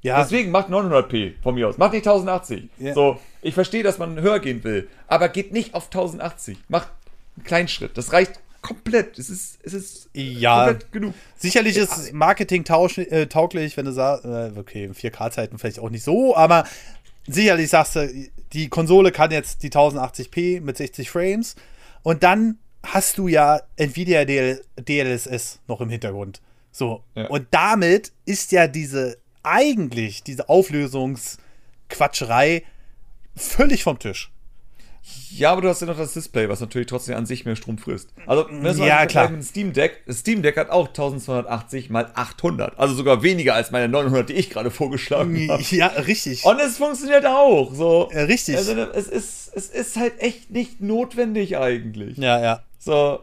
Ja, 0.02 0.22
Deswegen 0.22 0.52
macht 0.52 0.70
900p 0.70 1.34
von 1.42 1.56
mir 1.56 1.68
aus. 1.68 1.78
Macht 1.80 1.94
nicht 1.94 2.08
1080. 2.08 2.70
Ja. 2.78 2.94
So, 2.94 3.20
ich 3.42 3.56
verstehe, 3.56 3.82
dass 3.82 3.98
man 3.98 4.22
höher 4.22 4.40
gehen 4.40 4.64
will, 4.64 4.88
aber 5.08 5.30
geht 5.30 5.52
nicht 5.52 5.74
auf 5.74 5.86
1080. 5.86 6.58
Macht 6.68 6.90
einen 7.36 7.44
kleinen 7.44 7.68
Schritt. 7.68 7.98
Das 7.98 8.14
reicht 8.14 8.40
komplett. 8.62 9.18
Es 9.20 9.30
ist, 9.30 9.60
es 9.64 9.74
ist 9.74 10.10
Ja. 10.14 10.66
komplett 10.66 10.92
genug. 10.92 11.14
Sicherlich 11.38 11.78
ist 11.78 12.14
Marketing 12.14 12.64
äh, 12.64 13.26
tauglich, 13.28 13.78
wenn 13.78 13.86
du 13.86 13.92
sagst, 13.92 14.26
äh, 14.26 14.52
okay, 14.58 14.90
4K-Zeiten 14.92 15.58
vielleicht 15.58 15.80
auch 15.80 15.90
nicht 15.90 16.04
so, 16.04 16.36
aber 16.36 16.66
sicherlich 17.28 17.70
sagst 17.70 17.96
du, 17.96 18.30
die 18.54 18.70
Konsole 18.70 19.12
kann 19.12 19.32
jetzt 19.32 19.64
die 19.64 19.70
1080p 19.70 20.62
mit 20.62 20.78
60 20.78 21.10
Frames 21.10 21.56
und 22.04 22.24
dann 22.24 22.58
hast 22.86 23.18
du 23.18 23.28
ja 23.28 23.62
Nvidia 23.78 24.26
DL 24.26 24.62
DLSS 24.78 25.60
noch 25.68 25.82
im 25.82 25.90
Hintergrund. 25.90 26.42
So, 26.72 27.04
Ja. 27.16 27.28
und 27.28 27.48
damit 27.52 28.12
ist 28.26 28.52
ja 28.52 28.68
diese 28.68 29.18
eigentlich 29.44 30.24
diese 30.24 30.50
Auflösungsquatscherei 30.50 32.64
völlig 33.36 33.84
vom 33.84 34.00
Tisch. 34.00 34.32
Ja, 35.32 35.52
aber 35.52 35.61
du 35.61 35.69
hast 35.69 35.82
ja 35.82 35.88
noch 35.88 35.98
das 35.98 36.14
Display, 36.14 36.48
was 36.49 36.61
natürlich 36.61 36.88
trotzdem 36.88 37.15
an 37.15 37.26
sich 37.26 37.45
mehr 37.45 37.56
Strom 37.56 37.77
frisst. 37.77 38.10
Also, 38.26 38.44
du 38.44 38.68
es 38.68 38.77
Ja, 38.77 39.06
klar. 39.06 39.30
mit 39.30 39.44
Steam 39.44 39.73
Deck, 39.73 40.03
das 40.07 40.19
Steam 40.19 40.41
Deck 40.41 40.56
hat 40.57 40.69
auch 40.69 40.88
1280 40.88 41.90
mal 41.90 42.11
800. 42.15 42.80
Also 42.80 42.95
sogar 42.95 43.22
weniger 43.22 43.53
als 43.53 43.72
meine 43.72 43.88
900, 43.90 44.30
die 44.30 44.34
ich 44.34 44.49
gerade 44.49 44.72
vorgeschlagen 44.72 45.49
habe. 45.49 45.61
Ja, 45.72 45.88
richtig. 45.88 46.45
Und 46.45 46.60
es 46.60 46.77
funktioniert 46.77 47.26
auch. 47.26 47.73
So. 47.73 48.10
Ja, 48.14 48.23
richtig. 48.23 48.57
Also, 48.57 48.73
es 48.73 49.07
ist, 49.07 49.52
es 49.56 49.68
ist 49.69 49.98
halt 49.98 50.14
echt 50.22 50.52
nicht 50.52 50.82
notwendig 50.82 51.57
eigentlich. 51.57 52.18
ja, 52.18 52.41
ja. 52.41 52.64
So. 52.80 53.19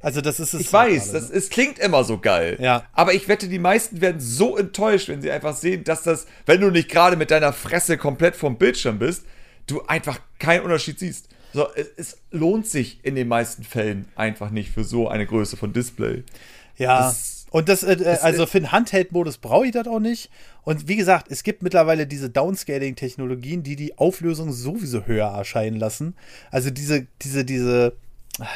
Also 0.00 0.20
das 0.20 0.40
ist 0.40 0.52
es. 0.52 0.60
Ich 0.60 0.72
weiß, 0.72 1.12
das, 1.12 1.30
es 1.30 1.48
klingt 1.48 1.78
immer 1.78 2.02
so 2.02 2.18
geil. 2.18 2.56
Ja. 2.60 2.84
Aber 2.92 3.14
ich 3.14 3.28
wette, 3.28 3.48
die 3.48 3.60
meisten 3.60 4.00
werden 4.00 4.20
so 4.20 4.56
enttäuscht, 4.56 5.08
wenn 5.08 5.22
sie 5.22 5.30
einfach 5.30 5.54
sehen, 5.54 5.84
dass 5.84 6.02
das, 6.02 6.26
wenn 6.44 6.60
du 6.60 6.70
nicht 6.70 6.88
gerade 6.88 7.16
mit 7.16 7.30
deiner 7.30 7.52
Fresse 7.52 7.96
komplett 7.98 8.34
vom 8.34 8.56
Bildschirm 8.58 8.98
bist, 8.98 9.24
du 9.72 9.82
einfach 9.82 10.20
keinen 10.38 10.62
Unterschied 10.62 10.98
siehst. 10.98 11.28
So, 11.52 11.66
es, 11.74 11.88
es 11.96 12.16
lohnt 12.30 12.66
sich 12.66 13.00
in 13.02 13.14
den 13.14 13.28
meisten 13.28 13.62
Fällen 13.64 14.06
einfach 14.14 14.50
nicht 14.50 14.70
für 14.70 14.84
so 14.84 15.08
eine 15.08 15.26
Größe 15.26 15.56
von 15.56 15.72
Display. 15.72 16.22
Ja. 16.78 17.00
Das- 17.00 17.40
und 17.50 17.68
das, 17.68 17.82
äh, 17.82 17.92
äh, 17.92 18.16
also 18.22 18.46
für 18.46 18.60
den 18.60 18.72
Handheld-Modus 18.72 19.36
brauche 19.36 19.66
ich 19.66 19.72
das 19.72 19.86
auch 19.86 20.00
nicht. 20.00 20.30
Und 20.62 20.88
wie 20.88 20.96
gesagt, 20.96 21.26
es 21.30 21.42
gibt 21.42 21.62
mittlerweile 21.62 22.06
diese 22.06 22.30
Downscaling-Technologien, 22.30 23.62
die 23.62 23.76
die 23.76 23.98
Auflösung 23.98 24.52
sowieso 24.52 25.04
höher 25.06 25.28
erscheinen 25.28 25.76
lassen. 25.78 26.14
Also 26.50 26.70
diese, 26.70 27.06
diese, 27.20 27.44
diese, 27.44 27.92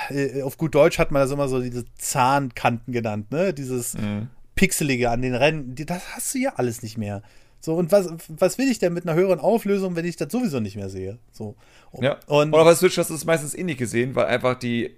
äh, 0.09 0.40
auf 0.43 0.56
gut 0.56 0.74
Deutsch 0.74 0.98
hat 0.98 1.10
man 1.10 1.20
das 1.20 1.30
immer 1.30 1.48
so 1.48 1.60
diese 1.60 1.84
Zahnkanten 1.98 2.93
genannt, 2.94 3.30
ne? 3.30 3.52
Dieses 3.52 3.94
Mhm. 3.94 4.28
Pixelige 4.55 5.10
an 5.10 5.20
den 5.20 5.34
Rändern, 5.34 5.74
die- 5.74 5.84
das 5.84 6.02
hast 6.14 6.34
du 6.34 6.38
ja 6.38 6.55
alles 6.56 6.82
nicht 6.82 6.97
mehr. 6.97 7.22
So, 7.66 7.74
und 7.74 7.90
was, 7.90 8.09
was 8.28 8.59
will 8.59 8.70
ich 8.70 8.78
denn 8.78 8.93
mit 8.93 9.09
einer 9.09 9.14
höheren 9.14 9.40
Auflösung, 9.40 9.97
wenn 9.97 10.05
ich 10.05 10.14
das 10.14 10.30
sowieso 10.30 10.60
nicht 10.60 10.76
mehr 10.76 10.88
sehe? 10.88 11.18
So. 11.32 11.56
Ja. 12.01 12.16
Und, 12.28 12.52
Oder 12.52 12.62
bei 12.62 12.76
Switch 12.76 12.97
hast 12.97 13.10
du 13.10 13.14
es 13.14 13.24
meistens 13.24 13.56
eh 13.56 13.64
nicht 13.64 13.78
gesehen, 13.80 14.14
weil 14.14 14.26
einfach 14.26 14.56
die, 14.56 14.97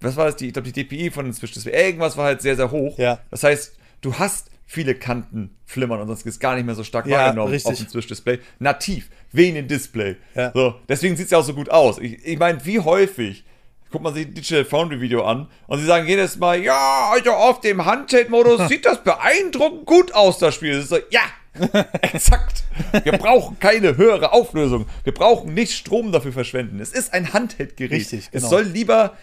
was 0.00 0.14
war 0.14 0.26
das, 0.26 0.36
die, 0.36 0.46
ich 0.46 0.52
glaube, 0.52 0.70
die 0.70 0.84
DPI 0.84 1.10
von 1.10 1.32
Switch, 1.32 1.54
das 1.54 1.66
irgendwas 1.66 2.16
war 2.16 2.26
halt 2.26 2.40
sehr, 2.40 2.54
sehr 2.54 2.70
hoch. 2.70 2.96
Ja. 2.98 3.18
Das 3.32 3.42
heißt, 3.42 3.76
du 4.00 4.14
hast 4.14 4.52
viele 4.64 4.94
Kanten 4.94 5.56
flimmern 5.66 6.00
und 6.00 6.06
sonst 6.06 6.24
ist 6.24 6.38
gar 6.38 6.54
nicht 6.54 6.66
mehr 6.66 6.76
so 6.76 6.84
stark 6.84 7.08
Ja, 7.08 7.18
wahrgenommen 7.18 7.50
richtig. 7.50 7.72
auf 7.72 7.78
dem 7.78 7.88
Switch-Display. 7.88 8.38
Nativ, 8.60 9.10
wegen 9.32 9.56
dem 9.56 9.66
Display. 9.66 10.14
Ja. 10.36 10.52
So, 10.54 10.76
deswegen 10.88 11.16
sieht 11.16 11.24
es 11.24 11.30
ja 11.32 11.38
auch 11.38 11.44
so 11.44 11.54
gut 11.54 11.68
aus. 11.68 11.98
Ich, 11.98 12.24
ich 12.24 12.38
meine, 12.38 12.64
wie 12.64 12.78
häufig 12.78 13.42
guckt 13.90 14.04
man 14.04 14.14
sich 14.14 14.28
ein 14.28 14.34
Digital 14.34 14.64
Foundry 14.64 15.00
Video 15.00 15.24
an 15.24 15.48
und 15.66 15.80
sie 15.80 15.84
sagen 15.84 16.06
jedes 16.06 16.36
Mal, 16.36 16.62
ja, 16.62 17.10
also 17.12 17.32
auf 17.32 17.60
dem 17.60 17.84
Handheld-Modus 17.84 18.68
sieht 18.68 18.86
das 18.86 19.02
beeindruckend 19.02 19.84
gut 19.84 20.14
aus, 20.14 20.38
das 20.38 20.54
Spiel. 20.54 20.78
Ist 20.78 20.90
so, 20.90 20.98
ja, 21.10 21.22
exakt. 22.02 22.64
Wir 23.02 23.12
brauchen 23.12 23.58
keine 23.58 23.96
höhere 23.96 24.32
Auflösung. 24.32 24.86
Wir 25.04 25.14
brauchen 25.14 25.54
nicht 25.54 25.72
Strom 25.72 26.12
dafür 26.12 26.32
verschwenden. 26.32 26.80
Es 26.80 26.92
ist 26.92 27.12
ein 27.12 27.32
Handheld-Gerät. 27.32 27.92
Richtig, 27.92 28.30
genau. 28.30 28.44
Es 28.44 28.50
soll 28.50 28.62
lieber 28.64 29.16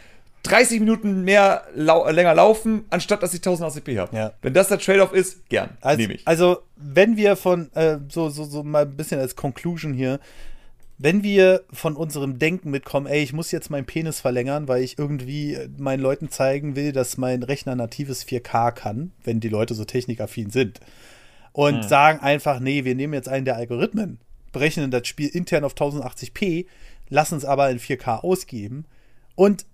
30 0.44 0.80
Minuten 0.80 1.24
mehr 1.24 1.64
lau 1.76 2.10
länger 2.10 2.34
laufen, 2.34 2.86
anstatt 2.90 3.22
dass 3.22 3.34
ich 3.34 3.42
1080p 3.42 4.00
habe. 4.00 4.16
Ja. 4.16 4.34
Wenn 4.42 4.54
das 4.54 4.70
der 4.70 4.80
Trade-off 4.80 5.14
ist, 5.14 5.48
gern. 5.50 5.72
Also, 5.82 6.02
Nehme 6.02 6.14
ich. 6.16 6.28
also, 6.28 6.60
wenn 6.78 7.16
wir 7.16 7.36
von, 7.36 7.72
äh, 7.74 7.98
so, 8.10 8.30
so, 8.30 8.46
so 8.46 8.64
mal 8.64 8.84
ein 8.84 8.98
bisschen 8.98 9.20
als 9.20 9.36
Conclusion 9.36 9.94
hier, 9.94 10.20
wenn 10.98 11.24
wir 11.24 11.64
von 11.74 11.96
unserem 11.96 12.38
Denken 12.38 12.70
mitkommen, 12.70 13.08
ey, 13.08 13.24
ich 13.24 13.34
muss 13.34 13.52
jetzt 13.52 13.72
meinen 13.72 13.86
Penis 13.86 14.20
verlängern, 14.20 14.68
weil 14.68 14.84
ich 14.84 15.00
irgendwie 15.00 15.58
meinen 15.78 16.00
Leuten 16.00 16.30
zeigen 16.30 16.76
will, 16.76 16.92
dass 16.92 17.18
mein 17.18 17.42
Rechner 17.42 17.76
natives 17.76 18.24
4K 18.24 18.72
kann, 18.72 19.12
wenn 19.24 19.40
die 19.40 19.50
Leute 19.50 19.74
so 19.74 19.84
technikaffin 19.84 20.52
sind. 20.52 20.80
Und 21.54 21.88
sagen 21.88 22.20
einfach, 22.20 22.60
nee, 22.60 22.86
wir 22.86 22.96
nehmen 22.96 23.14
jetzt 23.14 23.28
einen 23.28 23.46
der 23.46 23.58
Algorithmen, 23.58 24.20
berechnen 24.54 24.90
das 24.90 25.08
Spiel 25.08 25.28
intern 25.28 25.64
auf 25.66 25.74
1080p, 25.74 26.66
lassen 27.10 27.38
es 27.38 27.46
aber 27.46 27.70
in 27.70 27.80
4K 27.80 28.24
ausgeben 28.24 28.86
und 29.36 29.66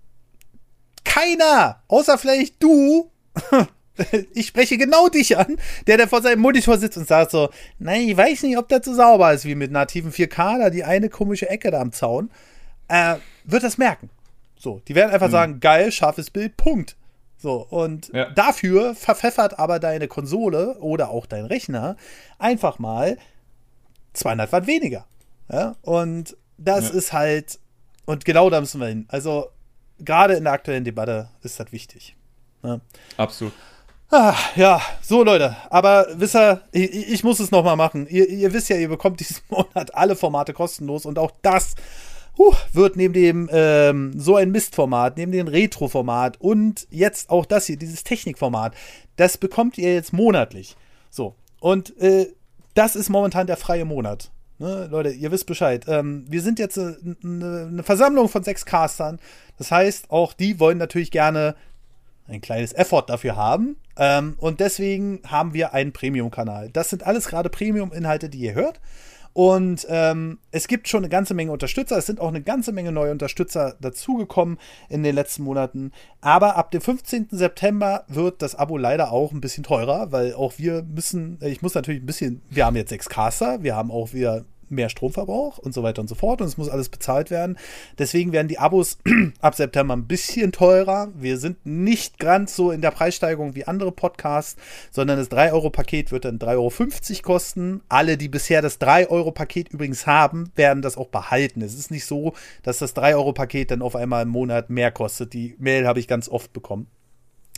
keiner, 1.04 1.82
außer 1.88 2.18
vielleicht 2.18 2.62
du, 2.62 3.10
ich 4.34 4.48
spreche 4.48 4.76
genau 4.76 5.08
dich 5.08 5.38
an, 5.38 5.56
der 5.86 5.96
da 5.96 6.06
vor 6.06 6.22
seinem 6.22 6.40
Monitor 6.40 6.78
sitzt 6.78 6.98
und 6.98 7.08
sagt 7.08 7.30
so, 7.30 7.50
nein, 7.78 8.08
ich 8.08 8.16
weiß 8.16 8.42
nicht, 8.42 8.58
ob 8.58 8.68
das 8.68 8.84
so 8.84 8.94
sauber 8.94 9.32
ist 9.32 9.44
wie 9.44 9.54
mit 9.54 9.70
nativen 9.70 10.12
4K, 10.12 10.58
da 10.58 10.70
die 10.70 10.84
eine 10.84 11.08
komische 11.08 11.48
Ecke 11.48 11.70
da 11.70 11.80
am 11.80 11.92
Zaun, 11.92 12.30
äh, 12.88 13.16
wird 13.44 13.62
das 13.62 13.78
merken. 13.78 14.10
So, 14.58 14.80
die 14.88 14.94
werden 14.94 15.12
einfach 15.12 15.28
mhm. 15.28 15.32
sagen, 15.32 15.60
geil, 15.60 15.92
scharfes 15.92 16.30
Bild, 16.30 16.56
Punkt. 16.56 16.96
So, 17.40 17.64
und 17.70 18.08
ja. 18.12 18.30
dafür 18.30 18.96
verpfeffert 18.96 19.58
aber 19.60 19.78
deine 19.78 20.08
Konsole 20.08 20.76
oder 20.78 21.10
auch 21.10 21.24
dein 21.24 21.44
Rechner 21.44 21.96
einfach 22.38 22.80
mal 22.80 23.16
200 24.14 24.50
Watt 24.50 24.66
weniger. 24.66 25.06
Ja? 25.50 25.76
Und 25.82 26.36
das 26.56 26.88
ja. 26.88 26.94
ist 26.94 27.12
halt, 27.12 27.60
und 28.06 28.24
genau 28.24 28.50
da 28.50 28.60
müssen 28.60 28.80
wir 28.80 28.88
hin. 28.88 29.06
Also, 29.08 29.50
gerade 30.00 30.34
in 30.34 30.44
der 30.44 30.52
aktuellen 30.52 30.84
Debatte 30.84 31.30
ist 31.42 31.60
das 31.60 31.70
wichtig. 31.70 32.16
Ja? 32.64 32.80
Absolut. 33.16 33.52
Ah, 34.10 34.34
ja, 34.56 34.80
so 35.02 35.22
Leute, 35.22 35.54
aber 35.68 36.06
wisst 36.14 36.34
ihr, 36.34 36.62
ich, 36.72 37.12
ich 37.12 37.24
muss 37.24 37.40
es 37.40 37.50
nochmal 37.50 37.76
machen. 37.76 38.06
Ihr, 38.08 38.26
ihr, 38.26 38.54
wisst 38.54 38.70
ja, 38.70 38.76
ihr 38.76 38.88
bekommt 38.88 39.20
diesen 39.20 39.42
Monat 39.48 39.94
alle 39.94 40.16
Formate 40.16 40.54
kostenlos 40.54 41.06
und 41.06 41.18
auch 41.18 41.30
das 41.42 41.74
huh, 42.38 42.54
wird 42.72 42.96
neben 42.96 43.12
dem 43.12 43.50
ähm, 43.52 44.12
so 44.16 44.36
ein 44.36 44.50
Mistformat, 44.50 45.16
neben 45.16 45.32
dem 45.32 45.48
Retro-Format 45.48 46.40
und 46.40 46.86
jetzt 46.90 47.30
auch 47.30 47.44
das 47.44 47.66
hier, 47.66 47.76
dieses 47.76 48.04
Technikformat, 48.04 48.74
das 49.16 49.36
bekommt 49.36 49.76
ihr 49.76 49.92
jetzt 49.92 50.12
monatlich. 50.12 50.76
So, 51.10 51.34
und 51.60 51.98
äh, 52.00 52.32
das 52.74 52.96
ist 52.96 53.08
momentan 53.08 53.46
der 53.46 53.56
freie 53.56 53.84
Monat. 53.84 54.30
Ne, 54.60 54.88
Leute, 54.90 55.10
ihr 55.10 55.30
wisst 55.30 55.46
Bescheid. 55.46 55.84
Ähm, 55.86 56.24
wir 56.28 56.42
sind 56.42 56.58
jetzt 56.58 56.78
eine, 56.78 56.96
eine 57.22 57.82
Versammlung 57.82 58.28
von 58.28 58.42
sechs 58.42 58.64
Castern. 58.64 59.20
Das 59.56 59.70
heißt, 59.70 60.10
auch 60.10 60.32
die 60.32 60.58
wollen 60.58 60.78
natürlich 60.78 61.10
gerne 61.12 61.54
ein 62.26 62.40
kleines 62.40 62.72
Effort 62.72 63.04
dafür 63.06 63.36
haben. 63.36 63.76
Ähm, 63.96 64.34
und 64.38 64.60
deswegen 64.60 65.20
haben 65.26 65.54
wir 65.54 65.74
einen 65.74 65.92
Premium-Kanal. 65.92 66.70
Das 66.70 66.90
sind 66.90 67.06
alles 67.06 67.28
gerade 67.28 67.50
Premium-Inhalte, 67.50 68.28
die 68.28 68.38
ihr 68.38 68.54
hört. 68.54 68.80
Und 69.32 69.86
ähm, 69.88 70.38
es 70.50 70.68
gibt 70.68 70.88
schon 70.88 71.00
eine 71.00 71.08
ganze 71.08 71.34
Menge 71.34 71.52
Unterstützer. 71.52 71.96
Es 71.96 72.06
sind 72.06 72.20
auch 72.20 72.28
eine 72.28 72.42
ganze 72.42 72.72
Menge 72.72 72.92
neue 72.92 73.12
Unterstützer 73.12 73.76
dazugekommen 73.80 74.58
in 74.88 75.02
den 75.02 75.14
letzten 75.14 75.44
Monaten. 75.44 75.92
Aber 76.20 76.56
ab 76.56 76.70
dem 76.70 76.80
15. 76.80 77.28
September 77.30 78.04
wird 78.08 78.42
das 78.42 78.54
Abo 78.54 78.76
leider 78.76 79.12
auch 79.12 79.32
ein 79.32 79.40
bisschen 79.40 79.64
teurer, 79.64 80.12
weil 80.12 80.34
auch 80.34 80.54
wir 80.58 80.82
müssen, 80.82 81.38
ich 81.42 81.62
muss 81.62 81.74
natürlich 81.74 82.02
ein 82.02 82.06
bisschen, 82.06 82.42
wir 82.50 82.66
haben 82.66 82.76
jetzt 82.76 82.90
sechs 82.90 83.08
Caster, 83.08 83.62
wir 83.62 83.76
haben 83.76 83.90
auch 83.90 84.12
wieder 84.12 84.44
mehr 84.70 84.88
Stromverbrauch 84.88 85.58
und 85.58 85.74
so 85.74 85.82
weiter 85.82 86.00
und 86.00 86.08
so 86.08 86.14
fort 86.14 86.40
und 86.40 86.46
es 86.46 86.58
muss 86.58 86.68
alles 86.68 86.88
bezahlt 86.88 87.30
werden. 87.30 87.58
Deswegen 87.98 88.32
werden 88.32 88.48
die 88.48 88.58
Abos 88.58 88.98
ab 89.40 89.54
September 89.54 89.94
ein 89.94 90.06
bisschen 90.06 90.52
teurer. 90.52 91.08
Wir 91.14 91.38
sind 91.38 91.64
nicht 91.64 92.18
ganz 92.18 92.56
so 92.56 92.70
in 92.70 92.80
der 92.80 92.90
Preissteigerung 92.90 93.54
wie 93.54 93.64
andere 93.64 93.92
Podcasts, 93.92 94.56
sondern 94.90 95.18
das 95.18 95.30
3-Euro-Paket 95.30 96.12
wird 96.12 96.24
dann 96.24 96.38
3,50 96.38 96.48
Euro 96.54 97.22
kosten. 97.22 97.82
Alle, 97.88 98.16
die 98.16 98.28
bisher 98.28 98.62
das 98.62 98.80
3-Euro-Paket 98.80 99.68
übrigens 99.68 100.06
haben, 100.06 100.50
werden 100.56 100.82
das 100.82 100.96
auch 100.96 101.08
behalten. 101.08 101.62
Es 101.62 101.74
ist 101.74 101.90
nicht 101.90 102.04
so, 102.04 102.34
dass 102.62 102.78
das 102.78 102.96
3-Euro-Paket 102.96 103.70
dann 103.70 103.82
auf 103.82 103.96
einmal 103.96 104.22
im 104.22 104.28
Monat 104.28 104.70
mehr 104.70 104.90
kostet. 104.90 105.32
Die 105.32 105.54
Mail 105.58 105.86
habe 105.86 106.00
ich 106.00 106.08
ganz 106.08 106.28
oft 106.28 106.52
bekommen. 106.52 106.88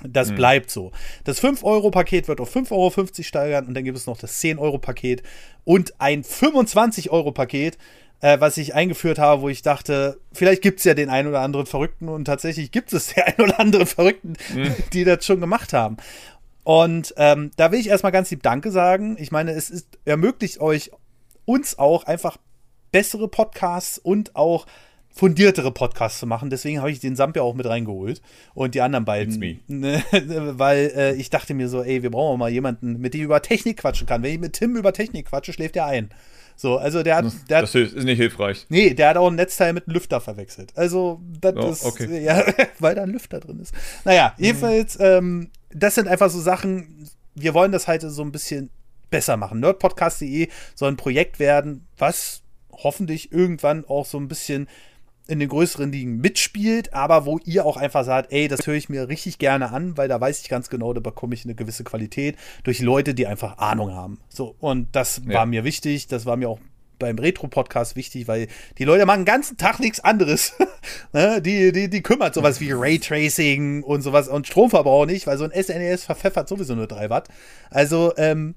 Das 0.07 0.31
mhm. 0.31 0.37
bleibt 0.37 0.71
so. 0.71 0.93
Das 1.25 1.43
5-Euro-Paket 1.43 2.29
wird 2.29 2.41
auf 2.41 2.55
5,50 2.55 2.73
Euro 2.73 3.23
steigern 3.23 3.67
und 3.67 3.75
dann 3.75 3.85
gibt 3.85 3.97
es 3.97 4.07
noch 4.07 4.19
das 4.19 4.41
10-Euro-Paket 4.41 5.23
und 5.65 6.01
ein 6.01 6.23
25-Euro-Paket, 6.23 7.79
äh, 8.21 8.41
was 8.41 8.57
ich 8.57 8.75
eingeführt 8.75 9.19
habe, 9.19 9.43
wo 9.43 9.49
ich 9.49 9.63
dachte, 9.63 10.19
vielleicht 10.33 10.63
gibt 10.63 10.79
es 10.79 10.85
ja 10.85 10.95
den 10.95 11.11
einen 11.11 11.29
oder 11.29 11.41
anderen 11.41 11.67
Verrückten 11.67 12.09
und 12.09 12.25
tatsächlich 12.25 12.71
gibt 12.71 12.93
es 12.93 13.09
den 13.15 13.25
einen 13.25 13.41
oder 13.41 13.61
anderen 13.61 13.87
Verrückten, 13.87 14.35
mhm. 14.55 14.75
die 14.93 15.05
das 15.05 15.25
schon 15.25 15.41
gemacht 15.41 15.73
haben. 15.73 15.97
Und 16.63 17.15
ähm, 17.17 17.51
da 17.57 17.73
will 17.73 17.81
ich 17.81 17.89
erstmal 17.89 18.13
ganz 18.13 18.31
lieb 18.31 18.43
Danke 18.43 18.71
sagen. 18.71 19.17
Ich 19.19 19.33
meine, 19.33 19.53
es 19.53 19.71
ist, 19.71 19.99
ermöglicht 20.05 20.61
euch 20.61 20.91
uns 21.45 21.79
auch 21.79 22.05
einfach 22.05 22.37
bessere 22.93 23.29
Podcasts 23.29 23.99
und 23.99 24.37
auch 24.37 24.67
fundiertere 25.13 25.73
Podcasts 25.73 26.19
zu 26.19 26.27
machen. 26.27 26.51
Deswegen 26.51 26.79
habe 26.79 26.91
ich 26.91 27.01
den 27.01 27.17
Samp 27.17 27.37
ja 27.37 27.43
auch 27.43 27.55
mit 27.55 27.67
reingeholt 27.67 28.23
und 28.55 28.75
die 28.75 28.81
anderen 28.81 29.05
beiden. 29.05 29.61
Ne, 29.67 30.03
weil 30.13 30.93
äh, 30.97 31.15
ich 31.15 31.31
dachte 31.31 31.55
mir 31.55 31.69
so, 31.69 31.83
ey, 31.83 32.03
wir 32.03 32.11
brauchen 32.11 32.39
mal 32.39 32.51
jemanden, 32.51 33.01
mit 33.01 33.15
dem 33.15 33.21
ich 33.21 33.25
über 33.25 33.43
Technik 33.43 33.79
quatschen 33.79 34.07
kann. 34.07 34.23
Wenn 34.23 34.33
ich 34.33 34.41
mit 34.41 34.55
Tim 34.55 34.77
über 34.77 34.93
Technik 34.93 35.27
quatsche, 35.27 35.53
schläft 35.53 35.77
er 35.77 35.87
ein. 35.87 36.11
So, 36.57 36.77
also 36.77 37.03
der 37.03 37.17
hat. 37.17 37.25
Der 37.49 37.63
das 37.63 37.75
ist 37.75 37.97
nicht 37.97 38.19
hilfreich. 38.19 38.67
Nee, 38.69 38.93
der 38.93 39.09
hat 39.09 39.17
auch 39.17 39.29
ein 39.29 39.35
Netzteil 39.35 39.73
mit 39.73 39.87
einem 39.87 39.95
Lüfter 39.95 40.21
verwechselt. 40.21 40.73
Also, 40.77 41.21
das 41.41 41.55
oh, 41.57 41.71
ist. 41.71 41.85
Okay. 41.85 42.23
Ja, 42.23 42.45
weil 42.79 42.95
da 42.95 43.03
ein 43.03 43.11
Lüfter 43.11 43.41
drin 43.41 43.61
ist. 43.61 43.75
Naja, 44.05 44.35
mhm. 44.37 44.45
jedenfalls, 44.45 44.99
ähm, 45.01 45.51
das 45.71 45.95
sind 45.95 46.07
einfach 46.07 46.29
so 46.29 46.39
Sachen, 46.39 47.09
wir 47.35 47.55
wollen 47.55 47.73
das 47.73 47.89
halt 47.89 48.03
so 48.03 48.23
ein 48.23 48.31
bisschen 48.31 48.71
besser 49.09 49.37
machen. 49.37 49.61
Nerdpodcast.de 49.61 50.49
soll 50.75 50.91
ein 50.91 50.97
Projekt 50.97 51.39
werden, 51.39 51.87
was 51.97 52.43
hoffentlich 52.73 53.33
irgendwann 53.33 53.85
auch 53.87 54.07
so 54.07 54.19
ein 54.19 54.29
bisschen 54.29 54.69
in 55.31 55.39
den 55.39 55.49
größeren 55.49 55.93
Ligen 55.93 56.19
mitspielt, 56.19 56.93
aber 56.93 57.25
wo 57.25 57.39
ihr 57.45 57.65
auch 57.65 57.77
einfach 57.77 58.05
sagt, 58.05 58.33
ey, 58.33 58.49
das 58.49 58.67
höre 58.67 58.75
ich 58.75 58.89
mir 58.89 59.09
richtig 59.09 59.39
gerne 59.39 59.71
an, 59.71 59.97
weil 59.97 60.09
da 60.09 60.21
weiß 60.21 60.43
ich 60.43 60.49
ganz 60.49 60.69
genau, 60.69 60.93
da 60.93 61.01
bekomme 61.01 61.35
ich 61.35 61.45
eine 61.45 61.55
gewisse 61.55 61.85
Qualität 61.85 62.37
durch 62.65 62.81
Leute, 62.81 63.15
die 63.15 63.27
einfach 63.27 63.59
Ahnung 63.59 63.95
haben. 63.95 64.19
So, 64.29 64.57
und 64.59 64.89
das 64.93 65.23
ja. 65.27 65.35
war 65.35 65.47
mir 65.47 65.65
wichtig, 65.65 66.09
das 66.09 66.27
war 66.27 66.37
mir 66.37 66.49
auch 66.49 66.59
beim 66.99 67.19
Retro-Podcast 67.19 67.97
wichtig, 67.97 68.29
weil 68.29 68.47
die 68.79 68.85
Leute 68.85 69.07
machen 69.07 69.21
den 69.21 69.25
ganzen 69.25 69.57
Tag 69.57 69.81
nichts 69.81 70.01
anderes. 70.01 70.53
Ne, 71.13 71.43
die, 71.43 71.73
die, 71.73 71.91
die 71.91 72.03
kümmert 72.03 72.35
sowas 72.35 72.61
wie 72.61 72.73
Raytracing 72.73 73.83
und 73.83 74.01
sowas 74.01 74.29
und 74.29 74.47
Stromverbrauch 74.47 75.07
nicht, 75.07 75.27
weil 75.27 75.37
so 75.37 75.45
ein 75.45 75.51
SNES 75.51 76.05
e 76.05 76.07
verpfeffert 76.07 76.49
sowieso 76.49 76.75
nur 76.75 76.87
3 76.87 77.11
Watt. 77.11 77.29
Also, 77.69 78.15
ähm, 78.17 78.55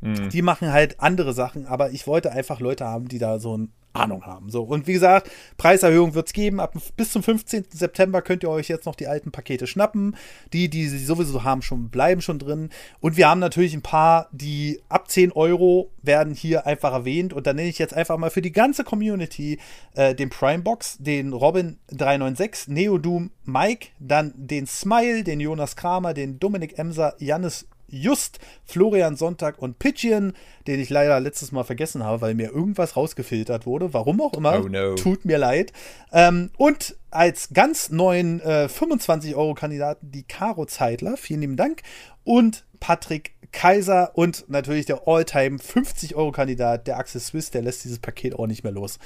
mhm. 0.00 0.30
die 0.30 0.40
machen 0.40 0.72
halt 0.72 1.00
andere 1.00 1.34
Sachen, 1.34 1.66
aber 1.66 1.90
ich 1.90 2.06
wollte 2.06 2.32
einfach 2.32 2.60
Leute 2.60 2.86
haben, 2.86 3.08
die 3.08 3.18
da 3.18 3.38
so 3.38 3.56
ein 3.56 3.72
Ahnung 3.98 4.26
haben. 4.26 4.50
So, 4.50 4.62
und 4.62 4.86
wie 4.86 4.92
gesagt, 4.94 5.30
Preiserhöhung 5.56 6.14
wird 6.14 6.28
es 6.28 6.32
geben. 6.32 6.60
Ab, 6.60 6.74
bis 6.96 7.12
zum 7.12 7.22
15. 7.22 7.66
September 7.72 8.22
könnt 8.22 8.42
ihr 8.42 8.50
euch 8.50 8.68
jetzt 8.68 8.86
noch 8.86 8.94
die 8.94 9.06
alten 9.06 9.30
Pakete 9.30 9.66
schnappen. 9.66 10.16
Die, 10.52 10.68
die 10.68 10.88
sie 10.88 11.04
sowieso 11.04 11.44
haben, 11.44 11.62
schon, 11.62 11.90
bleiben 11.90 12.20
schon 12.20 12.38
drin. 12.38 12.70
Und 13.00 13.16
wir 13.16 13.28
haben 13.28 13.40
natürlich 13.40 13.74
ein 13.74 13.82
paar, 13.82 14.28
die 14.32 14.80
ab 14.88 15.10
10 15.10 15.32
Euro 15.32 15.90
werden 16.02 16.34
hier 16.34 16.66
einfach 16.66 16.92
erwähnt. 16.92 17.32
Und 17.32 17.46
da 17.46 17.52
nenne 17.52 17.68
ich 17.68 17.78
jetzt 17.78 17.94
einfach 17.94 18.16
mal 18.16 18.30
für 18.30 18.42
die 18.42 18.52
ganze 18.52 18.84
Community 18.84 19.58
äh, 19.94 20.14
den 20.14 20.30
Prime 20.30 20.62
Box, 20.62 20.96
den 20.98 21.32
Robin 21.32 21.78
396, 21.88 22.68
Neodoom 22.68 23.30
Mike, 23.44 23.88
dann 23.98 24.32
den 24.36 24.66
Smile, 24.66 25.24
den 25.24 25.40
Jonas 25.40 25.76
Kramer, 25.76 26.14
den 26.14 26.38
Dominik 26.38 26.78
Emser, 26.78 27.14
Jannis 27.18 27.66
Just, 27.88 28.38
Florian 28.64 29.16
Sonntag 29.16 29.58
und 29.58 29.78
Pigeon, 29.78 30.34
den 30.66 30.80
ich 30.80 30.90
leider 30.90 31.18
letztes 31.20 31.52
Mal 31.52 31.64
vergessen 31.64 32.04
habe, 32.04 32.20
weil 32.20 32.34
mir 32.34 32.50
irgendwas 32.50 32.96
rausgefiltert 32.96 33.66
wurde. 33.66 33.94
Warum 33.94 34.20
auch 34.20 34.34
immer. 34.34 34.62
Oh 34.62 34.68
no. 34.68 34.94
Tut 34.94 35.24
mir 35.24 35.38
leid. 35.38 35.72
Ähm, 36.12 36.50
und 36.56 36.96
als 37.10 37.48
ganz 37.52 37.90
neuen 37.90 38.40
äh, 38.40 38.68
25-Euro-Kandidaten 38.70 40.10
die 40.10 40.24
Caro 40.24 40.66
Zeitler. 40.66 41.16
Vielen 41.16 41.40
lieben 41.40 41.56
Dank. 41.56 41.82
Und 42.24 42.64
Patrick 42.80 43.32
Kaiser 43.52 44.12
und 44.14 44.44
natürlich 44.48 44.86
der 44.86 45.06
All-Time 45.06 45.56
50-Euro-Kandidat, 45.56 46.86
der 46.86 46.98
Axel 46.98 47.20
Swiss, 47.20 47.50
der 47.50 47.62
lässt 47.62 47.84
dieses 47.84 47.98
Paket 47.98 48.34
auch 48.34 48.46
nicht 48.46 48.62
mehr 48.62 48.72
los. 48.72 48.98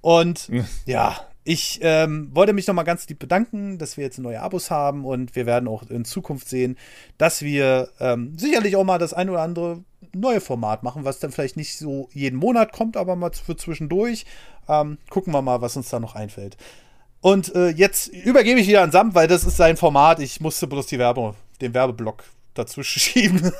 Und 0.00 0.50
ja, 0.86 1.29
ich 1.44 1.78
ähm, 1.82 2.28
wollte 2.32 2.52
mich 2.52 2.66
nochmal 2.66 2.84
ganz 2.84 3.08
lieb 3.08 3.18
bedanken, 3.18 3.78
dass 3.78 3.96
wir 3.96 4.04
jetzt 4.04 4.18
neue 4.18 4.40
Abos 4.40 4.70
haben 4.70 5.04
und 5.04 5.34
wir 5.34 5.46
werden 5.46 5.68
auch 5.68 5.82
in 5.88 6.04
Zukunft 6.04 6.48
sehen, 6.48 6.76
dass 7.16 7.42
wir 7.42 7.88
ähm, 7.98 8.36
sicherlich 8.38 8.76
auch 8.76 8.84
mal 8.84 8.98
das 8.98 9.14
ein 9.14 9.30
oder 9.30 9.42
andere 9.42 9.82
neue 10.14 10.40
Format 10.40 10.82
machen, 10.82 11.04
was 11.04 11.18
dann 11.18 11.32
vielleicht 11.32 11.56
nicht 11.56 11.78
so 11.78 12.08
jeden 12.12 12.38
Monat 12.38 12.72
kommt, 12.72 12.96
aber 12.96 13.16
mal 13.16 13.32
für 13.32 13.56
zwischendurch. 13.56 14.26
Ähm, 14.68 14.98
gucken 15.08 15.32
wir 15.32 15.42
mal, 15.42 15.62
was 15.62 15.76
uns 15.76 15.88
da 15.88 15.98
noch 15.98 16.14
einfällt. 16.14 16.56
Und 17.20 17.54
äh, 17.54 17.68
jetzt 17.68 18.08
übergebe 18.08 18.60
ich 18.60 18.68
wieder 18.68 18.82
an 18.82 18.92
Sam, 18.92 19.14
weil 19.14 19.28
das 19.28 19.44
ist 19.44 19.56
sein 19.56 19.76
Format. 19.76 20.20
Ich 20.20 20.40
musste 20.40 20.66
bloß 20.66 20.86
die 20.86 20.98
Werbung, 20.98 21.36
den 21.60 21.74
Werbeblock 21.74 22.24
dazu 22.60 22.82
schieben. 22.84 23.52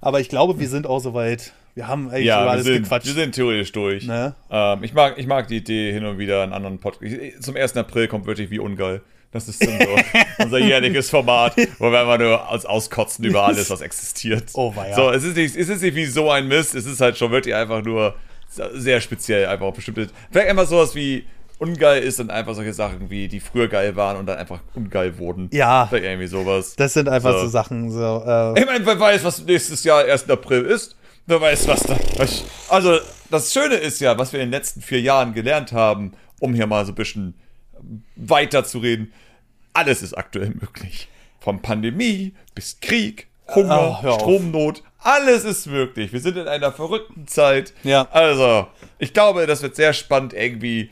aber 0.00 0.20
ich 0.20 0.28
glaube, 0.28 0.58
wir 0.58 0.68
sind 0.68 0.86
auch 0.86 1.00
soweit 1.00 1.52
wir 1.76 1.88
haben 1.88 2.08
eigentlich 2.08 2.24
ja, 2.24 2.38
alles 2.38 2.64
sind, 2.64 2.84
gequatscht. 2.84 3.06
Wir 3.06 3.12
sind 3.12 3.34
theoretisch 3.34 3.70
durch. 3.70 4.06
Ne? 4.06 4.34
Ähm, 4.50 4.82
ich, 4.82 4.94
mag, 4.94 5.18
ich 5.18 5.26
mag 5.26 5.46
die 5.46 5.58
Idee 5.58 5.92
hin 5.92 6.06
und 6.06 6.16
wieder 6.16 6.42
einen 6.42 6.54
anderen 6.54 6.78
Podcast. 6.78 7.42
Zum 7.42 7.54
1. 7.54 7.76
April 7.76 8.08
kommt 8.08 8.24
wirklich 8.24 8.48
wie 8.48 8.58
ungeil. 8.58 9.02
Das 9.30 9.46
ist 9.46 9.62
so 9.62 9.70
unser 10.38 10.58
jährliches 10.58 11.10
Format, 11.10 11.54
wo 11.78 11.92
wir 11.92 12.00
einfach 12.00 12.18
nur 12.18 12.50
uns 12.50 12.64
auskotzen 12.64 13.26
über 13.26 13.44
alles, 13.44 13.68
was 13.68 13.82
existiert. 13.82 14.44
Oh, 14.54 14.72
ja. 14.74 14.94
So, 14.94 15.10
es 15.10 15.22
ist, 15.22 15.36
nicht, 15.36 15.54
es 15.54 15.68
ist 15.68 15.82
nicht 15.82 15.94
wie 15.94 16.06
so 16.06 16.30
ein 16.30 16.48
Mist, 16.48 16.74
es 16.74 16.86
ist 16.86 17.02
halt 17.02 17.18
schon 17.18 17.30
wirklich 17.30 17.54
einfach 17.54 17.84
nur 17.84 18.14
sehr 18.48 19.02
speziell, 19.02 19.46
einfach 19.46 19.70
bestimmte. 19.74 20.08
Vielleicht 20.30 20.48
einfach 20.48 20.66
sowas 20.66 20.94
wie 20.94 21.26
ungeil 21.58 22.02
ist 22.02 22.20
und 22.20 22.30
einfach 22.30 22.54
solche 22.54 22.72
Sachen 22.72 23.10
wie, 23.10 23.28
die 23.28 23.40
früher 23.40 23.68
geil 23.68 23.96
waren 23.96 24.16
und 24.16 24.26
dann 24.26 24.38
einfach 24.38 24.60
ungeil 24.74 25.18
wurden. 25.18 25.48
Ja. 25.52 25.86
Vielleicht 25.86 26.04
irgendwie 26.04 26.26
sowas. 26.26 26.76
Das 26.76 26.92
sind 26.92 27.08
einfach 27.08 27.32
so, 27.32 27.40
so 27.42 27.48
Sachen. 27.48 27.90
So, 27.90 28.22
äh. 28.26 28.60
Ich 28.60 28.66
meine, 28.66 28.84
wer 28.84 28.98
weiß, 28.98 29.24
was 29.24 29.44
nächstes 29.44 29.84
Jahr 29.84 30.04
1. 30.04 30.28
April 30.28 30.62
ist. 30.64 30.96
Wer 31.26 31.40
weiß, 31.40 31.66
was 31.66 31.80
da. 31.80 31.96
Also, 32.68 32.98
das 33.30 33.52
Schöne 33.52 33.74
ist 33.74 34.00
ja, 34.00 34.16
was 34.16 34.32
wir 34.32 34.40
in 34.40 34.46
den 34.46 34.52
letzten 34.52 34.80
vier 34.80 35.00
Jahren 35.00 35.34
gelernt 35.34 35.72
haben, 35.72 36.12
um 36.40 36.54
hier 36.54 36.66
mal 36.66 36.84
so 36.86 36.92
ein 36.92 36.94
bisschen 36.94 37.34
weiter 38.14 38.64
zu 38.64 38.78
reden. 38.78 39.12
Alles 39.72 40.02
ist 40.02 40.16
aktuell 40.16 40.50
möglich. 40.50 41.08
von 41.46 41.62
Pandemie 41.62 42.34
bis 42.56 42.80
Krieg, 42.80 43.28
Hunger, 43.54 44.00
auf. 44.04 44.20
Stromnot, 44.20 44.82
alles 44.98 45.44
ist 45.44 45.68
möglich. 45.68 46.12
Wir 46.12 46.18
sind 46.18 46.36
in 46.36 46.48
einer 46.48 46.72
verrückten 46.72 47.28
Zeit. 47.28 47.72
Ja. 47.84 48.08
Also, 48.10 48.66
ich 48.98 49.12
glaube, 49.12 49.46
das 49.46 49.62
wird 49.62 49.76
sehr 49.76 49.92
spannend 49.92 50.32
irgendwie 50.32 50.90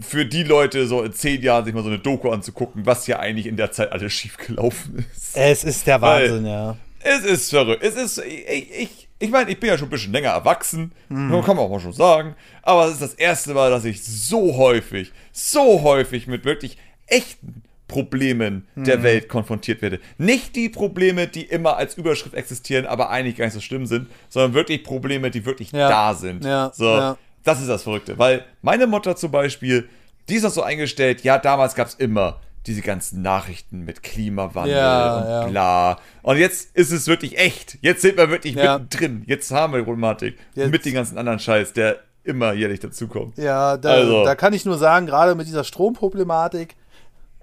für 0.00 0.26
die 0.26 0.42
Leute 0.42 0.86
so 0.86 1.02
in 1.02 1.12
zehn 1.12 1.40
Jahren 1.42 1.64
sich 1.64 1.74
mal 1.74 1.82
so 1.82 1.88
eine 1.88 1.98
Doku 1.98 2.30
anzugucken, 2.30 2.84
was 2.86 3.06
hier 3.06 3.20
eigentlich 3.20 3.46
in 3.46 3.56
der 3.56 3.70
Zeit 3.72 3.92
alles 3.92 4.12
schiefgelaufen 4.12 5.06
ist. 5.14 5.36
Es 5.36 5.64
ist 5.64 5.86
der 5.86 6.00
Weil- 6.00 6.30
Wahnsinn, 6.30 6.46
ja. 6.46 6.76
Es 7.06 7.22
ist 7.22 7.50
verrückt. 7.50 7.82
Es 7.82 7.96
ist, 7.96 8.18
ich, 8.18 8.70
ich, 8.72 9.08
ich 9.18 9.30
meine, 9.30 9.50
ich 9.50 9.60
bin 9.60 9.68
ja 9.68 9.76
schon 9.76 9.88
ein 9.88 9.90
bisschen 9.90 10.12
länger 10.12 10.30
erwachsen, 10.30 10.92
Mhm. 11.10 11.30
kann 11.42 11.54
man 11.56 11.66
auch 11.66 11.70
mal 11.70 11.80
schon 11.80 11.92
sagen, 11.92 12.34
aber 12.62 12.86
es 12.86 12.92
ist 12.94 13.02
das 13.02 13.14
erste 13.14 13.52
Mal, 13.52 13.70
dass 13.70 13.84
ich 13.84 14.02
so 14.02 14.56
häufig, 14.56 15.12
so 15.30 15.82
häufig 15.82 16.26
mit 16.26 16.46
wirklich 16.46 16.78
echten 17.06 17.62
Problemen 17.88 18.66
der 18.74 18.98
Mhm. 18.98 19.02
Welt 19.02 19.28
konfrontiert 19.28 19.82
werde. 19.82 20.00
Nicht 20.16 20.56
die 20.56 20.70
Probleme, 20.70 21.26
die 21.28 21.42
immer 21.42 21.76
als 21.76 21.96
Überschrift 21.98 22.34
existieren, 22.34 22.86
aber 22.86 23.10
eigentlich 23.10 23.36
gar 23.36 23.44
nicht 23.44 23.54
so 23.54 23.60
schlimm 23.60 23.84
sind, 23.86 24.08
sondern 24.30 24.54
wirklich 24.54 24.82
Probleme, 24.82 25.30
die 25.30 25.44
wirklich 25.44 25.72
Ja. 25.72 25.88
da 25.90 26.14
sind. 26.14 26.42
Ja, 26.44 26.72
So, 26.74 26.86
ja. 26.86 27.18
Das 27.44 27.60
ist 27.60 27.68
das 27.68 27.82
Verrückte, 27.84 28.18
weil 28.18 28.44
meine 28.62 28.86
Mutter 28.86 29.16
zum 29.16 29.30
Beispiel, 29.30 29.88
die 30.28 30.34
ist 30.36 30.42
noch 30.42 30.50
so 30.50 30.62
eingestellt, 30.62 31.22
ja, 31.22 31.38
damals 31.38 31.74
gab 31.74 31.86
es 31.88 31.94
immer 31.94 32.40
diese 32.66 32.80
ganzen 32.80 33.20
Nachrichten 33.20 33.80
mit 33.84 34.02
Klimawandel 34.02 34.74
Ja, 34.74 35.16
und 35.18 35.28
ja. 35.28 35.46
bla. 35.48 35.98
Und 36.22 36.38
jetzt 36.38 36.74
ist 36.74 36.90
es 36.92 37.06
wirklich 37.06 37.36
echt. 37.38 37.76
Jetzt 37.82 38.00
sind 38.00 38.16
wir 38.16 38.30
wirklich 38.30 38.54
Ja. 38.54 38.78
mittendrin. 38.78 39.22
Jetzt 39.26 39.50
haben 39.50 39.74
wir 39.74 39.80
die 39.80 39.84
Problematik. 39.84 40.38
Jetzt- 40.54 40.70
Mit 40.70 40.84
dem 40.86 40.94
ganzen 40.94 41.18
anderen 41.18 41.38
Scheiß, 41.38 41.74
der 41.74 41.98
immer 42.22 42.54
jährlich 42.54 42.80
dazukommt. 42.80 43.36
Ja, 43.36 43.76
da, 43.76 43.90
Also. 43.90 44.24
da 44.24 44.34
kann 44.34 44.54
ich 44.54 44.64
nur 44.64 44.78
sagen, 44.78 45.04
gerade 45.04 45.34
mit 45.34 45.46
dieser 45.46 45.62
Stromproblematik, 45.62 46.74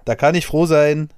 da 0.04 0.16
kann 0.16 0.34
ich 0.34 0.44
froh 0.46 0.66
sein, 0.66 1.08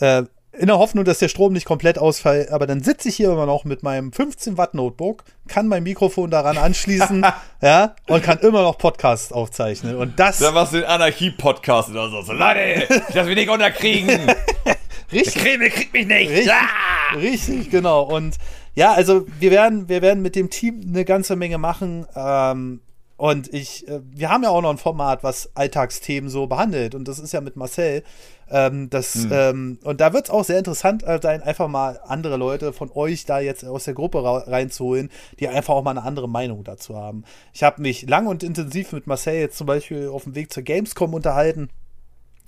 äh, 0.00 0.22
in 0.52 0.66
der 0.66 0.78
Hoffnung, 0.78 1.04
dass 1.04 1.18
der 1.18 1.28
Strom 1.28 1.52
nicht 1.52 1.64
komplett 1.64 1.98
ausfällt, 1.98 2.50
aber 2.50 2.66
dann 2.66 2.82
sitze 2.82 3.08
ich 3.08 3.16
hier 3.16 3.30
immer 3.30 3.46
noch 3.46 3.64
mit 3.64 3.82
meinem 3.82 4.12
15 4.12 4.58
Watt 4.58 4.74
Notebook, 4.74 5.24
kann 5.46 5.68
mein 5.68 5.82
Mikrofon 5.82 6.30
daran 6.30 6.58
anschließen, 6.58 7.24
ja, 7.62 7.94
und 8.08 8.22
kann 8.22 8.38
immer 8.38 8.62
noch 8.62 8.76
Podcasts 8.76 9.32
aufzeichnen. 9.32 9.96
Und 9.96 10.18
das 10.18 10.38
Dann 10.38 10.54
machst 10.54 10.72
du 10.72 10.78
den 10.78 10.86
Anarchie-Podcast 10.86 11.90
oder 11.90 12.10
so. 12.10 12.22
so 12.22 12.32
Leute, 12.32 12.86
ich 12.88 12.88
lass 13.14 13.26
mich 13.26 13.36
nicht 13.36 13.50
unterkriegen. 13.50 14.10
richtig, 15.12 15.34
Kreml 15.36 15.70
kriegt 15.70 15.92
mich 15.92 16.06
nicht. 16.06 16.30
Richtig. 16.30 16.52
Ah! 16.52 17.16
Richtig, 17.16 17.70
genau. 17.70 18.02
Und 18.02 18.36
ja, 18.74 18.92
also 18.92 19.26
wir 19.38 19.50
werden, 19.50 19.88
wir 19.88 20.02
werden 20.02 20.22
mit 20.22 20.36
dem 20.36 20.50
Team 20.50 20.80
eine 20.86 21.04
ganze 21.04 21.36
Menge 21.36 21.58
machen. 21.58 22.06
Ähm, 22.14 22.80
und 23.20 23.52
ich, 23.52 23.86
äh, 23.86 24.00
wir 24.02 24.30
haben 24.30 24.44
ja 24.44 24.48
auch 24.48 24.62
noch 24.62 24.70
ein 24.70 24.78
Format, 24.78 25.22
was 25.22 25.50
Alltagsthemen 25.54 26.30
so 26.30 26.46
behandelt. 26.46 26.94
Und 26.94 27.06
das 27.06 27.18
ist 27.18 27.32
ja 27.34 27.42
mit 27.42 27.54
Marcel. 27.54 28.02
Ähm, 28.48 28.88
das, 28.88 29.26
ähm, 29.30 29.78
und 29.84 30.00
da 30.00 30.14
wird 30.14 30.24
es 30.24 30.30
auch 30.30 30.42
sehr 30.42 30.56
interessant 30.56 31.02
äh, 31.02 31.20
sein, 31.22 31.42
einfach 31.42 31.68
mal 31.68 32.00
andere 32.06 32.38
Leute 32.38 32.72
von 32.72 32.90
euch 32.94 33.26
da 33.26 33.38
jetzt 33.38 33.62
aus 33.62 33.84
der 33.84 33.92
Gruppe 33.92 34.24
reinzuholen, 34.24 35.10
die 35.38 35.48
einfach 35.48 35.74
auch 35.74 35.82
mal 35.82 35.90
eine 35.90 36.02
andere 36.02 36.30
Meinung 36.30 36.64
dazu 36.64 36.96
haben. 36.96 37.24
Ich 37.52 37.62
habe 37.62 37.82
mich 37.82 38.08
lang 38.08 38.26
und 38.26 38.42
intensiv 38.42 38.92
mit 38.92 39.06
Marcel 39.06 39.34
jetzt 39.34 39.58
zum 39.58 39.66
Beispiel 39.66 40.08
auf 40.08 40.24
dem 40.24 40.34
Weg 40.34 40.50
zur 40.50 40.62
Gamescom 40.62 41.12
unterhalten. 41.12 41.68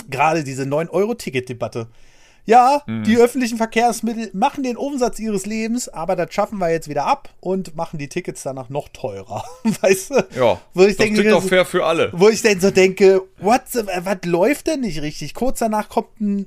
Gerade 0.09 0.43
diese 0.43 0.63
9-Euro-Ticket-Debatte. 0.63 1.89
Ja, 2.45 2.83
Mhm. 2.87 3.05
die 3.05 3.17
öffentlichen 3.19 3.57
Verkehrsmittel 3.57 4.31
machen 4.33 4.65
den 4.65 4.77
Umsatz 4.77 5.19
ihres 5.21 5.47
Lebens, 5.47 5.89
aber 5.89 6.17
das 6.17 6.35
schaffen 6.35 6.59
wir 6.59 6.71
jetzt 6.71 6.89
wieder 6.89 7.07
ab 7.07 7.29
und 7.41 7.77
machen 7.77 7.99
die 7.99 8.09
Tickets 8.09 8.43
danach 8.43 8.69
noch 8.69 8.89
teurer. 8.89 9.45
Weißt 9.81 10.11
du? 10.11 10.15
Ja, 10.37 10.61
Wo 10.75 10.83
ich 10.83 10.97
das 10.97 11.05
denke, 11.05 11.21
klingt 11.21 11.33
doch 11.35 11.45
fair 11.45 11.65
für 11.65 11.87
alle. 11.87 12.11
Wo 12.13 12.29
ich 12.29 12.43
dann 12.43 12.59
so 12.61 12.71
denke, 12.73 13.23
what, 13.39 13.63
the- 13.71 13.87
was 13.87 14.19
läuft 14.25 14.67
denn 14.67 14.81
nicht 14.81 15.01
richtig? 15.03 15.35
Kurz 15.35 15.61
danach 15.61 15.89
kommt 15.89 16.21
ein 16.21 16.47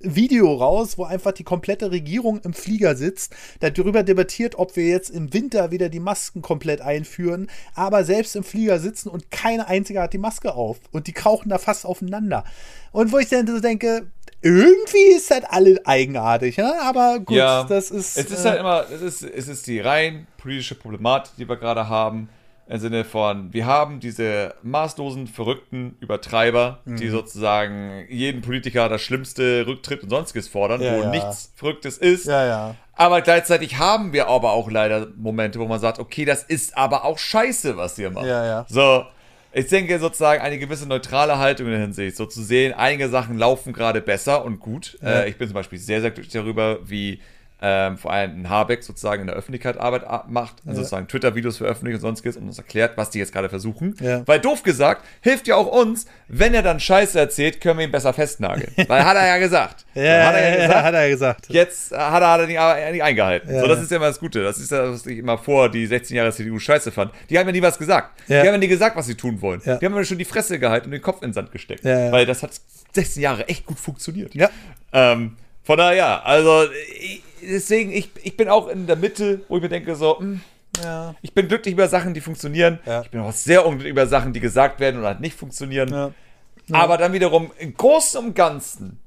Video 0.00 0.54
raus, 0.54 0.96
wo 0.96 1.04
einfach 1.04 1.32
die 1.32 1.42
komplette 1.42 1.90
Regierung 1.90 2.40
im 2.44 2.52
Flieger 2.52 2.94
sitzt, 2.94 3.34
darüber 3.58 4.04
debattiert, 4.04 4.56
ob 4.56 4.76
wir 4.76 4.86
jetzt 4.86 5.10
im 5.10 5.34
Winter 5.34 5.72
wieder 5.72 5.88
die 5.88 5.98
Masken 5.98 6.40
komplett 6.40 6.80
einführen, 6.80 7.48
aber 7.74 8.04
selbst 8.04 8.36
im 8.36 8.44
Flieger 8.44 8.78
sitzen 8.78 9.08
und 9.08 9.32
keine 9.32 9.66
einzige 9.66 10.00
hat 10.00 10.12
die 10.12 10.18
Maske 10.18 10.54
auf 10.54 10.78
und 10.92 11.08
die 11.08 11.12
krauchen 11.12 11.48
da 11.48 11.58
fast 11.58 11.84
aufeinander. 11.84 12.44
Und 12.92 13.10
wo 13.12 13.18
ich 13.18 13.28
dann 13.28 13.48
so 13.48 13.58
denke, 13.58 14.06
irgendwie 14.40 15.16
ist 15.16 15.30
das 15.30 15.44
alle 15.44 15.80
eigenartig, 15.84 16.56
ja? 16.56 16.74
aber 16.82 17.18
gut, 17.20 17.36
Ja, 17.36 17.64
das 17.64 17.90
ist. 17.90 18.16
Es 18.16 18.30
ist 18.30 18.44
äh, 18.44 18.48
halt 18.50 18.60
immer, 18.60 18.84
es 18.92 19.00
ist, 19.02 19.22
es 19.22 19.48
ist 19.48 19.66
die 19.66 19.80
rein 19.80 20.26
politische 20.38 20.74
Problematik, 20.74 21.32
die 21.38 21.48
wir 21.48 21.56
gerade 21.56 21.88
haben. 21.88 22.28
Im 22.70 22.78
Sinne 22.80 23.04
von, 23.04 23.50
wir 23.54 23.64
haben 23.64 23.98
diese 23.98 24.52
maßlosen, 24.62 25.26
verrückten 25.26 25.96
Übertreiber, 26.00 26.80
Mhm. 26.84 26.96
die 26.96 27.08
sozusagen 27.08 28.04
jeden 28.10 28.42
Politiker 28.42 28.90
das 28.90 29.00
schlimmste 29.00 29.66
Rücktritt 29.66 30.02
und 30.02 30.10
sonstiges 30.10 30.48
fordern, 30.48 30.82
Ja, 30.82 30.96
wo 30.98 31.02
ja. 31.04 31.08
nichts 31.10 31.50
Verrücktes 31.56 31.96
ist. 31.96 32.26
ja. 32.26 32.74
Aber 32.94 33.22
gleichzeitig 33.22 33.78
haben 33.78 34.12
wir 34.12 34.26
aber 34.28 34.52
auch 34.52 34.70
leider 34.70 35.06
Momente, 35.16 35.58
wo 35.60 35.66
man 35.66 35.80
sagt, 35.80 35.98
okay, 35.98 36.24
das 36.26 36.42
ist 36.42 36.76
aber 36.76 37.04
auch 37.04 37.16
scheiße, 37.18 37.76
was 37.78 37.96
ihr 37.98 38.10
macht. 38.10 38.26
Ja, 38.26 38.44
ja. 38.44 38.66
So, 38.68 39.06
ich 39.58 39.66
denke 39.66 39.98
sozusagen 39.98 40.40
eine 40.40 40.58
gewisse 40.58 40.86
neutrale 40.86 41.38
Haltung 41.38 41.66
in 41.66 41.72
der 41.72 41.80
Hinsicht, 41.80 42.16
so 42.16 42.26
zu 42.26 42.42
sehen, 42.42 42.72
einige 42.72 43.08
Sachen 43.08 43.36
laufen 43.38 43.72
gerade 43.72 44.00
besser 44.00 44.44
und 44.44 44.60
gut. 44.60 44.98
Äh, 45.02 45.28
ich 45.28 45.36
bin 45.36 45.48
zum 45.48 45.54
Beispiel 45.54 45.78
sehr, 45.78 46.00
sehr 46.00 46.10
glücklich 46.10 46.32
darüber, 46.32 46.78
wie 46.88 47.20
ähm, 47.60 47.98
vor 47.98 48.12
allem 48.12 48.42
ein 48.42 48.48
Habeck 48.48 48.84
sozusagen 48.84 49.22
in 49.22 49.26
der 49.26 49.36
Öffentlichkeit 49.36 49.78
Arbeit 49.78 50.04
macht, 50.28 50.56
also 50.64 50.80
sozusagen 50.80 51.08
Twitter-Videos 51.08 51.56
veröffentlicht 51.56 51.96
und 51.96 52.00
sonstiges 52.02 52.36
und 52.36 52.44
uns 52.44 52.58
erklärt, 52.58 52.96
was 52.96 53.10
die 53.10 53.18
jetzt 53.18 53.32
gerade 53.32 53.48
versuchen. 53.48 53.96
Ja. 54.00 54.22
Weil 54.26 54.38
doof 54.38 54.62
gesagt, 54.62 55.04
hilft 55.22 55.48
ja 55.48 55.56
auch 55.56 55.66
uns, 55.66 56.06
wenn 56.28 56.54
er 56.54 56.62
dann 56.62 56.78
Scheiße 56.78 57.18
erzählt, 57.18 57.60
können 57.60 57.78
wir 57.78 57.86
ihn 57.86 57.90
besser 57.90 58.12
festnageln. 58.12 58.72
Weil 58.88 59.04
hat 59.04 59.16
er 59.16 59.26
ja 59.26 59.38
gesagt. 59.38 59.86
Ja, 59.94 60.26
hat 60.26 60.34
er 60.36 60.48
ja 60.48 60.66
gesagt. 60.66 60.84
hat 60.84 60.94
er 60.94 61.08
gesagt. 61.08 61.46
Jetzt 61.48 61.92
äh, 61.92 61.96
hat 61.96 62.22
er, 62.22 62.30
hat 62.30 62.40
er 62.40 62.46
nicht, 62.46 62.58
äh, 62.58 62.92
nicht 62.92 63.02
eingehalten. 63.02 63.52
Ja. 63.52 63.60
So, 63.62 63.66
das 63.66 63.82
ist 63.82 63.90
ja 63.90 63.96
immer 63.96 64.06
das 64.06 64.20
Gute. 64.20 64.42
Das 64.44 64.58
ist 64.58 64.70
ja, 64.70 64.90
was 64.92 65.04
ich 65.06 65.18
immer 65.18 65.38
vor 65.38 65.68
die 65.68 65.86
16 65.86 66.16
Jahre 66.16 66.32
CDU 66.32 66.58
scheiße 66.58 66.92
fand. 66.92 67.12
Die 67.28 67.38
haben 67.38 67.46
ja 67.46 67.52
nie 67.52 67.62
was 67.62 67.78
gesagt. 67.78 68.20
Ja. 68.28 68.42
Die 68.42 68.48
haben 68.48 68.54
ja 68.54 68.58
nie 68.58 68.68
gesagt, 68.68 68.94
was 68.94 69.06
sie 69.06 69.16
tun 69.16 69.40
wollen. 69.42 69.60
Ja. 69.64 69.78
Die 69.78 69.86
haben 69.86 69.96
ja 69.96 70.04
schon 70.04 70.18
die 70.18 70.24
Fresse 70.24 70.58
gehalten 70.60 70.86
und 70.86 70.92
den 70.92 71.02
Kopf 71.02 71.22
in 71.22 71.30
den 71.30 71.34
Sand 71.34 71.50
gesteckt. 71.50 71.84
Ja, 71.84 72.06
ja. 72.06 72.12
Weil 72.12 72.24
das 72.24 72.42
hat 72.42 72.52
16 72.92 73.22
Jahre 73.22 73.48
echt 73.48 73.66
gut 73.66 73.78
funktioniert. 73.80 74.34
Ja. 74.34 74.48
Ähm, 74.92 75.36
von 75.68 75.76
daher, 75.76 75.94
ja, 75.96 76.22
also 76.22 76.64
ich, 76.98 77.22
deswegen, 77.42 77.92
ich, 77.92 78.08
ich 78.22 78.38
bin 78.38 78.48
auch 78.48 78.68
in 78.68 78.86
der 78.86 78.96
Mitte, 78.96 79.42
wo 79.48 79.56
ich 79.58 79.62
mir 79.62 79.68
denke, 79.68 79.94
so, 79.96 80.18
hm, 80.18 80.40
Ja. 80.82 81.14
ich 81.20 81.34
bin 81.34 81.46
glücklich 81.46 81.74
über 81.74 81.88
Sachen, 81.88 82.14
die 82.14 82.22
funktionieren. 82.22 82.78
Ja. 82.86 83.02
Ich 83.02 83.10
bin 83.10 83.20
auch 83.20 83.32
sehr 83.32 83.66
unglücklich 83.66 83.90
über 83.90 84.06
Sachen, 84.06 84.32
die 84.32 84.40
gesagt 84.40 84.80
werden 84.80 84.98
oder 85.00 85.08
halt 85.08 85.20
nicht 85.20 85.36
funktionieren. 85.38 85.90
Ja. 85.92 86.10
Aber 86.72 86.96
dann 86.96 87.12
wiederum, 87.12 87.50
im 87.58 87.74
Großen 87.76 88.18
und 88.24 88.34
Ganzen 88.34 88.98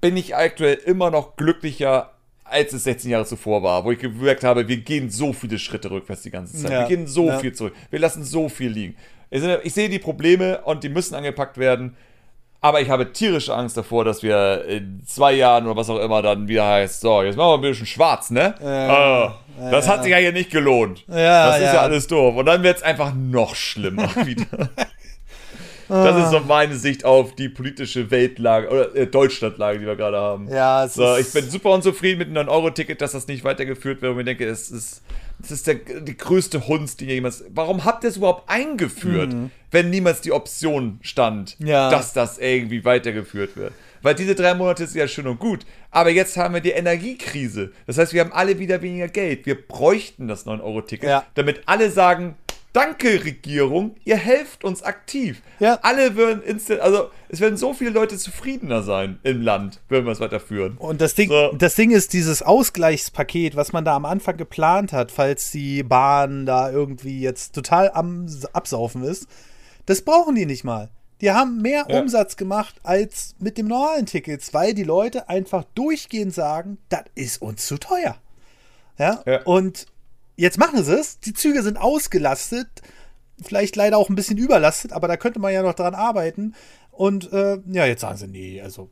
bin 0.00 0.16
ich 0.16 0.36
aktuell 0.36 0.74
immer 0.86 1.10
noch 1.10 1.34
glücklicher, 1.34 2.12
als 2.44 2.72
es 2.72 2.84
16 2.84 3.10
Jahre 3.10 3.26
zuvor 3.26 3.64
war, 3.64 3.84
wo 3.84 3.90
ich 3.90 3.98
gemerkt 3.98 4.44
habe, 4.44 4.68
wir 4.68 4.76
gehen 4.76 5.10
so 5.10 5.32
viele 5.32 5.58
Schritte 5.58 5.90
rückwärts 5.90 6.22
die 6.22 6.30
ganze 6.30 6.56
Zeit. 6.56 6.70
Ja. 6.70 6.80
Wir 6.82 6.96
gehen 6.96 7.08
so 7.08 7.26
Ja. 7.26 7.40
viel 7.40 7.52
zurück. 7.52 7.74
Wir 7.90 7.98
lassen 7.98 8.22
so 8.22 8.48
viel 8.48 8.70
liegen. 8.70 8.94
Ich 9.30 9.74
sehe 9.74 9.88
die 9.88 9.98
Probleme 9.98 10.62
und 10.62 10.84
die 10.84 10.88
müssen 10.88 11.16
angepackt 11.16 11.58
werden. 11.58 11.96
Aber 12.60 12.80
ich 12.80 12.90
habe 12.90 13.12
tierische 13.12 13.54
Angst 13.54 13.76
davor, 13.76 14.04
dass 14.04 14.22
wir 14.22 14.64
in 14.64 15.02
zwei 15.06 15.32
Jahren 15.32 15.66
oder 15.66 15.76
was 15.76 15.88
auch 15.90 16.00
immer 16.00 16.22
dann 16.22 16.48
wieder 16.48 16.66
heißt, 16.66 17.00
so, 17.00 17.22
jetzt 17.22 17.36
machen 17.36 17.50
wir 17.50 17.68
ein 17.68 17.70
bisschen 17.72 17.86
schwarz, 17.86 18.30
ne? 18.30 18.54
Ja. 18.60 19.26
Äh, 19.60 19.70
das 19.70 19.88
hat 19.88 20.02
sich 20.02 20.10
ja 20.10 20.18
hier 20.18 20.32
nicht 20.32 20.50
gelohnt. 20.50 21.04
Ja, 21.08 21.46
das 21.46 21.56
ist 21.58 21.62
ja. 21.66 21.74
ja 21.74 21.80
alles 21.82 22.06
doof. 22.08 22.34
Und 22.36 22.46
dann 22.46 22.62
wird 22.64 22.78
es 22.78 22.82
einfach 22.82 23.14
noch 23.14 23.54
schlimmer 23.54 24.08
wieder. 24.26 24.70
Das 25.88 26.24
ist 26.24 26.30
so 26.32 26.40
meine 26.40 26.74
Sicht 26.76 27.04
auf 27.06 27.34
die 27.34 27.48
politische 27.48 28.10
Weltlage 28.10 28.68
oder 28.68 28.94
äh, 28.94 29.06
Deutschlandlage, 29.06 29.78
die 29.78 29.86
wir 29.86 29.96
gerade 29.96 30.18
haben. 30.18 30.48
Ja, 30.50 30.84
es 30.84 30.94
So, 30.94 31.14
ist, 31.14 31.28
ich 31.28 31.32
bin 31.40 31.50
super 31.50 31.70
unzufrieden 31.70 32.18
mit 32.18 32.28
einem 32.28 32.48
9-Euro-Ticket, 32.48 33.00
dass 33.00 33.12
das 33.12 33.26
nicht 33.26 33.42
weitergeführt 33.44 34.02
wird. 34.02 34.12
Und 34.12 34.18
ich 34.18 34.26
denke, 34.26 34.46
es 34.46 34.70
ist, 34.70 35.02
es 35.42 35.50
ist 35.50 35.66
der, 35.66 35.74
die 35.76 36.16
größte 36.16 36.66
Hunst, 36.68 37.00
die 37.00 37.06
jemals. 37.06 37.44
Warum 37.50 37.84
habt 37.84 38.04
ihr 38.04 38.10
es 38.10 38.16
überhaupt 38.16 38.48
eingeführt, 38.50 39.34
wenn 39.70 39.90
niemals 39.90 40.20
die 40.20 40.32
Option 40.32 40.98
stand, 41.02 41.56
Mhm. 41.60 41.66
Ja. 41.66 41.90
dass 41.90 42.12
das 42.12 42.38
irgendwie 42.38 42.84
weitergeführt 42.84 43.56
wird? 43.56 43.72
Weil 44.02 44.14
diese 44.14 44.34
drei 44.34 44.54
Monate 44.54 44.84
ist 44.84 44.94
ja 44.94 45.08
schön 45.08 45.26
und 45.26 45.38
gut. 45.40 45.66
Aber 45.90 46.10
jetzt 46.10 46.36
haben 46.36 46.54
wir 46.54 46.60
die 46.60 46.70
Energiekrise. 46.70 47.72
Das 47.86 47.98
heißt, 47.98 48.12
wir 48.12 48.20
haben 48.20 48.32
alle 48.32 48.58
wieder 48.58 48.80
weniger 48.82 49.08
Geld. 49.08 49.44
Wir 49.46 49.60
bräuchten 49.60 50.28
das 50.28 50.46
9-Euro-Ticket, 50.46 51.08
Ja. 51.08 51.24
damit 51.34 51.62
alle 51.66 51.90
sagen, 51.90 52.36
danke 52.72 53.24
Regierung, 53.24 53.96
ihr 54.04 54.16
helft 54.16 54.64
uns 54.64 54.82
aktiv. 54.82 55.42
Ja. 55.58 55.78
Alle 55.82 56.16
würden 56.16 56.42
instant, 56.42 56.80
also 56.80 57.10
es 57.28 57.40
werden 57.40 57.56
so 57.56 57.74
viele 57.74 57.90
Leute 57.90 58.16
zufriedener 58.16 58.82
sein 58.82 59.18
im 59.22 59.42
Land, 59.42 59.80
wenn 59.88 60.04
wir 60.04 60.12
es 60.12 60.20
weiterführen. 60.20 60.76
Und 60.78 61.00
das 61.00 61.14
Ding, 61.14 61.28
So. 61.28 61.52
das 61.56 61.74
Ding 61.74 61.90
ist, 61.90 62.12
dieses 62.12 62.42
Ausgleichspaket, 62.42 63.56
was 63.56 63.72
man 63.72 63.84
da 63.84 63.96
am 63.96 64.04
Anfang 64.04 64.36
geplant 64.36 64.92
hat, 64.92 65.10
falls 65.10 65.50
die 65.50 65.82
Bahn 65.82 66.46
da 66.46 66.70
irgendwie 66.70 67.20
jetzt 67.20 67.54
total 67.54 67.90
am 67.92 68.26
Absaufen 68.52 69.02
ist, 69.02 69.26
das 69.86 70.02
brauchen 70.02 70.34
die 70.34 70.46
nicht 70.46 70.64
mal. 70.64 70.90
Die 71.20 71.32
haben 71.32 71.60
mehr 71.60 71.86
Ja. 71.88 71.98
Umsatz 71.98 72.36
gemacht 72.36 72.76
als 72.84 73.34
mit 73.40 73.58
dem 73.58 73.66
normalen 73.66 74.06
Tickets, 74.06 74.54
weil 74.54 74.72
die 74.74 74.84
Leute 74.84 75.28
einfach 75.28 75.64
durchgehend 75.74 76.32
sagen, 76.32 76.78
das 76.90 77.02
ist 77.16 77.42
uns 77.42 77.66
zu 77.66 77.78
teuer. 77.78 78.16
Ja? 78.98 79.22
Ja. 79.26 79.42
Und 79.42 79.86
jetzt 80.38 80.58
machen 80.58 80.82
sie 80.82 80.94
es. 80.98 81.20
Die 81.20 81.34
Züge 81.34 81.62
sind 81.62 81.76
ausgelastet, 81.78 82.68
vielleicht 83.42 83.76
leider 83.76 83.98
auch 83.98 84.08
ein 84.08 84.14
bisschen 84.14 84.38
überlastet, 84.38 84.92
aber 84.92 85.08
da 85.08 85.16
könnte 85.18 85.38
man 85.40 85.52
ja 85.52 85.62
noch 85.62 85.74
dran 85.74 85.94
arbeiten. 85.94 86.54
Und 86.90 87.32
äh, 87.32 87.58
ja, 87.70 87.86
jetzt 87.86 88.00
sagen 88.00 88.16
sie, 88.16 88.26
nee, 88.26 88.60
also 88.60 88.90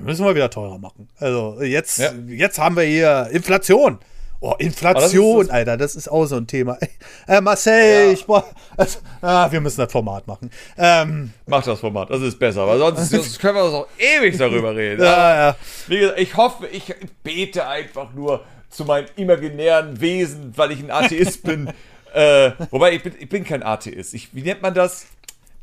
müssen 0.00 0.24
wir 0.24 0.34
wieder 0.34 0.48
teurer 0.50 0.78
machen. 0.78 1.08
Also 1.18 1.60
jetzt, 1.62 1.98
Ja. 1.98 2.12
jetzt 2.28 2.58
haben 2.58 2.76
wir 2.76 2.84
hier 2.84 3.28
Inflation. 3.30 3.98
Oh, 4.40 4.54
Inflation, 4.58 5.38
das 5.40 5.46
das- 5.48 5.54
Alter, 5.54 5.76
das 5.78 5.94
ist 5.96 6.08
auch 6.08 6.26
so 6.26 6.36
ein 6.36 6.46
Thema. 6.46 6.76
Äh, 7.26 7.40
Marcel, 7.40 8.06
Ja. 8.06 8.12
ich 8.12 8.26
brauch, 8.26 8.44
also, 8.76 8.98
ah, 9.22 9.50
wir 9.50 9.60
müssen 9.62 9.80
das 9.80 9.90
Format 9.92 10.26
machen. 10.26 10.50
Ähm, 10.76 11.32
Mach 11.46 11.62
das 11.64 11.80
Format, 11.80 12.10
das 12.10 12.20
ist 12.20 12.38
besser, 12.38 12.66
weil 12.66 12.78
sonst, 12.78 13.08
sonst 13.10 13.38
können 13.38 13.54
wir 13.56 13.62
auch 13.64 13.86
ewig 13.98 14.36
darüber 14.36 14.74
reden. 14.76 15.02
ja, 15.02 15.34
ja. 15.48 15.56
Wie 15.86 15.98
gesagt, 15.98 16.18
ich 16.20 16.36
hoffe, 16.36 16.66
ich 16.68 16.94
bete 17.22 17.66
einfach 17.66 18.12
nur 18.12 18.44
zu 18.74 18.84
meinem 18.84 19.06
imaginären 19.16 20.00
Wesen, 20.00 20.52
weil 20.56 20.72
ich 20.72 20.80
ein 20.80 20.90
Atheist 20.90 21.42
bin. 21.42 21.70
Äh, 22.14 22.52
wobei, 22.70 22.92
ich 22.92 23.02
bin, 23.02 23.12
ich 23.18 23.28
bin 23.28 23.42
kein 23.42 23.64
Atheist. 23.64 24.14
Ich, 24.14 24.32
wie 24.36 24.42
nennt 24.42 24.62
man 24.62 24.72
das? 24.72 25.08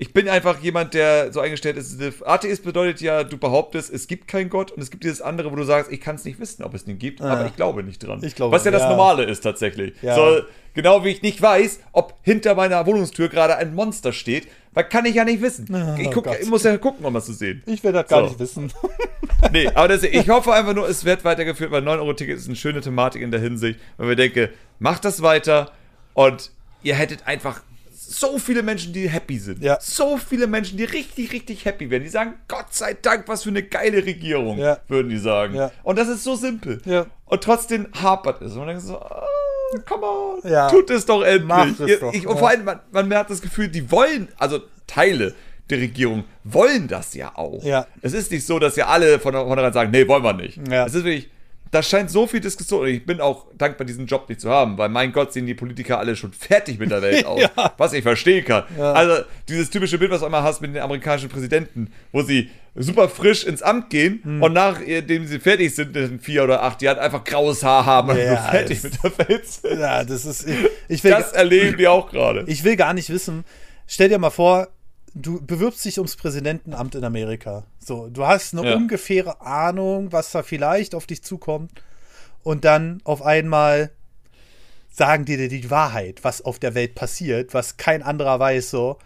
Ich 0.01 0.13
bin 0.13 0.27
einfach 0.27 0.59
jemand, 0.61 0.95
der 0.95 1.31
so 1.31 1.41
eingestellt 1.41 1.77
ist. 1.77 2.01
Atheist 2.25 2.63
bedeutet 2.63 3.01
ja, 3.01 3.23
du 3.23 3.37
behauptest, 3.37 3.93
es 3.93 4.07
gibt 4.07 4.27
keinen 4.27 4.49
Gott 4.49 4.71
und 4.71 4.81
es 4.81 4.89
gibt 4.89 5.03
dieses 5.03 5.21
andere, 5.21 5.51
wo 5.51 5.55
du 5.55 5.63
sagst, 5.63 5.91
ich 5.91 6.01
kann 6.01 6.15
es 6.15 6.25
nicht 6.25 6.39
wissen, 6.39 6.63
ob 6.63 6.73
es 6.73 6.85
den 6.85 6.97
gibt, 6.97 7.21
aber 7.21 7.45
ich 7.45 7.55
glaube 7.55 7.83
nicht 7.83 7.99
dran. 7.99 8.19
Ah. 8.19 8.25
Ich 8.25 8.33
glaube, 8.33 8.51
Was 8.55 8.65
ja 8.65 8.71
das 8.71 8.81
ja. 8.81 8.89
Normale 8.89 9.25
ist 9.25 9.41
tatsächlich. 9.41 9.93
Ja. 10.01 10.15
So, 10.15 10.41
genau 10.73 11.05
wie 11.05 11.09
ich 11.09 11.21
nicht 11.21 11.39
weiß, 11.39 11.81
ob 11.91 12.15
hinter 12.23 12.55
meiner 12.55 12.83
Wohnungstür 12.87 13.29
gerade 13.29 13.57
ein 13.57 13.75
Monster 13.75 14.11
steht, 14.11 14.47
weil 14.73 14.85
kann 14.85 15.05
ich 15.05 15.13
ja 15.13 15.23
nicht 15.23 15.39
wissen. 15.43 15.67
ich, 15.99 16.09
guck, 16.09 16.27
ich 16.41 16.49
muss 16.49 16.63
ja 16.63 16.75
gucken, 16.79 17.05
um 17.05 17.13
das 17.13 17.27
zu 17.27 17.33
sehen. 17.33 17.61
Ich 17.67 17.83
will 17.83 17.91
das 17.91 18.07
gar 18.07 18.21
So. 18.21 18.25
nicht 18.29 18.39
wissen. 18.39 18.73
Nee, 19.51 19.67
aber 19.67 19.87
das, 19.87 20.01
ich 20.03 20.29
hoffe 20.29 20.51
einfach 20.53 20.73
nur, 20.73 20.87
es 20.87 21.03
wird 21.05 21.23
weitergeführt, 21.25 21.71
weil 21.71 21.83
9-Euro-Ticket 21.83 22.37
ist 22.37 22.47
eine 22.47 22.55
schöne 22.55 22.81
Thematik 22.81 23.21
in 23.21 23.29
der 23.31 23.39
Hinsicht, 23.39 23.79
weil 23.97 24.09
wir 24.09 24.15
denken, 24.15 24.49
macht 24.79 25.03
das 25.05 25.21
weiter 25.23 25.71
und 26.13 26.51
ihr 26.83 26.93
hättet 26.95 27.27
einfach 27.27 27.61
so 28.11 28.37
viele 28.37 28.61
Menschen, 28.61 28.91
die 28.93 29.07
happy 29.09 29.37
sind. 29.39 29.63
Ja. 29.63 29.77
So 29.81 30.17
viele 30.17 30.45
Menschen, 30.47 30.77
die 30.77 30.83
richtig, 30.83 31.31
richtig 31.31 31.65
happy 31.65 31.89
werden. 31.89 32.03
Die 32.03 32.09
sagen, 32.09 32.33
Gott 32.47 32.67
sei 32.73 32.93
Dank, 32.93 33.27
was 33.27 33.43
für 33.43 33.49
eine 33.49 33.63
geile 33.63 34.05
Regierung, 34.05 34.57
Ja. 34.57 34.79
würden 34.87 35.09
die 35.09 35.17
sagen. 35.17 35.55
Ja. 35.55 35.71
Und 35.83 35.97
das 35.97 36.07
ist 36.09 36.23
so 36.23 36.35
simpel. 36.35 36.81
Und 37.25 37.43
trotzdem 37.43 37.87
hapert 38.01 38.41
es. 38.41 38.51
Und 38.53 38.59
man 38.59 38.67
denkt 38.69 38.83
so, 38.83 38.99
oh, 38.99 39.79
come 39.87 40.05
on, 40.05 40.51
Ja. 40.51 40.69
tut 40.69 40.89
es 40.89 41.05
doch 41.05 41.21
endlich. 41.23 41.47
Macht 41.47 41.79
es 41.79 41.99
doch, 41.99 42.13
ich, 42.13 42.27
und 42.27 42.37
vor 42.37 42.49
allem, 42.49 42.65
man, 42.65 42.79
man 42.91 43.13
hat 43.15 43.29
das 43.29 43.41
Gefühl, 43.41 43.69
die 43.69 43.89
wollen, 43.89 44.27
also 44.37 44.59
Teile 44.87 45.33
der 45.69 45.77
Regierung 45.79 46.25
wollen 46.43 46.89
das 46.89 47.13
ja 47.13 47.31
auch. 47.37 47.63
Ja. 47.63 47.87
Es 48.01 48.11
ist 48.11 48.29
nicht 48.31 48.45
so, 48.45 48.59
dass 48.59 48.75
ja 48.75 48.87
alle 48.87 49.19
von 49.19 49.33
vornherein 49.33 49.71
sagen, 49.71 49.91
nee, 49.91 50.05
wollen 50.07 50.23
wir 50.23 50.33
nicht. 50.33 50.57
Es 50.69 50.93
ist 50.95 51.05
wirklich, 51.05 51.29
da 51.71 51.81
scheint 51.81 52.11
so 52.11 52.27
viel 52.27 52.41
Diskussion. 52.41 52.81
Und 52.81 52.87
ich 52.89 53.05
bin 53.05 53.21
auch 53.21 53.47
dankbar, 53.57 53.87
diesen 53.87 54.05
Job 54.05 54.27
nicht 54.29 54.41
zu 54.41 54.49
haben, 54.49 54.77
weil 54.77 54.89
mein 54.89 55.11
Gott 55.13 55.31
sehen 55.33 55.45
die 55.45 55.53
Politiker 55.53 55.99
alle 55.99 56.15
schon 56.15 56.33
fertig 56.33 56.77
mit 56.79 56.91
der 56.91 57.01
Welt 57.01 57.25
aus. 57.25 57.41
Ja. 57.41 57.73
Was 57.77 57.93
ich 57.93 58.03
verstehen 58.03 58.43
kann. 58.45 58.63
Ja. 58.77 58.91
Also 58.93 59.23
dieses 59.47 59.69
typische 59.69 59.97
Bild, 59.97 60.11
was 60.11 60.19
du 60.19 60.25
immer 60.25 60.43
hast 60.43 60.61
mit 60.61 60.75
den 60.75 60.81
amerikanischen 60.81 61.29
Präsidenten, 61.29 61.91
wo 62.11 62.21
sie 62.23 62.49
super 62.75 63.09
frisch 63.09 63.43
ins 63.43 63.61
Amt 63.61 63.89
gehen 63.89 64.19
Hm. 64.23 64.41
und 64.43 64.53
nachdem 64.53 65.25
sie 65.27 65.39
fertig 65.39 65.73
sind 65.75 65.95
in 65.97 66.19
vier 66.19 66.43
oder 66.43 66.63
acht 66.63 66.81
Jahren 66.81 66.99
einfach 66.99 67.23
graues 67.23 67.63
Haar 67.63 67.85
haben 67.85 68.09
und 68.11 68.17
Ja, 68.17 68.35
fertig 68.37 68.83
mit 68.83 68.93
der 69.03 69.27
Welt 69.27 69.47
sind. 69.47 69.79
Ja, 69.79 70.03
das 70.03 70.25
ist. 70.25 70.47
Ich, 70.47 70.55
ich, 70.87 71.03
will, 71.03 71.11
Das 71.11 71.31
erleben 71.33 71.77
die 71.77 71.87
auch 71.87 72.09
gerade. 72.09 72.43
ich 72.47 72.63
will 72.63 72.75
gar 72.75 72.93
nicht 72.93 73.09
wissen. 73.09 73.43
Stell 73.87 74.07
dir 74.09 74.19
mal 74.19 74.29
vor, 74.29 74.67
du 75.13 75.41
bewirbst 75.45 75.83
dich 75.85 75.97
ums 75.97 76.15
Präsidentenamt 76.15 76.95
in 76.95 77.03
Amerika. 77.03 77.63
So, 77.79 78.07
du 78.09 78.25
hast 78.25 78.53
eine 78.53 78.67
Ja. 78.67 78.75
ungefähre 78.75 79.41
Ahnung, 79.41 80.11
was 80.11 80.31
da 80.31 80.43
vielleicht 80.43 80.95
auf 80.95 81.05
dich 81.07 81.23
zukommt. 81.23 81.71
Und 82.43 82.65
dann 82.65 83.01
auf 83.03 83.21
einmal 83.21 83.91
sagen 84.89 85.25
die 85.25 85.37
dir 85.37 85.47
die 85.49 85.69
Wahrheit, 85.69 86.23
was 86.23 86.41
auf 86.41 86.59
der 86.59 86.75
Welt 86.75 86.95
passiert, 86.95 87.53
was 87.53 87.77
kein 87.77 88.03
anderer 88.03 88.39
weiß, 88.39 88.71
so. 88.71 88.97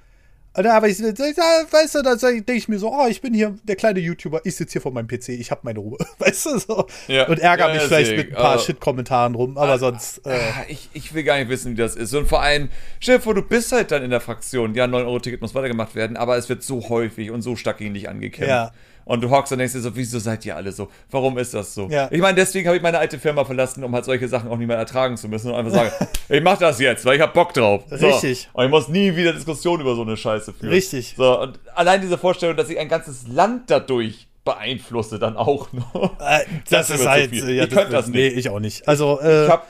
Aber 0.55 0.87
ich, 0.87 0.99
weißt 0.99 1.95
du, 1.95 2.01
da 2.01 2.15
denke 2.15 2.53
ich 2.53 2.67
mir 2.67 2.79
so, 2.79 2.91
oh, 2.91 3.07
ich 3.09 3.21
bin 3.21 3.33
hier 3.33 3.55
der 3.63 3.75
kleine 3.75 3.99
YouTuber, 3.99 4.41
ich 4.45 4.55
sitze 4.55 4.73
hier 4.73 4.81
vor 4.81 4.91
meinem 4.93 5.07
PC, 5.07 5.29
ich 5.29 5.51
habe 5.51 5.61
meine 5.63 5.79
Ruhe, 5.79 5.97
weißt 6.19 6.45
du, 6.45 6.57
so. 6.59 6.87
Ja. 7.07 7.27
Und 7.27 7.39
ärgere 7.39 7.67
Ja, 7.67 7.73
mich 7.73 7.83
vielleicht 7.83 8.15
mit 8.15 8.29
ein 8.29 8.35
paar 8.35 8.51
Also- 8.53 8.65
Shit-Kommentaren 8.65 9.35
rum, 9.35 9.57
aber 9.57 9.77
sonst, 9.79 10.25
äh, 10.25 10.29
Ah, 10.31 10.63
Ich, 10.67 10.89
ich 10.93 11.13
will 11.13 11.23
gar 11.23 11.37
nicht 11.37 11.49
wissen, 11.49 11.73
wie 11.73 11.75
das 11.81 11.95
ist. 11.95 12.13
Und 12.13 12.27
vor 12.27 12.41
allem, 12.41 12.69
stell 12.99 13.17
dir 13.17 13.21
vor, 13.23 13.33
du 13.35 13.41
bist 13.41 13.71
halt 13.71 13.91
dann 13.91 14.03
in 14.03 14.09
der 14.11 14.21
Fraktion. 14.21 14.73
Ja, 14.75 14.85
9-Euro-Ticket 14.85 15.41
muss 15.41 15.53
weitergemacht 15.55 15.93
werden, 15.95 16.15
aber 16.17 16.37
es 16.37 16.47
wird 16.49 16.63
so 16.63 16.87
häufig 16.89 17.31
und 17.31 17.41
so 17.41 17.55
stark 17.55 17.77
gegen 17.79 17.93
dich 17.93 18.07
angekämpft. 18.09 18.49
Ja. 18.49 18.71
Und 19.05 19.21
du 19.21 19.29
hockst 19.29 19.51
und 19.51 19.59
denkst 19.59 19.73
dir 19.73 19.81
so, 19.81 19.95
wieso 19.95 20.17
seid 20.17 20.43
ihr 20.45 20.55
alle 20.55 20.71
so? 20.71 20.89
Warum 21.11 21.37
ist 21.37 21.53
das 21.53 21.75
so? 21.75 21.87
Ja. 21.89 22.07
Ich 22.11 22.19
meine, 22.21 22.35
deswegen 22.35 22.67
habe 22.67 22.75
ich 22.77 22.81
meine 22.81 22.97
alte 22.97 23.19
Firma 23.19 23.45
verlassen, 23.45 23.83
um 23.83 23.93
halt 23.93 24.03
solche 24.03 24.27
Sachen 24.27 24.49
auch 24.49 24.57
nicht 24.57 24.67
mehr 24.67 24.77
ertragen 24.77 25.15
zu 25.15 25.27
müssen 25.29 25.51
und 25.51 25.55
einfach 25.55 25.71
sagen, 25.71 25.91
ich 26.29 26.41
mach 26.41 26.57
das 26.57 26.79
jetzt, 26.79 27.05
weil 27.05 27.15
ich 27.17 27.21
hab 27.21 27.33
Bock 27.35 27.53
drauf. 27.53 27.83
So. 27.89 28.07
Richtig. 28.07 28.49
Und 28.53 28.65
ich 28.65 28.71
muss 28.71 28.87
nie 28.87 29.15
wieder 29.15 29.31
Diskussionen 29.31 29.81
über 29.81 29.95
so 29.95 30.01
eine 30.01 30.17
Scheiße 30.17 30.53
führen. 30.53 30.71
Richtig. 30.73 31.13
So, 31.15 31.39
und 31.39 31.59
allein 31.75 32.01
diese 32.01 32.17
Vorstellung, 32.17 32.57
dass 32.57 32.67
ich 32.69 32.79
ein 32.79 32.89
ganzes 32.89 33.27
Land 33.27 33.69
dadurch 33.69 34.27
beeinflusse, 34.43 35.19
dann 35.19 35.37
auch 35.37 35.71
noch. 35.71 36.19
äh, 36.19 36.39
das, 36.69 36.87
Das 36.87 36.99
ist 36.99 37.07
halt, 37.07 37.29
viel. 37.29 37.47
ja, 37.51 37.65
Ich 37.65 37.69
könnte 37.69 37.91
das 37.91 38.07
Nee, 38.07 38.29
nicht. 38.29 38.37
ich 38.37 38.49
auch 38.49 38.59
nicht. 38.59 38.87
Also, 38.87 39.19
äh, 39.21 39.45
Ich 39.45 39.51
habe 39.51 39.63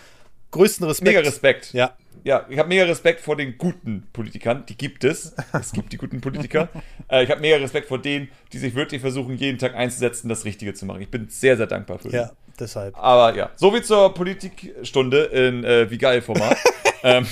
größten 0.52 0.86
Respekt. 0.88 1.07
mega 1.07 1.20
Respekt. 1.20 1.74
Ja. 1.74 1.91
Ja, 2.26 2.43
ich 2.49 2.57
habe 2.57 2.68
mega 2.68 2.85
Respekt 2.85 3.22
vor 3.22 3.35
den 3.35 3.56
guten 3.56 4.07
Politikern. 4.11 4.65
Die 4.65 4.76
gibt 4.76 5.03
es. 5.03 5.35
Es 5.53 5.72
gibt 5.72 5.93
die 5.93 5.97
guten 5.97 6.22
Politiker. 6.22 6.69
äh, 7.07 7.23
ich 7.23 7.30
habe 7.30 7.39
mega 7.39 7.57
Respekt 7.57 7.88
vor 7.88 8.02
denen, 8.02 8.30
die 8.52 8.57
sich 8.57 8.73
wirklich 8.73 8.99
versuchen, 8.99 9.38
jeden 9.38 9.60
Tag 9.60 9.76
einzusetzen, 9.76 10.27
das 10.27 10.43
Richtige 10.43 10.73
zu 10.73 10.88
machen. 10.88 11.02
Ich 11.02 11.11
bin 11.11 11.30
sehr, 11.30 11.56
sehr 11.56 11.68
dankbar 11.68 11.99
für. 11.99 12.10
Ja, 12.10 12.31
deshalb. 12.60 12.98
Aber 12.98 13.36
ja, 13.36 13.49
soviel 13.56 13.84
zur 13.84 14.14
Politikstunde 14.14 15.23
in 15.26 15.64
äh, 15.64 15.90
Wie 15.90 15.98
geil 15.98 16.22
Format. 16.22 16.57
ähm, 17.03 17.26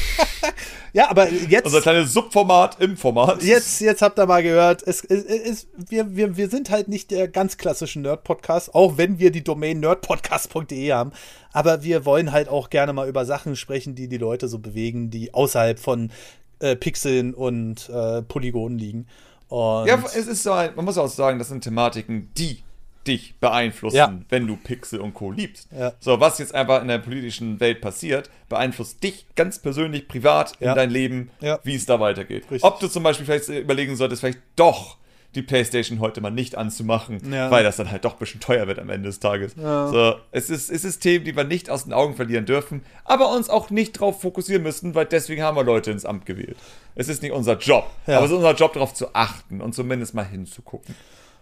Ja, 0.94 1.10
aber 1.10 1.28
jetzt, 1.32 1.66
unser 1.66 1.82
kleines 1.82 2.14
Subformat 2.14 2.80
im 2.80 2.98
Format. 2.98 3.42
jetzt, 3.42 3.82
jetzt 3.82 4.04
habt 4.04 4.20
ihr 4.20 4.28
mal 4.28 4.44
gehört, 4.44 4.84
es, 4.84 5.04
es, 5.04 5.24
es, 5.26 5.68
wir, 5.76 6.16
wir, 6.16 6.38
wir 6.38 6.50
sind 6.50 6.70
halt 6.70 6.88
nicht 6.88 7.10
der 7.10 7.28
ganz 7.28 7.58
klassische 7.58 8.00
Nerd-Podcast, 8.00 8.76
auch 8.76 8.96
wenn 8.96 9.18
wir 9.18 9.32
die 9.32 9.44
Domain 9.44 9.80
nerdpodcast.de 9.80 10.94
haben. 10.94 11.12
Aber 11.52 11.82
wir 11.82 12.06
wollen 12.06 12.32
halt 12.32 12.48
auch 12.48 12.70
gerne 12.70 12.94
mal 12.94 13.10
über 13.10 13.26
Sachen 13.26 13.56
sprechen, 13.56 13.96
die 13.96 14.08
die 14.08 14.20
Leute 14.20 14.48
so 14.48 14.60
bewegen, 14.60 15.10
die 15.10 15.34
außerhalb 15.34 15.80
von 15.80 16.12
äh, 16.60 16.76
Pixeln 16.76 17.34
und 17.34 17.90
äh, 17.90 18.22
Polygonen 18.22 18.78
liegen. 18.78 19.08
Und 19.48 19.88
Ja, 19.88 19.98
es 20.06 20.28
ist 20.28 20.44
so 20.44 20.52
ein, 20.52 20.76
man 20.76 20.86
muss 20.86 21.00
auch 21.00 21.08
sagen, 21.08 21.40
das 21.40 21.48
sind 21.48 21.64
Thematiken, 21.64 22.30
die 22.38 22.60
dich 23.08 23.36
beeinflussen, 23.40 23.98
Ja. 23.98 24.14
wenn 24.30 24.48
du 24.48 24.56
Pixel 24.58 25.00
und 25.02 25.14
Co. 25.14 25.32
liebst. 25.32 25.68
Ja. 25.78 25.94
So, 26.00 26.20
was 26.20 26.40
jetzt 26.40 26.56
einfach 26.56 26.82
in 26.82 26.88
der 26.88 27.00
politischen 27.00 27.60
Welt 27.60 27.82
passiert, 27.82 28.30
beeinflusst 28.50 29.04
dich 29.04 29.26
ganz 29.36 29.60
persönlich, 29.60 30.08
privat 30.08 30.54
Ja. 30.60 30.72
in 30.72 30.76
dein 30.78 30.90
Leben, 30.90 31.30
wie 31.64 31.76
es 31.76 31.86
da 31.86 32.00
weitergeht. 32.00 32.44
Richtig. 32.44 32.64
Ob 32.64 32.80
du 32.80 32.88
zum 32.88 33.04
Beispiel 33.04 33.26
vielleicht 33.26 33.50
überlegen 33.50 33.96
solltest, 33.96 34.22
vielleicht 34.22 34.40
doch 34.56 34.98
die 35.36 35.42
Playstation 35.42 36.00
heute 36.00 36.22
mal 36.22 36.30
nicht 36.30 36.56
anzumachen, 36.56 37.20
weil 37.50 37.64
das 37.64 37.78
dann 37.78 37.90
halt 37.90 38.06
doch 38.06 38.14
ein 38.14 38.20
bisschen 38.20 38.40
teuer 38.40 38.68
wird 38.68 38.78
am 38.78 38.90
Ende 38.92 39.10
des 39.10 39.20
Tages. 39.20 39.54
So, 39.56 40.14
es 40.32 40.52
ist, 40.52 40.70
es 40.70 40.86
ist 40.86 41.00
Themen, 41.00 41.26
die 41.26 41.36
wir 41.36 41.44
nicht 41.44 41.72
aus 41.72 41.86
den 41.86 41.94
Augen 41.94 42.16
verlieren 42.16 42.46
dürfen, 42.46 42.84
aber 43.04 43.34
uns 43.36 43.50
auch 43.50 43.72
nicht 43.72 43.94
drauf 43.94 44.22
fokussieren 44.22 44.62
müssen, 44.62 44.94
weil 44.94 45.08
deswegen 45.08 45.42
haben 45.42 45.58
wir 45.58 45.64
Leute 45.64 45.90
ins 45.90 46.06
Amt 46.06 46.28
gewählt. 46.28 46.56
Es 46.94 47.10
ist 47.10 47.24
nicht 47.24 47.32
unser 47.32 47.58
Job, 47.58 47.90
aber 48.06 48.20
es 48.26 48.30
ist 48.30 48.38
unser 48.38 48.54
Job, 48.54 48.74
darauf 48.74 48.94
zu 48.94 49.16
achten 49.16 49.60
und 49.60 49.74
zumindest 49.74 50.14
mal 50.14 50.22
hinzugucken. 50.26 50.94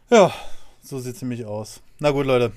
Ja, 0.09 0.31
so 0.83 0.99
sieht 0.99 1.15
es 1.15 1.21
nämlich 1.21 1.45
aus. 1.45 1.81
Na 1.99 2.11
gut, 2.11 2.25
Leute. 2.25 2.51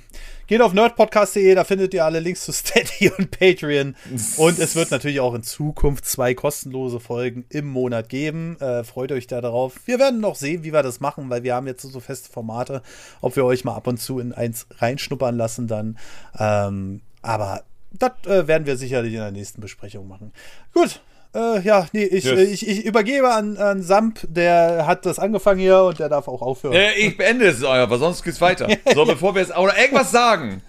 Geht 0.46 0.62
auf 0.62 0.72
nerdpodcast.de, 0.72 1.54
da 1.54 1.64
findet 1.64 1.92
ihr 1.92 2.04
alle 2.04 2.20
Links 2.20 2.44
zu 2.44 2.52
Steady 2.52 3.10
und 3.18 3.30
Patreon. 3.30 3.94
Und 4.36 4.58
es 4.58 4.74
wird 4.74 4.90
natürlich 4.90 5.20
auch 5.20 5.34
in 5.34 5.42
Zukunft 5.42 6.06
zwei 6.06 6.34
kostenlose 6.34 7.00
Folgen 7.00 7.44
im 7.50 7.66
Monat 7.66 8.08
geben. 8.08 8.58
Äh, 8.60 8.84
freut 8.84 9.12
euch 9.12 9.26
da 9.26 9.40
darauf. 9.40 9.80
Wir 9.86 9.98
werden 9.98 10.20
noch 10.20 10.34
sehen, 10.34 10.64
wie 10.64 10.72
wir 10.72 10.82
das 10.82 11.00
machen, 11.00 11.28
weil 11.28 11.42
wir 11.42 11.54
haben 11.54 11.66
jetzt 11.66 11.82
so 11.82 12.00
feste 12.00 12.30
Formate, 12.30 12.82
ob 13.20 13.36
wir 13.36 13.44
euch 13.44 13.64
mal 13.64 13.74
ab 13.74 13.86
und 13.86 13.98
zu 13.98 14.18
in 14.18 14.32
eins 14.32 14.66
reinschnuppern 14.78 15.36
lassen 15.36 15.66
dann. 15.66 15.98
Ähm, 16.38 17.02
aber 17.20 17.64
das 17.92 18.12
äh, 18.26 18.46
werden 18.46 18.66
wir 18.66 18.76
sicherlich 18.76 19.12
in 19.12 19.20
der 19.20 19.30
nächsten 19.30 19.60
Besprechung 19.60 20.08
machen. 20.08 20.32
Gut. 20.72 21.00
Äh, 21.34 21.60
ja, 21.62 21.86
nee, 21.92 22.04
ich, 22.04 22.24
Yes. 22.24 22.38
ich, 22.38 22.68
ich 22.68 22.84
übergebe 22.84 23.30
an, 23.32 23.56
an 23.56 23.82
Samp, 23.82 24.20
der 24.28 24.86
hat 24.86 25.04
das 25.04 25.18
angefangen 25.18 25.60
hier 25.60 25.82
und 25.82 25.98
der 25.98 26.08
darf 26.08 26.28
auch 26.28 26.42
aufhören. 26.42 26.74
Äh, 26.74 26.92
ich 26.94 27.16
beende 27.16 27.46
es 27.46 27.62
aber 27.64 27.98
sonst 27.98 28.22
geht's 28.22 28.40
weiter. 28.40 28.68
So, 28.94 29.04
bevor 29.04 29.34
wir 29.34 29.42
jetzt 29.42 29.56
oder 29.56 29.76
irgendwas 29.78 30.10
sagen. 30.10 30.62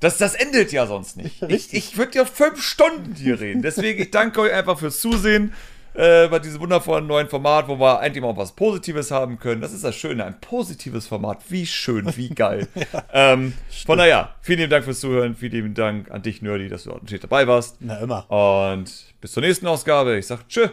Das, 0.00 0.16
das 0.18 0.34
endet 0.34 0.70
ja 0.72 0.86
sonst 0.86 1.16
nicht. 1.16 1.42
Ich, 1.48 1.74
ich 1.74 1.96
würde 1.98 2.18
ja 2.18 2.24
fünf 2.24 2.62
Stunden 2.62 3.14
hier 3.16 3.40
reden. 3.40 3.62
Deswegen, 3.62 4.00
ich 4.00 4.10
danke 4.12 4.40
euch 4.40 4.52
einfach 4.52 4.78
fürs 4.78 5.00
Zusehen 5.00 5.52
äh, 5.98 6.28
bei 6.28 6.38
diesem 6.38 6.60
wundervollen 6.60 7.08
neuen 7.08 7.28
Format, 7.28 7.66
wo 7.66 7.78
wir 7.80 8.00
endlich 8.02 8.22
mal 8.22 8.36
was 8.36 8.52
Positives 8.52 9.10
haben 9.10 9.40
können. 9.40 9.60
Das 9.60 9.72
ist 9.72 9.82
das 9.82 9.96
Schöne, 9.96 10.24
ein 10.24 10.40
positives 10.40 11.08
Format. 11.08 11.40
Wie 11.48 11.66
schön, 11.66 12.16
wie 12.16 12.28
geil. 12.28 12.68
ähm, 13.12 13.52
von 13.84 13.98
daher, 13.98 14.30
vielen 14.40 14.60
lieben 14.60 14.70
Dank 14.70 14.84
fürs 14.84 15.00
Zuhören. 15.00 15.34
Vielen 15.34 15.52
lieben 15.52 15.74
Dank 15.74 16.10
an 16.12 16.22
dich, 16.22 16.40
Nerdy, 16.40 16.68
dass 16.68 16.84
du 16.84 16.90
natürlich 16.90 17.22
dabei 17.22 17.48
warst. 17.48 17.78
Na, 17.80 17.98
immer. 17.98 18.30
Und 18.30 19.12
bis 19.20 19.32
zur 19.32 19.42
nächsten 19.42 19.66
Ausgabe. 19.66 20.16
Ich 20.16 20.28
sag 20.28 20.48
Tschö. 20.48 20.68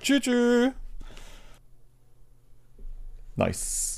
Tschüss. 0.00 0.20
tschüss. 0.22 0.70
Nice. 3.36 3.93